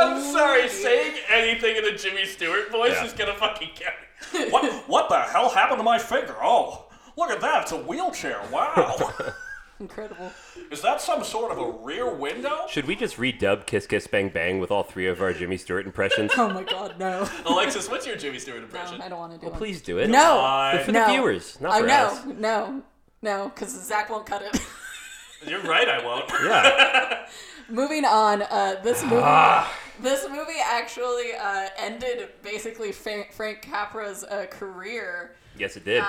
I'm 0.00 0.20
sorry, 0.32 0.68
saying 0.68 1.14
anything 1.30 1.76
in 1.76 1.84
a 1.84 1.96
Jimmy 1.96 2.24
Stewart 2.24 2.72
voice 2.72 2.94
Yeah. 2.94 3.04
is 3.04 3.12
gonna 3.12 3.34
fucking 3.34 3.70
get 3.76 3.92
me. 4.34 4.50
What, 4.50 4.64
what 4.88 5.08
the 5.08 5.20
hell 5.20 5.48
happened 5.48 5.78
to 5.78 5.84
my 5.84 5.98
finger? 5.98 6.34
Oh, 6.42 6.86
look 7.16 7.30
at 7.30 7.40
that, 7.40 7.62
it's 7.62 7.72
a 7.72 7.76
wheelchair. 7.76 8.40
Wow. 8.50 9.12
Incredible. 9.80 10.32
is 10.70 10.82
that 10.82 11.00
some 11.00 11.22
sort 11.22 11.52
of 11.52 11.58
a 11.58 11.70
rear 11.84 12.12
window? 12.12 12.62
Should 12.68 12.86
we 12.86 12.96
just 12.96 13.16
redub 13.16 13.66
Kiss 13.66 13.86
Kiss 13.86 14.06
Bang 14.06 14.28
Bang 14.28 14.58
with 14.58 14.70
all 14.70 14.82
three 14.82 15.06
of 15.06 15.20
our 15.22 15.32
Jimmy 15.32 15.56
Stewart 15.56 15.86
impressions? 15.86 16.32
Oh 16.38 16.48
my 16.52 16.62
God, 16.64 16.98
no. 16.98 17.28
Alexis, 17.46 17.88
what's 17.88 18.06
your 18.06 18.16
Jimmy 18.16 18.38
Stewart 18.38 18.58
No, 18.58 18.64
impression? 18.64 19.00
I 19.02 19.08
don't 19.08 19.18
want 19.18 19.32
to 19.32 19.38
do 19.38 19.46
it. 19.46 19.50
Well 19.50 19.58
please 19.58 19.80
do 19.82 19.98
it. 19.98 20.08
No. 20.10 20.36
But 20.72 20.82
for 20.84 20.92
no. 20.92 21.06
the 21.06 21.12
viewers, 21.12 21.60
not 21.60 21.72
I 21.72 21.80
for 21.80 21.86
know. 21.86 21.94
us. 22.06 22.24
No. 22.38 22.82
No, 23.22 23.48
because 23.54 23.70
Zach 23.70 24.10
won't 24.10 24.26
cut 24.26 24.42
it. 24.42 24.60
You're 25.46 25.62
right, 25.62 25.88
I 25.88 26.04
won't. 26.04 26.28
Yeah. 26.44 27.26
Moving 27.68 28.04
on, 28.04 28.42
uh, 28.42 28.80
this 28.82 29.02
movie, 29.02 29.16
Ah. 29.22 29.72
this 30.00 30.26
movie 30.28 30.58
actually 30.64 31.32
uh, 31.40 31.68
ended 31.78 32.28
basically 32.42 32.92
Frank, 32.92 33.32
Frank 33.32 33.62
Capra's 33.62 34.24
uh, 34.24 34.46
career. 34.50 35.34
yes, 35.58 35.76
it 35.76 35.84
did. 35.84 36.00
Um, 36.00 36.06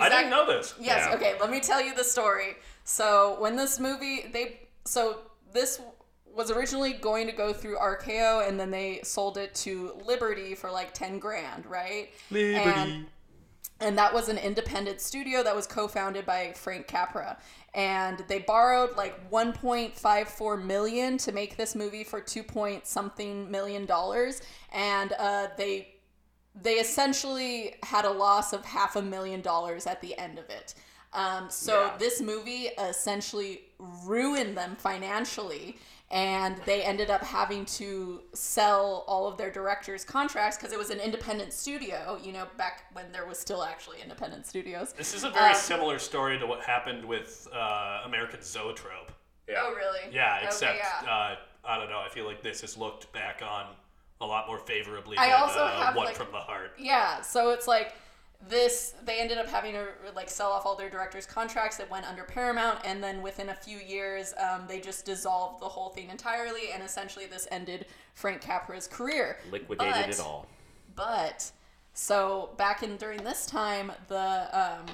I 0.00 0.08
that- 0.08 0.10
didn't 0.10 0.30
know 0.30 0.46
this. 0.46 0.74
Yes. 0.78 1.06
Yeah. 1.08 1.14
Okay. 1.16 1.34
Let 1.40 1.50
me 1.50 1.60
tell 1.60 1.80
you 1.80 1.94
the 1.94 2.04
story. 2.04 2.56
So 2.90 3.36
when 3.38 3.54
this 3.54 3.78
movie, 3.78 4.26
they 4.32 4.58
so 4.84 5.18
this 5.52 5.80
was 6.26 6.50
originally 6.50 6.92
going 6.92 7.28
to 7.28 7.32
go 7.32 7.52
through 7.52 7.76
RKO, 7.78 8.48
and 8.48 8.58
then 8.58 8.72
they 8.72 9.00
sold 9.04 9.38
it 9.38 9.54
to 9.56 9.92
Liberty 10.04 10.56
for 10.56 10.72
like 10.72 10.92
ten 10.92 11.20
grand, 11.20 11.66
right? 11.66 12.10
And, 12.64 13.06
and 13.78 13.96
that 13.96 14.12
was 14.12 14.28
an 14.28 14.38
independent 14.38 15.00
studio 15.00 15.44
that 15.44 15.54
was 15.54 15.68
co-founded 15.68 16.26
by 16.26 16.52
Frank 16.56 16.88
Capra. 16.88 17.38
And 17.74 18.24
they 18.26 18.40
borrowed 18.40 18.96
like 18.96 19.30
1.54 19.30 20.64
million 20.64 21.16
to 21.18 21.30
make 21.30 21.56
this 21.56 21.76
movie 21.76 22.02
for 22.02 22.20
2 22.20 22.42
point 22.42 22.88
something 22.88 23.48
million 23.48 23.86
dollars, 23.86 24.42
and 24.72 25.12
uh, 25.16 25.46
they 25.56 25.94
they 26.60 26.74
essentially 26.74 27.76
had 27.84 28.04
a 28.04 28.10
loss 28.10 28.52
of 28.52 28.64
half 28.64 28.96
a 28.96 29.02
million 29.02 29.40
dollars 29.42 29.86
at 29.86 30.00
the 30.00 30.18
end 30.18 30.40
of 30.40 30.50
it. 30.50 30.74
Um, 31.12 31.50
so 31.50 31.86
Yeah. 31.86 31.96
this 31.98 32.20
movie 32.20 32.66
essentially 32.78 33.62
ruined 33.78 34.56
them 34.56 34.76
financially, 34.76 35.78
and 36.10 36.56
they 36.66 36.82
ended 36.82 37.10
up 37.10 37.22
having 37.22 37.64
to 37.64 38.22
sell 38.32 39.04
all 39.06 39.26
of 39.26 39.36
their 39.36 39.50
directors' 39.50 40.04
contracts 40.04 40.56
because 40.56 40.72
it 40.72 40.78
was 40.78 40.90
an 40.90 41.00
independent 41.00 41.52
studio. 41.52 42.18
You 42.22 42.32
know, 42.32 42.46
back 42.56 42.84
when 42.92 43.10
there 43.12 43.26
was 43.26 43.38
still 43.38 43.62
actually 43.62 44.00
independent 44.02 44.46
studios. 44.46 44.92
This 44.92 45.14
is 45.14 45.24
a 45.24 45.30
very 45.30 45.50
Um, 45.50 45.54
similar 45.54 45.98
story 45.98 46.38
to 46.38 46.46
what 46.46 46.60
happened 46.62 47.04
with 47.04 47.46
uh, 47.52 48.02
American 48.04 48.42
Zoetrope. 48.42 49.12
Oh, 49.56 49.74
really? 49.74 50.12
Yeah, 50.12 50.36
Okay, 50.36 50.46
except 50.46 50.78
yeah. 50.78 51.10
Uh, 51.10 51.36
I 51.64 51.76
don't 51.76 51.90
know. 51.90 51.98
I 52.00 52.08
feel 52.08 52.24
like 52.24 52.42
this 52.42 52.62
is 52.62 52.76
looked 52.76 53.12
back 53.12 53.42
on 53.42 53.66
a 54.20 54.26
lot 54.26 54.46
more 54.46 54.58
favorably 54.58 55.16
I 55.18 55.28
than 55.30 55.40
also 55.40 55.60
uh, 55.64 55.70
have, 55.86 55.96
One 55.96 56.06
like- 56.06 56.16
from 56.16 56.30
the 56.30 56.38
Heart. 56.38 56.74
Yeah, 56.78 57.20
so 57.20 57.50
it's 57.50 57.66
like 57.66 57.94
this 58.48 58.94
they 59.04 59.20
ended 59.20 59.36
up 59.38 59.46
having 59.48 59.72
to 59.74 59.86
like 60.14 60.30
sell 60.30 60.50
off 60.50 60.64
all 60.64 60.74
their 60.74 60.88
directors 60.88 61.26
contracts 61.26 61.76
that 61.76 61.90
went 61.90 62.06
under 62.06 62.24
paramount 62.24 62.78
and 62.84 63.02
then 63.02 63.20
within 63.20 63.50
a 63.50 63.54
few 63.54 63.76
years 63.78 64.32
um, 64.38 64.62
they 64.66 64.80
just 64.80 65.04
dissolved 65.04 65.60
the 65.62 65.68
whole 65.68 65.90
thing 65.90 66.08
entirely 66.08 66.72
and 66.72 66.82
essentially 66.82 67.26
this 67.26 67.46
ended 67.50 67.84
frank 68.14 68.40
capra's 68.40 68.86
career 68.86 69.36
Liquidated 69.50 69.92
But- 69.94 70.08
it 70.08 70.20
all. 70.20 70.46
but 70.96 71.50
so 71.92 72.50
back 72.56 72.82
in 72.82 72.96
during 72.96 73.22
this 73.24 73.44
time 73.44 73.92
the 74.08 74.48
um, 74.58 74.86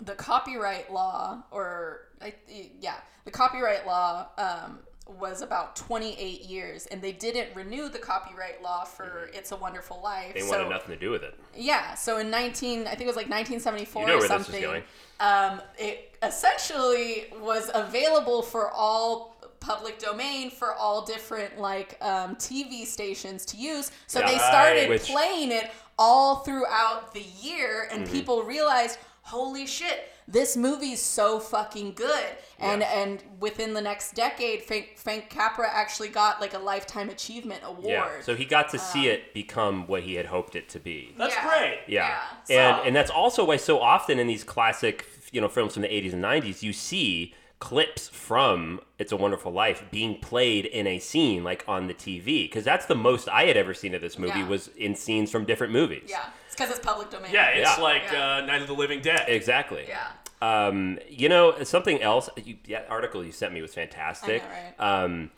the 0.00 0.14
copyright 0.14 0.90
law 0.92 1.42
or 1.50 2.08
I, 2.22 2.34
yeah 2.80 2.96
the 3.26 3.30
copyright 3.30 3.86
law 3.86 4.26
um, 4.38 4.78
was 5.06 5.42
about 5.42 5.76
28 5.76 6.42
years 6.42 6.86
and 6.86 7.02
they 7.02 7.12
didn't 7.12 7.54
renew 7.54 7.88
the 7.90 7.98
copyright 7.98 8.62
law 8.62 8.84
for 8.84 9.28
it's 9.34 9.52
a 9.52 9.56
wonderful 9.56 10.00
life 10.02 10.32
They 10.34 10.40
so 10.40 10.50
wanted 10.56 10.70
nothing 10.70 10.94
to 10.94 10.96
do 11.00 11.10
with 11.10 11.22
it. 11.22 11.38
yeah, 11.54 11.94
so 11.94 12.18
in 12.18 12.30
19, 12.30 12.86
I 12.86 12.90
think 12.90 13.02
it 13.02 13.06
was 13.06 13.16
like 13.16 13.28
1974 13.28 14.02
You 14.02 14.06
know 14.08 14.14
or 14.14 14.18
where 14.18 14.28
this 14.28 14.40
is 14.40 14.46
something. 14.46 14.82
Um, 15.20 15.60
it 15.78 16.16
essentially 16.22 17.26
was 17.40 17.70
available 17.74 18.42
for 18.42 18.70
all 18.70 19.36
public 19.60 19.98
domain 19.98 20.50
for 20.50 20.74
all 20.74 21.04
different 21.04 21.58
like 21.58 21.96
um, 22.02 22.36
TV 22.36 22.84
stations 22.86 23.44
to 23.46 23.56
use. 23.56 23.90
So 24.06 24.20
they 24.20 24.38
started. 24.38 24.88
Which- 24.90 25.04
playing 25.04 25.52
it 25.52 25.70
all 25.98 26.36
throughout 26.40 27.14
the 27.14 27.24
year, 27.40 27.88
and 27.92 28.04
Mm-hmm. 28.04 28.12
people 28.12 28.42
realized, 28.42 28.98
holy 29.22 29.66
shit. 29.66 30.10
This 30.26 30.56
movie's 30.56 31.02
so 31.02 31.38
fucking 31.38 31.92
good, 31.92 32.24
and 32.58 32.80
Yeah. 32.80 32.98
and 33.02 33.22
within 33.40 33.74
the 33.74 33.82
next 33.82 34.14
decade, 34.14 34.62
Frank, 34.62 34.96
Frank 34.96 35.28
Capra 35.28 35.68
actually 35.70 36.08
got 36.08 36.40
like 36.40 36.54
a 36.54 36.58
lifetime 36.58 37.10
achievement 37.10 37.60
award. 37.62 37.84
Yeah. 37.86 38.20
So 38.22 38.34
he 38.34 38.46
got 38.46 38.70
to 38.70 38.78
see 38.78 39.08
um, 39.10 39.14
it 39.16 39.34
become 39.34 39.86
what 39.86 40.02
he 40.02 40.14
had 40.14 40.26
hoped 40.26 40.56
it 40.56 40.68
to 40.70 40.80
be. 40.80 41.14
That's 41.18 41.34
Yeah. 41.34 41.48
great. 41.48 41.80
Yeah. 41.88 42.18
Yeah, 42.48 42.78
And 42.78 42.86
and 42.88 42.96
that's 42.96 43.10
also 43.10 43.44
why 43.44 43.56
so 43.56 43.80
often 43.80 44.18
in 44.18 44.26
these 44.26 44.44
classic, 44.44 45.06
you 45.30 45.40
know, 45.42 45.48
films 45.48 45.74
from 45.74 45.82
the 45.82 45.88
80s 45.92 46.14
and 46.14 46.22
90s, 46.22 46.62
you 46.62 46.72
see 46.72 47.34
clips 47.64 48.08
from 48.10 48.78
It's 48.98 49.10
a 49.10 49.16
Wonderful 49.16 49.50
Life 49.50 49.84
being 49.90 50.18
played 50.20 50.66
in 50.66 50.86
a 50.86 50.98
scene 50.98 51.42
like 51.42 51.64
on 51.66 51.86
the 51.86 51.94
TV 51.94 52.44
because 52.44 52.62
that's 52.62 52.84
the 52.84 52.94
most 52.94 53.26
I 53.26 53.44
had 53.46 53.56
ever 53.56 53.72
seen 53.72 53.94
of 53.94 54.02
this 54.02 54.18
movie 54.18 54.40
Yeah. 54.40 54.48
was 54.48 54.68
in 54.76 54.94
scenes 54.94 55.30
from 55.30 55.46
different 55.46 55.72
movies. 55.72 56.08
yeah, 56.10 56.26
it's 56.44 56.54
because 56.54 56.68
it's 56.70 56.84
public 56.84 57.08
domain. 57.08 57.30
Yeah, 57.32 57.48
it's 57.48 57.78
Yeah. 57.78 57.82
like 57.82 58.02
Yeah. 58.12 58.36
Uh, 58.36 58.40
Night 58.42 58.60
of 58.60 58.68
the 58.68 58.74
Living 58.74 59.00
Dead. 59.00 59.24
Exactly. 59.28 59.86
yeah. 59.88 60.08
Um, 60.42 60.98
you 61.08 61.30
know, 61.30 61.62
something 61.64 62.02
else, 62.02 62.28
you, 62.36 62.56
that 62.68 62.86
article 62.90 63.24
you 63.24 63.32
sent 63.32 63.54
me 63.54 63.62
was 63.62 63.72
fantastic. 63.72 64.42
I 64.42 64.74
know, 64.84 65.04
Um, 65.04 65.30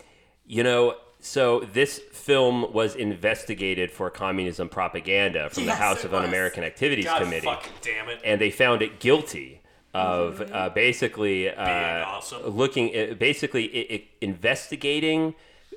you 0.49 0.65
know, 0.65 0.97
so 1.21 1.61
this 1.61 2.01
film 2.13 2.73
was 2.73 2.97
investigated 2.97 3.93
for 3.93 4.11
communism 4.11 4.69
propaganda 4.69 5.49
from 5.51 5.67
the 5.67 5.77
House 5.77 6.03
of. 6.03 6.13
Un-American 6.13 6.65
Activities 6.65 7.05
God 7.05 7.23
Committee. 7.23 7.47
fucking 7.47 7.73
damn 7.83 8.09
it. 8.09 8.21
and 8.25 8.41
they 8.41 8.51
found 8.51 8.83
it 8.83 8.99
guilty 8.99 9.61
of 9.97 10.41
uh, 10.53 10.69
basically 10.71 11.49
uh, 11.51 12.05
awesome. 12.05 12.43
looking 12.63 12.87
at 12.95 13.19
basically 13.19 13.65
i 13.91 13.95
i 13.95 13.99
investigating 14.21 15.35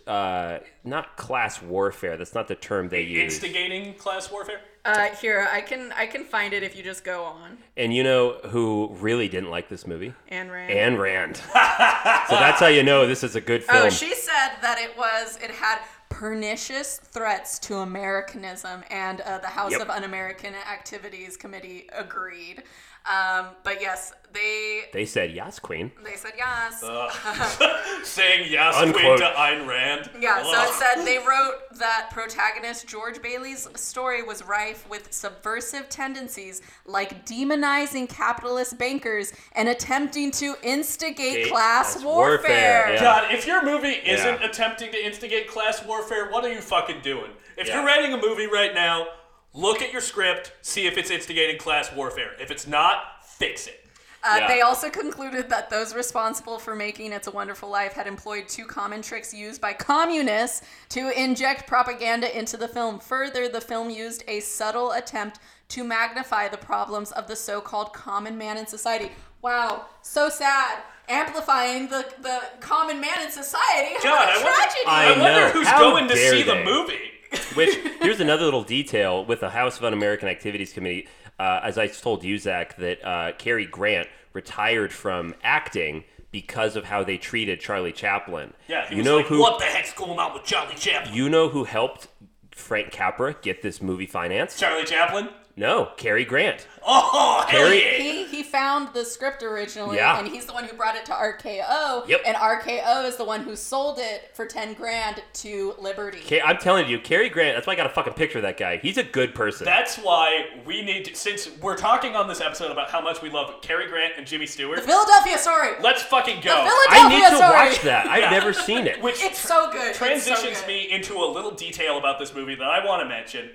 uh, 0.07 0.59
not 0.83 1.05
class 1.17 1.61
warfare 1.61 2.17
that's 2.17 2.33
not 2.33 2.47
the 2.47 2.55
term 2.55 2.89
they 2.89 3.01
use 3.03 3.33
Instigating 3.33 3.93
class 3.95 4.31
warfare? 4.31 4.61
Uh, 4.85 5.09
here 5.21 5.47
I 5.51 5.61
can 5.61 5.91
I 6.03 6.05
can 6.13 6.23
find 6.23 6.51
it 6.53 6.63
if 6.63 6.75
you 6.77 6.83
just 6.83 7.03
go 7.03 7.23
on. 7.25 7.57
and 7.77 7.93
you 7.93 8.01
know 8.09 8.23
who 8.53 8.65
really 9.07 9.27
didn't 9.35 9.51
like 9.51 9.67
this 9.69 9.85
movie 9.85 10.13
Anne 10.29 10.49
Rand. 10.49 10.71
Anne 10.83 10.97
Rand 10.97 11.35
so 11.37 12.35
that's 12.43 12.59
how 12.59 12.67
you 12.77 12.81
know 12.89 13.05
this 13.05 13.23
is 13.23 13.35
a 13.35 13.41
good 13.41 13.63
film 13.63 13.83
Oh, 13.87 13.89
she 13.89 14.13
said 14.15 14.49
that 14.61 14.77
it 14.79 14.97
was 14.97 15.37
it 15.43 15.51
had 15.51 15.79
pernicious 16.09 16.97
threats 16.97 17.59
to 17.59 17.75
Americanism, 17.77 18.83
and 18.89 19.21
uh, 19.21 19.37
the 19.37 19.47
House 19.47 19.71
Yep. 19.71 19.81
of 19.81 19.89
Un-American 19.89 20.53
Activities 20.55 21.37
Committee 21.37 21.87
agreed. 21.95 22.63
Um, 23.05 23.47
but 23.63 23.81
yes, 23.81 24.13
they 24.31 24.81
they 24.93 25.05
said 25.07 25.31
yes 25.31 25.57
queen 25.57 25.91
they 26.03 26.15
said 26.15 26.33
yes. 26.37 26.81
Saying 28.07 28.45
yes 28.51 28.75
Unquote. 28.75 29.01
queen 29.01 29.17
to 29.17 29.25
Ayn 29.35 29.67
Rand. 29.67 30.09
Yeah, 30.19 30.43
so 30.43 30.61
it 30.61 30.69
said 30.75 31.03
they 31.05 31.17
wrote 31.17 31.55
that 31.79 32.09
protagonist 32.11 32.87
George 32.87 33.21
Bailey's 33.23 33.67
story 33.75 34.21
was 34.21 34.43
rife 34.45 34.87
with 34.89 35.11
subversive 35.11 35.89
tendencies 35.89 36.61
like 36.85 37.25
demonizing 37.25 38.07
capitalist 38.07 38.77
bankers 38.77 39.33
and 39.53 39.67
attempting 39.69 40.29
to 40.31 40.55
instigate 40.61 41.45
Hey, 41.45 41.49
class 41.49 41.93
that's 41.95 42.05
warfare. 42.05 42.37
warfare, 42.37 42.93
yeah. 42.93 43.01
God, 43.01 43.33
if 43.33 43.47
your 43.47 43.63
movie 43.65 43.97
isn't 44.05 44.41
Yeah. 44.41 44.47
attempting 44.47 44.91
to 44.91 45.03
instigate 45.03 45.47
class 45.47 45.83
warfare, 45.83 46.29
what 46.29 46.43
are 46.45 46.51
you 46.53 46.61
fucking 46.61 47.01
doing? 47.01 47.31
If 47.57 47.67
Yeah. 47.67 47.77
you're 47.77 47.85
writing 47.85 48.13
a 48.13 48.17
movie 48.17 48.47
right 48.47 48.73
now, 48.75 49.07
look 49.53 49.81
at 49.81 49.91
your 49.91 50.01
script, 50.01 50.53
see 50.61 50.87
if 50.87 50.97
it's 50.97 51.09
instigating 51.11 51.57
class 51.57 51.91
warfare. 51.93 52.31
If 52.39 52.51
it's 52.51 52.67
not, 52.67 53.23
fix 53.23 53.67
it. 53.67 53.85
Uh, 54.21 54.37
Yeah. 54.41 54.47
They 54.47 54.61
also 54.61 54.89
concluded 54.89 55.49
that 55.49 55.69
those 55.69 55.95
responsible 55.95 56.59
for 56.59 56.75
making 56.75 57.13
It's 57.13 57.27
a 57.27 57.31
Wonderful 57.31 57.69
Life 57.69 57.93
had 57.93 58.05
employed 58.05 58.49
two 58.49 58.65
common 58.65 59.01
tricks 59.01 59.33
used 59.33 59.61
by 59.61 59.71
communists 59.73 60.61
to 60.89 61.09
inject 61.19 61.67
propaganda 61.67 62.37
into 62.37 62.57
the 62.57 62.67
film. 62.67 62.99
Further, 62.99 63.47
the 63.47 63.61
film 63.61 63.89
used 63.89 64.23
a 64.27 64.41
subtle 64.41 64.91
attempt 64.91 65.39
to 65.69 65.83
magnify 65.85 66.49
the 66.49 66.57
problems 66.57 67.11
of 67.13 67.27
the 67.27 67.35
so 67.35 67.61
called 67.61 67.93
common 67.93 68.37
man 68.37 68.57
in 68.57 68.67
society. 68.67 69.11
Wow, 69.41 69.85
so 70.01 70.27
sad. 70.27 70.79
Amplifying 71.07 71.87
the, 71.87 72.05
the 72.21 72.41
common 72.59 72.99
man 72.99 73.21
in 73.23 73.31
society. 73.31 73.95
How 74.03 74.03
God, 74.03 74.27
a 74.27 74.31
I 74.31 74.43
wonder- 74.43 74.49
I 74.87 75.13
I 75.15 75.19
wonder 75.21 75.49
who's 75.49 75.67
How 75.67 75.79
going 75.79 76.07
to 76.09 76.13
dare 76.13 76.31
see 76.31 76.43
the 76.43 76.55
movie. 76.63 77.08
Which 77.55 77.75
here's 78.01 78.19
another 78.19 78.45
little 78.45 78.63
detail 78.63 79.25
with 79.25 79.39
the 79.39 79.49
House 79.49 79.77
of 79.77 79.83
Un-American 79.83 80.27
Activities 80.27 80.73
Committee. 80.73 81.07
Uh, 81.39 81.61
as 81.63 81.77
I 81.77 81.87
told 81.87 82.23
you, 82.23 82.37
Zach, 82.37 82.75
that 82.77 83.03
uh, 83.05 83.31
Cary 83.37 83.65
Grant 83.65 84.07
retired 84.33 84.91
from 84.91 85.33
acting 85.43 86.03
because 86.31 86.75
of 86.75 86.85
how 86.85 87.03
they 87.03 87.17
treated 87.17 87.59
Charlie 87.59 87.91
Chaplin. 87.91 88.53
Yeah, 88.67 88.93
you 88.93 89.03
know 89.03 89.17
like, 89.17 89.27
who? 89.27 89.39
What 89.39 89.59
the 89.59 89.65
heck's 89.65 89.93
going 89.93 90.19
on 90.19 90.33
with 90.33 90.43
Charlie 90.43 90.75
Chaplin? 90.75 91.13
You 91.13 91.29
know 91.29 91.49
who 91.49 91.63
helped 91.63 92.07
Frank 92.51 92.91
Capra 92.91 93.35
get 93.41 93.61
this 93.61 93.81
movie 93.81 94.05
financed? 94.05 94.59
Charlie 94.59 94.85
Chaplin? 94.85 95.29
No, 95.59 95.91
Cary 95.97 96.23
Grant. 96.23 96.65
Oh, 96.87 97.43
hell 97.45 97.59
Cary- 97.65 97.81
he 98.01 98.23
he 98.23 98.43
found 98.43 98.93
the 98.93 99.03
script 99.03 99.43
originally, 99.43 99.97
Yeah. 99.97 100.17
and 100.17 100.27
he's 100.29 100.45
the 100.45 100.53
one 100.53 100.63
who 100.63 100.75
brought 100.77 100.95
it 100.95 101.05
to 101.07 101.11
RKO. 101.11 102.07
Yep. 102.07 102.21
And 102.25 102.37
RKO 102.37 103.05
is 103.05 103.17
the 103.17 103.25
one 103.25 103.41
who 103.41 103.57
sold 103.57 103.99
it 103.99 104.31
for 104.33 104.45
ten 104.45 104.73
grand 104.73 105.21
to 105.33 105.73
Liberty. 105.77 106.21
Ca- 106.25 106.41
I'm 106.45 106.57
telling 106.57 106.87
you, 106.87 106.97
Cary 106.99 107.27
Grant. 107.27 107.57
That's 107.57 107.67
why 107.67 107.73
I 107.73 107.75
got 107.75 107.87
a 107.87 107.89
fucking 107.89 108.13
picture 108.13 108.37
of 108.39 108.43
that 108.43 108.55
guy. 108.57 108.77
He's 108.77 108.97
a 108.97 109.03
good 109.03 109.35
person. 109.35 109.65
That's 109.65 109.97
why 109.97 110.45
we 110.65 110.81
need 110.81 111.03
to, 111.05 111.15
since 111.15 111.49
we're 111.61 111.75
talking 111.77 112.15
on 112.15 112.29
this 112.29 112.39
episode 112.39 112.71
about 112.71 112.89
how 112.89 113.01
much 113.01 113.21
we 113.21 113.29
love 113.29 113.61
Cary 113.61 113.87
Grant 113.89 114.13
and 114.17 114.25
Jimmy 114.25 114.45
Stewart, 114.45 114.77
the 114.77 114.83
Philadelphia 114.87 115.37
story. 115.37 115.71
let's 115.81 116.01
fucking 116.03 116.37
go. 116.41 116.55
The 116.63 116.71
I 116.95 117.09
need 117.09 117.29
to 117.31 117.35
story. 117.35 117.51
watch 117.51 117.81
that. 117.81 118.07
I've 118.07 118.21
Yeah. 118.21 118.29
never 118.39 118.53
seen 118.53 118.87
it. 118.87 119.01
Which 119.01 119.21
It's 119.21 119.37
so 119.39 119.69
good. 119.73 119.89
It's 119.89 119.99
so 119.99 120.05
transitions 120.05 120.61
good. 120.61 120.67
me 120.67 120.89
into 120.89 121.15
a 121.17 121.27
little 121.29 121.51
detail 121.51 121.97
about 121.97 122.17
this 122.17 122.33
movie 122.33 122.55
that 122.55 122.67
I 122.69 122.85
want 122.85 123.01
to 123.03 123.09
mention. 123.09 123.49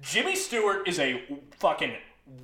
Jimmy 0.00 0.36
Stewart 0.36 0.86
is 0.88 0.98
a 0.98 1.22
fucking 1.58 1.94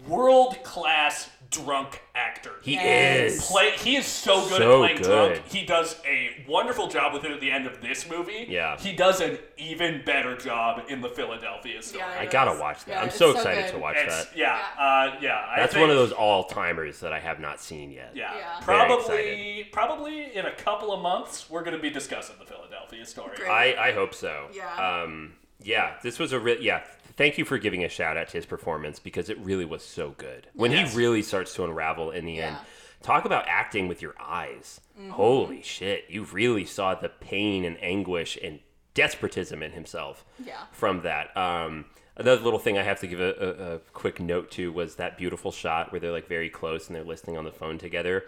world 0.06 0.62
class 0.64 1.30
drunk 1.50 2.02
actor. 2.16 2.50
He 2.62 2.74
is. 2.76 3.46
play 3.46 3.70
he 3.76 3.94
is 3.94 4.06
so 4.06 4.40
good 4.48 4.58
So 4.58 4.72
at 4.72 4.78
playing 4.78 5.02
good. 5.02 5.34
drunk. 5.34 5.46
He 5.46 5.64
does 5.64 6.00
a 6.04 6.44
wonderful 6.48 6.88
job 6.88 7.12
with 7.12 7.22
it 7.24 7.30
at 7.30 7.40
the 7.40 7.50
end 7.52 7.66
of 7.68 7.80
this 7.80 8.10
movie. 8.10 8.46
Yeah. 8.48 8.76
He 8.76 8.92
does 8.96 9.20
an 9.20 9.38
even 9.56 10.02
better 10.04 10.36
job 10.36 10.82
in 10.88 11.00
the 11.00 11.08
Philadelphia 11.10 11.80
story. 11.80 12.02
Yeah, 12.12 12.20
I 12.22 12.26
gotta 12.26 12.58
watch 12.58 12.84
that. 12.86 12.90
Yeah, 12.92 13.02
I'm 13.02 13.10
so 13.10 13.32
so 13.32 13.36
excited 13.38 13.66
good. 13.66 13.72
to 13.74 13.78
watch 13.78 13.96
It's, 13.98 14.24
that. 14.24 14.36
yeah, 14.36 14.58
uh, 14.76 15.16
yeah. 15.20 15.46
I 15.48 15.60
That's 15.60 15.74
think- 15.74 15.82
one 15.82 15.90
of 15.90 15.96
those 15.96 16.10
all 16.12 16.44
timers 16.44 16.98
that 17.00 17.12
I 17.12 17.20
have 17.20 17.38
not 17.38 17.60
seen 17.60 17.92
yet. 17.92 18.12
Yeah, 18.16 18.34
Yeah. 18.36 18.60
Probably, 18.62 19.68
probably 19.70 20.34
in 20.34 20.46
a 20.46 20.52
couple 20.56 20.92
of 20.92 21.00
months, 21.02 21.48
we're 21.48 21.62
going 21.62 21.76
to 21.76 21.82
be 21.82 21.90
discussing 21.90 22.34
the 22.40 22.46
Philadelphia 22.46 23.04
story. 23.06 23.36
Great. 23.36 23.48
I, 23.78 23.90
I 23.90 23.92
hope 23.92 24.12
so. 24.14 24.46
Yeah. 24.52 25.02
Um, 25.02 25.34
yeah, 25.62 25.94
this 26.02 26.18
was 26.18 26.32
a 26.32 26.40
real. 26.40 26.60
Yeah, 26.60 26.82
thank 27.16 27.38
you 27.38 27.44
for 27.44 27.58
giving 27.58 27.84
a 27.84 27.88
shout 27.88 28.16
out 28.16 28.28
to 28.28 28.36
his 28.38 28.46
performance 28.46 28.98
because 28.98 29.28
it 29.28 29.38
really 29.38 29.64
was 29.64 29.82
so 29.82 30.10
good. 30.16 30.48
When 30.54 30.72
Yes. 30.72 30.92
he 30.92 30.98
really 30.98 31.22
starts 31.22 31.54
to 31.54 31.64
unravel 31.64 32.10
in 32.10 32.24
the 32.26 32.40
end, 32.40 32.56
talk 33.02 33.24
about 33.24 33.44
acting 33.48 33.88
with 33.88 34.02
your 34.02 34.14
eyes. 34.20 34.80
Mm-hmm. 34.98 35.10
Holy 35.10 35.62
shit, 35.62 36.04
you 36.08 36.24
really 36.24 36.64
saw 36.64 36.94
the 36.94 37.08
pain 37.08 37.64
and 37.64 37.76
anguish 37.82 38.38
and 38.42 38.60
desperatism 38.94 39.62
in 39.62 39.72
himself. 39.72 40.24
Yeah. 40.44 40.54
From 40.72 41.02
that. 41.02 41.36
Um, 41.36 41.86
Another 42.16 42.42
little 42.42 42.60
thing 42.60 42.78
I 42.78 42.84
have 42.84 43.00
to 43.00 43.08
give 43.08 43.18
a, 43.18 43.32
a, 43.32 43.74
a 43.74 43.78
quick 43.92 44.20
note 44.20 44.52
to 44.52 44.70
was 44.70 44.94
that 44.94 45.18
beautiful 45.18 45.50
shot 45.50 45.90
where 45.90 46.00
they're 46.00 46.12
like 46.12 46.28
very 46.28 46.48
close 46.48 46.86
and 46.86 46.94
they're 46.94 47.02
listening 47.02 47.36
on 47.36 47.42
the 47.42 47.50
phone 47.50 47.76
together. 47.76 48.22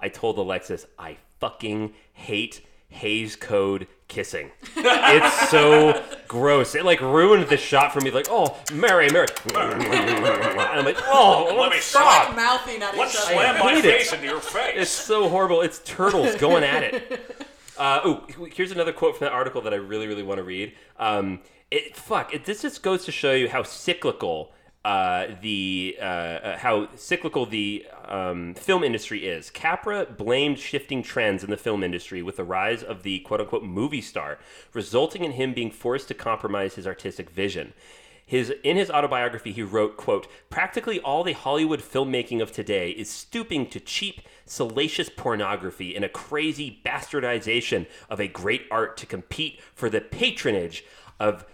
I 0.00 0.08
told 0.08 0.36
Alexis 0.36 0.84
I 0.98 1.16
fucking 1.38 1.92
hate 2.12 2.60
Hays 2.90 3.36
Code 3.36 3.86
kissing. 4.08 4.50
it's 4.76 5.48
so 5.50 6.02
gross. 6.28 6.74
It 6.74 6.84
like 6.84 7.00
ruined 7.00 7.48
the 7.48 7.56
shot 7.56 7.92
for 7.92 8.00
me. 8.00 8.10
Like, 8.10 8.26
oh, 8.28 8.56
Mary, 8.72 9.08
Mary. 9.10 9.26
And 9.54 9.82
I'm 9.82 10.84
like, 10.84 10.98
oh, 11.06 11.56
Let 11.58 11.70
me 11.72 11.78
stop. 11.80 12.28
Like 12.28 12.36
mouthing 12.36 12.82
at 12.82 12.96
Let's 12.96 13.14
each 13.14 13.20
other. 13.22 13.32
slam 13.34 13.58
my 13.58 13.74
hate 13.74 13.84
it. 13.84 13.98
face 13.98 14.12
into 14.12 14.26
your 14.26 14.40
face. 14.40 14.74
It's 14.76 14.90
so 14.90 15.28
horrible. 15.28 15.62
It's 15.62 15.78
turtles 15.84 16.34
going 16.36 16.64
at 16.64 16.82
it. 16.82 17.36
Uh, 17.78 17.98
oh, 18.04 18.26
here's 18.52 18.72
another 18.72 18.92
quote 18.92 19.16
from 19.16 19.24
that 19.24 19.32
article 19.32 19.62
that 19.62 19.72
I 19.72 19.78
really, 19.78 20.06
really 20.06 20.22
want 20.22 20.36
to 20.36 20.42
read. 20.44 20.74
Um, 20.98 21.40
it 21.70 21.96
fuck. 21.96 22.34
It, 22.34 22.44
this 22.44 22.60
just 22.60 22.82
goes 22.82 23.06
to 23.06 23.12
show 23.12 23.32
you 23.32 23.48
how 23.48 23.62
cyclical 23.62 24.52
uh, 24.84 25.26
the 25.42 25.96
uh, 26.00 26.04
uh, 26.04 26.58
how 26.58 26.88
cyclical 26.94 27.44
the 27.44 27.86
um, 28.06 28.54
film 28.54 28.82
industry 28.82 29.26
is. 29.26 29.50
Capra 29.50 30.06
blamed 30.06 30.58
shifting 30.58 31.02
trends 31.02 31.44
in 31.44 31.50
the 31.50 31.56
film 31.56 31.82
industry 31.82 32.22
with 32.22 32.36
the 32.36 32.44
rise 32.44 32.82
of 32.82 33.02
the 33.02 33.20
quote 33.20 33.40
unquote 33.40 33.62
movie 33.62 34.00
star, 34.00 34.38
resulting 34.72 35.22
in 35.22 35.32
him 35.32 35.52
being 35.52 35.70
forced 35.70 36.08
to 36.08 36.14
compromise 36.14 36.76
his 36.76 36.86
artistic 36.86 37.28
vision. 37.28 37.74
His 38.24 38.54
in 38.62 38.76
his 38.78 38.90
autobiography, 38.90 39.52
he 39.52 39.62
wrote, 39.62 39.98
"quote 39.98 40.26
Practically 40.48 40.98
all 41.00 41.24
the 41.24 41.32
Hollywood 41.32 41.80
filmmaking 41.80 42.40
of 42.40 42.50
today 42.50 42.90
is 42.90 43.10
stooping 43.10 43.68
to 43.70 43.80
cheap, 43.80 44.22
salacious 44.46 45.10
pornography 45.10 45.94
and 45.94 46.06
a 46.06 46.08
crazy 46.08 46.80
bastardization 46.86 47.86
of 48.08 48.18
a 48.18 48.28
great 48.28 48.66
art 48.70 48.96
to 48.98 49.04
compete 49.04 49.60
for 49.74 49.90
the 49.90 50.00
patronage 50.00 50.84
of 51.18 51.44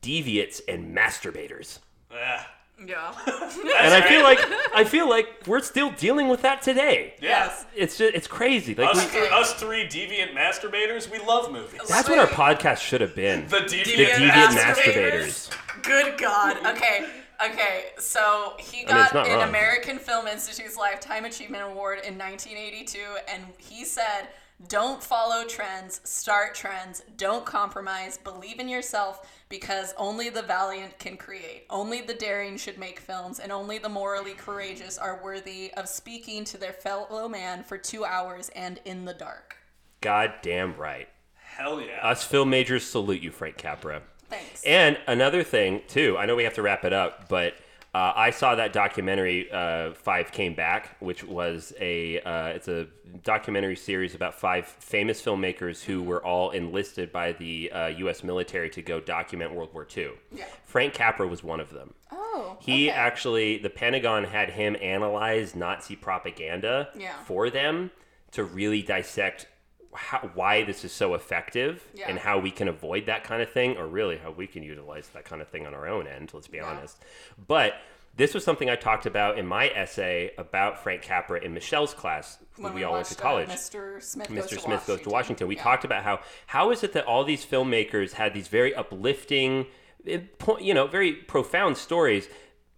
deviates 0.00 0.60
and 0.66 0.96
masturbators." 0.96 1.78
Ah, 2.10 2.53
Yeah. 2.84 3.14
and 3.26 3.94
I 3.94 4.02
feel 4.08 4.22
like 4.22 4.38
I 4.74 4.84
feel 4.84 5.08
like 5.08 5.46
we're 5.46 5.60
still 5.60 5.90
dealing 5.92 6.28
with 6.28 6.42
that 6.42 6.60
today. 6.62 7.14
yes. 7.22 7.64
It's 7.74 7.96
just 7.98 8.14
it's 8.14 8.26
crazy. 8.26 8.74
Like 8.74 8.90
Us, 8.96 9.04
we, 9.06 9.20
th- 9.20 9.32
us 9.32 9.54
three 9.54 9.84
deviant 9.86 10.32
masturbators, 10.34 11.10
we 11.10 11.18
love 11.20 11.52
movies. 11.52 11.80
that's 11.88 12.08
what 12.08 12.18
our 12.18 12.26
podcast 12.26 12.78
should 12.78 13.00
have 13.00 13.14
been. 13.14 13.46
The 13.48 13.58
deviant, 13.58 13.84
The 13.96 14.04
deviant 14.06 14.48
masturbators. 14.48 15.50
masturbators. 15.50 15.82
Good 15.82 16.18
God. 16.18 16.56
Okay. 16.66 17.06
Okay. 17.44 17.84
So 17.98 18.54
he 18.58 18.86
I 18.86 18.94
mean, 18.94 19.06
got 19.12 19.26
an 19.28 19.38
wrong. 19.38 19.48
American 19.48 19.98
Film 19.98 20.26
Institute's 20.26 20.76
Lifetime 20.76 21.24
Achievement 21.24 21.62
Award 21.64 21.98
in 22.04 22.18
1982, 22.18 22.98
and 23.32 23.42
he 23.58 23.84
said, 23.84 24.28
"Don't 24.68 25.02
follow 25.02 25.44
trends. 25.44 26.00
Start 26.04 26.54
trends. 26.54 27.02
Don't 27.16 27.44
compromise. 27.44 28.16
Believe 28.18 28.60
in 28.60 28.68
yourself." 28.68 29.26
Because 29.48 29.94
only 29.96 30.30
the 30.30 30.42
valiant 30.42 30.98
can 30.98 31.16
create. 31.16 31.66
Only 31.70 32.00
the 32.00 32.14
daring 32.14 32.56
should 32.56 32.78
make 32.78 32.98
films, 32.98 33.38
and 33.38 33.52
only 33.52 33.78
the 33.78 33.88
morally 33.88 34.34
courageous 34.34 34.98
are 34.98 35.22
worthy 35.22 35.72
of 35.74 35.88
speaking 35.88 36.44
to 36.46 36.58
their 36.58 36.72
fellow 36.72 37.28
man 37.28 37.62
for 37.62 37.78
two 37.78 38.04
hours 38.04 38.48
and 38.50 38.80
in 38.84 39.04
the 39.04 39.14
dark. 39.14 39.56
God 40.00 40.34
damn 40.42 40.76
right. 40.76 41.08
Hell 41.34 41.80
yeah. 41.80 42.00
Us 42.02 42.24
film 42.24 42.50
majors 42.50 42.84
salute 42.84 43.22
you, 43.22 43.30
Frank 43.30 43.56
Capra. 43.56 44.02
Thanks. 44.28 44.64
And 44.64 44.98
another 45.06 45.42
thing 45.42 45.82
too, 45.86 46.16
I 46.18 46.26
know 46.26 46.34
we 46.34 46.44
have 46.44 46.54
to 46.54 46.62
wrap 46.62 46.84
it 46.84 46.92
up, 46.92 47.28
but 47.28 47.54
uh, 47.94 48.12
I 48.16 48.30
saw 48.30 48.56
that 48.56 48.72
documentary 48.72 49.50
uh, 49.52 49.92
Five 49.94 50.32
Came 50.32 50.54
Back, 50.54 50.96
which 51.00 51.22
was 51.22 51.72
a 51.80 52.20
uh, 52.20 52.46
it's 52.48 52.66
a 52.66 52.88
documentary 53.22 53.76
series 53.76 54.14
about 54.14 54.34
five 54.34 54.66
famous 54.66 55.22
filmmakers 55.22 55.84
who 55.84 56.02
were 56.02 56.24
all 56.24 56.50
enlisted 56.50 57.12
by 57.12 57.32
the 57.32 57.70
uh, 57.70 57.86
U.S. 57.86 58.24
military 58.24 58.68
to 58.70 58.82
go 58.82 58.98
document 59.00 59.54
World 59.54 59.72
War 59.72 59.86
II. 59.96 60.10
Yeah. 60.32 60.44
Frank 60.64 60.94
Capra 60.94 61.26
was 61.28 61.44
one 61.44 61.60
of 61.60 61.72
them. 61.72 61.94
oh. 62.10 62.56
He 62.60 62.88
okay. 62.90 62.98
actually, 62.98 63.58
the 63.58 63.70
Pentagon 63.70 64.24
had 64.24 64.50
him 64.50 64.76
analyze 64.82 65.54
Nazi 65.54 65.94
propaganda 65.94 66.88
Yeah. 66.96 67.14
for 67.24 67.48
them 67.48 67.92
to 68.32 68.42
really 68.42 68.82
dissect 68.82 69.46
how, 69.94 70.30
why 70.34 70.64
this 70.64 70.84
is 70.84 70.92
so 70.92 71.14
effective 71.14 71.82
Yeah. 71.94 72.06
and 72.08 72.18
how 72.18 72.38
we 72.38 72.50
can 72.50 72.68
avoid 72.68 73.06
that 73.06 73.24
kind 73.24 73.42
of 73.42 73.50
thing, 73.50 73.76
or 73.76 73.86
really 73.86 74.18
how 74.18 74.30
we 74.30 74.46
can 74.46 74.62
utilize 74.62 75.08
that 75.10 75.24
kind 75.24 75.40
of 75.40 75.48
thing 75.48 75.66
on 75.66 75.74
our 75.74 75.86
own 75.88 76.06
end, 76.06 76.30
let's 76.34 76.48
be 76.48 76.58
Yeah. 76.58 76.64
honest. 76.66 77.02
But 77.46 77.74
this 78.16 78.32
was 78.34 78.44
something 78.44 78.70
I 78.70 78.76
talked 78.76 79.06
about 79.06 79.38
in 79.38 79.46
my 79.46 79.68
essay 79.70 80.30
about 80.38 80.82
Frank 80.82 81.02
Capra 81.02 81.40
in 81.40 81.52
Michelle's 81.54 81.94
class 81.94 82.38
when, 82.56 82.64
When 82.64 82.74
we, 82.74 82.84
all 82.84 82.92
went 82.94 83.06
to 83.06 83.18
uh, 83.18 83.22
college. 83.22 83.48
Mr. 83.48 84.00
Smith, 84.02 84.28
Mr. 84.28 84.36
Goes, 84.36 84.48
to 84.50 84.58
Smith 84.60 84.86
goes 84.86 85.00
to 85.00 85.10
Washington. 85.10 85.48
We 85.48 85.56
Yeah. 85.56 85.62
talked 85.64 85.84
about 85.84 86.04
how 86.04 86.20
how 86.46 86.70
is 86.70 86.84
it 86.84 86.92
that 86.92 87.04
all 87.06 87.24
these 87.24 87.44
filmmakers 87.44 88.12
had 88.12 88.32
these 88.34 88.46
very 88.46 88.72
uplifting, 88.74 89.66
eh, 90.06 90.20
you 90.60 90.74
know, 90.74 90.86
very 90.86 91.12
profound 91.12 91.76
stories 91.76 92.28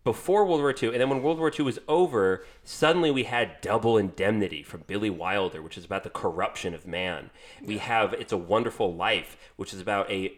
before 0.07 0.45
World 0.45 0.61
War 0.61 0.73
II, 0.73 0.91
and 0.91 1.01
then 1.01 1.11
when 1.11 1.20
World 1.20 1.41
War 1.41 1.51
II 1.51 1.65
was 1.65 1.81
over, 1.89 2.47
suddenly 2.62 3.11
we 3.11 3.24
had 3.24 3.61
Double 3.61 3.99
Indemnity 3.99 4.62
from 4.62 4.85
Billy 4.87 5.11
Wilder, 5.11 5.61
which 5.61 5.77
is 5.77 5.85
about 5.85 6.05
the 6.05 6.11
corruption 6.11 6.74
of 6.74 6.87
man. 6.87 7.31
We 7.61 7.78
have 7.78 8.12
It's 8.12 8.33
a 8.33 8.37
Wonderful 8.37 8.95
Life, 8.95 9.37
which 9.57 9.74
is 9.74 9.81
about 9.81 10.09
a 10.09 10.33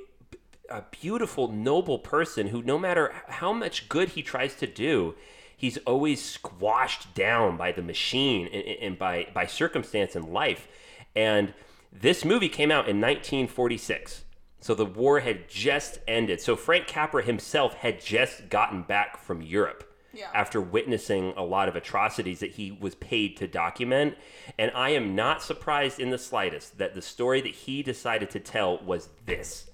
a 0.71 0.85
beautiful, 0.91 1.49
noble 1.49 1.99
person 1.99 2.49
who, 2.49 2.63
no 2.63 2.79
matter 2.79 3.15
how 3.29 3.53
much 3.53 3.89
good 3.89 4.11
he 4.11 4.23
tries 4.23 4.55
to 4.55 4.67
do, 4.67 5.15
he's 5.55 5.79
always 5.79 6.23
squashed 6.23 7.15
down 7.15 7.57
by 7.57 7.73
the 7.73 7.83
machine 7.83 8.47
and, 8.47 8.65
and 8.65 8.99
by, 8.99 9.29
by 9.33 9.47
circumstance 9.47 10.15
in 10.15 10.33
life. 10.33 10.69
And 11.17 11.55
this 11.91 12.23
movie 12.23 12.51
came 12.51 12.71
out 12.71 12.89
in 12.89 13.01
1946. 13.01 14.25
So 14.61 14.75
the 14.75 14.85
war 14.87 15.21
had 15.21 15.49
just 15.49 16.01
ended. 16.09 16.41
So 16.41 16.57
Frank 16.57 16.87
Capra 16.87 17.23
himself 17.23 17.75
had 17.75 18.01
just 18.01 18.49
gotten 18.49 18.83
back 18.83 19.17
from 19.19 19.41
Europe 19.41 19.85
Yeah. 20.13 20.31
after 20.35 20.61
witnessing 20.61 21.33
a 21.37 21.43
lot 21.45 21.69
of 21.69 21.77
atrocities 21.77 22.41
that 22.41 22.53
he 22.53 22.73
was 22.73 22.95
paid 22.97 23.37
to 23.37 23.47
document. 23.47 24.17
And 24.59 24.73
I 24.75 24.91
am 24.91 25.15
not 25.15 25.43
surprised 25.43 26.01
in 26.01 26.11
the 26.11 26.19
slightest 26.19 26.79
that 26.79 26.95
the 26.95 27.03
story 27.03 27.41
that 27.43 27.55
he 27.55 27.83
decided 27.83 28.31
to 28.31 28.41
tell 28.41 28.79
was 28.79 29.11
this. 29.27 29.71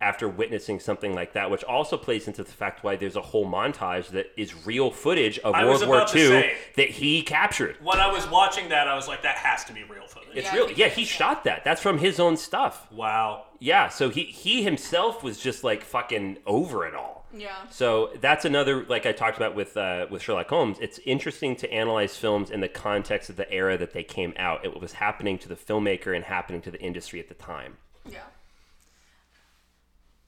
After 0.00 0.28
witnessing 0.28 0.78
something 0.78 1.14
like 1.14 1.32
that, 1.32 1.50
which 1.50 1.64
also 1.64 1.96
plays 1.96 2.28
into 2.28 2.44
the 2.44 2.50
fact 2.52 2.84
why 2.84 2.94
there's 2.96 3.16
a 3.16 3.20
whole 3.22 3.46
montage 3.46 4.08
that 4.10 4.26
is 4.36 4.66
real 4.66 4.90
footage 4.90 5.38
of 5.40 5.54
I 5.54 5.64
World 5.64 5.86
War 5.88 6.00
II 6.02 6.06
say. 6.06 6.54
that 6.76 6.90
he 6.90 7.22
captured. 7.22 7.76
When 7.82 7.98
I 7.98 8.10
was 8.12 8.28
watching 8.30 8.68
that, 8.68 8.86
I 8.86 8.94
was 8.94 9.08
like, 9.08 9.22
that 9.22 9.38
has 9.38 9.64
to 9.64 9.72
be 9.72 9.82
real 9.84 10.06
footage. 10.06 10.28
It's 10.34 10.46
Yeah, 10.46 10.54
real. 10.54 10.70
Yeah, 10.70 10.88
he 10.88 11.04
shot 11.04 11.44
that. 11.44 11.64
That's 11.64 11.82
from 11.82 11.98
his 11.98 12.20
own 12.20 12.36
stuff. 12.36 12.90
wow. 12.92 13.44
Yeah, 13.60 13.88
so 13.88 14.08
he 14.08 14.22
he 14.22 14.62
himself 14.62 15.24
was 15.24 15.36
just 15.36 15.64
like 15.64 15.82
fucking 15.82 16.38
over 16.46 16.86
it 16.86 16.94
all. 16.94 17.26
Yeah. 17.36 17.56
So 17.70 18.10
that's 18.20 18.44
another 18.44 18.84
like 18.84 19.04
I 19.04 19.10
talked 19.10 19.36
about 19.36 19.56
with 19.56 19.76
uh, 19.76 20.06
with 20.08 20.22
Sherlock 20.22 20.48
Holmes. 20.48 20.78
It's 20.80 21.00
interesting 21.04 21.56
to 21.56 21.72
analyze 21.72 22.16
films 22.16 22.52
in 22.52 22.60
the 22.60 22.68
context 22.68 23.30
of 23.30 23.34
the 23.36 23.50
era 23.52 23.76
that 23.76 23.92
they 23.92 24.04
came 24.04 24.32
out. 24.36 24.64
It 24.64 24.80
was 24.80 24.92
happening 24.92 25.38
to 25.40 25.48
the 25.48 25.56
filmmaker 25.56 26.14
and 26.14 26.24
happening 26.24 26.62
to 26.62 26.70
the 26.70 26.80
industry 26.80 27.18
at 27.18 27.26
the 27.26 27.34
time. 27.34 27.78
Yeah. 28.08 28.20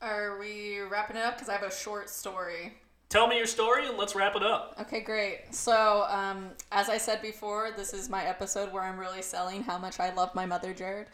Are 0.03 0.39
we 0.39 0.81
wrapping 0.81 1.17
it 1.17 1.23
up? 1.23 1.35
Because 1.35 1.49
I 1.49 1.53
have 1.53 1.63
a 1.63 1.71
short 1.75 2.09
story. 2.09 2.75
Tell 3.11 3.27
me 3.27 3.37
your 3.37 3.47
story 3.47 3.87
and 3.87 3.99
let's 3.99 4.15
wrap 4.15 4.35
it 4.37 4.43
up. 4.43 4.77
Okay, 4.81 5.01
great. 5.01 5.53
So, 5.55 6.07
um, 6.09 6.51
as 6.73 6.89
I 6.89 6.97
said 6.97 7.21
before, 7.21 7.71
this 7.77 7.93
is 7.93 8.09
my 8.09 8.25
episode 8.25 8.73
where 8.73 8.83
I'm 8.83 8.99
really 8.99 9.21
selling 9.21 9.63
how 9.63 9.79
much 9.79 10.01
I 10.01 10.15
love 10.15 10.35
my 10.35 10.47
mother, 10.47 10.73
Jared. 10.73 11.09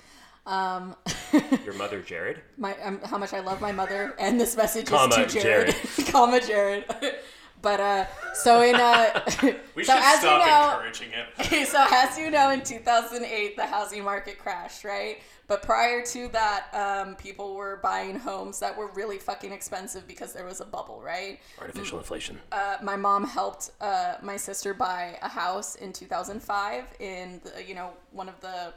Um, 0.46 0.94
Your 1.64 1.74
mother, 1.74 2.00
Jared. 2.00 2.42
my 2.56 2.76
um, 2.82 3.00
how 3.02 3.18
much 3.18 3.32
I 3.32 3.40
love 3.40 3.60
my 3.60 3.72
mother, 3.72 4.14
and 4.20 4.38
this 4.38 4.56
message 4.56 4.86
Comma, 4.86 5.16
is 5.16 5.32
to 5.32 5.40
Jared, 5.40 5.74
comma 6.12 6.40
Jared. 6.40 6.84
but 7.66 7.80
uh, 7.80 8.06
so 8.32 8.62
in 8.62 8.76
uh, 8.76 9.24
We 9.74 9.82
so 9.82 9.94
should 9.94 10.04
as 10.04 10.20
stop 10.20 10.40
you 10.40 10.52
know, 10.52 10.70
encouraging 10.70 11.10
it. 11.10 11.66
so 11.68 11.84
as 11.90 12.16
you 12.16 12.30
know, 12.30 12.50
in 12.50 12.62
2008, 12.62 13.56
the 13.56 13.66
housing 13.66 14.04
market 14.04 14.38
crashed, 14.38 14.84
right? 14.84 15.18
But 15.48 15.64
prior 15.64 16.04
to 16.06 16.28
that, 16.28 16.68
um, 16.72 17.16
people 17.16 17.56
were 17.56 17.80
buying 17.82 18.20
homes 18.20 18.60
that 18.60 18.78
were 18.78 18.86
really 18.92 19.18
fucking 19.18 19.50
expensive 19.50 20.06
because 20.06 20.32
there 20.32 20.44
was 20.44 20.60
a 20.60 20.64
bubble, 20.64 21.02
right? 21.04 21.40
Artificial 21.60 21.98
inflation. 21.98 22.38
Uh, 22.52 22.76
my 22.84 22.94
mom 22.94 23.24
helped 23.24 23.72
uh, 23.80 24.14
my 24.22 24.36
sister 24.36 24.72
buy 24.72 25.18
a 25.20 25.28
house 25.28 25.74
in 25.74 25.92
2005 25.92 26.84
in 27.00 27.40
the, 27.42 27.64
you 27.64 27.74
know 27.74 27.90
one 28.12 28.28
of 28.28 28.40
the 28.42 28.74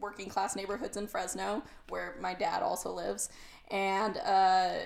working 0.00 0.30
class 0.30 0.56
neighborhoods 0.56 0.96
in 0.96 1.06
Fresno 1.06 1.62
where 1.90 2.16
my 2.22 2.32
dad 2.32 2.62
also 2.62 2.90
lives, 2.90 3.28
and 3.70 4.16
uh, 4.24 4.76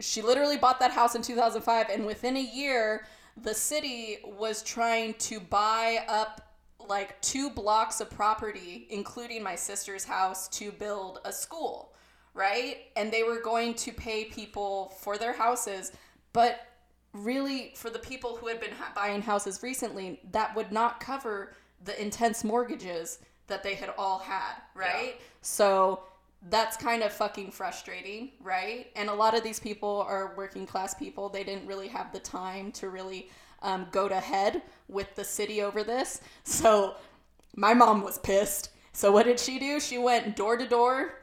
she 0.00 0.22
literally 0.22 0.56
bought 0.56 0.80
that 0.80 0.90
house 0.90 1.14
in 1.14 1.22
2005 1.22 1.88
and 1.90 2.04
within 2.06 2.36
a 2.36 2.40
year 2.40 3.06
the 3.42 3.54
city 3.54 4.18
was 4.24 4.62
trying 4.62 5.14
to 5.14 5.40
buy 5.40 6.04
up 6.08 6.54
like 6.88 7.20
two 7.20 7.50
blocks 7.50 8.00
of 8.00 8.10
property 8.10 8.86
including 8.90 9.42
my 9.42 9.54
sister's 9.54 10.04
house 10.04 10.48
to 10.48 10.70
build 10.72 11.20
a 11.24 11.32
school 11.32 11.94
right? 12.34 12.78
And 12.96 13.12
they 13.12 13.22
were 13.22 13.40
going 13.40 13.74
to 13.74 13.92
pay 13.92 14.26
people 14.26 14.92
for 15.00 15.16
their 15.16 15.32
houses. 15.32 15.92
But 16.32 16.60
really 17.12 17.72
for 17.76 17.90
the 17.90 17.98
people 18.00 18.36
who 18.36 18.48
had 18.48 18.60
been 18.60 18.72
buying 18.94 19.22
houses 19.22 19.62
recently 19.62 20.20
that 20.32 20.54
would 20.56 20.72
not 20.72 20.98
cover 20.98 21.54
the 21.84 22.00
intense 22.02 22.42
mortgages 22.42 23.20
that 23.46 23.62
they 23.62 23.74
had 23.74 23.94
all 23.96 24.18
had 24.18 24.54
right? 24.74 25.20
So 25.40 26.02
that's 26.50 26.76
kind 26.76 27.02
of 27.02 27.12
fucking 27.12 27.50
frustrating, 27.50 28.32
right? 28.40 28.88
And 28.96 29.08
a 29.08 29.14
lot 29.14 29.34
of 29.34 29.42
these 29.42 29.58
people 29.58 30.04
are 30.08 30.34
working 30.36 30.66
class 30.66 30.94
people. 30.94 31.28
They 31.28 31.44
didn't 31.44 31.66
really 31.66 31.88
have 31.88 32.12
the 32.12 32.18
time 32.18 32.70
to 32.72 32.90
really 32.90 33.30
um, 33.62 33.86
go 33.90 34.08
to 34.08 34.20
head 34.20 34.62
with 34.88 35.14
the 35.14 35.24
city 35.24 35.62
over 35.62 35.82
this. 35.82 36.20
So 36.44 36.96
my 37.56 37.72
mom 37.72 38.02
was 38.02 38.18
pissed. 38.18 38.70
So 38.92 39.10
what 39.10 39.26
did 39.26 39.40
she 39.40 39.58
do? 39.58 39.80
She 39.80 39.98
went 39.98 40.36
door 40.36 40.56
to 40.56 40.66
door. 40.66 41.20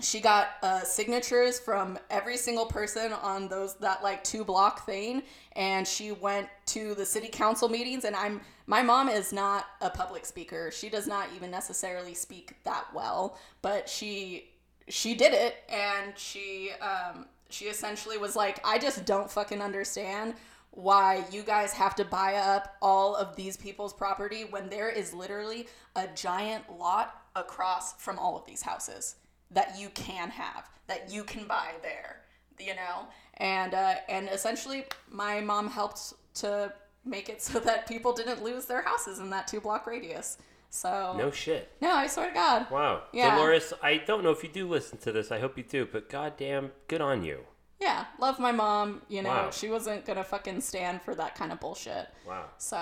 She 0.00 0.20
got 0.20 0.48
uh, 0.62 0.82
signatures 0.82 1.58
from 1.58 1.98
every 2.10 2.36
single 2.36 2.66
person 2.66 3.14
on 3.14 3.48
those 3.48 3.76
that 3.76 4.02
like 4.02 4.22
two 4.22 4.44
block 4.44 4.84
thing, 4.84 5.22
and 5.52 5.88
she 5.88 6.12
went 6.12 6.48
to 6.66 6.94
the 6.94 7.06
city 7.06 7.28
council 7.28 7.70
meetings. 7.70 8.04
And 8.04 8.14
I'm 8.14 8.42
my 8.66 8.82
mom 8.82 9.08
is 9.08 9.32
not 9.32 9.64
a 9.80 9.88
public 9.88 10.26
speaker. 10.26 10.70
She 10.70 10.90
does 10.90 11.06
not 11.06 11.28
even 11.34 11.50
necessarily 11.50 12.12
speak 12.12 12.56
that 12.64 12.84
well, 12.92 13.38
but 13.62 13.88
she 13.88 14.50
she 14.88 15.14
did 15.14 15.32
it. 15.32 15.56
And 15.68 16.16
she 16.16 16.70
um 16.80 17.26
she 17.48 17.66
essentially 17.66 18.18
was 18.18 18.34
like 18.34 18.58
i 18.64 18.76
just 18.76 19.04
don't 19.04 19.30
fucking 19.30 19.62
understand 19.62 20.34
why 20.72 21.24
you 21.30 21.44
guys 21.44 21.72
have 21.72 21.94
to 21.94 22.04
buy 22.04 22.34
up 22.34 22.74
all 22.82 23.14
of 23.14 23.36
these 23.36 23.56
people's 23.56 23.92
property 23.92 24.44
when 24.50 24.68
there 24.68 24.90
is 24.90 25.14
literally 25.14 25.68
a 25.94 26.08
giant 26.08 26.64
lot 26.76 27.22
across 27.36 27.92
from 27.94 28.18
all 28.18 28.36
of 28.36 28.44
these 28.46 28.62
houses 28.62 29.14
that 29.52 29.78
you 29.78 29.88
can 29.90 30.28
have 30.28 30.68
that 30.88 31.08
you 31.10 31.22
can 31.22 31.46
buy 31.46 31.70
there 31.82 32.22
you 32.58 32.74
know? 32.74 33.06
And 33.38 33.74
uh, 33.74 33.96
and 34.08 34.28
essentially 34.28 34.84
my 35.10 35.40
mom 35.40 35.68
helped 35.68 36.14
to 36.36 36.72
make 37.04 37.28
it 37.28 37.42
so 37.42 37.58
that 37.60 37.86
people 37.86 38.12
didn't 38.12 38.42
lose 38.42 38.66
their 38.66 38.82
houses 38.82 39.18
in 39.18 39.30
that 39.30 39.46
two 39.46 39.60
block 39.60 39.86
radius 39.86 40.38
so 40.70 41.14
No 41.16 41.30
shit. 41.30 41.70
no 41.80 41.92
i 41.92 42.06
swear 42.06 42.28
to 42.28 42.34
god 42.34 42.70
Wow. 42.70 43.02
Yeah. 43.12 43.34
Dolores, 43.36 43.72
I 43.82 43.98
don't 43.98 44.22
know 44.22 44.30
if 44.30 44.42
you 44.42 44.48
do 44.50 44.68
listen 44.68 44.98
to 44.98 45.12
this. 45.12 45.30
I 45.32 45.38
hope 45.38 45.56
you 45.56 45.64
do, 45.64 45.86
but 45.90 46.08
goddamn, 46.10 46.72
good 46.88 47.00
on 47.00 47.24
you. 47.24 47.40
Yeah, 47.80 48.06
love 48.18 48.38
my 48.38 48.52
mom. 48.52 49.02
You 49.08 49.22
know, 49.22 49.28
Wow. 49.30 49.50
she 49.50 49.68
wasn't 49.68 50.04
gonna 50.06 50.24
fucking 50.24 50.60
stand 50.62 51.02
for 51.02 51.14
that 51.14 51.34
kind 51.34 51.52
of 51.52 51.60
bullshit. 51.60 52.08
Wow. 52.26 52.46
So, 52.58 52.76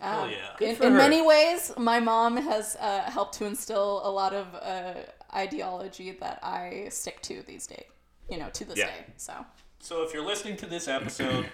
um, 0.00 0.30
yeah. 0.30 0.50
Good 0.58 0.76
in, 0.80 0.88
in 0.88 0.96
many 0.96 1.22
ways, 1.22 1.72
my 1.78 1.98
mom 2.00 2.36
has 2.36 2.76
uh, 2.80 3.02
helped 3.10 3.34
to 3.38 3.44
instill 3.46 4.00
a 4.04 4.10
lot 4.10 4.32
of 4.34 4.46
uh, 4.54 4.94
ideology 5.34 6.12
that 6.20 6.38
I 6.42 6.88
stick 6.90 7.20
to 7.22 7.42
these 7.42 7.66
days. 7.66 7.84
You 8.30 8.38
know, 8.38 8.48
to 8.50 8.64
this 8.64 8.78
Yeah. 8.78 8.86
day. 8.86 9.04
So, 9.16 9.32
So 9.80 10.02
if 10.02 10.12
you're 10.14 10.24
listening 10.26 10.56
to 10.58 10.66
this 10.66 10.88
episode, 10.88 11.46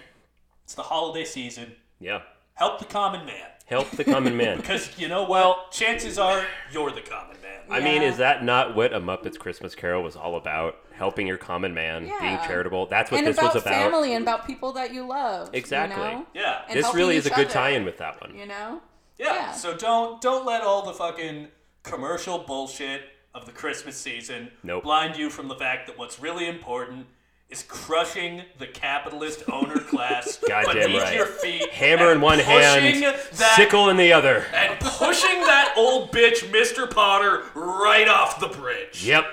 it's 0.63 0.73
the 0.75 0.83
holiday 0.83 1.25
season. 1.25 1.75
Yeah. 1.99 2.21
Help 2.55 2.79
the 2.79 2.85
common 2.85 3.25
man. 3.25 3.49
Help 3.71 3.89
the 3.91 4.03
common 4.03 4.35
man. 4.35 4.57
Because 4.61 4.99
you 4.99 5.07
know 5.07 5.23
what? 5.23 5.71
Chances 5.71 6.19
are 6.19 6.45
you're 6.71 6.91
the 6.91 7.01
common 7.01 7.37
man. 7.41 7.61
I 7.69 7.79
mean, 7.79 8.01
Yeah. 8.01 8.09
is 8.09 8.17
that 8.17 8.43
not 8.43 8.75
what 8.75 8.91
A 8.93 8.99
Muppet's 8.99 9.37
Christmas 9.37 9.73
Carol 9.75 10.03
was 10.03 10.15
all 10.17 10.35
about? 10.35 10.75
Helping 10.93 11.25
your 11.25 11.37
common 11.37 11.73
man, 11.73 12.03
being 12.03 12.11
Yeah. 12.21 12.45
charitable. 12.45 12.87
That's 12.87 13.09
what 13.09 13.19
and 13.19 13.27
this 13.27 13.37
about 13.37 13.53
was 13.53 13.63
about. 13.63 13.73
family 13.73 14.13
and 14.13 14.23
about 14.23 14.45
people 14.45 14.73
that 14.73 14.93
you 14.93 15.03
love. 15.07 15.49
Exactly. 15.53 16.03
You 16.03 16.11
know? 16.11 16.25
Yeah. 16.33 16.61
And 16.67 16.77
this 16.77 16.83
helping 16.85 16.99
really 16.99 17.15
is 17.15 17.25
a 17.25 17.29
each 17.29 17.35
good 17.35 17.45
other, 17.45 17.53
tie-in 17.53 17.85
with 17.85 17.97
that 17.99 18.19
one. 18.21 18.35
You 18.37 18.45
know. 18.45 18.81
Yeah. 19.17 19.33
Yeah. 19.35 19.51
So 19.53 19.75
don't 19.75 20.19
don't 20.21 20.45
let 20.45 20.61
all 20.61 20.81
the 20.85 20.93
fucking 20.93 21.47
commercial 21.83 22.39
bullshit 22.39 23.03
of 23.33 23.45
the 23.45 23.51
Christmas 23.53 23.95
season 23.95 24.51
Nope. 24.63 24.83
blind 24.83 25.15
you 25.15 25.29
from 25.29 25.47
the 25.47 25.55
fact 25.55 25.87
that 25.87 25.97
what's 25.97 26.19
really 26.19 26.47
important 26.47 27.07
is 27.51 27.63
crushing 27.63 28.41
the 28.57 28.67
capitalist 28.67 29.43
owner 29.51 29.79
class 29.89 30.39
Goddamn 30.47 30.87
beneath 30.87 31.01
right. 31.01 31.15
your 31.15 31.25
feet. 31.25 31.69
Hammer 31.69 32.11
in 32.11 32.21
one 32.21 32.39
hand, 32.39 33.03
that, 33.03 33.53
sickle 33.55 33.89
in 33.89 33.97
the 33.97 34.13
other. 34.13 34.45
and 34.53 34.79
pushing 34.79 35.41
that 35.41 35.73
old 35.77 36.11
bitch, 36.11 36.49
Mr. 36.49 36.89
Potter, 36.89 37.43
right 37.53 38.07
off 38.07 38.39
the 38.39 38.47
bridge. 38.47 39.05
Yep. 39.05 39.25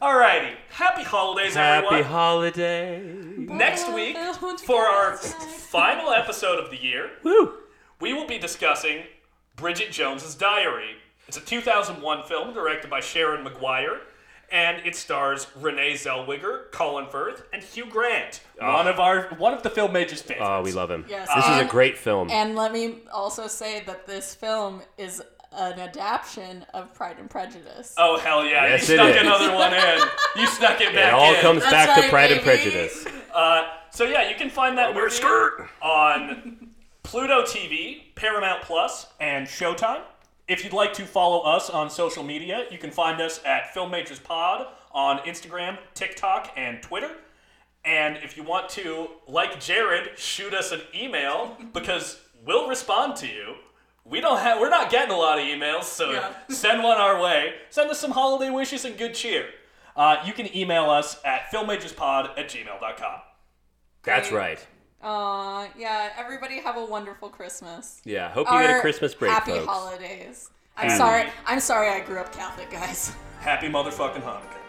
Alrighty. 0.00 0.54
Happy 0.70 1.02
holidays, 1.02 1.54
everyone. 1.54 1.74
Happy 1.74 1.86
everyone. 1.86 2.04
holiday. 2.10 3.02
Next 3.36 3.92
week, 3.92 4.16
for 4.64 4.86
our 4.86 5.16
final 5.18 6.10
episode 6.12 6.58
of 6.58 6.70
the 6.70 6.78
year, 6.82 7.10
Woo. 7.22 7.52
we 8.00 8.14
will 8.14 8.26
be 8.26 8.38
discussing 8.38 9.02
Bridget 9.56 9.90
Jones's 9.92 10.34
Diary. 10.34 10.96
It's 11.28 11.36
a 11.36 11.40
2001 11.42 12.24
film 12.24 12.54
directed 12.54 12.88
by 12.88 13.00
Sharon 13.00 13.44
Maguire, 13.44 14.00
and 14.52 14.84
it 14.86 14.96
stars 14.96 15.46
Renee 15.56 15.94
Zellweger, 15.94 16.70
Colin 16.72 17.06
Firth, 17.10 17.44
and 17.52 17.62
Hugh 17.62 17.86
Grant, 17.86 18.40
one 18.58 18.88
of 18.88 18.98
our 19.00 19.28
one 19.38 19.54
of 19.54 19.62
the 19.62 19.70
film 19.70 19.92
major's 19.92 20.22
favorites. 20.22 20.46
Oh, 20.48 20.62
we 20.62 20.72
love 20.72 20.90
him. 20.90 21.04
Yes. 21.08 21.28
This 21.34 21.44
is 21.46 21.60
a 21.60 21.64
great 21.64 21.96
film. 21.98 22.30
And 22.30 22.54
let 22.56 22.72
me 22.72 23.00
also 23.12 23.46
say 23.46 23.82
that 23.86 24.06
this 24.06 24.34
film 24.34 24.82
is 24.98 25.22
an 25.52 25.80
adaptation 25.80 26.64
of 26.74 26.94
Pride 26.94 27.16
and 27.18 27.28
Prejudice. 27.28 27.94
Oh 27.98 28.18
hell 28.18 28.44
yeah! 28.44 28.66
Yes, 28.68 28.88
you 28.88 28.94
it 28.94 28.98
snuck 28.98 29.14
is. 29.16 29.20
another 29.22 29.54
one 29.54 29.72
in. 29.74 29.98
You 30.36 30.46
snuck 30.46 30.80
it 30.80 30.94
back 30.94 31.08
it 31.08 31.14
all 31.14 31.34
in. 31.34 31.40
comes 31.40 31.60
That's 31.62 31.72
back 31.72 31.94
to 31.96 32.00
right, 32.02 32.10
Pride 32.10 32.32
and. 32.32 32.40
Prejudice. 32.42 33.04
Uh, 33.34 33.68
so 33.90 34.04
yeah, 34.04 34.28
you 34.28 34.36
can 34.36 34.48
find 34.50 34.78
that 34.78 34.94
Wear 34.94 35.04
movie 35.04 35.16
skirt. 35.16 35.68
on 35.82 36.70
Pluto 37.02 37.42
TV, 37.42 38.14
Paramount 38.14 38.62
Plus, 38.62 39.06
and 39.20 39.46
Showtime. 39.48 40.02
If 40.50 40.64
you'd 40.64 40.72
like 40.72 40.92
to 40.94 41.06
follow 41.06 41.42
us 41.42 41.70
on 41.70 41.88
social 41.90 42.24
media, 42.24 42.64
you 42.72 42.76
can 42.78 42.90
find 42.90 43.20
us 43.20 43.40
at 43.44 43.72
Film 43.72 43.90
Majors 43.92 44.18
Pod 44.18 44.66
on 44.90 45.18
Instagram, 45.20 45.78
TikTok, 45.94 46.52
and 46.56 46.82
Twitter. 46.82 47.12
And 47.84 48.16
if 48.16 48.36
you 48.36 48.42
want 48.42 48.68
to, 48.70 49.10
like 49.28 49.60
Jared, 49.60 50.18
shoot 50.18 50.52
us 50.52 50.72
an 50.72 50.80
email 50.92 51.56
because 51.72 52.20
we'll 52.44 52.68
respond 52.68 53.14
to 53.18 53.28
you. 53.28 53.54
We 54.04 54.20
don't 54.20 54.40
have, 54.40 54.58
we're 54.58 54.70
not 54.70 54.90
getting 54.90 55.14
a 55.14 55.16
lot 55.16 55.38
of 55.38 55.44
emails, 55.44 55.84
so 55.84 56.10
Yeah. 56.10 56.32
send 56.48 56.82
one 56.82 56.98
our 56.98 57.22
way. 57.22 57.54
Send 57.70 57.88
us 57.88 58.00
some 58.00 58.10
holiday 58.10 58.50
wishes 58.50 58.84
and 58.84 58.98
good 58.98 59.14
cheer. 59.14 59.46
uh, 59.94 60.16
you 60.26 60.32
can 60.32 60.54
email 60.56 60.90
us 60.90 61.16
at 61.24 61.42
filmmajorspod 61.52 62.30
at 62.36 62.48
gmail.com. 62.48 63.20
That's 64.02 64.30
Great. 64.30 64.38
right. 64.38 64.66
Aw, 65.02 65.68
yeah. 65.78 66.10
Everybody 66.18 66.60
have 66.60 66.76
a 66.76 66.84
wonderful 66.84 67.28
Christmas. 67.28 68.00
Yeah. 68.04 68.30
Hope 68.30 68.48
you 68.50 68.58
get 68.60 68.78
a 68.78 68.80
Christmas 68.80 69.14
break, 69.14 69.32
Happy 69.32 69.52
folks. 69.52 69.66
holidays. 69.66 70.50
I'm 70.76 70.90
sorry. 70.96 71.24
I'm 71.46 71.60
sorry. 71.60 71.88
I 71.88 72.00
grew 72.00 72.18
up 72.18 72.32
Catholic, 72.32 72.70
guys. 72.70 73.12
Happy 73.40 73.68
motherfucking 73.68 74.22
Hanukkah. 74.22 74.59